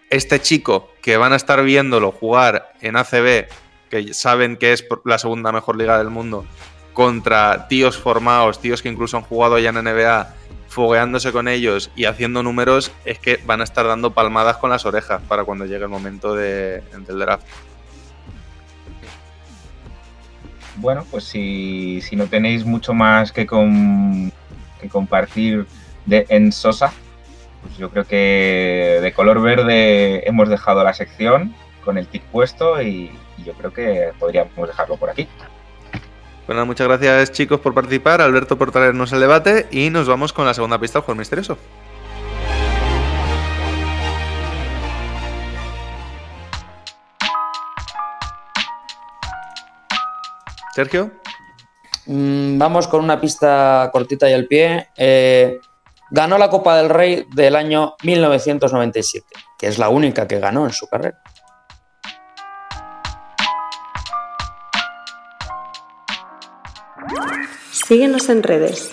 Este 0.10 0.39
chico 0.41 0.91
que 1.01 1.18
van 1.18 1.34
a 1.34 1.36
estar 1.36 1.64
viéndolo 1.64 2.12
jugar 2.12 2.74
en 2.82 2.95
ACB 2.95 3.47
que 3.89 4.14
saben 4.14 4.57
que 4.57 4.74
es 4.74 4.86
la 5.05 5.18
segunda 5.18 5.51
mejor 5.51 5.78
liga 5.78 5.97
del 5.97 6.10
mundo, 6.10 6.45
contra 6.93 7.68
tíos 7.68 7.97
formados, 7.97 8.60
tíos 8.60 8.82
que 8.82 8.89
incluso 8.89 9.18
han 9.18 9.24
jugado 9.24 9.57
ya 9.60 9.70
en 9.70 9.84
NBA, 9.84 10.36
fogueándose 10.68 11.32
con 11.32 11.47
ellos 11.47 11.91
y 11.95 12.05
haciendo 12.05 12.43
números, 12.43 12.91
es 13.05 13.20
que 13.20 13.39
van 13.45 13.62
a 13.62 13.64
estar 13.64 13.86
dando 13.86 14.12
palmadas 14.12 14.57
con 14.57 14.70
las 14.70 14.86
orejas 14.86 15.22
para 15.28 15.43
cuando 15.43 15.66
llegue 15.66 15.84
el 15.84 15.89
momento 15.89 16.36
de, 16.36 16.84
del 17.07 17.20
draft. 17.20 17.47
Bueno, 20.76 21.05
pues 21.10 21.26
si, 21.26 21.99
si 22.01 22.16
no 22.16 22.28
tenéis 22.28 22.64
mucho 22.64 22.93
más 22.93 23.32
que, 23.32 23.45
que 23.45 24.89
compartir 24.89 25.66
de, 26.05 26.26
en 26.30 26.51
Sosa, 26.51 26.93
pues 27.62 27.78
yo 27.78 27.89
creo 27.89 28.05
que 28.05 28.99
de 29.01 29.14
color 29.14 29.41
verde 29.41 30.28
hemos 30.28 30.49
dejado 30.49 30.84
la 30.84 30.93
sección 30.93 31.55
con 31.84 31.97
el 31.97 32.07
tic 32.07 32.24
puesto 32.24 32.82
y, 32.82 33.12
y 33.38 33.43
yo 33.43 33.53
creo 33.53 33.74
que 33.74 34.12
podríamos 34.20 34.68
dejarlo 34.68 34.97
por 34.97 35.10
aquí. 35.10 35.28
Bueno, 36.47 36.66
muchas 36.66 36.88
gracias 36.88 37.32
chicos 37.32 37.60
por 37.60 37.74
participar, 37.74 38.22
Alberto 38.22 38.57
por 38.57 38.72
traernos 38.72 39.14
el 39.14 39.20
debate 39.20 39.68
y 39.72 39.89
nos 39.91 40.07
vamos 40.07 40.34
con 40.34 40.45
la 40.45 40.53
segunda 40.53 40.80
pista 40.80 40.99
del 40.99 41.05
juego 41.05 41.20
misterioso. 41.20 41.57
Sergio. 50.74 51.12
Mm, 52.05 52.57
vamos 52.57 52.88
con 52.88 53.03
una 53.03 53.20
pista 53.20 53.89
cortita 53.91 54.30
y 54.30 54.34
al 54.34 54.45
pie. 54.45 54.88
Eh, 54.95 55.60
ganó 56.12 56.38
la 56.38 56.49
Copa 56.49 56.78
del 56.78 56.89
Rey 56.89 57.26
del 57.34 57.55
año 57.55 57.95
1997, 58.03 59.26
que 59.57 59.68
es 59.68 59.78
la 59.78 59.89
única 59.89 60.28
que 60.28 60.39
ganó 60.39 60.66
en 60.66 60.74
su 60.74 60.88
carrera. 60.88 61.22
Síguenos 67.72 68.30
en 68.30 68.43
redes. 68.43 68.91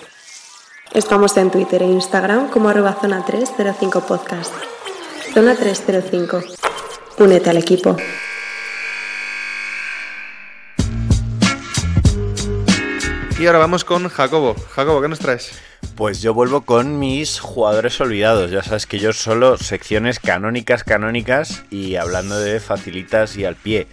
Estamos 0.95 1.37
en 1.37 1.51
Twitter 1.51 1.83
e 1.83 1.87
Instagram 1.87 2.49
como 2.49 2.71
arroba 2.71 2.95
zona 2.95 3.25
305 3.25 4.01
podcast. 4.07 4.55
Zona 5.35 5.55
305. 5.55 6.43
Únete 7.19 7.51
al 7.51 7.59
equipo. 7.59 7.97
Y 13.39 13.47
ahora 13.47 13.59
vamos 13.59 13.85
con 13.85 14.09
Jacobo. 14.09 14.57
Jacobo, 14.71 15.03
¿qué 15.03 15.09
nos 15.09 15.19
traes? 15.19 15.53
Pues 15.95 16.23
yo 16.23 16.33
vuelvo 16.33 16.63
con 16.63 16.99
mis 16.99 17.39
jugadores 17.39 18.01
olvidados. 18.01 18.51
Ya 18.51 18.63
sabes 18.63 18.87
que 18.87 18.99
yo 18.99 19.13
solo 19.13 19.59
secciones 19.59 20.21
canónicas, 20.21 20.85
canónicas 20.85 21.63
y 21.71 21.97
hablando 21.97 22.39
de 22.39 22.61
facilitas 22.61 23.37
y 23.37 23.45
al 23.45 23.55
pie. 23.55 23.89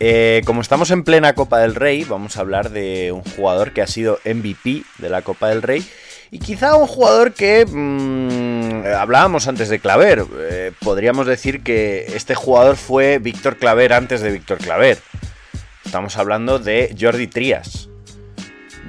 Eh, 0.00 0.42
como 0.46 0.62
estamos 0.62 0.90
en 0.90 1.04
plena 1.04 1.34
Copa 1.34 1.60
del 1.60 1.76
Rey, 1.76 2.02
vamos 2.02 2.36
a 2.36 2.40
hablar 2.40 2.70
de 2.70 3.12
un 3.12 3.22
jugador 3.22 3.72
que 3.72 3.82
ha 3.82 3.86
sido 3.86 4.18
MVP 4.24 4.82
de 4.98 5.10
la 5.10 5.22
Copa 5.22 5.48
del 5.48 5.62
Rey 5.62 5.88
y 6.32 6.40
quizá 6.40 6.74
un 6.74 6.88
jugador 6.88 7.34
que 7.34 7.64
mmm, 7.64 8.84
hablábamos 8.98 9.46
antes 9.46 9.68
de 9.68 9.78
Claver. 9.78 10.24
Eh, 10.40 10.72
podríamos 10.80 11.28
decir 11.28 11.62
que 11.62 12.06
este 12.16 12.34
jugador 12.34 12.74
fue 12.74 13.20
Víctor 13.20 13.58
Claver 13.58 13.92
antes 13.92 14.22
de 14.22 14.32
Víctor 14.32 14.58
Claver. 14.58 14.98
Estamos 15.84 16.16
hablando 16.16 16.58
de 16.58 16.96
Jordi 16.98 17.28
Trías. 17.28 17.91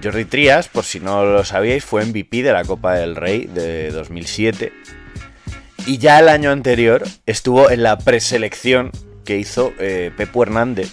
Jordi 0.04 0.26
Trías, 0.26 0.68
por 0.68 0.84
si 0.84 0.99
no 0.99 1.24
lo 1.24 1.45
sabíais, 1.45 1.86
fue 1.86 2.06
MVP 2.06 2.43
de 2.43 2.51
la 2.51 2.66
Copa 2.66 2.95
del 2.95 3.16
Rey 3.16 3.45
de 3.45 3.89
2007. 3.91 4.74
Y 5.86 5.97
ya 5.97 6.20
el 6.20 6.30
año 6.30 6.51
anterior 6.51 7.04
estuvo 7.26 7.70
en 7.70 7.84
la 7.84 7.97
preselección 7.97 8.91
que 9.24 9.38
hizo 9.38 9.74
eh, 9.80 10.12
Pepo 10.16 10.43
Hernández 10.43 10.91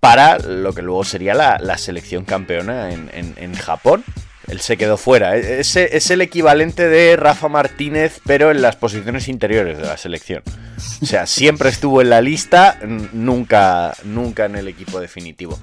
para 0.00 0.38
lo 0.38 0.72
que 0.72 0.82
luego 0.82 1.04
sería 1.04 1.34
la, 1.34 1.78
selección 1.78 2.24
campeona 2.24 2.92
en, 2.92 3.54
Japón. 3.54 4.02
Él 4.50 4.60
se 4.60 4.76
quedó 4.76 4.96
fuera. 4.96 5.36
Es, 5.36 5.76
es, 5.76 6.10
el 6.10 6.22
equivalente 6.22 6.88
de 6.88 7.16
Rafa 7.16 7.48
Martínez, 7.48 8.20
pero 8.26 8.50
en 8.50 8.62
las 8.62 8.74
posiciones 8.74 9.28
interiores 9.28 9.78
de 9.78 9.84
la 9.84 9.96
selección. 9.96 10.42
O 11.00 11.06
sea, 11.06 11.26
siempre 11.26 11.68
estuvo 11.68 12.02
en 12.02 12.10
la 12.10 12.20
lista, 12.20 12.78
nunca, 13.12 13.94
nunca 14.02 14.46
en 14.46 14.56
el 14.56 14.66
equipo 14.66 15.00
definitivo. 15.00 15.58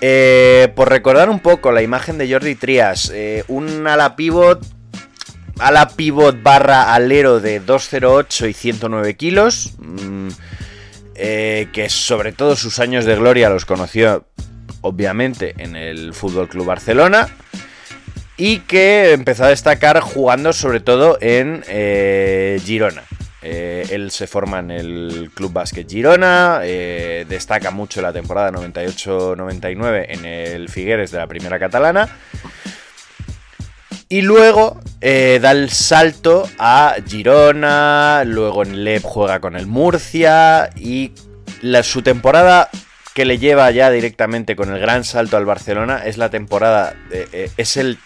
Eh, 0.00 0.72
por 0.74 0.88
recordar 0.88 1.30
un 1.30 1.38
poco 1.38 1.70
la 1.70 1.82
imagen 1.82 2.18
de 2.18 2.30
Jordi 2.30 2.56
Trias, 2.56 3.12
eh, 3.14 3.44
un 3.46 3.86
ala 3.86 4.16
pivot, 4.16 4.60
ala 5.58 5.88
pivot 5.90 6.42
barra 6.42 6.94
alero 6.94 7.38
de 7.38 7.60
208 7.60 8.48
y 8.48 8.52
109 8.52 9.14
kilos. 9.14 9.74
Mmm, 9.78 10.28
eh, 11.14 11.68
que 11.72 11.88
sobre 11.88 12.32
todo 12.32 12.56
sus 12.56 12.78
años 12.78 13.06
de 13.06 13.16
gloria 13.16 13.48
los 13.48 13.64
conoció 13.64 14.26
obviamente 14.82 15.54
en 15.56 15.74
el 15.74 16.12
Fútbol 16.12 16.46
Club 16.48 16.66
Barcelona 16.66 17.28
y 18.36 18.60
que 18.60 19.12
empezó 19.12 19.44
a 19.44 19.48
destacar 19.48 20.00
jugando 20.00 20.52
sobre 20.52 20.80
todo 20.80 21.18
en 21.20 21.64
eh, 21.68 22.60
Girona. 22.64 23.02
Eh, 23.42 23.86
él 23.90 24.10
se 24.10 24.26
forma 24.26 24.58
en 24.58 24.70
el 24.72 25.30
Club 25.32 25.52
Básquet 25.52 25.88
Girona, 25.88 26.60
eh, 26.64 27.24
destaca 27.28 27.70
mucho 27.70 28.02
la 28.02 28.12
temporada 28.12 28.50
98-99 28.50 30.06
en 30.08 30.24
el 30.24 30.68
Figueres 30.68 31.12
de 31.12 31.18
la 31.18 31.26
Primera 31.26 31.58
Catalana. 31.58 32.08
Y 34.08 34.22
luego 34.22 34.80
da 35.00 35.50
el 35.50 35.70
salto 35.70 36.48
a 36.58 36.94
Girona, 37.06 38.22
luego 38.24 38.62
en 38.62 38.84
LEP 38.84 39.02
juega 39.02 39.40
con 39.40 39.56
el 39.56 39.66
Murcia 39.66 40.70
y 40.76 41.12
su 41.82 42.02
temporada 42.02 42.68
que 43.14 43.24
le 43.24 43.38
lleva 43.38 43.68
ya 43.72 43.90
directamente 43.90 44.54
con 44.54 44.72
el 44.72 44.78
gran 44.78 45.02
salto 45.02 45.36
al 45.36 45.44
Barcelona 45.44 46.02
es 46.04 46.18
la 46.18 46.30
temporada, 46.30 46.94
es 47.56 47.76
el 47.76 47.98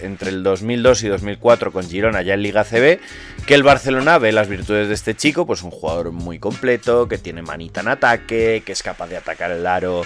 entre 0.00 0.30
el 0.30 0.42
2002 0.42 1.04
y 1.04 1.08
2004 1.08 1.70
con 1.70 1.88
Girona 1.88 2.20
ya 2.22 2.34
en 2.34 2.42
Liga 2.42 2.64
CB, 2.64 2.98
que 3.46 3.54
el 3.54 3.62
Barcelona 3.62 4.18
ve 4.18 4.32
las 4.32 4.48
virtudes 4.48 4.88
de 4.88 4.94
este 4.94 5.14
chico, 5.14 5.46
pues 5.46 5.62
un 5.62 5.70
jugador 5.70 6.10
muy 6.10 6.40
completo, 6.40 7.06
que 7.06 7.16
tiene 7.16 7.42
manita 7.42 7.80
en 7.80 7.88
ataque, 7.88 8.64
que 8.66 8.72
es 8.72 8.82
capaz 8.82 9.06
de 9.06 9.18
atacar 9.18 9.52
el 9.52 9.64
aro 9.64 10.02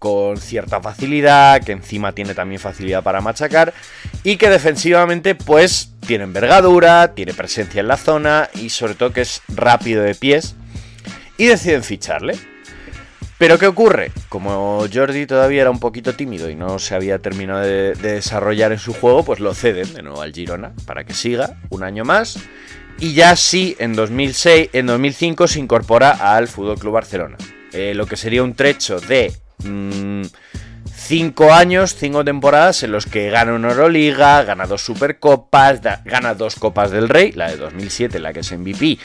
con 0.00 0.38
cierta 0.38 0.80
facilidad, 0.80 1.62
que 1.62 1.70
encima 1.70 2.12
tiene 2.12 2.34
también 2.34 2.60
facilidad 2.60 3.04
para 3.04 3.20
machacar 3.20 3.72
y 4.24 4.38
que 4.38 4.50
defensivamente 4.50 5.36
pues 5.36 5.92
tiene 6.04 6.24
envergadura, 6.24 7.14
tiene 7.14 7.32
presencia 7.32 7.80
en 7.80 7.86
la 7.86 7.96
zona 7.96 8.50
y 8.54 8.70
sobre 8.70 8.94
todo 8.94 9.12
que 9.12 9.20
es 9.20 9.42
rápido 9.46 10.02
de 10.02 10.16
pies 10.16 10.56
y 11.38 11.46
deciden 11.46 11.84
ficharle. 11.84 12.49
Pero 13.40 13.58
¿qué 13.58 13.66
ocurre? 13.66 14.12
Como 14.28 14.84
Jordi 14.92 15.24
todavía 15.24 15.62
era 15.62 15.70
un 15.70 15.80
poquito 15.80 16.12
tímido 16.12 16.50
y 16.50 16.56
no 16.56 16.78
se 16.78 16.94
había 16.94 17.20
terminado 17.20 17.60
de, 17.60 17.94
de, 17.94 18.12
desarrollar 18.12 18.70
en 18.70 18.78
su 18.78 18.92
juego, 18.92 19.24
pues 19.24 19.40
lo 19.40 19.54
ceden 19.54 19.94
de 19.94 20.02
nuevo 20.02 20.20
al 20.20 20.34
Girona 20.34 20.74
para 20.84 21.04
que 21.04 21.14
siga 21.14 21.56
un 21.70 21.82
año 21.82 22.04
más. 22.04 22.38
Y 22.98 23.14
ya 23.14 23.34
sí, 23.36 23.76
en 23.78 23.94
2006, 23.94 24.68
en 24.74 24.84
2005 24.84 25.48
se 25.48 25.58
incorpora 25.58 26.10
al 26.10 26.48
Fútbol 26.48 26.78
Club 26.78 26.92
Barcelona. 26.92 27.38
Eh, 27.72 27.94
lo 27.94 28.04
que 28.04 28.18
sería 28.18 28.42
un 28.42 28.52
trecho 28.52 29.00
de 29.00 29.32
5 29.62 29.66
mmm, 29.66 31.50
años, 31.50 31.94
5 31.94 32.22
temporadas 32.26 32.82
en 32.82 32.92
los 32.92 33.06
que 33.06 33.30
gana 33.30 33.54
una 33.54 33.70
Euroliga, 33.70 34.42
gana 34.42 34.66
dos 34.66 34.82
Supercopas, 34.82 35.80
gana 36.04 36.34
dos 36.34 36.56
Copas 36.56 36.90
del 36.90 37.08
Rey, 37.08 37.32
la 37.32 37.50
de 37.50 37.56
2007, 37.56 38.18
la 38.18 38.34
que 38.34 38.40
es 38.40 38.52
MVP, 38.52 38.98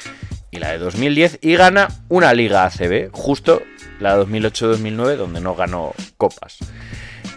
y 0.51 0.57
la 0.57 0.71
de 0.71 0.77
2010, 0.79 1.39
y 1.41 1.55
gana 1.55 1.87
una 2.09 2.33
Liga 2.33 2.65
ACB, 2.65 3.11
justo 3.13 3.61
la 3.99 4.17
2008-2009, 4.17 5.15
donde 5.15 5.41
no 5.41 5.55
ganó 5.55 5.93
copas. 6.17 6.57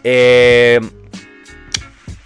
Eh, 0.04 0.80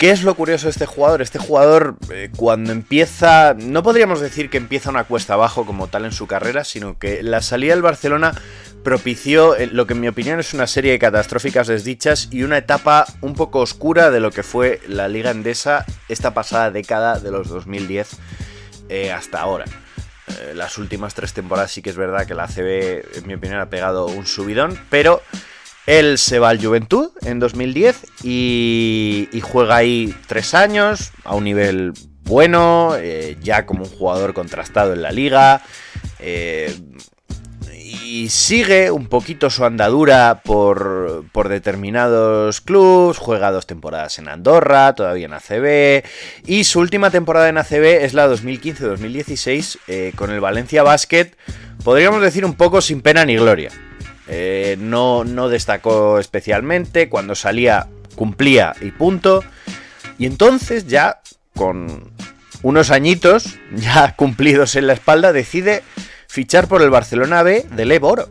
¿Qué 0.02 0.10
es 0.10 0.24
lo 0.24 0.34
curioso 0.34 0.66
de 0.66 0.72
este 0.72 0.84
jugador? 0.84 1.22
Este 1.22 1.38
jugador, 1.38 1.94
eh, 2.12 2.28
cuando 2.36 2.72
empieza, 2.72 3.54
no 3.54 3.84
podríamos 3.84 4.20
decir 4.20 4.50
que 4.50 4.56
empieza 4.56 4.90
una 4.90 5.04
cuesta 5.04 5.34
abajo 5.34 5.64
como 5.64 5.86
tal 5.86 6.04
en 6.04 6.10
su 6.10 6.26
carrera, 6.26 6.64
sino 6.64 6.98
que 6.98 7.22
la 7.22 7.40
salida 7.40 7.72
del 7.72 7.82
Barcelona 7.82 8.34
propició 8.82 9.54
eh, 9.54 9.68
lo 9.68 9.86
que 9.86 9.94
en 9.94 10.00
mi 10.00 10.08
opinión 10.08 10.40
es 10.40 10.54
una 10.54 10.66
serie 10.66 10.90
de 10.90 10.98
catastróficas 10.98 11.68
desdichas 11.68 12.26
y 12.32 12.42
una 12.42 12.58
etapa 12.58 13.06
un 13.20 13.34
poco 13.34 13.60
oscura 13.60 14.10
de 14.10 14.18
lo 14.18 14.32
que 14.32 14.42
fue 14.42 14.80
la 14.88 15.06
Liga 15.06 15.30
Endesa 15.30 15.86
esta 16.08 16.34
pasada 16.34 16.72
década 16.72 17.20
de 17.20 17.30
los 17.30 17.48
2010 17.48 18.16
eh, 18.88 19.12
hasta 19.12 19.40
ahora 19.40 19.66
las 20.54 20.78
últimas 20.78 21.14
tres 21.14 21.32
temporadas 21.32 21.72
sí 21.72 21.82
que 21.82 21.90
es 21.90 21.96
verdad 21.96 22.26
que 22.26 22.34
la 22.34 22.48
CB, 22.48 23.18
en 23.18 23.26
mi 23.26 23.34
opinión, 23.34 23.60
ha 23.60 23.70
pegado 23.70 24.06
un 24.06 24.26
subidón, 24.26 24.78
pero 24.90 25.22
él 25.86 26.18
se 26.18 26.38
va 26.38 26.50
al 26.50 26.64
Juventud 26.64 27.10
en 27.22 27.38
2010 27.38 28.06
y, 28.22 29.28
y 29.32 29.40
juega 29.40 29.76
ahí 29.76 30.14
tres 30.26 30.54
años 30.54 31.12
a 31.24 31.34
un 31.34 31.44
nivel 31.44 31.92
bueno, 32.24 32.94
eh, 32.96 33.36
ya 33.42 33.66
como 33.66 33.84
un 33.84 33.90
jugador 33.90 34.32
contrastado 34.32 34.92
en 34.92 35.02
la 35.02 35.10
liga. 35.10 35.62
Eh, 36.18 36.74
y 38.12 38.28
sigue 38.28 38.90
un 38.90 39.06
poquito 39.06 39.48
su 39.48 39.64
andadura 39.64 40.42
por, 40.44 41.24
por, 41.32 41.48
determinados 41.48 42.60
clubes, 42.60 43.16
juega 43.16 43.50
dos 43.50 43.66
temporadas 43.66 44.18
en 44.18 44.28
Andorra, 44.28 44.94
todavía 44.94 45.24
en 45.24 45.32
ACB, 45.32 46.04
y 46.46 46.64
su 46.64 46.80
última 46.80 47.08
temporada 47.08 47.48
en 47.48 47.56
ACB 47.56 48.04
es 48.04 48.12
la 48.12 48.28
2015-2016 48.28 49.78
eh, 49.88 50.12
con 50.14 50.30
el 50.30 50.40
Valencia 50.40 50.82
Basket, 50.82 51.30
podríamos 51.84 52.20
decir 52.20 52.44
un 52.44 52.52
poco 52.52 52.82
sin 52.82 53.00
pena 53.00 53.24
ni 53.24 53.36
gloria. 53.36 53.70
Eh, 54.28 54.76
no, 54.78 55.24
no 55.24 55.48
destacó 55.48 56.18
especialmente, 56.18 57.08
cuando 57.08 57.34
salía 57.34 57.88
cumplía 58.14 58.74
y 58.82 58.90
punto, 58.90 59.42
y 60.18 60.26
entonces 60.26 60.86
ya 60.86 61.22
con 61.56 62.12
unos 62.60 62.90
añitos 62.90 63.58
ya 63.74 64.14
cumplidos 64.16 64.76
en 64.76 64.86
la 64.86 64.92
espalda 64.92 65.32
decide 65.32 65.82
fichar 66.32 66.66
por 66.66 66.80
el 66.80 66.88
Barcelona 66.88 67.42
B 67.42 67.66
de 67.76 67.84
Leboro. 67.84 68.26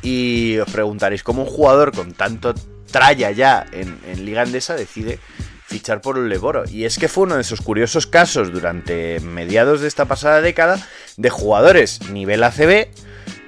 Y 0.00 0.56
os 0.58 0.70
preguntaréis 0.70 1.24
cómo 1.24 1.42
un 1.42 1.48
jugador 1.48 1.90
con 1.92 2.12
tanto 2.12 2.54
tralla 2.92 3.32
ya 3.32 3.66
en, 3.72 4.24
Liga 4.24 4.42
Andesa 4.42 4.76
decide 4.76 5.18
fichar 5.66 6.00
por 6.00 6.16
el 6.16 6.28
Leboro. 6.28 6.62
Y 6.70 6.84
es 6.84 6.98
que 6.98 7.08
fue 7.08 7.24
uno 7.24 7.34
de 7.34 7.40
esos 7.40 7.60
curiosos 7.60 8.06
casos 8.06 8.52
durante 8.52 9.18
mediados 9.18 9.80
de 9.80 9.88
esta 9.88 10.04
pasada 10.04 10.40
década 10.40 10.78
de 11.16 11.30
jugadores 11.30 12.08
nivel 12.10 12.44
ACB 12.44 12.86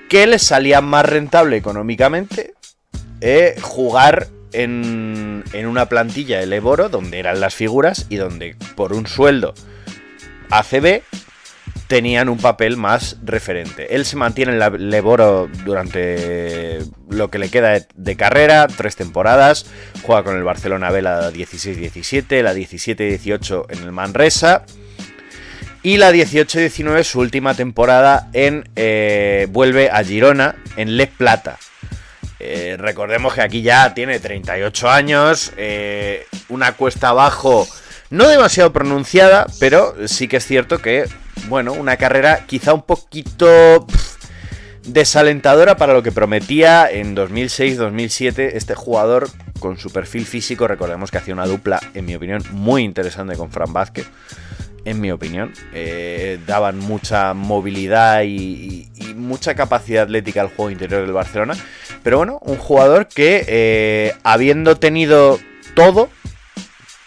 que 0.09 0.27
les 0.27 0.43
salía 0.43 0.81
más 0.81 1.07
rentable 1.07 1.57
económicamente 1.57 2.55
eh, 3.21 3.55
jugar 3.63 4.27
en, 4.53 5.45
en, 5.53 5.67
una 5.67 5.89
plantilla 5.89 6.41
de 6.41 6.47
Leboro 6.47 6.89
donde 6.89 7.21
eran 7.21 7.39
las 7.39 7.55
figuras 7.55 8.07
y 8.09 8.17
donde 8.17 8.57
por 8.75 8.93
un 8.93 9.07
sueldo 9.07 9.55
ACB 10.51 11.03
tenían 11.91 12.29
un 12.29 12.39
papel 12.39 12.77
más 12.77 13.17
referente. 13.25 13.97
Él 13.97 14.05
se 14.05 14.15
mantiene 14.15 14.53
en 14.53 14.61
la 14.61 14.71
Leboro 14.71 15.49
durante 15.65 16.79
lo 17.09 17.33
que 17.33 17.41
le 17.41 17.49
queda 17.49 17.85
de, 17.97 18.17
carrera, 18.17 18.69
tres 18.69 18.95
temporadas, 18.95 19.67
juega 20.05 20.23
con 20.23 20.37
el 20.37 20.45
Barcelona 20.45 20.93
B 20.93 21.03
la 21.03 21.33
16-17, 21.33 22.43
la 22.45 22.55
17-18 22.55 23.67
en 23.71 23.83
el 23.83 23.91
Manresa. 23.91 24.65
Y 25.83 25.97
la 25.97 26.13
18-19, 26.13 27.03
su 27.03 27.19
última 27.19 27.55
temporada, 27.55 28.31
en 28.35 28.69
eh, 28.77 29.49
vuelve 29.51 29.91
a 29.91 30.05
Girona 30.05 30.55
en 30.77 30.97
Les 30.97 31.09
Plata. 31.09 31.59
Eh, 32.39 32.77
recordemos 32.79 33.35
que 33.35 33.41
aquí 33.41 33.63
ya 33.63 33.95
tiene 33.95 34.21
38 34.21 34.89
años, 34.89 35.53
eh, 35.57 36.25
una 36.51 36.71
cuesta 36.71 37.09
abajo 37.09 37.67
no 38.11 38.29
demasiado 38.29 38.73
pronunciada, 38.73 39.47
pero 39.59 39.95
sí 40.07 40.29
que 40.29 40.37
es 40.37 40.47
cierto 40.47 40.79
que 40.79 41.09
bueno, 41.49 41.73
una 41.73 41.97
carrera 41.97 42.45
quizá 42.47 42.75
un 42.75 42.83
poquito... 42.83 43.87
Desalentadora 44.87 45.77
para 45.77 45.93
lo 45.93 46.03
que 46.03 46.11
prometía 46.11 46.91
en 46.91 47.15
2006-2007 47.15 48.53
este 48.55 48.75
jugador 48.75 49.29
con 49.59 49.79
su 49.79 49.91
perfil 49.91 50.25
físico. 50.25 50.67
Recordemos 50.67 51.11
que 51.11 51.19
hacía 51.19 51.35
una 51.35 51.47
dupla, 51.47 51.81
en 51.95 52.07
mi 52.07 52.15
opinión, 52.15 52.43
muy 52.51 52.83
interesante 52.83 53.37
con 53.37 53.51
Fran 53.51 53.73
Vázquez. 53.73 54.07
En 54.87 54.99
mi 54.99 55.11
opinión, 55.11 55.53
eh, 55.75 56.39
daban 56.47 56.79
mucha 56.79 57.35
movilidad 57.35 58.23
y, 58.23 58.89
y, 58.97 59.15
mucha 59.15 59.55
capacidad 59.55 60.05
atlética 60.05 60.41
al 60.41 60.49
juego 60.49 60.71
interior 60.71 61.03
del 61.03 61.13
Barcelona. 61.13 61.55
Pero 62.03 62.17
bueno, 62.17 62.39
un 62.43 62.57
jugador 62.57 63.07
que, 63.07 63.45
eh, 63.47 64.15
habiendo 64.23 64.77
tenido 64.77 65.39
todo, 65.75 66.09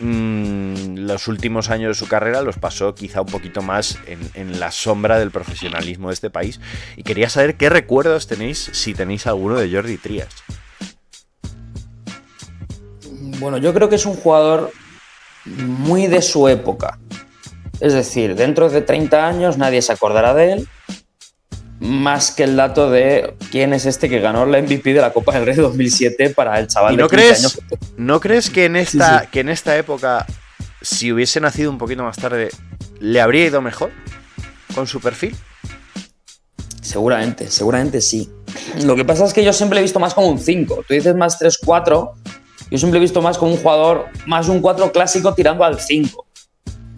mmm, 0.04 0.98
los 0.98 1.28
últimos 1.28 1.70
años 1.70 1.90
de 1.90 2.06
su 2.06 2.08
carrera 2.08 2.42
los 2.42 2.58
pasó 2.58 2.94
quizá 2.94 3.22
un 3.22 3.28
poquito 3.28 3.62
más 3.62 3.98
en, 4.06 4.20
en, 4.34 4.60
la 4.60 4.72
sombra 4.72 5.18
del 5.18 5.32
profesionalismo 5.32 6.10
de 6.10 6.14
este 6.14 6.30
país. 6.30 6.60
Y 6.98 7.04
quería 7.04 7.30
saber 7.30 7.56
qué 7.56 7.70
recuerdos 7.70 8.28
tenéis, 8.28 8.70
si 8.74 8.94
tenéis 8.94 9.28
alguno 9.28 9.56
de 9.56 9.72
Jordi 9.72 9.98
Trías. 9.98 10.30
Bueno, 13.40 13.58
yo 13.58 13.74
creo 13.74 13.90
que 13.90 13.96
es 13.96 14.06
un 14.06 14.16
jugador 14.16 14.72
muy 15.46 16.08
de 16.08 16.22
su 16.22 16.48
época. 16.48 17.00
Es 17.80 17.94
decir, 17.94 18.36
dentro 18.36 18.70
de 18.70 18.82
30 18.82 19.28
años 19.28 19.58
nadie 19.58 19.82
se 19.82 19.92
acordará 19.92 20.34
de 20.34 20.54
él, 20.54 20.68
más 21.84 22.32
que 22.32 22.44
el 22.44 22.56
dato 22.56 22.90
de 22.90 23.36
quién 23.52 23.74
es 23.74 23.86
este 23.86 24.08
que 24.08 24.22
ganó 24.22 24.46
la 24.46 24.62
MVP 24.62 24.94
de 24.94 25.02
la 25.02 25.12
Copa 25.12 25.34
del 25.34 25.46
Rey 25.46 25.56
2007 25.58 26.30
para 26.30 26.58
el 26.58 26.68
chaval 26.68 26.94
¿Y 26.94 26.98
no 26.98 27.10
de 27.10 27.10
15 27.10 27.16
crees, 27.26 27.40
años. 27.40 27.60
¿No 27.98 28.20
crees 28.22 28.50
que 28.50 28.66
en 28.66 28.78
esta, 28.78 29.20
Sí, 29.20 29.26
sí. 29.26 29.32
que 29.32 29.40
en 29.42 29.50
esta 29.50 29.78
época, 29.78 30.26
si 30.82 31.12
hubiese 31.12 31.42
nacido 31.42 31.70
un 31.70 31.78
poquito 31.78 32.04
más 32.04 32.16
tarde, 32.16 32.50
le 33.02 33.20
habría 33.20 33.48
ido 33.48 33.62
mejor 33.62 33.92
con 34.74 34.88
su 34.88 35.02
perfil? 35.02 35.36
Seguramente, 36.82 37.52
seguramente 37.52 38.00
sí. 38.00 38.32
Lo 38.84 38.96
que 38.96 39.04
pasa 39.04 39.26
es 39.26 39.34
que 39.34 39.44
yo 39.44 39.52
siempre 39.52 39.80
he 39.80 39.82
visto 39.82 40.00
más 40.00 40.14
como 40.14 40.28
un 40.28 40.40
5. 40.40 40.86
Tú 40.88 40.94
dices 40.94 41.16
más 41.16 41.38
3-4. 41.40 42.12
Yo 42.72 42.78
siempre 42.78 42.98
he 42.98 43.02
visto 43.02 43.22
más 43.22 43.38
como 43.38 43.52
un 43.52 43.58
jugador, 43.58 44.06
más 44.26 44.48
un 44.48 44.62
4 44.62 44.92
clásico 44.94 45.34
tirando 45.34 45.66
al 45.66 45.82
5. 45.82 46.26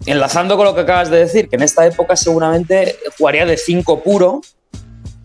Enlazando 0.06 0.56
con 0.56 0.64
lo 0.64 0.76
que 0.76 0.82
acabas 0.82 1.10
de 1.10 1.18
decir, 1.18 1.48
que 1.48 1.56
en 1.56 1.62
esta 1.62 1.84
época 1.84 2.14
seguramente 2.14 2.96
jugaría 3.18 3.44
de 3.46 3.56
5 3.56 4.04
puro 4.04 4.42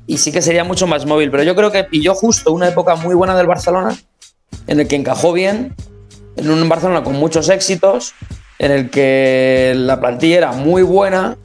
y 0.08 0.18
sí 0.18 0.32
que 0.32 0.41
sería 0.41 0.64
mucho 0.64 0.88
más 0.88 1.06
móvil. 1.06 1.32
Pero 1.32 1.43
yo 1.43 1.56
creo 1.56 1.72
que 1.72 1.84
pilló 1.84 2.14
justo 2.14 2.52
una 2.52 2.68
época 2.68 2.95
muy 2.95 3.16
buena 3.16 3.36
del 3.36 3.47
Barcelona, 3.47 3.97
en 4.68 4.80
el 4.80 4.88
que 4.88 4.95
encajó 4.95 5.34
bien, 5.34 5.76
en 6.36 6.49
un 6.49 6.68
Barcelona 6.70 7.04
con 7.04 7.16
muchos 7.16 7.49
éxitos, 7.49 8.14
en 8.60 8.72
el 8.72 8.89
que 8.89 9.74
la 9.76 9.99
plantilla 9.99 10.38
era 10.38 10.52
muy 10.52 10.84
buena 10.84 11.38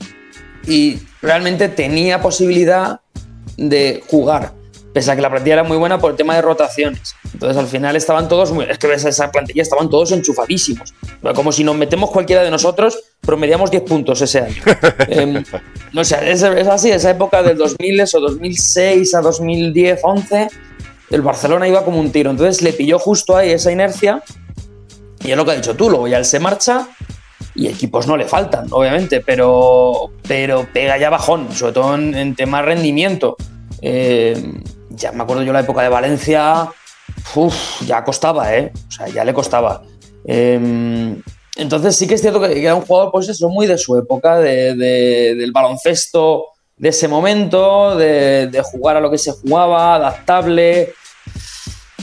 y 0.67 0.99
realmente 1.23 1.69
tenía 1.69 2.21
posibilidad 2.21 3.01
de 3.57 4.03
jugar, 4.09 4.53
pese 4.97 5.11
a 5.11 5.15
que 5.15 5.21
la 5.21 5.29
plantilla 5.29 5.57
era 5.57 5.63
muy 5.63 5.77
buena 5.77 5.99
por 5.99 6.13
el 6.13 6.17
tema 6.17 6.35
de 6.37 6.41
rotaciones. 6.41 7.15
Entonces 7.35 7.59
al 7.59 7.67
final 7.67 7.97
estaban 7.97 8.31
todos 8.31 8.51
muy. 8.51 8.65
Es 8.65 8.79
que 8.79 8.87
ves 8.87 9.05
esa 9.05 9.31
plantilla, 9.31 9.61
estaban 9.61 9.91
todos 9.91 10.11
enchufadísimos. 10.11 10.95
Como 11.35 11.53
si 11.53 11.65
nos 11.65 11.77
metemos 11.77 12.11
cualquiera 12.11 12.43
de 12.43 12.51
nosotros, 12.51 12.99
promediamos 13.21 13.71
10 13.71 13.83
puntos 13.83 14.23
ese 14.23 14.41
año. 14.41 14.63
Eh, 15.09 15.45
no 15.93 16.03
sé, 16.03 16.17
es, 16.31 16.43
es 16.43 16.67
así, 16.67 16.91
esa 16.91 17.11
época 17.11 17.43
del 17.43 17.59
2000 17.59 18.01
o 18.15 18.21
2006 18.21 19.15
a 19.15 19.21
2010, 19.21 20.01
11, 20.03 20.49
el 21.11 21.23
Barcelona 21.23 21.69
iba 21.69 21.85
como 21.85 22.01
un 22.01 22.11
tiro. 22.11 22.31
Entonces 22.31 22.63
le 22.63 22.73
pilló 22.73 22.99
justo 22.99 23.37
ahí 23.37 23.51
esa 23.51 23.71
inercia. 23.71 24.23
Y 25.23 25.31
es 25.31 25.37
lo 25.37 25.45
que 25.45 25.51
has 25.51 25.57
dicho 25.59 25.77
tú, 25.77 25.91
luego 25.91 26.09
ya 26.09 26.17
él 26.17 26.25
se 26.25 26.41
marcha 26.41 26.89
y 27.55 27.67
equipos 27.67 28.07
no 28.07 28.17
le 28.17 28.25
faltan, 28.25 28.69
obviamente, 28.71 29.21
pero, 29.21 30.11
pero 30.27 30.67
pega 30.73 30.97
ya 30.97 31.11
bajón, 31.11 31.53
sobre 31.53 31.73
todo 31.75 31.95
en, 31.95 32.15
en 32.15 32.35
tema 32.35 32.63
rendimiento. 32.63 33.37
Eh, 33.83 34.63
ya 34.97 35.13
me 35.13 35.23
acuerdo 35.23 35.43
yo 35.43 35.53
la 35.53 35.61
época 35.61 35.83
de 35.83 35.89
Valencia, 35.89 36.69
ya 37.87 38.05
costaba, 38.05 38.55
¿eh? 38.55 38.73
O 38.89 38.91
sea, 38.91 39.09
ya 39.09 39.25
le 39.25 39.35
costaba. 39.35 39.83
Eh, 40.25 41.17
entonces 41.57 41.97
sí 41.97 42.07
que 42.07 42.15
es 42.15 42.21
cierto 42.21 42.41
que, 42.41 42.61
era 42.61 42.75
un 42.75 42.83
jugador, 42.83 43.11
pues 43.13 43.29
eso, 43.29 43.49
muy 43.49 43.67
de 43.67 43.79
su 43.79 43.97
época, 43.97 44.39
de, 44.39 44.75
del 44.75 45.53
baloncesto 45.53 46.47
de 46.77 46.91
ese 46.91 47.09
momento, 47.09 47.97
de, 47.97 48.49
de, 48.49 48.63
jugar 48.63 48.97
a 48.97 49.01
lo 49.01 49.11
que 49.11 49.19
se 49.19 49.33
jugaba, 49.33 49.95
adaptable. 49.95 50.93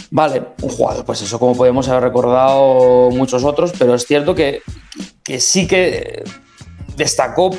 Vale, 0.09 0.43
un 0.61 0.69
jugador, 0.69 1.05
pues 1.05 1.21
eso 1.21 1.39
como 1.39 1.55
podemos 1.55 1.87
haber 1.89 2.03
recordado 2.03 3.09
muchos 3.11 3.43
otros, 3.43 3.73
pero 3.77 3.93
es 3.95 4.05
cierto 4.05 4.33
que, 4.33 4.61
que 5.23 5.39
sí 5.39 5.67
que 5.67 6.23
destacó 6.95 7.51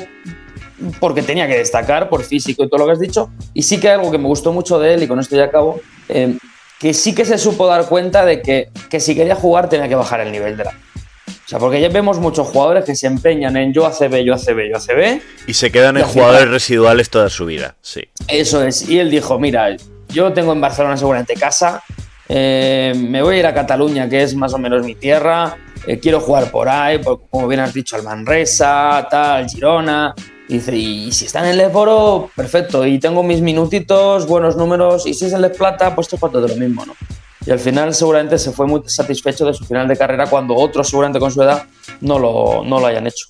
porque 0.99 1.21
tenía 1.21 1.47
que 1.47 1.57
destacar 1.57 2.09
por 2.09 2.23
físico 2.23 2.63
y 2.63 2.69
todo 2.69 2.79
lo 2.79 2.85
que 2.85 2.91
has 2.93 2.99
dicho. 2.99 3.29
Y 3.53 3.63
sí 3.63 3.79
que 3.79 3.89
algo 3.89 4.11
que 4.11 4.17
me 4.17 4.27
gustó 4.27 4.51
mucho 4.53 4.79
de 4.79 4.93
él, 4.93 5.03
y 5.03 5.07
con 5.07 5.19
esto 5.19 5.35
ya 5.35 5.45
acabo, 5.45 5.81
eh, 6.09 6.37
que 6.79 6.93
sí 6.93 7.15
que 7.15 7.25
se 7.25 7.37
supo 7.37 7.67
dar 7.67 7.87
cuenta 7.87 8.25
de 8.25 8.41
que, 8.41 8.69
que, 8.89 8.99
si 8.99 9.15
quería 9.15 9.35
jugar 9.35 9.69
tenía 9.69 9.87
que 9.87 9.95
bajar 9.95 10.21
el 10.21 10.31
nivel 10.31 10.57
de 10.57 10.65
la. 10.65 10.71
O 10.71 11.47
sea, 11.47 11.59
porque 11.59 11.79
ya 11.79 11.89
vemos 11.89 12.19
muchos 12.19 12.47
jugadores 12.47 12.85
que 12.85 12.95
se 12.95 13.07
empeñan 13.07 13.55
en 13.55 13.71
yo 13.71 13.85
ACB, 13.85 14.23
yo 14.23 14.33
ACB, 14.33 14.69
yo 14.69 14.77
ACB. 14.77 15.21
Y 15.47 15.53
se 15.53 15.71
quedan 15.71 15.97
y 15.97 16.01
en 16.01 16.05
jugadores 16.05 16.49
residuales 16.49 17.09
toda 17.09 17.29
su 17.29 17.45
vida, 17.45 17.75
sí. 17.81 18.01
Eso 18.27 18.63
es. 18.63 18.89
Y 18.89 18.99
él 18.99 19.11
dijo, 19.11 19.39
mira, 19.39 19.75
yo 20.09 20.33
tengo 20.33 20.53
en 20.53 20.61
Barcelona 20.61 20.97
seguramente 20.97 21.35
casa, 21.35 21.83
eh, 22.27 22.93
me 22.95 23.21
voy 23.21 23.35
a 23.35 23.39
ir 23.39 23.45
a 23.45 23.53
Cataluña, 23.53 24.09
que 24.09 24.23
es 24.23 24.35
más 24.35 24.53
o 24.53 24.57
menos 24.57 24.83
mi 24.83 24.95
tierra, 24.95 25.55
eh, 25.85 25.99
quiero 25.99 26.19
jugar 26.19 26.49
por 26.49 26.67
ahí, 26.67 26.97
por, 26.97 27.29
como 27.29 27.47
bien 27.47 27.61
has 27.61 27.73
dicho, 27.73 27.95
al 27.95 28.03
Manresa, 28.03 29.07
tal, 29.09 29.47
Girona. 29.47 30.15
Dice, 30.47 30.75
y 30.75 31.11
si 31.11 31.25
está 31.25 31.39
en 31.39 31.45
el 31.45 31.57
Lesboro, 31.57 32.29
perfecto, 32.35 32.85
y 32.85 32.99
tengo 32.99 33.23
mis 33.23 33.41
minutitos, 33.41 34.27
buenos 34.27 34.55
números, 34.55 35.07
y 35.07 35.13
si 35.13 35.25
es 35.25 35.33
Les 35.33 35.57
Plata, 35.57 35.95
pues 35.95 36.07
te 36.07 36.17
cuento 36.17 36.39
de 36.39 36.49
lo 36.49 36.55
mismo, 36.55 36.85
¿no? 36.85 36.93
Y 37.45 37.51
al 37.51 37.59
final 37.59 37.93
seguramente 37.93 38.37
se 38.39 38.51
fue 38.51 38.65
muy 38.65 38.81
satisfecho 38.85 39.45
de 39.45 39.53
su 39.53 39.65
final 39.65 39.87
de 39.87 39.97
carrera 39.97 40.27
cuando 40.27 40.55
otros 40.55 40.89
seguramente 40.89 41.19
con 41.19 41.31
su 41.31 41.41
edad 41.41 41.63
no 42.01 42.17
lo, 42.17 42.63
no 42.63 42.79
lo 42.79 42.87
hayan 42.87 43.05
hecho. 43.05 43.27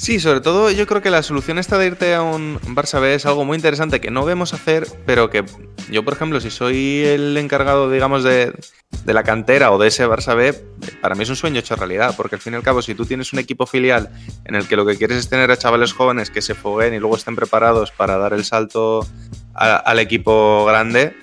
Sí, 0.00 0.18
sobre 0.18 0.40
todo 0.40 0.70
yo 0.70 0.86
creo 0.86 1.02
que 1.02 1.10
la 1.10 1.22
solución 1.22 1.58
esta 1.58 1.76
de 1.76 1.88
irte 1.88 2.14
a 2.14 2.22
un 2.22 2.58
Barça 2.60 3.02
B 3.02 3.12
es 3.12 3.26
algo 3.26 3.44
muy 3.44 3.56
interesante 3.56 4.00
que 4.00 4.10
no 4.10 4.24
vemos 4.24 4.54
hacer, 4.54 4.86
pero 5.04 5.28
que 5.28 5.44
yo, 5.90 6.02
por 6.06 6.14
ejemplo, 6.14 6.40
si 6.40 6.50
soy 6.50 7.02
el 7.04 7.36
encargado, 7.36 7.90
digamos, 7.90 8.24
de, 8.24 8.54
de, 9.04 9.12
la 9.12 9.24
cantera 9.24 9.70
o 9.70 9.78
de 9.78 9.88
ese 9.88 10.08
Barça 10.08 10.34
B, 10.34 10.54
para 11.02 11.14
mí 11.14 11.24
es 11.24 11.28
un 11.28 11.36
sueño 11.36 11.60
hecho 11.60 11.76
realidad, 11.76 12.14
porque 12.16 12.36
al 12.36 12.40
fin 12.40 12.54
y 12.54 12.56
al 12.56 12.62
cabo, 12.62 12.80
si 12.80 12.94
tú 12.94 13.04
tienes 13.04 13.34
un 13.34 13.40
equipo 13.40 13.66
filial 13.66 14.08
en 14.46 14.54
el 14.54 14.66
que 14.66 14.76
lo 14.76 14.86
que 14.86 14.96
quieres 14.96 15.18
es 15.18 15.28
tener 15.28 15.50
a 15.50 15.58
chavales 15.58 15.92
jóvenes 15.92 16.30
que 16.30 16.40
se 16.40 16.54
foguen 16.54 16.94
y 16.94 16.98
luego 16.98 17.16
estén 17.16 17.36
preparados 17.36 17.90
para 17.90 18.16
dar 18.16 18.32
el 18.32 18.46
salto 18.46 19.06
al 19.52 19.98
equipo 19.98 20.64
grande, 20.64 21.14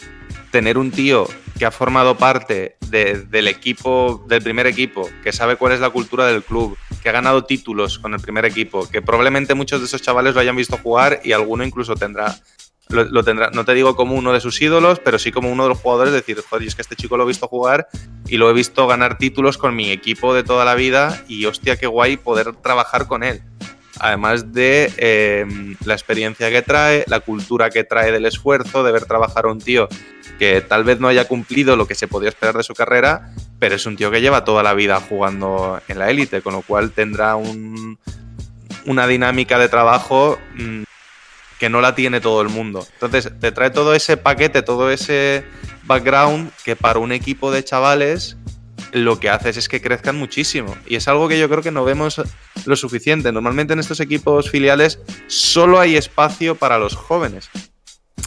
tener 0.51 0.77
un 0.77 0.91
tío 0.91 1.27
que 1.57 1.65
ha 1.65 1.71
formado 1.71 2.15
parte 2.15 2.77
de, 2.89 3.25
del 3.27 3.47
equipo, 3.47 4.23
del 4.27 4.43
primer 4.43 4.67
equipo, 4.67 5.09
que 5.23 5.31
sabe 5.31 5.55
cuál 5.55 5.73
es 5.73 5.79
la 5.79 5.89
cultura 5.89 6.27
del 6.27 6.43
club, 6.43 6.77
ha 7.09 7.11
ganado 7.13 7.43
títulos 7.43 7.99
con 7.99 8.13
el 8.13 8.19
primer 8.19 8.45
equipo, 8.45 8.87
que 8.89 9.01
probablemente 9.01 9.53
muchos 9.53 9.79
de 9.79 9.85
esos 9.85 10.01
chavales 10.01 10.35
lo 10.35 10.41
hayan 10.41 10.55
visto 10.55 10.77
jugar 10.77 11.21
y 11.23 11.31
alguno 11.31 11.63
incluso 11.63 11.95
tendrá, 11.95 12.35
lo, 12.89 13.03
lo 13.03 13.23
tendrá, 13.23 13.49
no 13.51 13.65
te 13.65 13.73
digo 13.73 13.95
como 13.95 14.15
uno 14.15 14.33
de 14.33 14.39
sus 14.39 14.61
ídolos, 14.61 14.99
pero 14.99 15.19
sí 15.19 15.31
como 15.31 15.51
uno 15.51 15.63
de 15.63 15.69
los 15.69 15.79
jugadores, 15.79 16.13
decir, 16.13 16.41
joder, 16.49 16.67
es 16.67 16.75
que 16.75 16.81
este 16.81 16.95
chico 16.95 17.17
lo 17.17 17.23
he 17.23 17.27
visto 17.27 17.47
jugar 17.47 17.87
y 18.27 18.37
lo 18.37 18.49
he 18.49 18.53
visto 18.53 18.87
ganar 18.87 19.17
títulos 19.17 19.57
con 19.57 19.75
mi 19.75 19.91
equipo 19.91 20.33
de 20.33 20.43
toda 20.43 20.65
la 20.65 20.75
vida 20.75 21.23
y 21.27 21.45
hostia, 21.45 21.77
qué 21.77 21.87
guay 21.87 22.17
poder 22.17 22.53
trabajar 22.55 23.07
con 23.07 23.23
él 23.23 23.41
además 23.99 24.53
de 24.53 24.91
eh, 24.97 25.45
la 25.85 25.93
experiencia 25.93 26.49
que 26.49 26.61
trae, 26.61 27.03
la 27.07 27.19
cultura 27.19 27.69
que 27.69 27.83
trae 27.83 28.11
del 28.11 28.25
esfuerzo, 28.25 28.83
de 28.83 28.91
ver 28.91 29.05
trabajar 29.05 29.45
a 29.45 29.51
un 29.51 29.59
tío 29.59 29.87
que 30.37 30.61
tal 30.61 30.83
vez 30.83 30.99
no 30.99 31.07
haya 31.07 31.27
cumplido 31.27 31.75
lo 31.75 31.87
que 31.87 31.95
se 31.95 32.07
podía 32.07 32.29
esperar 32.29 32.55
de 32.55 32.63
su 32.63 32.73
carrera, 32.73 33.33
pero 33.59 33.75
es 33.75 33.85
un 33.85 33.95
tío 33.95 34.11
que 34.11 34.21
lleva 34.21 34.43
toda 34.43 34.63
la 34.63 34.73
vida 34.73 34.99
jugando 34.99 35.81
en 35.87 35.99
la 35.99 36.09
élite, 36.09 36.41
con 36.41 36.53
lo 36.53 36.61
cual 36.61 36.91
tendrá 36.91 37.35
un, 37.35 37.97
una 38.85 39.07
dinámica 39.07 39.57
de 39.57 39.69
trabajo 39.69 40.37
mmm, 40.55 40.83
que 41.59 41.69
no 41.69 41.81
la 41.81 41.95
tiene 41.95 42.21
todo 42.21 42.41
el 42.41 42.49
mundo. 42.49 42.85
Entonces, 42.93 43.31
te 43.39 43.51
trae 43.51 43.71
todo 43.71 43.93
ese 43.93 44.17
paquete, 44.17 44.61
todo 44.61 44.91
ese 44.91 45.43
background 45.85 46.51
que 46.63 46.75
para 46.75 46.99
un 46.99 47.11
equipo 47.11 47.51
de 47.51 47.63
chavales 47.63 48.37
lo 48.91 49.19
que 49.19 49.29
haces 49.29 49.57
es 49.57 49.67
que 49.67 49.81
crezcan 49.81 50.17
muchísimo. 50.17 50.75
Y 50.87 50.95
es 50.95 51.07
algo 51.07 51.27
que 51.27 51.39
yo 51.39 51.49
creo 51.49 51.61
que 51.61 51.71
no 51.71 51.83
vemos 51.83 52.21
lo 52.65 52.75
suficiente. 52.75 53.31
Normalmente 53.31 53.73
en 53.73 53.79
estos 53.79 53.99
equipos 53.99 54.49
filiales 54.49 54.99
solo 55.27 55.79
hay 55.79 55.97
espacio 55.97 56.55
para 56.55 56.77
los 56.77 56.95
jóvenes. 56.95 57.49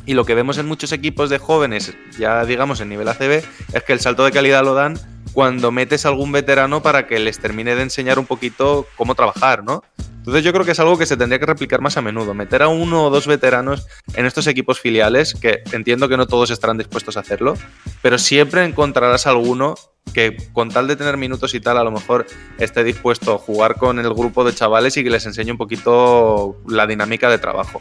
Y 0.06 0.14
lo 0.14 0.24
que 0.24 0.34
vemos 0.34 0.58
en 0.58 0.66
muchos 0.66 0.92
equipos 0.92 1.30
de 1.30 1.38
jóvenes, 1.38 1.94
ya 2.18 2.44
digamos 2.44 2.80
en 2.80 2.88
nivel 2.88 3.08
ACB, 3.08 3.42
es 3.72 3.82
que 3.86 3.92
el 3.92 4.00
salto 4.00 4.24
de 4.24 4.32
calidad 4.32 4.64
lo 4.64 4.74
dan 4.74 4.98
cuando 5.32 5.70
metes 5.70 6.04
a 6.04 6.08
algún 6.08 6.32
veterano 6.32 6.82
para 6.82 7.06
que 7.06 7.18
les 7.18 7.38
termine 7.38 7.74
de 7.74 7.82
enseñar 7.82 8.18
un 8.18 8.26
poquito 8.26 8.86
cómo 8.96 9.14
trabajar, 9.14 9.62
¿no? 9.62 9.82
Entonces 10.20 10.44
yo 10.44 10.52
creo 10.52 10.66
que 10.66 10.72
es 10.72 10.80
algo 10.80 10.98
que 10.98 11.06
se 11.06 11.16
tendría 11.16 11.38
que 11.38 11.46
replicar 11.46 11.80
más 11.80 11.96
a 11.96 12.02
menudo, 12.02 12.34
meter 12.34 12.62
a 12.62 12.68
uno 12.68 13.04
o 13.04 13.10
dos 13.10 13.26
veteranos 13.26 13.86
en 14.14 14.26
estos 14.26 14.46
equipos 14.46 14.78
filiales, 14.78 15.34
que 15.34 15.62
entiendo 15.72 16.10
que 16.10 16.18
no 16.18 16.26
todos 16.26 16.50
estarán 16.50 16.76
dispuestos 16.76 17.16
a 17.16 17.20
hacerlo, 17.20 17.54
pero 18.02 18.18
siempre 18.18 18.64
encontrarás 18.64 19.26
alguno 19.26 19.76
que 20.12 20.36
con 20.52 20.68
tal 20.68 20.88
de 20.88 20.96
tener 20.96 21.16
minutos 21.16 21.54
y 21.54 21.60
tal, 21.60 21.78
a 21.78 21.84
lo 21.84 21.90
mejor 21.90 22.26
esté 22.58 22.84
dispuesto 22.84 23.34
a 23.34 23.38
jugar 23.38 23.76
con 23.76 23.98
el 23.98 24.12
grupo 24.12 24.44
de 24.44 24.54
chavales 24.54 24.96
y 24.98 25.04
que 25.04 25.10
les 25.10 25.24
enseñe 25.24 25.52
un 25.52 25.58
poquito 25.58 26.56
la 26.68 26.86
dinámica 26.86 27.30
de 27.30 27.38
trabajo. 27.38 27.80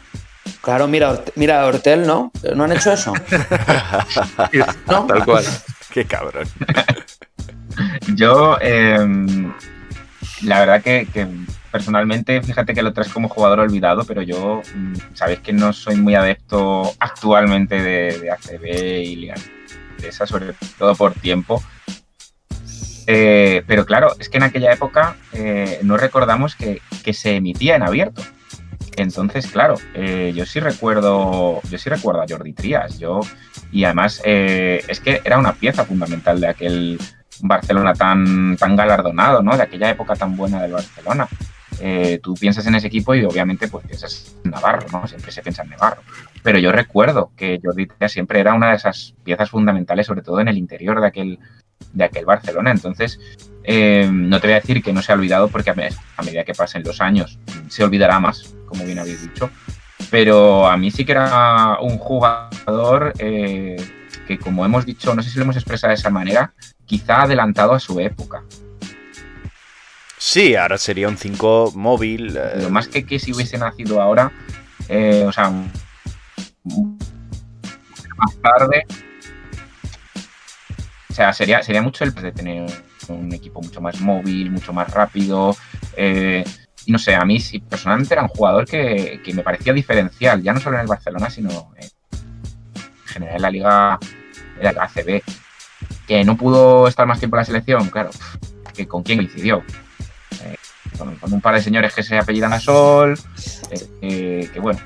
Claro, 0.62 0.86
mira, 0.88 1.10
Hort- 1.12 1.32
mira 1.36 1.64
Hortel, 1.66 2.06
¿no? 2.06 2.30
¿No 2.54 2.64
han 2.64 2.72
hecho 2.72 2.92
eso? 2.92 3.12
¿No? 4.86 5.06
Tal 5.06 5.24
cual. 5.24 5.44
Qué 5.90 6.04
cabrón. 6.04 6.46
Yo, 8.14 8.58
eh, 8.60 8.98
la 10.42 10.60
verdad 10.60 10.82
que, 10.82 11.06
que 11.12 11.26
personalmente, 11.70 12.42
fíjate 12.42 12.74
que 12.74 12.82
lo 12.82 12.92
traes 12.92 13.12
como 13.12 13.28
jugador 13.28 13.60
olvidado, 13.60 14.04
pero 14.04 14.22
yo, 14.22 14.60
mm, 14.74 14.94
sabéis 15.14 15.40
que 15.40 15.52
no 15.52 15.72
soy 15.72 15.96
muy 15.96 16.14
adepto 16.14 16.92
actualmente 17.00 17.80
de, 17.82 18.18
de 18.18 18.30
ACB 18.30 18.64
y 19.02 19.16
Liga 19.16 19.34
Endesa, 19.96 20.26
sobre 20.26 20.54
todo 20.78 20.94
por 20.94 21.14
tiempo. 21.14 21.62
Eh, 23.06 23.64
pero 23.66 23.84
claro, 23.86 24.14
es 24.20 24.28
que 24.28 24.36
en 24.36 24.44
aquella 24.44 24.72
época 24.72 25.16
eh, 25.32 25.80
no 25.82 25.96
recordamos 25.96 26.54
que, 26.54 26.80
que 27.02 27.12
se 27.12 27.36
emitía 27.36 27.76
en 27.76 27.82
abierto. 27.82 28.22
Entonces, 28.96 29.46
claro, 29.46 29.76
eh, 29.94 30.32
yo 30.34 30.44
sí 30.46 30.60
recuerdo, 30.60 31.60
yo 31.70 31.78
sí 31.78 31.88
recuerdo 31.88 32.22
a 32.22 32.26
Jordi 32.28 32.52
Trías, 32.52 32.98
yo 32.98 33.20
y 33.72 33.84
además 33.84 34.20
eh, 34.24 34.82
es 34.88 35.00
que 35.00 35.20
era 35.24 35.38
una 35.38 35.52
pieza 35.52 35.84
fundamental 35.84 36.40
de 36.40 36.48
aquel 36.48 36.98
Barcelona 37.42 37.94
tan, 37.94 38.56
tan 38.56 38.76
galardonado, 38.76 39.42
¿no? 39.42 39.56
De 39.56 39.62
aquella 39.62 39.90
época 39.90 40.14
tan 40.14 40.36
buena 40.36 40.62
del 40.62 40.72
Barcelona. 40.72 41.28
Eh, 41.82 42.20
tú 42.22 42.34
piensas 42.34 42.66
en 42.66 42.74
ese 42.74 42.88
equipo 42.88 43.14
y 43.14 43.24
obviamente 43.24 43.68
pues 43.68 43.86
piensas 43.86 44.36
en 44.44 44.50
Navarro, 44.50 44.86
¿no? 44.92 45.06
Siempre 45.06 45.32
se 45.32 45.42
piensa 45.42 45.62
en 45.62 45.70
Navarro. 45.70 46.02
Pero 46.42 46.58
yo 46.58 46.72
recuerdo 46.72 47.32
que 47.36 47.58
Jordi 47.62 47.86
Trías 47.86 48.12
siempre 48.12 48.40
era 48.40 48.54
una 48.54 48.70
de 48.70 48.76
esas 48.76 49.14
piezas 49.24 49.50
fundamentales, 49.50 50.06
sobre 50.06 50.22
todo 50.22 50.40
en 50.40 50.48
el 50.48 50.58
interior 50.58 51.00
de 51.00 51.06
aquel, 51.06 51.38
de 51.92 52.04
aquel 52.04 52.26
Barcelona. 52.26 52.70
Entonces, 52.70 53.18
eh, 53.72 54.08
no 54.10 54.40
te 54.40 54.48
voy 54.48 54.54
a 54.54 54.60
decir 54.60 54.82
que 54.82 54.92
no 54.92 55.00
se 55.00 55.12
ha 55.12 55.14
olvidado 55.14 55.46
porque 55.48 55.70
a, 55.70 55.74
me- 55.74 55.90
a 56.16 56.22
medida 56.22 56.42
que 56.44 56.54
pasen 56.54 56.82
los 56.82 57.00
años 57.00 57.38
se 57.68 57.84
olvidará 57.84 58.18
más, 58.18 58.52
como 58.66 58.84
bien 58.84 58.98
habéis 58.98 59.22
dicho. 59.22 59.48
Pero 60.10 60.66
a 60.66 60.76
mí 60.76 60.90
sí 60.90 61.04
que 61.04 61.12
era 61.12 61.78
un 61.80 61.96
jugador 61.98 63.12
eh, 63.18 63.76
que, 64.26 64.38
como 64.38 64.64
hemos 64.64 64.84
dicho, 64.84 65.14
no 65.14 65.22
sé 65.22 65.30
si 65.30 65.36
lo 65.38 65.44
hemos 65.44 65.56
expresado 65.56 65.90
de 65.90 65.94
esa 65.94 66.10
manera, 66.10 66.52
quizá 66.84 67.22
adelantado 67.22 67.72
a 67.74 67.78
su 67.78 68.00
época. 68.00 68.42
Sí, 70.18 70.56
ahora 70.56 70.76
sería 70.76 71.06
un 71.08 71.16
5 71.16 71.72
móvil. 71.76 72.36
eh, 72.36 72.62
Lo 72.62 72.70
más 72.70 72.88
que, 72.88 73.06
que 73.06 73.20
si 73.20 73.32
hubiese 73.32 73.56
nacido 73.56 74.00
ahora, 74.02 74.32
o 75.26 75.32
sea, 75.32 75.50
más 78.16 78.36
tarde. 78.42 78.84
O 81.08 81.14
sea, 81.14 81.32
sería, 81.32 81.62
sería 81.62 81.82
mucho 81.82 82.04
el 82.04 82.12
de 82.14 82.32
tener 82.32 82.70
un 83.14 83.32
equipo 83.32 83.60
mucho 83.60 83.80
más 83.80 84.00
móvil, 84.00 84.50
mucho 84.50 84.72
más 84.72 84.92
rápido. 84.92 85.56
eh, 85.96 86.44
y 86.86 86.92
no 86.92 86.98
sé, 86.98 87.14
a 87.14 87.24
mí 87.24 87.40
sí, 87.40 87.60
personalmente 87.60 88.14
era 88.14 88.22
un 88.22 88.28
jugador 88.28 88.64
que, 88.64 89.20
me 89.34 89.42
parecía 89.42 89.72
diferencial, 89.72 90.42
ya 90.42 90.52
no 90.52 90.60
solo 90.60 90.76
en 90.76 90.82
el 90.82 90.88
Barcelona, 90.88 91.28
sino 91.28 91.72
en 91.76 91.88
general 93.06 93.36
en 93.36 93.42
la 93.42 93.50
liga, 93.50 93.98
en 94.58 94.74
la 94.74 94.84
ACB. 94.84 95.22
Que 96.06 96.24
no 96.24 96.36
pudo 96.36 96.88
estar 96.88 97.06
más 97.06 97.18
tiempo 97.18 97.36
en 97.36 97.40
la 97.40 97.44
selección, 97.44 97.88
claro, 97.90 98.10
que 98.74 98.88
con 98.88 99.02
quién 99.02 99.18
coincidió. 99.18 99.62
Eh, 100.42 100.56
con, 100.98 101.14
con 101.16 101.32
un 101.32 101.40
par 101.40 101.54
de 101.54 101.62
señores 101.62 101.94
que 101.94 102.02
se 102.02 102.18
apellidan 102.18 102.52
a 102.52 102.60
Sol, 102.60 103.18
eh, 103.70 103.86
eh, 104.02 104.50
que 104.52 104.60
bueno, 104.60 104.80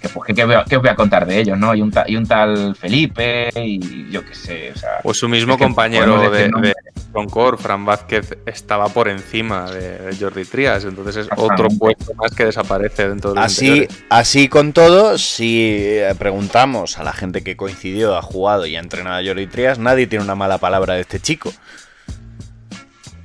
que, 0.00 0.08
pues, 0.08 0.26
que, 0.26 0.34
que 0.34 0.44
voy 0.44 0.54
a, 0.54 0.64
que 0.64 0.76
os 0.76 0.82
voy 0.82 0.90
a 0.90 0.94
contar 0.94 1.26
de 1.26 1.38
ellos, 1.40 1.58
¿no? 1.58 1.74
Y 1.74 1.82
un, 1.82 1.90
ta- 1.90 2.04
y 2.06 2.16
un 2.16 2.26
tal 2.26 2.74
Felipe, 2.76 3.50
y 3.56 4.10
yo 4.10 4.24
qué 4.24 4.34
sé, 4.34 4.72
o 4.74 4.78
sea. 4.78 4.90
Pues 5.02 5.18
su 5.18 5.28
mismo 5.28 5.56
que 5.56 5.64
compañero 5.64 6.30
de, 6.30 6.48
de 6.48 6.74
Concord, 7.12 7.58
Fran 7.58 7.84
Vázquez, 7.84 8.36
estaba 8.46 8.88
por 8.90 9.08
encima 9.08 9.70
de 9.70 10.14
Jordi 10.18 10.44
Trías. 10.44 10.84
Entonces 10.84 11.26
es 11.26 11.28
otro 11.36 11.68
puesto 11.70 12.14
más 12.14 12.32
que 12.32 12.44
desaparece 12.44 13.08
dentro 13.08 13.32
de 13.34 13.40
Así, 13.40 13.66
interiores. 13.66 14.04
así 14.10 14.48
con 14.48 14.72
todo, 14.72 15.18
si 15.18 15.66
eh, 15.70 16.14
preguntamos 16.18 16.98
a 16.98 17.02
la 17.04 17.12
gente 17.12 17.42
que 17.42 17.56
coincidió, 17.56 18.16
ha 18.16 18.22
jugado 18.22 18.66
y 18.66 18.76
ha 18.76 18.80
entrenado 18.80 19.18
a 19.18 19.24
Jordi 19.26 19.46
Trías, 19.46 19.78
nadie 19.78 20.06
tiene 20.06 20.24
una 20.24 20.34
mala 20.34 20.58
palabra 20.58 20.94
de 20.94 21.00
este 21.00 21.18
chico. 21.18 21.52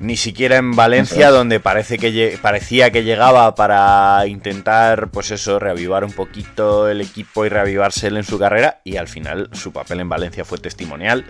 Ni 0.03 0.17
siquiera 0.17 0.57
en 0.57 0.71
Valencia, 0.75 1.27
es. 1.27 1.33
donde 1.33 1.61
parece 1.61 1.97
que 1.97 2.37
parecía 2.41 2.91
que 2.91 3.05
llegaba 3.05 3.55
para 3.55 4.27
intentar, 4.27 5.09
pues 5.11 5.31
eso, 5.31 5.59
reavivar 5.59 6.03
un 6.03 6.11
poquito 6.11 6.89
el 6.89 6.99
equipo 6.99 7.45
y 7.45 7.49
reavivarse 7.49 8.07
él 8.07 8.17
en 8.17 8.25
su 8.25 8.37
carrera. 8.37 8.81
Y 8.83 8.97
al 8.97 9.07
final 9.07 9.49
su 9.53 9.71
papel 9.71 10.01
en 10.01 10.09
Valencia 10.09 10.43
fue 10.43 10.57
testimonial. 10.57 11.25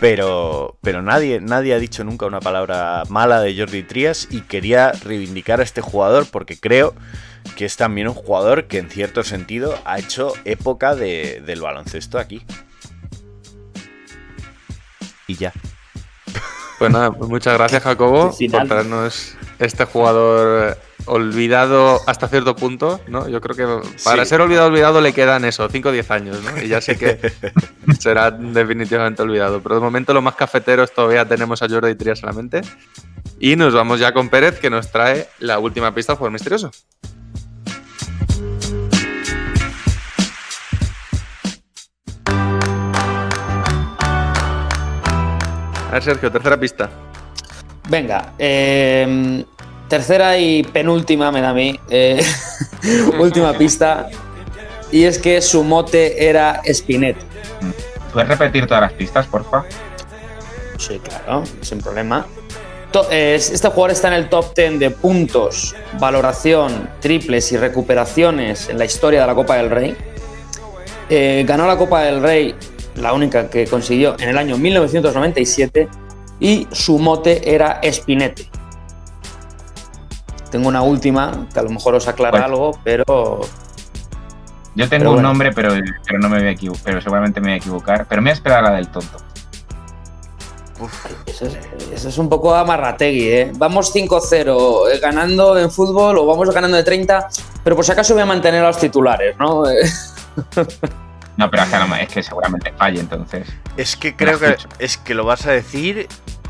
Pero, 0.00 0.78
pero 0.82 1.00
nadie, 1.00 1.40
nadie 1.40 1.74
ha 1.74 1.78
dicho 1.78 2.02
nunca 2.02 2.26
una 2.26 2.40
palabra 2.40 3.04
mala 3.08 3.40
de 3.40 3.56
Jordi 3.56 3.84
Trías 3.84 4.26
y 4.32 4.40
quería 4.40 4.90
reivindicar 4.90 5.60
a 5.60 5.62
este 5.62 5.80
jugador 5.80 6.26
porque 6.28 6.58
creo 6.58 6.92
que 7.54 7.64
es 7.66 7.76
también 7.76 8.08
un 8.08 8.14
jugador 8.14 8.64
que 8.66 8.78
en 8.78 8.90
cierto 8.90 9.22
sentido 9.22 9.78
ha 9.84 10.00
hecho 10.00 10.32
época 10.44 10.96
de- 10.96 11.40
del 11.46 11.60
baloncesto 11.60 12.18
aquí. 12.18 12.42
Y 15.28 15.36
ya. 15.36 15.52
Pues 16.78 16.90
nada, 16.92 17.10
pues 17.10 17.30
muchas 17.30 17.54
gracias 17.54 17.82
Jacobo 17.82 18.34
por 18.50 18.68
traernos 18.68 19.34
este 19.58 19.84
jugador 19.86 20.76
olvidado 21.06 22.00
hasta 22.06 22.28
cierto 22.28 22.54
punto, 22.56 23.00
¿no? 23.06 23.28
Yo 23.28 23.40
creo 23.40 23.56
que 23.56 23.88
para 24.04 24.24
Sí. 24.24 24.30
ser 24.30 24.40
olvidado, 24.40 24.66
olvidado 24.68 25.00
le 25.00 25.12
quedan 25.12 25.44
eso, 25.44 25.68
5 25.70 25.88
o 25.88 25.92
10 25.92 26.10
años, 26.10 26.42
¿no? 26.42 26.62
Y 26.62 26.68
ya 26.68 26.80
sé 26.80 26.98
que 26.98 27.18
será 27.98 28.30
definitivamente 28.30 29.22
olvidado. 29.22 29.62
Pero 29.62 29.76
de 29.76 29.80
momento 29.80 30.12
los 30.12 30.22
más 30.22 30.34
cafeteros 30.34 30.92
todavía 30.92 31.26
tenemos 31.26 31.62
a 31.62 31.68
Jordi 31.68 31.94
Trias 31.94 32.22
en 32.22 32.26
la 32.26 32.32
mente. 32.32 32.60
Y 33.38 33.56
nos 33.56 33.72
vamos 33.72 34.00
ya 34.00 34.12
con 34.12 34.28
Pérez, 34.28 34.58
que 34.58 34.68
nos 34.70 34.90
trae 34.90 35.28
la 35.38 35.58
última 35.58 35.94
pista 35.94 36.14
jugador 36.14 36.32
misterioso. 36.32 36.70
A 45.88 45.92
ver, 45.92 46.02
Sergio, 46.02 46.30
tercera 46.32 46.58
pista. 46.58 46.90
Venga, 47.88 48.32
eh, 48.38 49.44
tercera 49.88 50.36
y 50.38 50.62
penúltima 50.64 51.30
me 51.30 51.40
da 51.40 51.50
a 51.50 51.54
mí. 51.54 51.78
eh, 51.90 52.24
última 53.18 53.52
pista. 53.52 54.08
Y 54.92 55.04
es 55.04 55.18
que 55.18 55.40
su 55.40 55.64
mote 55.64 56.28
era 56.28 56.60
Spinetta. 56.64 57.20
¿Puedes 58.12 58.28
repetir 58.28 58.66
todas 58.66 58.82
las 58.82 58.92
pistas, 58.92 59.26
porfa? 59.26 59.64
Sí, 60.78 61.00
claro, 61.00 61.42
sin 61.60 61.78
problema. 61.80 62.26
Eh, 63.10 63.34
Este 63.34 63.68
jugador 63.68 63.90
está 63.90 64.08
en 64.08 64.14
el 64.14 64.28
top 64.28 64.54
10 64.54 64.78
de 64.78 64.90
puntos, 64.90 65.74
valoración, 66.00 66.88
triples 67.00 67.52
y 67.52 67.56
recuperaciones 67.58 68.68
en 68.70 68.78
la 68.78 68.84
historia 68.86 69.20
de 69.20 69.26
la 69.26 69.34
Copa 69.34 69.56
del 69.56 69.70
Rey. 69.70 69.96
Eh, 71.10 71.44
ganó 71.46 71.66
la 71.66 71.76
Copa 71.76 72.02
del 72.02 72.22
Rey, 72.22 72.54
la 72.96 73.12
única 73.12 73.48
que 73.50 73.66
consiguió, 73.66 74.16
en 74.18 74.28
el 74.28 74.38
año 74.38 74.56
1997 74.58 75.88
y 76.40 76.66
su 76.72 76.98
mote 76.98 77.54
era 77.54 77.80
Spinete. 77.90 78.48
Tengo 80.50 80.68
una 80.68 80.82
última 80.82 81.46
que 81.52 81.58
a 81.58 81.62
lo 81.62 81.70
mejor 81.70 81.94
os 81.94 82.08
aclara 82.08 82.30
¿Cuál? 82.38 82.44
algo, 82.44 82.78
pero 82.84 83.40
Yo 84.74 84.88
tengo 84.88 85.00
Pero 85.00 85.10
un 85.10 85.16
bueno. 85.16 85.28
nombre, 85.28 85.52
pero, 85.52 85.72
pero 86.06 86.18
no 86.18 86.28
me 86.28 86.38
voy 86.38 86.48
a 86.48 86.50
equivocar, 86.50 86.82
pero 86.84 87.00
seguramente 87.00 87.40
me 87.40 87.46
voy 87.48 87.54
a 87.54 87.56
equivocar. 87.56 88.06
Pero 88.08 88.22
me 88.22 88.26
voy 88.26 88.30
a 88.30 88.34
esperar 88.34 88.64
a 88.64 88.70
la 88.70 88.76
del 88.76 88.88
tonto. 88.88 89.18
Eso 91.26 91.46
es, 91.46 91.58
eso 91.92 92.08
es 92.10 92.18
un 92.18 92.28
poco 92.28 92.54
amarrategui, 92.54 93.28
¿eh? 93.28 93.52
Vamos 93.56 93.94
5-0 93.94 94.92
eh, 94.92 94.98
ganando 94.98 95.56
en 95.58 95.70
fútbol 95.70 96.18
o 96.18 96.26
vamos 96.26 96.50
ganando 96.50 96.76
de 96.76 96.84
30, 96.84 97.28
pero 97.64 97.74
por 97.76 97.84
si 97.84 97.92
acaso 97.92 98.12
voy 98.12 98.22
a 98.22 98.26
mantener 98.26 98.62
a 98.62 98.66
los 98.68 98.78
titulares, 98.78 99.36
¿no? 99.38 99.64
No, 101.36 101.50
pero 101.50 101.62
es 101.64 101.68
que, 101.70 101.76
no, 101.78 101.96
es 101.96 102.08
que 102.08 102.22
seguramente 102.22 102.72
falle, 102.72 103.00
entonces. 103.00 103.46
Es 103.76 103.96
que 103.96 104.16
creo 104.16 104.38
que 104.38 104.56
es 104.78 104.96
que 104.96 105.14
lo 105.14 105.24
vas 105.24 105.46
a 105.46 105.52
decir 105.52 106.08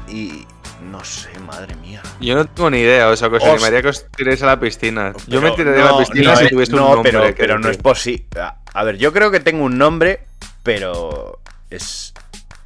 y 0.09 0.47
no 0.91 1.03
sé, 1.05 1.31
madre 1.41 1.75
mía. 1.77 2.01
Yo 2.21 2.37
no 2.37 2.45
tengo 2.45 2.71
ni 2.71 2.79
idea, 2.79 3.09
o 3.09 3.17
sea, 3.17 3.29
que 3.29 3.37
os 3.37 3.43
Os- 3.43 3.49
animaría 3.49 3.83
que 3.83 3.89
os 3.89 4.07
tiréis 4.13 4.43
a 4.43 4.47
la 4.47 4.61
piscina. 4.61 5.13
Yo 5.27 5.41
me 5.41 5.51
tiraría 5.53 5.83
a 5.83 5.87
la 5.87 5.91
no, 5.93 5.99
piscina 5.99 6.31
no, 6.33 6.37
si 6.37 6.49
tuviese 6.49 6.73
no, 6.73 6.89
un 6.91 6.95
nombre. 7.03 7.35
pero, 7.37 7.59
no 7.59 7.69
es 7.69 7.79
posible. 7.79 8.27
A 8.75 8.85
ver, 8.85 8.97
yo 8.99 9.13
creo 9.13 9.31
que 9.31 9.41
tengo 9.41 9.65
un 9.65 9.77
nombre, 9.79 10.21
pero 10.63 11.41
es 11.71 12.15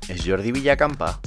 es 0.08 0.22
Jordi 0.26 0.52
Villacampa. 0.52 1.20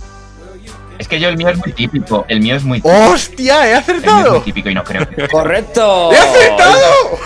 Es 0.99 1.07
que 1.07 1.19
yo 1.19 1.27
el 1.29 1.37
mío 1.37 1.49
es 1.49 1.57
muy 1.57 1.71
típico. 1.73 2.23
El 2.27 2.39
mío 2.39 2.55
es 2.55 2.63
muy 2.63 2.79
típico. 2.79 3.11
¡Hostia! 3.11 3.67
¡He 3.67 3.71
El 3.71 3.73
mío 3.73 3.79
es 3.79 3.87
muy 3.87 3.95
acertado! 3.97 4.41
típico 4.41 4.69
y 4.69 4.75
no 4.75 4.83
creo 4.83 5.09
que. 5.09 5.27
¡Correcto! 5.31 6.11
¡He 6.13 6.17
acertado! 6.17 7.19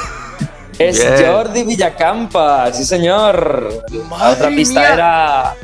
Es 0.79 0.99
Bien. 0.99 1.25
Jordi 1.31 1.63
Villacampa, 1.63 2.71
sí 2.73 2.85
señor. 2.85 3.83
la 4.19 4.29
otra 4.29 4.49
pista 4.49 4.79
mía. 4.79 4.93
era. 4.93 5.55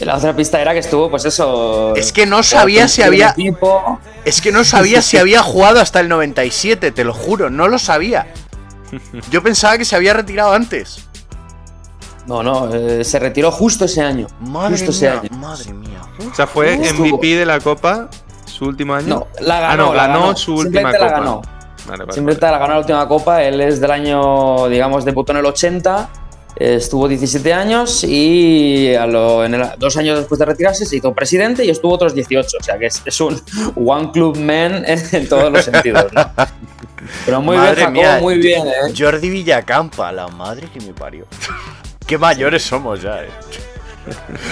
La 0.00 0.16
otra 0.16 0.34
pista 0.34 0.60
era 0.60 0.72
que 0.72 0.80
estuvo, 0.80 1.08
pues 1.08 1.24
eso. 1.24 1.94
Es 1.96 2.12
que 2.12 2.26
no 2.26 2.42
sabía 2.42 2.88
si 2.88 3.02
había 3.02 3.30
equipo. 3.30 4.00
es 4.24 4.40
que 4.40 4.50
no 4.52 4.64
sabía 4.64 5.00
si 5.00 5.16
había 5.18 5.42
jugado 5.42 5.80
hasta 5.80 6.00
el 6.00 6.08
97, 6.08 6.90
te 6.90 7.04
lo 7.04 7.14
juro, 7.14 7.50
no 7.50 7.68
lo 7.68 7.78
sabía. 7.78 8.26
Yo 9.30 9.42
pensaba 9.42 9.78
que 9.78 9.84
se 9.84 9.96
había 9.96 10.12
retirado 10.12 10.52
antes. 10.52 11.06
No, 12.26 12.42
no, 12.42 12.74
eh, 12.74 13.04
se 13.04 13.18
retiró 13.20 13.52
justo 13.52 13.84
ese 13.84 14.02
año. 14.02 14.26
Madre 14.40 14.72
justo 14.72 14.90
ese 14.90 15.08
mía, 15.10 15.20
año. 15.22 15.38
madre 15.38 15.72
mía. 15.72 16.00
O 16.30 16.34
sea, 16.34 16.46
fue 16.48 16.74
Estuvo- 16.74 17.06
MVP 17.06 17.36
de 17.36 17.46
la 17.46 17.60
Copa 17.60 18.08
su 18.44 18.64
último 18.64 18.94
año. 18.94 19.06
No, 19.06 19.26
la 19.40 19.58
Ah, 19.58 19.60
ganó. 19.76 19.86
no, 19.86 19.94
la 19.94 20.06
ganó 20.08 20.20
ganó. 20.20 20.36
su 20.36 20.54
última 20.56 20.90
la 20.92 20.98
copa. 20.98 21.10
ganó. 21.12 21.42
Vale, 21.86 22.04
vale, 22.04 22.12
Siempre 22.12 22.34
vale. 22.34 22.46
está 22.46 22.58
ganó 22.58 22.74
la 22.74 22.78
última 22.80 23.08
copa. 23.08 23.42
Él 23.42 23.60
es 23.60 23.80
del 23.80 23.90
año, 23.90 24.68
digamos, 24.68 25.04
debutó 25.04 25.32
en 25.32 25.38
el 25.38 25.46
80. 25.46 26.08
eh, 26.58 26.76
Estuvo 26.76 27.06
17 27.06 27.52
años 27.52 28.02
y 28.04 28.94
a 28.94 29.06
lo- 29.06 29.44
en 29.44 29.54
el- 29.54 29.68
dos 29.78 29.96
años 29.98 30.18
después 30.18 30.38
de 30.38 30.46
retirarse 30.46 30.86
se 30.86 30.96
hizo 30.96 31.12
presidente 31.12 31.64
y 31.64 31.70
estuvo 31.70 31.92
otros 31.94 32.14
18. 32.14 32.56
O 32.58 32.62
sea 32.62 32.78
que 32.78 32.86
es, 32.86 33.02
es 33.04 33.20
un 33.20 33.40
one 33.76 34.10
club 34.10 34.38
man 34.38 34.82
en, 34.86 34.98
en 35.12 35.28
todos 35.28 35.52
los 35.52 35.64
sentidos. 35.64 36.06
¿no? 36.14 36.30
Pero 37.24 37.40
muy 37.42 37.56
Madre 37.56 37.74
bien, 37.74 37.86
Jacobo, 37.88 38.00
mía, 38.02 38.18
muy 38.22 38.38
bien. 38.38 38.66
¿eh? 38.66 38.92
Jordi 38.96 39.28
Villacampa, 39.30 40.10
la 40.12 40.28
madre 40.28 40.68
que 40.72 40.80
me 40.80 40.92
parió. 40.94 41.26
Qué 42.06 42.16
mayores 42.18 42.62
somos 42.62 43.02
ya, 43.02 43.22
eh. 43.22 43.28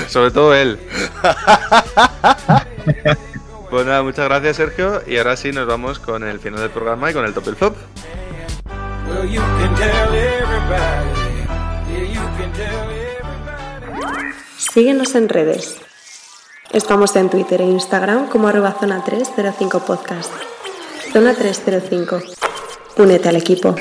Sobre 0.08 0.30
todo 0.32 0.52
él. 0.54 0.78
pues 3.74 3.86
nada, 3.86 4.04
muchas 4.04 4.28
gracias 4.28 4.56
Sergio. 4.56 5.02
Y 5.04 5.16
ahora 5.16 5.36
sí 5.36 5.50
nos 5.50 5.66
vamos 5.66 5.98
con 5.98 6.22
el 6.22 6.38
final 6.38 6.60
del 6.60 6.70
programa 6.70 7.10
y 7.10 7.12
con 7.12 7.24
el 7.24 7.34
top 7.34 7.46
y 7.46 7.48
el 7.48 7.56
flop. 7.56 7.76
Síguenos 14.56 15.16
en 15.16 15.28
redes. 15.28 15.78
Estamos 16.72 17.16
en 17.16 17.28
Twitter 17.30 17.62
e 17.62 17.64
Instagram 17.64 18.28
como 18.28 18.46
arroba 18.46 18.76
zona 18.78 19.02
305 19.02 19.80
podcast. 19.80 20.32
Zona 21.12 21.34
305. 21.34 22.20
Únete 22.98 23.28
al 23.28 23.36
equipo. 23.36 23.74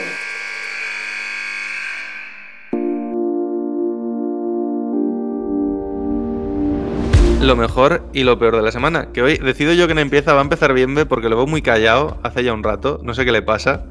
Lo 7.43 7.57
mejor 7.57 8.09
y 8.13 8.23
lo 8.23 8.39
peor 8.39 8.55
de 8.55 8.61
la 8.61 8.71
semana. 8.71 9.11
Que 9.11 9.21
hoy 9.21 9.37
decido 9.37 9.73
yo 9.73 9.85
que 9.85 9.93
no 9.93 9.99
empieza, 9.99 10.33
va 10.33 10.39
a 10.39 10.43
empezar 10.43 10.73
bien 10.73 10.95
porque 11.09 11.27
lo 11.27 11.35
veo 11.35 11.45
muy 11.45 11.61
callado 11.61 12.17
hace 12.23 12.41
ya 12.41 12.53
un 12.53 12.63
rato. 12.63 13.01
No 13.03 13.13
sé 13.13 13.25
qué 13.25 13.33
le 13.33 13.41
pasa. 13.41 13.83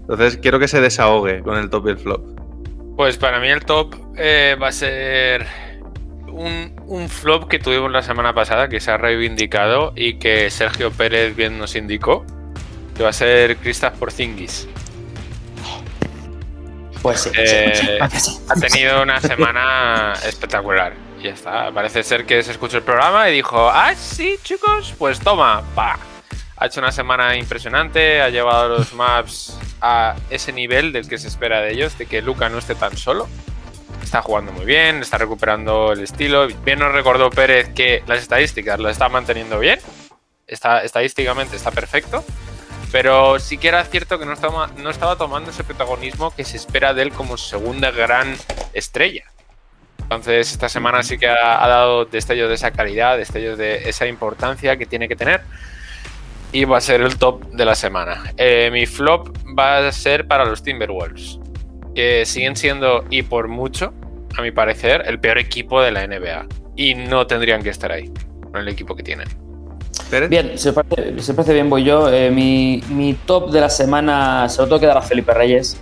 Entonces 0.00 0.38
quiero 0.38 0.58
que 0.58 0.68
se 0.68 0.80
desahogue 0.80 1.42
con 1.42 1.58
el 1.58 1.68
top 1.68 1.88
y 1.88 1.90
el 1.90 1.98
flop. 1.98 2.22
Pues 2.96 3.18
para 3.18 3.40
mí 3.40 3.48
el 3.48 3.62
top 3.64 3.94
eh, 4.16 4.56
va 4.60 4.68
a 4.68 4.72
ser 4.72 5.46
un, 6.28 6.74
un 6.86 7.10
flop 7.10 7.46
que 7.48 7.58
tuvimos 7.58 7.92
la 7.92 8.00
semana 8.00 8.32
pasada, 8.32 8.68
que 8.68 8.80
se 8.80 8.90
ha 8.90 8.96
reivindicado 8.96 9.92
y 9.94 10.18
que 10.18 10.50
Sergio 10.50 10.90
Pérez 10.90 11.36
bien 11.36 11.58
nos 11.58 11.76
indicó, 11.76 12.24
que 12.96 13.02
va 13.02 13.10
a 13.10 13.12
ser 13.12 13.58
Kristaps 13.58 13.98
Porzingis. 13.98 14.66
Pues 17.02 17.20
sí. 17.20 17.30
Eh, 17.36 17.98
ha 18.00 18.54
tenido 18.54 19.02
una 19.02 19.20
semana 19.20 20.14
espectacular. 20.26 21.03
Ya 21.24 21.30
está. 21.30 21.72
Parece 21.72 22.02
ser 22.02 22.26
que 22.26 22.42
se 22.42 22.50
escuchó 22.50 22.76
el 22.76 22.82
programa 22.82 23.30
y 23.30 23.36
dijo, 23.36 23.70
ah, 23.70 23.94
sí, 23.94 24.36
chicos, 24.42 24.92
pues 24.98 25.18
toma, 25.20 25.64
pa. 25.74 25.98
Ha 26.58 26.66
hecho 26.66 26.80
una 26.80 26.92
semana 26.92 27.34
impresionante, 27.34 28.20
ha 28.20 28.28
llevado 28.28 28.76
los 28.76 28.92
maps 28.92 29.58
a 29.80 30.16
ese 30.28 30.52
nivel 30.52 30.92
del 30.92 31.08
que 31.08 31.16
se 31.16 31.28
espera 31.28 31.62
de 31.62 31.72
ellos, 31.72 31.96
de 31.96 32.04
que 32.04 32.20
Luca 32.20 32.50
no 32.50 32.58
esté 32.58 32.74
tan 32.74 32.94
solo. 32.98 33.26
Está 34.02 34.20
jugando 34.20 34.52
muy 34.52 34.66
bien, 34.66 35.00
está 35.00 35.16
recuperando 35.16 35.92
el 35.92 36.00
estilo. 36.00 36.46
Bien 36.62 36.78
nos 36.78 36.92
recordó 36.92 37.30
Pérez 37.30 37.70
que 37.74 38.02
las 38.06 38.18
estadísticas 38.18 38.78
las 38.78 38.92
está 38.92 39.08
manteniendo 39.08 39.58
bien. 39.58 39.78
Está, 40.46 40.84
estadísticamente 40.84 41.56
está 41.56 41.70
perfecto. 41.70 42.22
Pero 42.92 43.40
sí 43.40 43.56
que 43.56 43.68
era 43.68 43.82
cierto 43.84 44.18
que 44.18 44.26
no 44.26 44.34
estaba, 44.34 44.66
no 44.76 44.90
estaba 44.90 45.16
tomando 45.16 45.52
ese 45.52 45.64
protagonismo 45.64 46.34
que 46.36 46.44
se 46.44 46.58
espera 46.58 46.92
de 46.92 47.00
él 47.00 47.12
como 47.12 47.38
segunda 47.38 47.90
gran 47.90 48.36
estrella. 48.74 49.24
Entonces, 50.04 50.52
esta 50.52 50.68
semana 50.68 51.02
sí 51.02 51.18
que 51.18 51.26
ha, 51.26 51.64
ha 51.64 51.68
dado 51.68 52.04
destellos 52.04 52.48
de 52.48 52.54
esa 52.54 52.70
calidad, 52.70 53.16
destellos 53.16 53.58
de 53.58 53.88
esa 53.88 54.06
importancia 54.06 54.76
que 54.76 54.86
tiene 54.86 55.08
que 55.08 55.16
tener. 55.16 55.40
Y 56.52 56.66
va 56.66 56.78
a 56.78 56.80
ser 56.80 57.00
el 57.00 57.16
top 57.16 57.50
de 57.50 57.64
la 57.64 57.74
semana. 57.74 58.22
Eh, 58.36 58.70
mi 58.72 58.86
flop 58.86 59.36
va 59.58 59.88
a 59.88 59.92
ser 59.92 60.26
para 60.28 60.44
los 60.44 60.62
Timberwolves, 60.62 61.40
que 61.94 62.24
siguen 62.26 62.54
siendo, 62.54 63.04
y 63.10 63.22
por 63.22 63.48
mucho, 63.48 63.92
a 64.36 64.42
mi 64.42 64.52
parecer, 64.52 65.02
el 65.06 65.18
peor 65.18 65.38
equipo 65.38 65.82
de 65.82 65.90
la 65.90 66.06
NBA. 66.06 66.46
Y 66.76 66.94
no 66.94 67.26
tendrían 67.26 67.62
que 67.62 67.70
estar 67.70 67.90
ahí, 67.90 68.12
con 68.42 68.60
el 68.60 68.68
equipo 68.68 68.94
que 68.94 69.02
tienen. 69.02 69.26
¿Pérez? 70.10 70.28
Bien, 70.28 70.56
se 70.56 70.72
parece, 70.72 71.18
se 71.18 71.34
parece 71.34 71.54
bien, 71.54 71.70
voy 71.70 71.82
yo. 71.82 72.12
Eh, 72.12 72.30
mi, 72.30 72.82
mi 72.88 73.14
top 73.14 73.50
de 73.50 73.60
la 73.60 73.70
semana 73.70 74.48
se 74.48 74.60
lo 74.60 74.68
tengo 74.68 74.80
que 74.80 74.86
dar 74.86 74.98
a 74.98 75.02
Felipe 75.02 75.32
Reyes, 75.34 75.80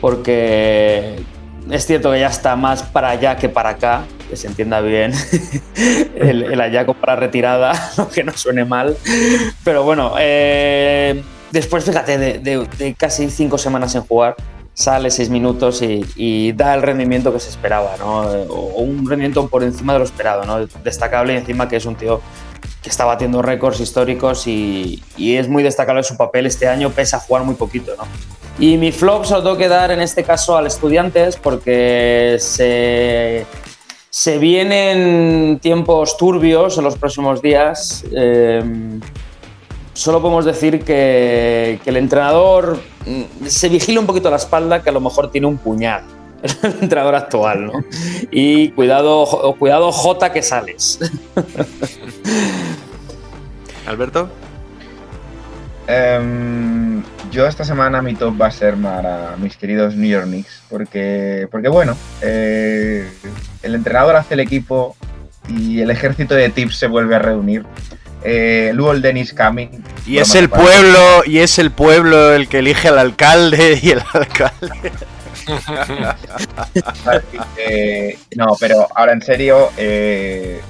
porque 0.00 1.16
es 1.68 1.86
cierto 1.86 2.12
que 2.12 2.20
ya 2.20 2.28
está 2.28 2.56
más 2.56 2.82
para 2.82 3.10
allá 3.10 3.36
que 3.36 3.48
para 3.48 3.70
acá, 3.70 4.04
que 4.28 4.36
se 4.36 4.46
entienda 4.46 4.80
bien 4.80 5.12
el, 6.16 6.44
el 6.44 6.60
allá 6.60 6.86
para 6.86 7.16
retirada, 7.16 7.72
que 8.14 8.24
no 8.24 8.32
suene 8.32 8.64
mal. 8.64 8.96
Pero 9.64 9.84
bueno, 9.84 10.14
eh, 10.18 11.22
después 11.50 11.84
fíjate, 11.84 12.18
de, 12.18 12.94
casi 12.96 13.30
cinco 13.30 13.58
semanas 13.58 13.94
en 13.94 14.02
jugar, 14.02 14.36
sale 14.74 15.10
seis 15.10 15.28
minutos 15.28 15.82
y, 15.82 16.52
da 16.52 16.74
el 16.74 16.82
rendimiento 16.82 17.32
que 17.32 17.40
se 17.40 17.50
esperaba, 17.50 17.96
¿no? 17.98 18.22
Un 18.76 19.08
rendimiento 19.08 19.46
por 19.48 19.62
encima 19.62 19.92
de 19.92 19.98
lo 19.98 20.04
esperado, 20.04 20.44
¿no? 20.44 20.66
Destacable 20.82 21.34
y 21.34 21.36
encima 21.36 21.68
que 21.68 21.76
es 21.76 21.86
un 21.86 21.96
tío 21.96 22.20
que 22.82 22.88
está 22.88 23.04
batiendo 23.04 23.42
récords 23.42 23.80
históricos 23.80 24.46
y, 24.46 25.02
y 25.16 25.36
es 25.36 25.48
muy 25.48 25.62
destacable 25.62 26.02
su 26.02 26.16
papel 26.16 26.46
este 26.46 26.66
año, 26.66 26.90
pese 26.90 27.16
a 27.16 27.18
jugar 27.18 27.44
muy 27.44 27.54
poquito, 27.54 27.92
¿no? 27.96 28.04
Y 28.58 28.76
mi 28.76 28.92
flop 28.92 29.24
se 29.24 29.34
lo 29.34 29.42
tengo 29.42 29.56
que 29.56 29.68
dar 29.68 29.90
en 29.90 30.00
este 30.00 30.22
caso 30.22 30.56
al 30.56 30.66
Estudiantes 30.66 31.36
porque 31.36 32.36
se, 32.38 33.46
se 34.10 34.38
vienen 34.38 35.58
tiempos 35.60 36.16
turbios 36.16 36.76
en 36.76 36.84
los 36.84 36.96
próximos 36.96 37.40
días. 37.40 38.04
Eh, 38.14 38.62
solo 39.94 40.20
podemos 40.20 40.44
decir 40.44 40.84
que, 40.84 41.80
que 41.82 41.90
el 41.90 41.96
entrenador 41.96 42.78
mm, 43.06 43.46
se 43.46 43.68
vigila 43.68 44.00
un 44.00 44.06
poquito 44.06 44.30
la 44.30 44.36
espalda, 44.36 44.82
que 44.82 44.90
a 44.90 44.92
lo 44.92 45.00
mejor 45.00 45.30
tiene 45.30 45.46
un 45.46 45.56
puñal. 45.56 46.04
El 46.62 46.82
entrenador 46.82 47.14
actual, 47.14 47.66
¿no? 47.66 47.72
Y 48.30 48.70
cuidado, 48.70 49.56
cuidado 49.58 49.92
J 49.92 50.32
que 50.32 50.42
sales. 50.42 50.98
Alberto. 53.86 54.28
Em, 55.92 57.02
yo 57.32 57.48
esta 57.48 57.64
semana 57.64 58.00
mi 58.00 58.14
top 58.14 58.40
va 58.40 58.46
a 58.46 58.50
ser 58.52 58.76
para 58.76 59.36
mis 59.38 59.56
queridos 59.56 59.96
New 59.96 60.08
York 60.08 60.26
Knicks, 60.26 60.62
porque, 60.68 61.48
porque 61.50 61.68
bueno, 61.68 61.96
eh, 62.22 63.10
el 63.64 63.74
entrenador 63.74 64.14
hace 64.14 64.34
el 64.34 64.40
equipo 64.40 64.96
y 65.48 65.80
el 65.80 65.90
ejército 65.90 66.34
de 66.34 66.48
tips 66.50 66.76
se 66.76 66.86
vuelve 66.86 67.16
a 67.16 67.18
reunir. 67.18 67.64
Eh, 68.22 68.70
Luol 68.74 69.02
Dennis 69.02 69.32
Coming. 69.32 69.82
Y 70.06 70.18
es 70.18 70.34
el 70.36 70.48
pueblo, 70.48 71.24
y 71.24 71.38
es 71.38 71.58
el 71.58 71.72
pueblo 71.72 72.34
el 72.34 72.48
que 72.48 72.58
elige 72.58 72.88
al 72.88 72.98
alcalde 72.98 73.80
y 73.82 73.90
el 73.90 74.02
alcalde. 74.12 74.92
Eh, 77.56 78.16
no, 78.36 78.56
pero 78.60 78.86
ahora 78.94 79.12
en 79.12 79.22
serio, 79.22 79.70
eh, 79.76 80.60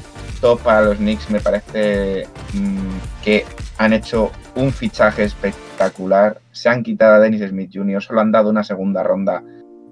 top 0.41 0.61
para 0.63 0.81
los 0.81 0.97
Knicks 0.97 1.29
me 1.29 1.41
parece 1.41 2.27
mm, 2.55 3.23
que 3.23 3.45
han 3.77 3.93
hecho 3.93 4.31
un 4.61 4.73
fichaje 4.73 5.24
espectacular. 5.24 6.41
Se 6.53 6.69
han 6.69 6.82
quitado 6.82 7.15
a 7.15 7.19
Dennis 7.20 7.49
Smith 7.49 7.70
Jr., 7.73 8.03
solo 8.03 8.20
han 8.20 8.32
dado 8.32 8.51
una 8.51 8.65
segunda 8.65 9.03
ronda 9.03 9.43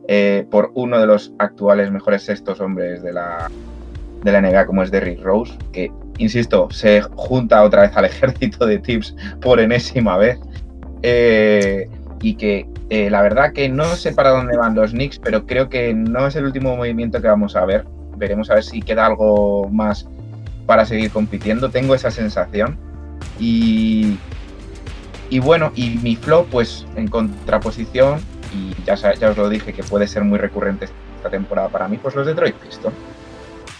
eh, 0.07 0.47
por 0.51 0.71
uno 0.75 0.99
de 0.99 1.07
los 1.07 1.33
actuales 1.39 1.91
mejores 1.91 2.23
sextos 2.23 2.61
hombres 2.61 3.03
de 3.03 3.13
la, 3.13 3.51
de 4.23 4.33
la 4.33 4.41
NBA, 4.41 4.67
como 4.67 4.83
es 4.83 4.91
Derrick 4.91 5.23
Rose, 5.23 5.57
que, 5.73 5.91
insisto, 6.19 6.69
se 6.71 7.03
junta 7.03 7.63
otra 7.63 7.83
vez 7.83 7.97
al 7.97 8.05
ejército 8.07 8.67
de 8.67 8.79
tips 8.79 9.15
por 9.41 9.61
enésima 9.61 10.17
vez. 10.17 10.39
Eh, 11.03 11.89
y 12.21 12.35
que 12.35 12.67
eh, 12.91 13.11
la 13.11 13.23
verdad 13.23 13.53
que 13.53 13.69
no 13.69 13.85
sé 13.95 14.13
para 14.13 14.31
dónde 14.31 14.57
van 14.57 14.75
los 14.75 14.91
Knicks, 14.91 15.19
pero 15.19 15.47
creo 15.47 15.69
que 15.69 15.95
no 15.95 16.27
es 16.27 16.37
el 16.37 16.45
último 16.45 16.77
movimiento 16.77 17.21
que 17.21 17.29
vamos 17.29 17.55
a 17.55 17.65
ver. 17.65 17.85
Veremos 18.17 18.51
a 18.51 18.55
ver 18.55 18.65
si 18.65 18.83
queda 18.83 19.07
algo 19.07 19.69
más 19.71 20.09
para 20.67 20.85
seguir 20.85 21.11
compitiendo. 21.11 21.71
Tengo 21.71 21.95
esa 21.95 22.11
sensación. 22.11 22.77
Y, 23.39 24.19
y 25.31 25.39
bueno, 25.41 25.73
y 25.75 25.99
mi 25.99 26.17
flow, 26.17 26.47
pues 26.51 26.87
en 26.97 27.09
contraposición, 27.09 28.21
y 28.55 28.75
ya, 28.85 28.95
ya 28.95 29.31
os 29.31 29.37
lo 29.37 29.49
dije 29.49 29.73
que 29.73 29.83
puede 29.83 30.07
ser 30.07 30.25
muy 30.25 30.39
recurrente 30.39 30.89
esta 31.17 31.31
temporada 31.31 31.69
para 31.69 31.89
mí, 31.89 31.99
pues 31.99 32.15
los 32.15 32.27
Detroit 32.27 32.55
Pistons. 32.57 32.95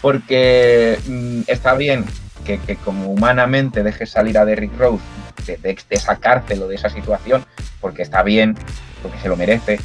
Porque 0.01 0.99
mm, 1.07 1.41
está 1.47 1.73
bien 1.73 2.05
que, 2.45 2.59
que 2.59 2.75
como 2.75 3.07
humanamente 3.07 3.83
dejes 3.83 4.11
salir 4.11 4.37
a 4.37 4.45
Derrick 4.45 4.77
Rose 4.77 5.03
de, 5.45 5.57
de, 5.57 5.77
de 5.89 5.95
esa 5.95 6.17
cárcel 6.17 6.61
o 6.63 6.67
de 6.67 6.75
esa 6.75 6.89
situación, 6.89 7.45
porque 7.81 8.03
está 8.03 8.23
bien, 8.23 8.55
porque 9.01 9.17
se 9.19 9.27
lo 9.27 9.35
merece, 9.35 9.79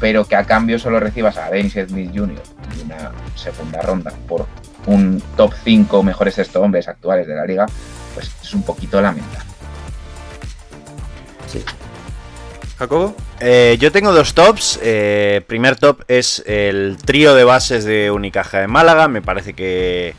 pero 0.00 0.24
que 0.24 0.34
a 0.34 0.44
cambio 0.44 0.78
solo 0.78 0.98
recibas 0.98 1.36
a 1.36 1.50
Dennis 1.50 1.74
Smith 1.74 2.10
Jr. 2.12 2.42
y 2.76 2.84
una 2.84 3.12
segunda 3.36 3.80
ronda 3.82 4.12
por 4.26 4.46
un 4.86 5.22
top 5.36 5.52
5 5.62 6.02
mejores 6.02 6.34
sexto 6.34 6.60
hombres 6.60 6.88
actuales 6.88 7.26
de 7.26 7.34
la 7.34 7.46
liga, 7.46 7.66
pues 8.14 8.32
es 8.42 8.54
un 8.54 8.62
poquito 8.62 9.00
lamentable. 9.00 9.52
Sí. 11.52 11.62
Jacobo. 12.78 13.14
Eh, 13.40 13.76
yo 13.78 13.92
tengo 13.92 14.12
dos 14.12 14.34
tops. 14.34 14.80
Eh, 14.82 15.42
primer 15.46 15.76
top 15.76 16.02
es 16.08 16.42
el 16.46 16.96
trío 17.04 17.34
de 17.34 17.44
bases 17.44 17.84
de 17.84 18.10
Unicaja 18.10 18.60
de 18.60 18.68
Málaga. 18.68 19.08
Me 19.08 19.22
parece 19.22 19.52
que 19.52 20.14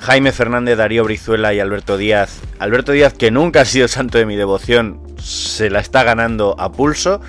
Jaime 0.00 0.32
Fernández, 0.32 0.78
Darío 0.78 1.04
Brizuela 1.04 1.52
y 1.52 1.60
Alberto 1.60 1.96
Díaz. 1.96 2.40
Alberto 2.58 2.92
Díaz, 2.92 3.12
que 3.12 3.30
nunca 3.30 3.62
ha 3.62 3.64
sido 3.64 3.88
santo 3.88 4.18
de 4.18 4.26
mi 4.26 4.36
devoción, 4.36 5.00
se 5.20 5.68
la 5.68 5.80
está 5.80 6.04
ganando 6.04 6.54
a 6.58 6.70
pulso. 6.70 7.20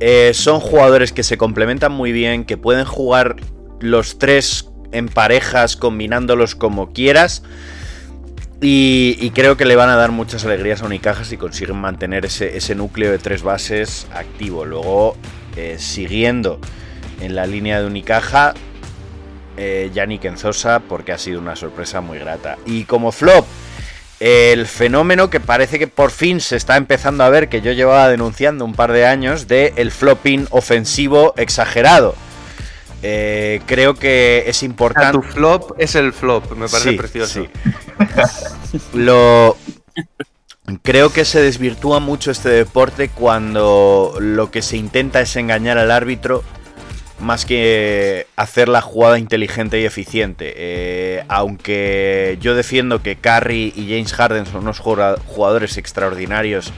Eh, 0.00 0.32
son 0.34 0.60
jugadores 0.60 1.12
que 1.12 1.22
se 1.22 1.36
complementan 1.36 1.92
muy 1.92 2.12
bien, 2.12 2.44
que 2.44 2.56
pueden 2.56 2.84
jugar 2.84 3.36
los 3.80 4.18
tres 4.18 4.70
en 4.92 5.08
parejas, 5.08 5.76
combinándolos 5.76 6.54
como 6.54 6.92
quieras. 6.92 7.42
Y, 8.60 9.30
creo 9.30 9.56
que 9.56 9.64
le 9.64 9.76
van 9.76 9.90
a 9.90 9.96
dar 9.96 10.10
muchas 10.10 10.44
alegrías 10.44 10.82
a 10.82 10.86
Unicaja 10.86 11.24
si 11.24 11.36
consiguen 11.36 11.76
mantener 11.76 12.24
ese, 12.24 12.56
ese 12.56 12.74
núcleo 12.74 13.10
de 13.10 13.18
tres 13.18 13.42
bases 13.42 14.06
activo. 14.14 14.64
Luego, 14.64 15.16
eh, 15.56 15.76
siguiendo 15.78 16.60
en 17.20 17.34
la 17.34 17.46
línea 17.46 17.80
de 17.80 17.86
Unicaja, 17.86 18.54
eh, 19.56 19.90
Yannick 19.92 20.24
Enzosa, 20.24 20.80
porque 20.80 21.12
ha 21.12 21.18
sido 21.18 21.40
una 21.40 21.56
sorpresa 21.56 22.00
muy 22.00 22.18
grata. 22.18 22.56
Y 22.64 22.84
como 22.84 23.12
flop, 23.12 23.46
el 24.20 24.66
fenómeno 24.66 25.28
que 25.28 25.40
parece 25.40 25.78
que 25.78 25.86
por 25.86 26.10
fin 26.10 26.40
se 26.40 26.56
está 26.56 26.76
empezando 26.76 27.24
a 27.24 27.28
ver, 27.28 27.48
que 27.48 27.60
yo 27.60 27.72
llevaba 27.72 28.08
denunciando 28.08 28.64
un 28.64 28.74
par 28.74 28.92
de 28.92 29.06
años, 29.06 29.46
de 29.48 29.74
el 29.76 29.90
flopping 29.90 30.46
ofensivo 30.50 31.34
exagerado. 31.36 32.14
Eh, 33.06 33.60
creo 33.66 33.94
que 33.94 34.44
es 34.46 34.62
importante. 34.62 35.12
tu 35.12 35.22
flop 35.22 35.72
es 35.78 35.94
el 35.94 36.12
flop, 36.14 36.50
me 36.52 36.68
parece 36.68 36.90
Sí, 36.92 36.96
precioso. 36.96 37.46
sí. 38.72 38.78
Lo 38.94 39.56
creo 40.82 41.12
que 41.12 41.24
se 41.26 41.42
desvirtúa 41.42 42.00
mucho 42.00 42.30
este 42.30 42.48
deporte 42.48 43.10
cuando 43.10 44.14
lo 44.18 44.50
que 44.50 44.62
se 44.62 44.78
intenta 44.78 45.20
es 45.20 45.36
engañar 45.36 45.76
al 45.76 45.90
árbitro 45.90 46.42
más 47.20 47.44
que 47.44 48.26
hacer 48.36 48.68
la 48.68 48.80
jugada 48.80 49.18
inteligente 49.18 49.80
y 49.80 49.84
eficiente. 49.84 50.54
Eh, 50.56 51.24
aunque 51.28 52.38
yo 52.40 52.54
defiendo 52.54 53.02
que 53.02 53.16
Curry 53.16 53.72
y 53.76 53.88
James 53.90 54.12
Harden 54.14 54.46
son 54.46 54.62
unos 54.62 54.78
jugadores 54.80 55.76
extraordinarios 55.76 56.72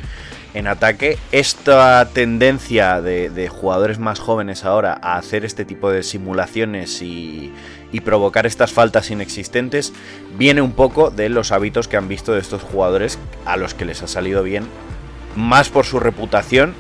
en 0.57 0.67
ataque, 0.67 1.19
esta 1.33 2.09
tendencia 2.15 3.03
de, 3.03 3.49
jugadores 3.51 3.99
más 3.99 4.21
jóvenes 4.21 4.65
ahora 4.65 4.99
a 5.03 5.19
hacer 5.19 5.45
este 5.45 5.67
tipo 5.67 5.91
de 5.91 6.03
simulaciones 6.03 7.03
y 7.03 7.53
provocar 8.05 8.47
estas 8.47 8.73
faltas 8.73 9.11
inexistentes 9.11 9.93
viene 10.37 10.63
un 10.63 10.73
poco 10.73 11.11
de 11.11 11.29
los 11.29 11.53
hábitos 11.53 11.89
que 11.89 11.97
han 11.97 12.09
visto 12.09 12.33
de 12.33 12.41
estos 12.41 12.63
jugadores 12.63 13.19
a 13.45 13.57
los 13.57 13.75
que 13.75 13.85
les 13.85 14.03
ha 14.03 14.07
salido 14.07 14.43
bien, 14.43 14.67
más 15.35 15.69
por 15.69 15.85
su 15.85 16.01
reputación 16.01 16.75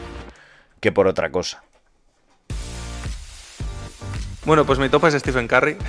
que 0.81 0.90
por 0.93 1.07
otra 1.07 1.31
cosa. 1.31 1.65
Bueno, 4.47 4.64
pues 4.64 4.78
mi 4.78 4.89
top 4.89 5.05
es 5.06 5.14
Stephen 5.14 5.47
Curry. 5.47 5.77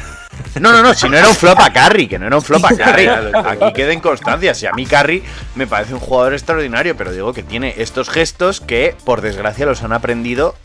No, 0.60 0.72
no, 0.72 0.82
no, 0.82 0.94
si 0.96 1.08
no 1.08 1.16
era 1.16 1.28
un 1.30 1.36
flop 1.36 1.60
a 1.60 1.72
Curry, 1.72 2.08
que 2.08 2.18
no 2.18 2.26
era 2.26 2.36
un 2.36 2.42
flop 2.42 2.66
a 2.66 2.70
Curry. 2.76 3.08
Aquí 3.08 3.74
queda 3.74 3.94
en 3.94 4.00
constancia. 4.00 4.56
Si 4.56 4.66
a 4.66 4.72
mí 4.72 4.88
Curry 4.88 5.22
me 5.54 5.68
parece 5.68 5.94
un 5.94 6.00
jugador 6.00 6.34
extraordinario, 6.34 6.98
pero 6.98 7.12
digo 7.12 7.32
que 7.32 7.44
tiene 7.44 7.76
estos 7.78 8.10
gestos 8.10 8.60
que, 8.60 8.96
por 9.06 9.22
desgracia, 9.22 9.68
los 9.68 9.84
han 9.84 9.94
aprendido 9.94 10.56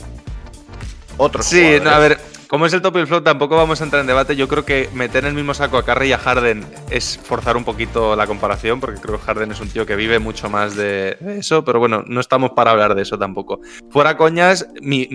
otros 1.18 1.44
Sí, 1.46 1.56
jugadores. 1.58 1.82
no, 1.84 1.90
a 1.90 1.98
ver, 1.98 2.18
como 2.52 2.66
es 2.66 2.74
el 2.74 2.82
top 2.82 2.96
y 2.96 3.00
el 3.00 3.06
flop, 3.06 3.24
tampoco 3.24 3.56
vamos 3.56 3.80
a 3.80 3.84
entrar 3.84 4.02
en 4.02 4.06
debate. 4.06 4.36
Yo 4.36 4.46
creo 4.46 4.62
que 4.66 4.90
meter 4.92 5.24
en 5.24 5.30
el 5.30 5.34
mismo 5.34 5.54
saco 5.54 5.78
a 5.78 5.86
Curry 5.86 6.08
y 6.08 6.12
a 6.12 6.18
Harden 6.18 6.62
es 6.90 7.16
forzar 7.16 7.56
un 7.56 7.64
poquito 7.64 8.14
la 8.14 8.26
comparación, 8.26 8.78
porque 8.78 9.00
creo 9.00 9.16
que 9.16 9.24
Harden 9.24 9.52
es 9.52 9.60
un 9.62 9.70
tío 9.70 9.86
que 9.86 9.96
vive 9.96 10.18
mucho 10.18 10.50
más 10.50 10.76
de 10.76 11.16
eso, 11.38 11.64
pero 11.64 11.78
bueno, 11.78 12.04
no 12.06 12.20
estamos 12.20 12.50
para 12.50 12.72
hablar 12.72 12.94
de 12.94 13.00
eso 13.00 13.18
tampoco. 13.18 13.60
Fuera 13.88 14.18
coñas, 14.18 14.68
mi, 14.82 15.06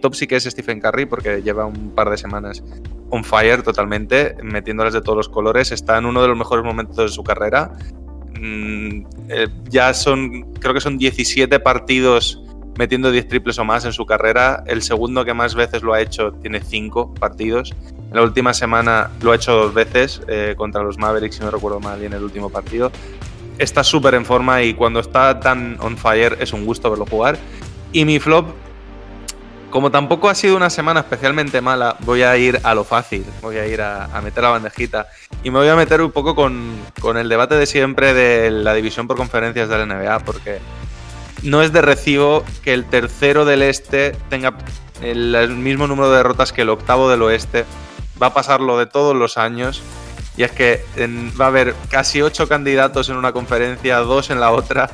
top 0.00 0.14
sí 0.14 0.26
que 0.26 0.36
es 0.36 0.44
Stephen 0.44 0.80
Curry, 0.80 1.04
porque 1.04 1.42
lleva 1.42 1.66
un 1.66 1.94
par 1.94 2.08
de 2.08 2.16
semanas 2.16 2.64
on 3.10 3.24
fire 3.24 3.62
totalmente, 3.62 4.36
metiéndoles 4.42 4.94
de 4.94 5.02
todos 5.02 5.18
los 5.18 5.28
colores. 5.28 5.72
Está 5.72 5.98
en 5.98 6.06
uno 6.06 6.22
de 6.22 6.28
los 6.28 6.38
mejores 6.38 6.64
momentos 6.64 6.96
de 6.96 7.08
su 7.08 7.22
carrera. 7.22 7.72
Mm, 8.40 9.04
eh, 9.28 9.48
ya 9.68 9.92
son, 9.92 10.54
creo 10.54 10.72
que 10.72 10.80
son 10.80 10.96
17 10.96 11.60
partidos 11.60 12.42
metiendo 12.80 13.10
10 13.10 13.28
triples 13.28 13.58
o 13.58 13.64
más 13.66 13.84
en 13.84 13.92
su 13.92 14.06
carrera. 14.06 14.64
El 14.66 14.80
segundo 14.80 15.22
que 15.22 15.34
más 15.34 15.54
veces 15.54 15.82
lo 15.82 15.92
ha 15.92 16.00
hecho 16.00 16.32
tiene 16.32 16.62
5 16.62 17.12
partidos. 17.12 17.74
En 18.08 18.14
la 18.14 18.22
última 18.22 18.54
semana 18.54 19.10
lo 19.20 19.32
ha 19.32 19.36
hecho 19.36 19.52
dos 19.52 19.74
veces 19.74 20.22
eh, 20.28 20.54
contra 20.56 20.82
los 20.82 20.96
Mavericks, 20.96 21.36
si 21.36 21.42
no 21.42 21.50
recuerdo 21.50 21.78
mal, 21.78 22.02
y 22.02 22.06
en 22.06 22.14
el 22.14 22.22
último 22.22 22.48
partido. 22.48 22.90
Está 23.58 23.84
súper 23.84 24.14
en 24.14 24.24
forma 24.24 24.62
y 24.62 24.72
cuando 24.72 25.00
está 25.00 25.40
tan 25.40 25.76
on 25.80 25.98
fire 25.98 26.38
es 26.40 26.54
un 26.54 26.64
gusto 26.64 26.88
verlo 26.88 27.04
jugar. 27.04 27.36
Y 27.92 28.06
mi 28.06 28.18
flop, 28.18 28.46
como 29.68 29.90
tampoco 29.90 30.30
ha 30.30 30.34
sido 30.34 30.56
una 30.56 30.70
semana 30.70 31.00
especialmente 31.00 31.60
mala, 31.60 31.98
voy 32.00 32.22
a 32.22 32.34
ir 32.38 32.60
a 32.62 32.74
lo 32.74 32.84
fácil, 32.84 33.26
voy 33.42 33.58
a 33.58 33.66
ir 33.66 33.82
a, 33.82 34.06
a 34.06 34.22
meter 34.22 34.42
la 34.42 34.48
bandejita. 34.48 35.06
Y 35.44 35.50
me 35.50 35.58
voy 35.58 35.68
a 35.68 35.76
meter 35.76 36.00
un 36.00 36.12
poco 36.12 36.34
con, 36.34 36.78
con 36.98 37.18
el 37.18 37.28
debate 37.28 37.56
de 37.56 37.66
siempre 37.66 38.14
de 38.14 38.50
la 38.50 38.72
división 38.72 39.06
por 39.06 39.18
conferencias 39.18 39.68
de 39.68 39.76
la 39.76 39.84
NBA, 39.84 40.20
porque 40.20 40.60
no 41.42 41.62
es 41.62 41.72
de 41.72 41.82
recibo 41.82 42.44
que 42.62 42.72
el 42.74 42.84
tercero 42.84 43.44
del 43.44 43.62
este 43.62 44.12
tenga 44.28 44.56
el, 45.02 45.34
el 45.34 45.50
mismo 45.56 45.86
número 45.86 46.10
de 46.10 46.18
derrotas 46.18 46.52
que 46.52 46.62
el 46.62 46.68
octavo 46.70 47.08
del 47.10 47.22
oeste. 47.22 47.64
Va 48.22 48.28
a 48.28 48.34
pasar 48.34 48.60
lo 48.60 48.76
de 48.78 48.86
todos 48.86 49.16
los 49.16 49.38
años. 49.38 49.82
Y 50.36 50.42
es 50.42 50.52
que 50.52 50.84
en- 50.96 51.32
va 51.40 51.46
a 51.46 51.48
haber 51.48 51.74
casi 51.90 52.22
ocho 52.22 52.48
candidatos 52.48 53.08
en 53.08 53.16
una 53.16 53.32
conferencia, 53.32 53.98
dos 53.98 54.30
en 54.30 54.40
la 54.40 54.50
otra. 54.52 54.90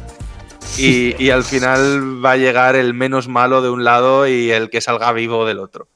Y, 0.78 1.14
y 1.23 1.31
al 1.31 1.44
final 1.44 2.24
va 2.24 2.32
a 2.32 2.36
llegar 2.36 2.77
el 2.77 2.94
menos 2.94 3.28
malo 3.28 3.62
de 3.62 3.70
un 3.70 3.85
lado 3.85 4.27
y 4.27 4.51
el 4.51 4.70
que 4.70 4.81
salga 4.81 5.12
vivo 5.12 5.44
del 5.47 5.59
otro. 5.59 5.89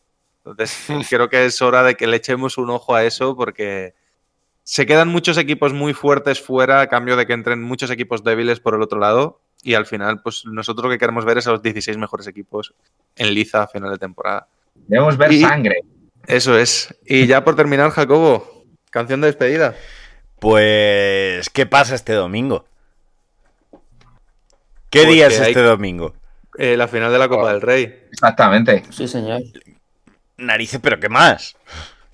Entonces 0.45 0.77
creo 1.09 1.29
que 1.29 1.47
es 1.47 1.61
hora 1.63 1.83
de 1.83 1.95
que 1.95 2.07
le 2.07 2.17
echemos 2.17 2.59
un 2.59 2.71
ojo 2.71 2.95
a 2.95 3.05
eso 3.05 3.37
porque 3.37 3.95
se 4.65 4.87
quedan 4.87 5.09
muchos 5.09 5.37
equipos 5.39 5.73
muy 5.73 5.95
fuertes 5.95 6.41
fuera 6.41 6.81
a 6.81 6.87
cambio 6.89 7.17
de 7.17 7.27
que 7.27 7.33
entren 7.33 7.63
muchos 7.63 7.91
equipos 7.91 8.23
débiles 8.25 8.61
por 8.61 8.75
el 8.75 8.83
otro 8.83 8.99
lado. 8.99 9.41
Y 9.63 9.75
al 9.75 9.85
final, 9.87 10.21
pues 10.23 10.45
nosotros 10.47 10.85
lo 10.87 10.91
que 10.91 10.99
queremos 10.99 11.25
ver 11.25 11.39
es 11.39 11.47
a 11.47 11.53
los 11.53 11.63
16 11.63 11.97
mejores 11.99 12.27
equipos 12.27 12.73
en 13.17 13.35
liza 13.35 13.63
a 13.63 13.69
final 13.69 13.91
de 13.91 13.99
temporada. 13.99 14.47
Debemos 14.75 15.17
ver 15.19 15.33
Y- 15.33 15.41
sangre. 15.43 15.83
Eso 16.27 16.57
es. 16.59 16.95
Y 17.05 17.27
ya 17.27 17.45
por 17.45 17.57
terminar, 17.57 17.91
Jacobo, 17.91 18.65
canción 18.91 19.21
de 19.21 19.27
despedida. 19.29 19.75
Pues, 20.39 21.51
¿qué 21.51 21.67
pasa 21.67 21.95
este 21.95 22.13
domingo? 22.15 22.65
¿Qué 24.91 25.03
Pues 25.03 25.09
día 25.15 25.27
es 25.29 25.41
hay- 25.41 25.49
este 25.49 25.63
domingo? 25.63 26.15
Eh, 26.59 26.77
la 26.77 26.89
final 26.89 27.13
de 27.13 27.19
la 27.19 27.29
Copa 27.29 27.53
del 27.53 27.61
Rey. 27.61 28.07
Exactamente. 28.13 28.85
Sí, 28.91 29.07
señor. 29.07 29.43
Narices, 30.37 30.81
pero 30.83 30.99
¿qué 30.99 31.09
más? 31.09 31.57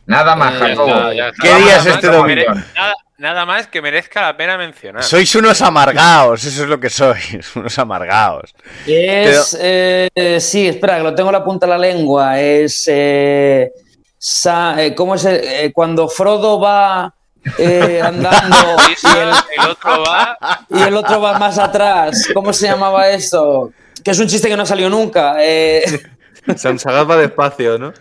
Nada 0.06 0.36
más, 0.36 0.54
Eh, 0.54 0.58
Ya 0.58 0.66
Jacobo. 0.68 0.88
está, 0.88 1.14
ya 1.14 1.28
está. 1.28 1.42
¿Qué 1.42 1.48
Nada 1.48 1.64
día 1.64 1.76
es 1.78 1.86
este 1.86 2.06
domingo? 2.08 2.54
Nada, 2.74 2.94
nada 3.18 3.44
más 3.46 3.66
que 3.66 3.80
merezca 3.82 4.22
la 4.22 4.36
pena 4.36 4.56
mencionar. 4.58 5.02
Sois 5.02 5.34
unos 5.34 5.60
amargaos, 5.62 6.44
eso 6.44 6.62
es 6.64 6.68
lo 6.68 6.78
que 6.80 6.90
sois, 6.90 7.44
unos 7.56 7.78
amargaos. 7.78 8.54
Es. 8.86 9.56
eh, 9.60 10.38
sí, 10.40 10.68
espera, 10.68 10.98
que 10.98 11.02
lo 11.02 11.14
tengo 11.14 11.30
en 11.30 11.34
la 11.34 11.44
punta 11.44 11.66
de 11.66 11.70
la 11.70 11.78
lengua. 11.78 12.40
Es. 12.40 12.84
eh, 12.88 13.70
sa- 14.18 14.82
eh, 14.82 14.94
¿Cómo 14.94 15.14
es? 15.14 15.24
el- 15.24 15.40
eh, 15.42 15.72
cuando 15.72 16.08
Frodo 16.08 16.58
va 16.60 17.12
eh, 17.58 18.00
andando 18.04 18.56
y 18.88 19.18
el, 19.18 19.28
El 19.64 19.70
otro 19.70 20.02
va. 20.04 20.38
y 20.68 20.82
el 20.82 20.96
otro 20.96 21.20
va 21.20 21.38
más 21.38 21.58
atrás. 21.58 22.26
¿Cómo 22.34 22.52
se 22.52 22.66
llamaba 22.66 23.08
esto? 23.08 23.72
Que 24.04 24.10
es 24.12 24.18
un 24.18 24.26
chiste 24.28 24.48
que 24.48 24.56
no 24.56 24.66
salió 24.66 24.88
nunca. 24.90 25.36
Eh, 25.40 25.84
Samsagat 26.56 27.10
va 27.10 27.16
despacio, 27.16 27.76
¿no? 27.78 27.92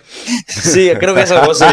sí, 0.47 0.91
creo 0.99 1.15
que 1.15 1.21
es 1.21 1.31
algo 1.31 1.51
así. 1.51 1.65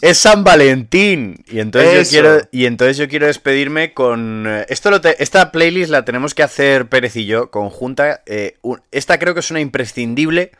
Es 0.00 0.18
San 0.18 0.44
Valentín. 0.44 1.44
Y 1.48 1.60
entonces, 1.60 2.10
yo 2.10 2.22
quiero, 2.22 2.48
y 2.52 2.66
entonces 2.66 2.96
yo 2.96 3.08
quiero 3.08 3.26
despedirme 3.26 3.92
con... 3.94 4.44
eh, 4.46 4.66
Esto 4.68 4.90
lo 4.90 5.00
te- 5.00 5.22
esta 5.22 5.50
playlist 5.52 5.90
la 5.90 6.04
tenemos 6.04 6.34
que 6.34 6.42
hacer 6.42 6.88
Pérez 6.88 7.16
y 7.16 7.26
yo, 7.26 7.50
conjunta. 7.50 8.22
eh, 8.26 8.56
un- 8.62 8.80
esta 8.92 9.18
creo 9.18 9.34
que 9.34 9.40
es 9.40 9.50
una 9.50 9.60
imprescindible 9.60 10.52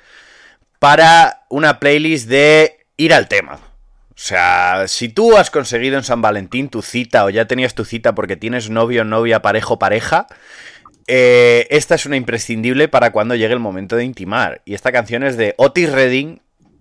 para 0.78 1.42
una 1.48 1.80
playlist 1.80 2.28
de 2.28 2.78
ir 2.96 3.12
al 3.14 3.28
tema. 3.28 3.54
O 4.10 4.20
sea, 4.20 4.84
si 4.88 5.08
tú 5.08 5.36
has 5.36 5.50
conseguido 5.50 5.96
en 5.96 6.02
San 6.04 6.20
Valentín 6.20 6.68
tu 6.68 6.82
cita 6.82 7.24
o 7.24 7.30
ya 7.30 7.46
tenías 7.46 7.74
tu 7.74 7.84
cita 7.84 8.14
porque 8.14 8.36
tienes 8.36 8.68
novio, 8.68 9.04
novia, 9.04 9.42
parejo, 9.42 9.78
pareja, 9.78 10.26
eh, 11.06 11.66
esta 11.70 11.94
es 11.94 12.04
una 12.04 12.16
imprescindible 12.16 12.88
para 12.88 13.12
cuando 13.12 13.34
llegue 13.36 13.54
el 13.54 13.60
momento 13.60 13.94
de 13.96 14.04
intimar. 14.04 14.60
Y 14.64 14.74
esta 14.74 14.90
canción 14.92 15.22
es 15.22 15.36
de 15.36 15.54
Otis 15.56 15.90
Redding, 15.90 16.40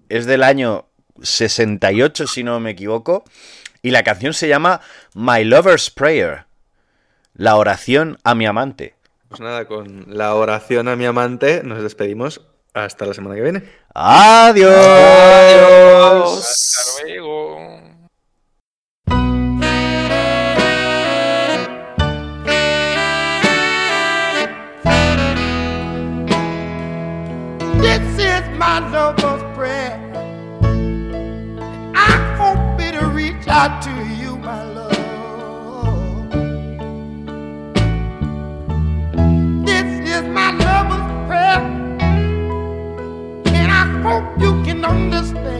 es 0.10 0.26
del 0.26 0.42
año 0.44 0.88
68 1.22 2.28
si 2.28 2.44
no 2.44 2.60
me 2.60 2.72
equivoco, 2.72 3.24
y 3.82 3.92
la 3.92 4.04
canción 4.04 4.34
se 4.34 4.48
llama 4.48 4.82
My 5.14 5.44
Lover's 5.44 5.90
Prayer, 5.90 6.46
la 7.34 7.56
oración 7.56 8.18
a 8.24 8.36
mi 8.36 8.46
amante. 8.46 8.96
Pues 9.30 9.42
nada, 9.42 9.66
con 9.66 10.06
la 10.08 10.36
oración 10.36 10.88
a 10.88 10.96
mi 10.96 11.06
amante 11.06 11.62
nos 11.64 11.84
despedimos. 11.84 12.42
Hasta 12.74 13.06
la 13.06 13.14
semana 13.14 13.36
que 13.36 13.42
viene. 13.42 13.64
Adiós. 13.94 14.70
Hasta 16.38 17.04
luego. 17.04 17.82
This 27.82 28.20
is 28.20 28.48
my 28.58 28.80
lover's 28.92 29.37
talk 33.48 33.82
to 33.82 33.90
you, 34.20 34.36
my 34.38 34.64
love. 34.64 34.92
This 39.66 39.90
is 40.16 40.24
my 40.38 40.52
lover's 40.52 41.08
prayer, 41.28 41.62
and 43.60 43.72
I 43.72 43.84
hope 44.04 44.28
you 44.42 44.52
can 44.66 44.84
understand. 44.84 45.57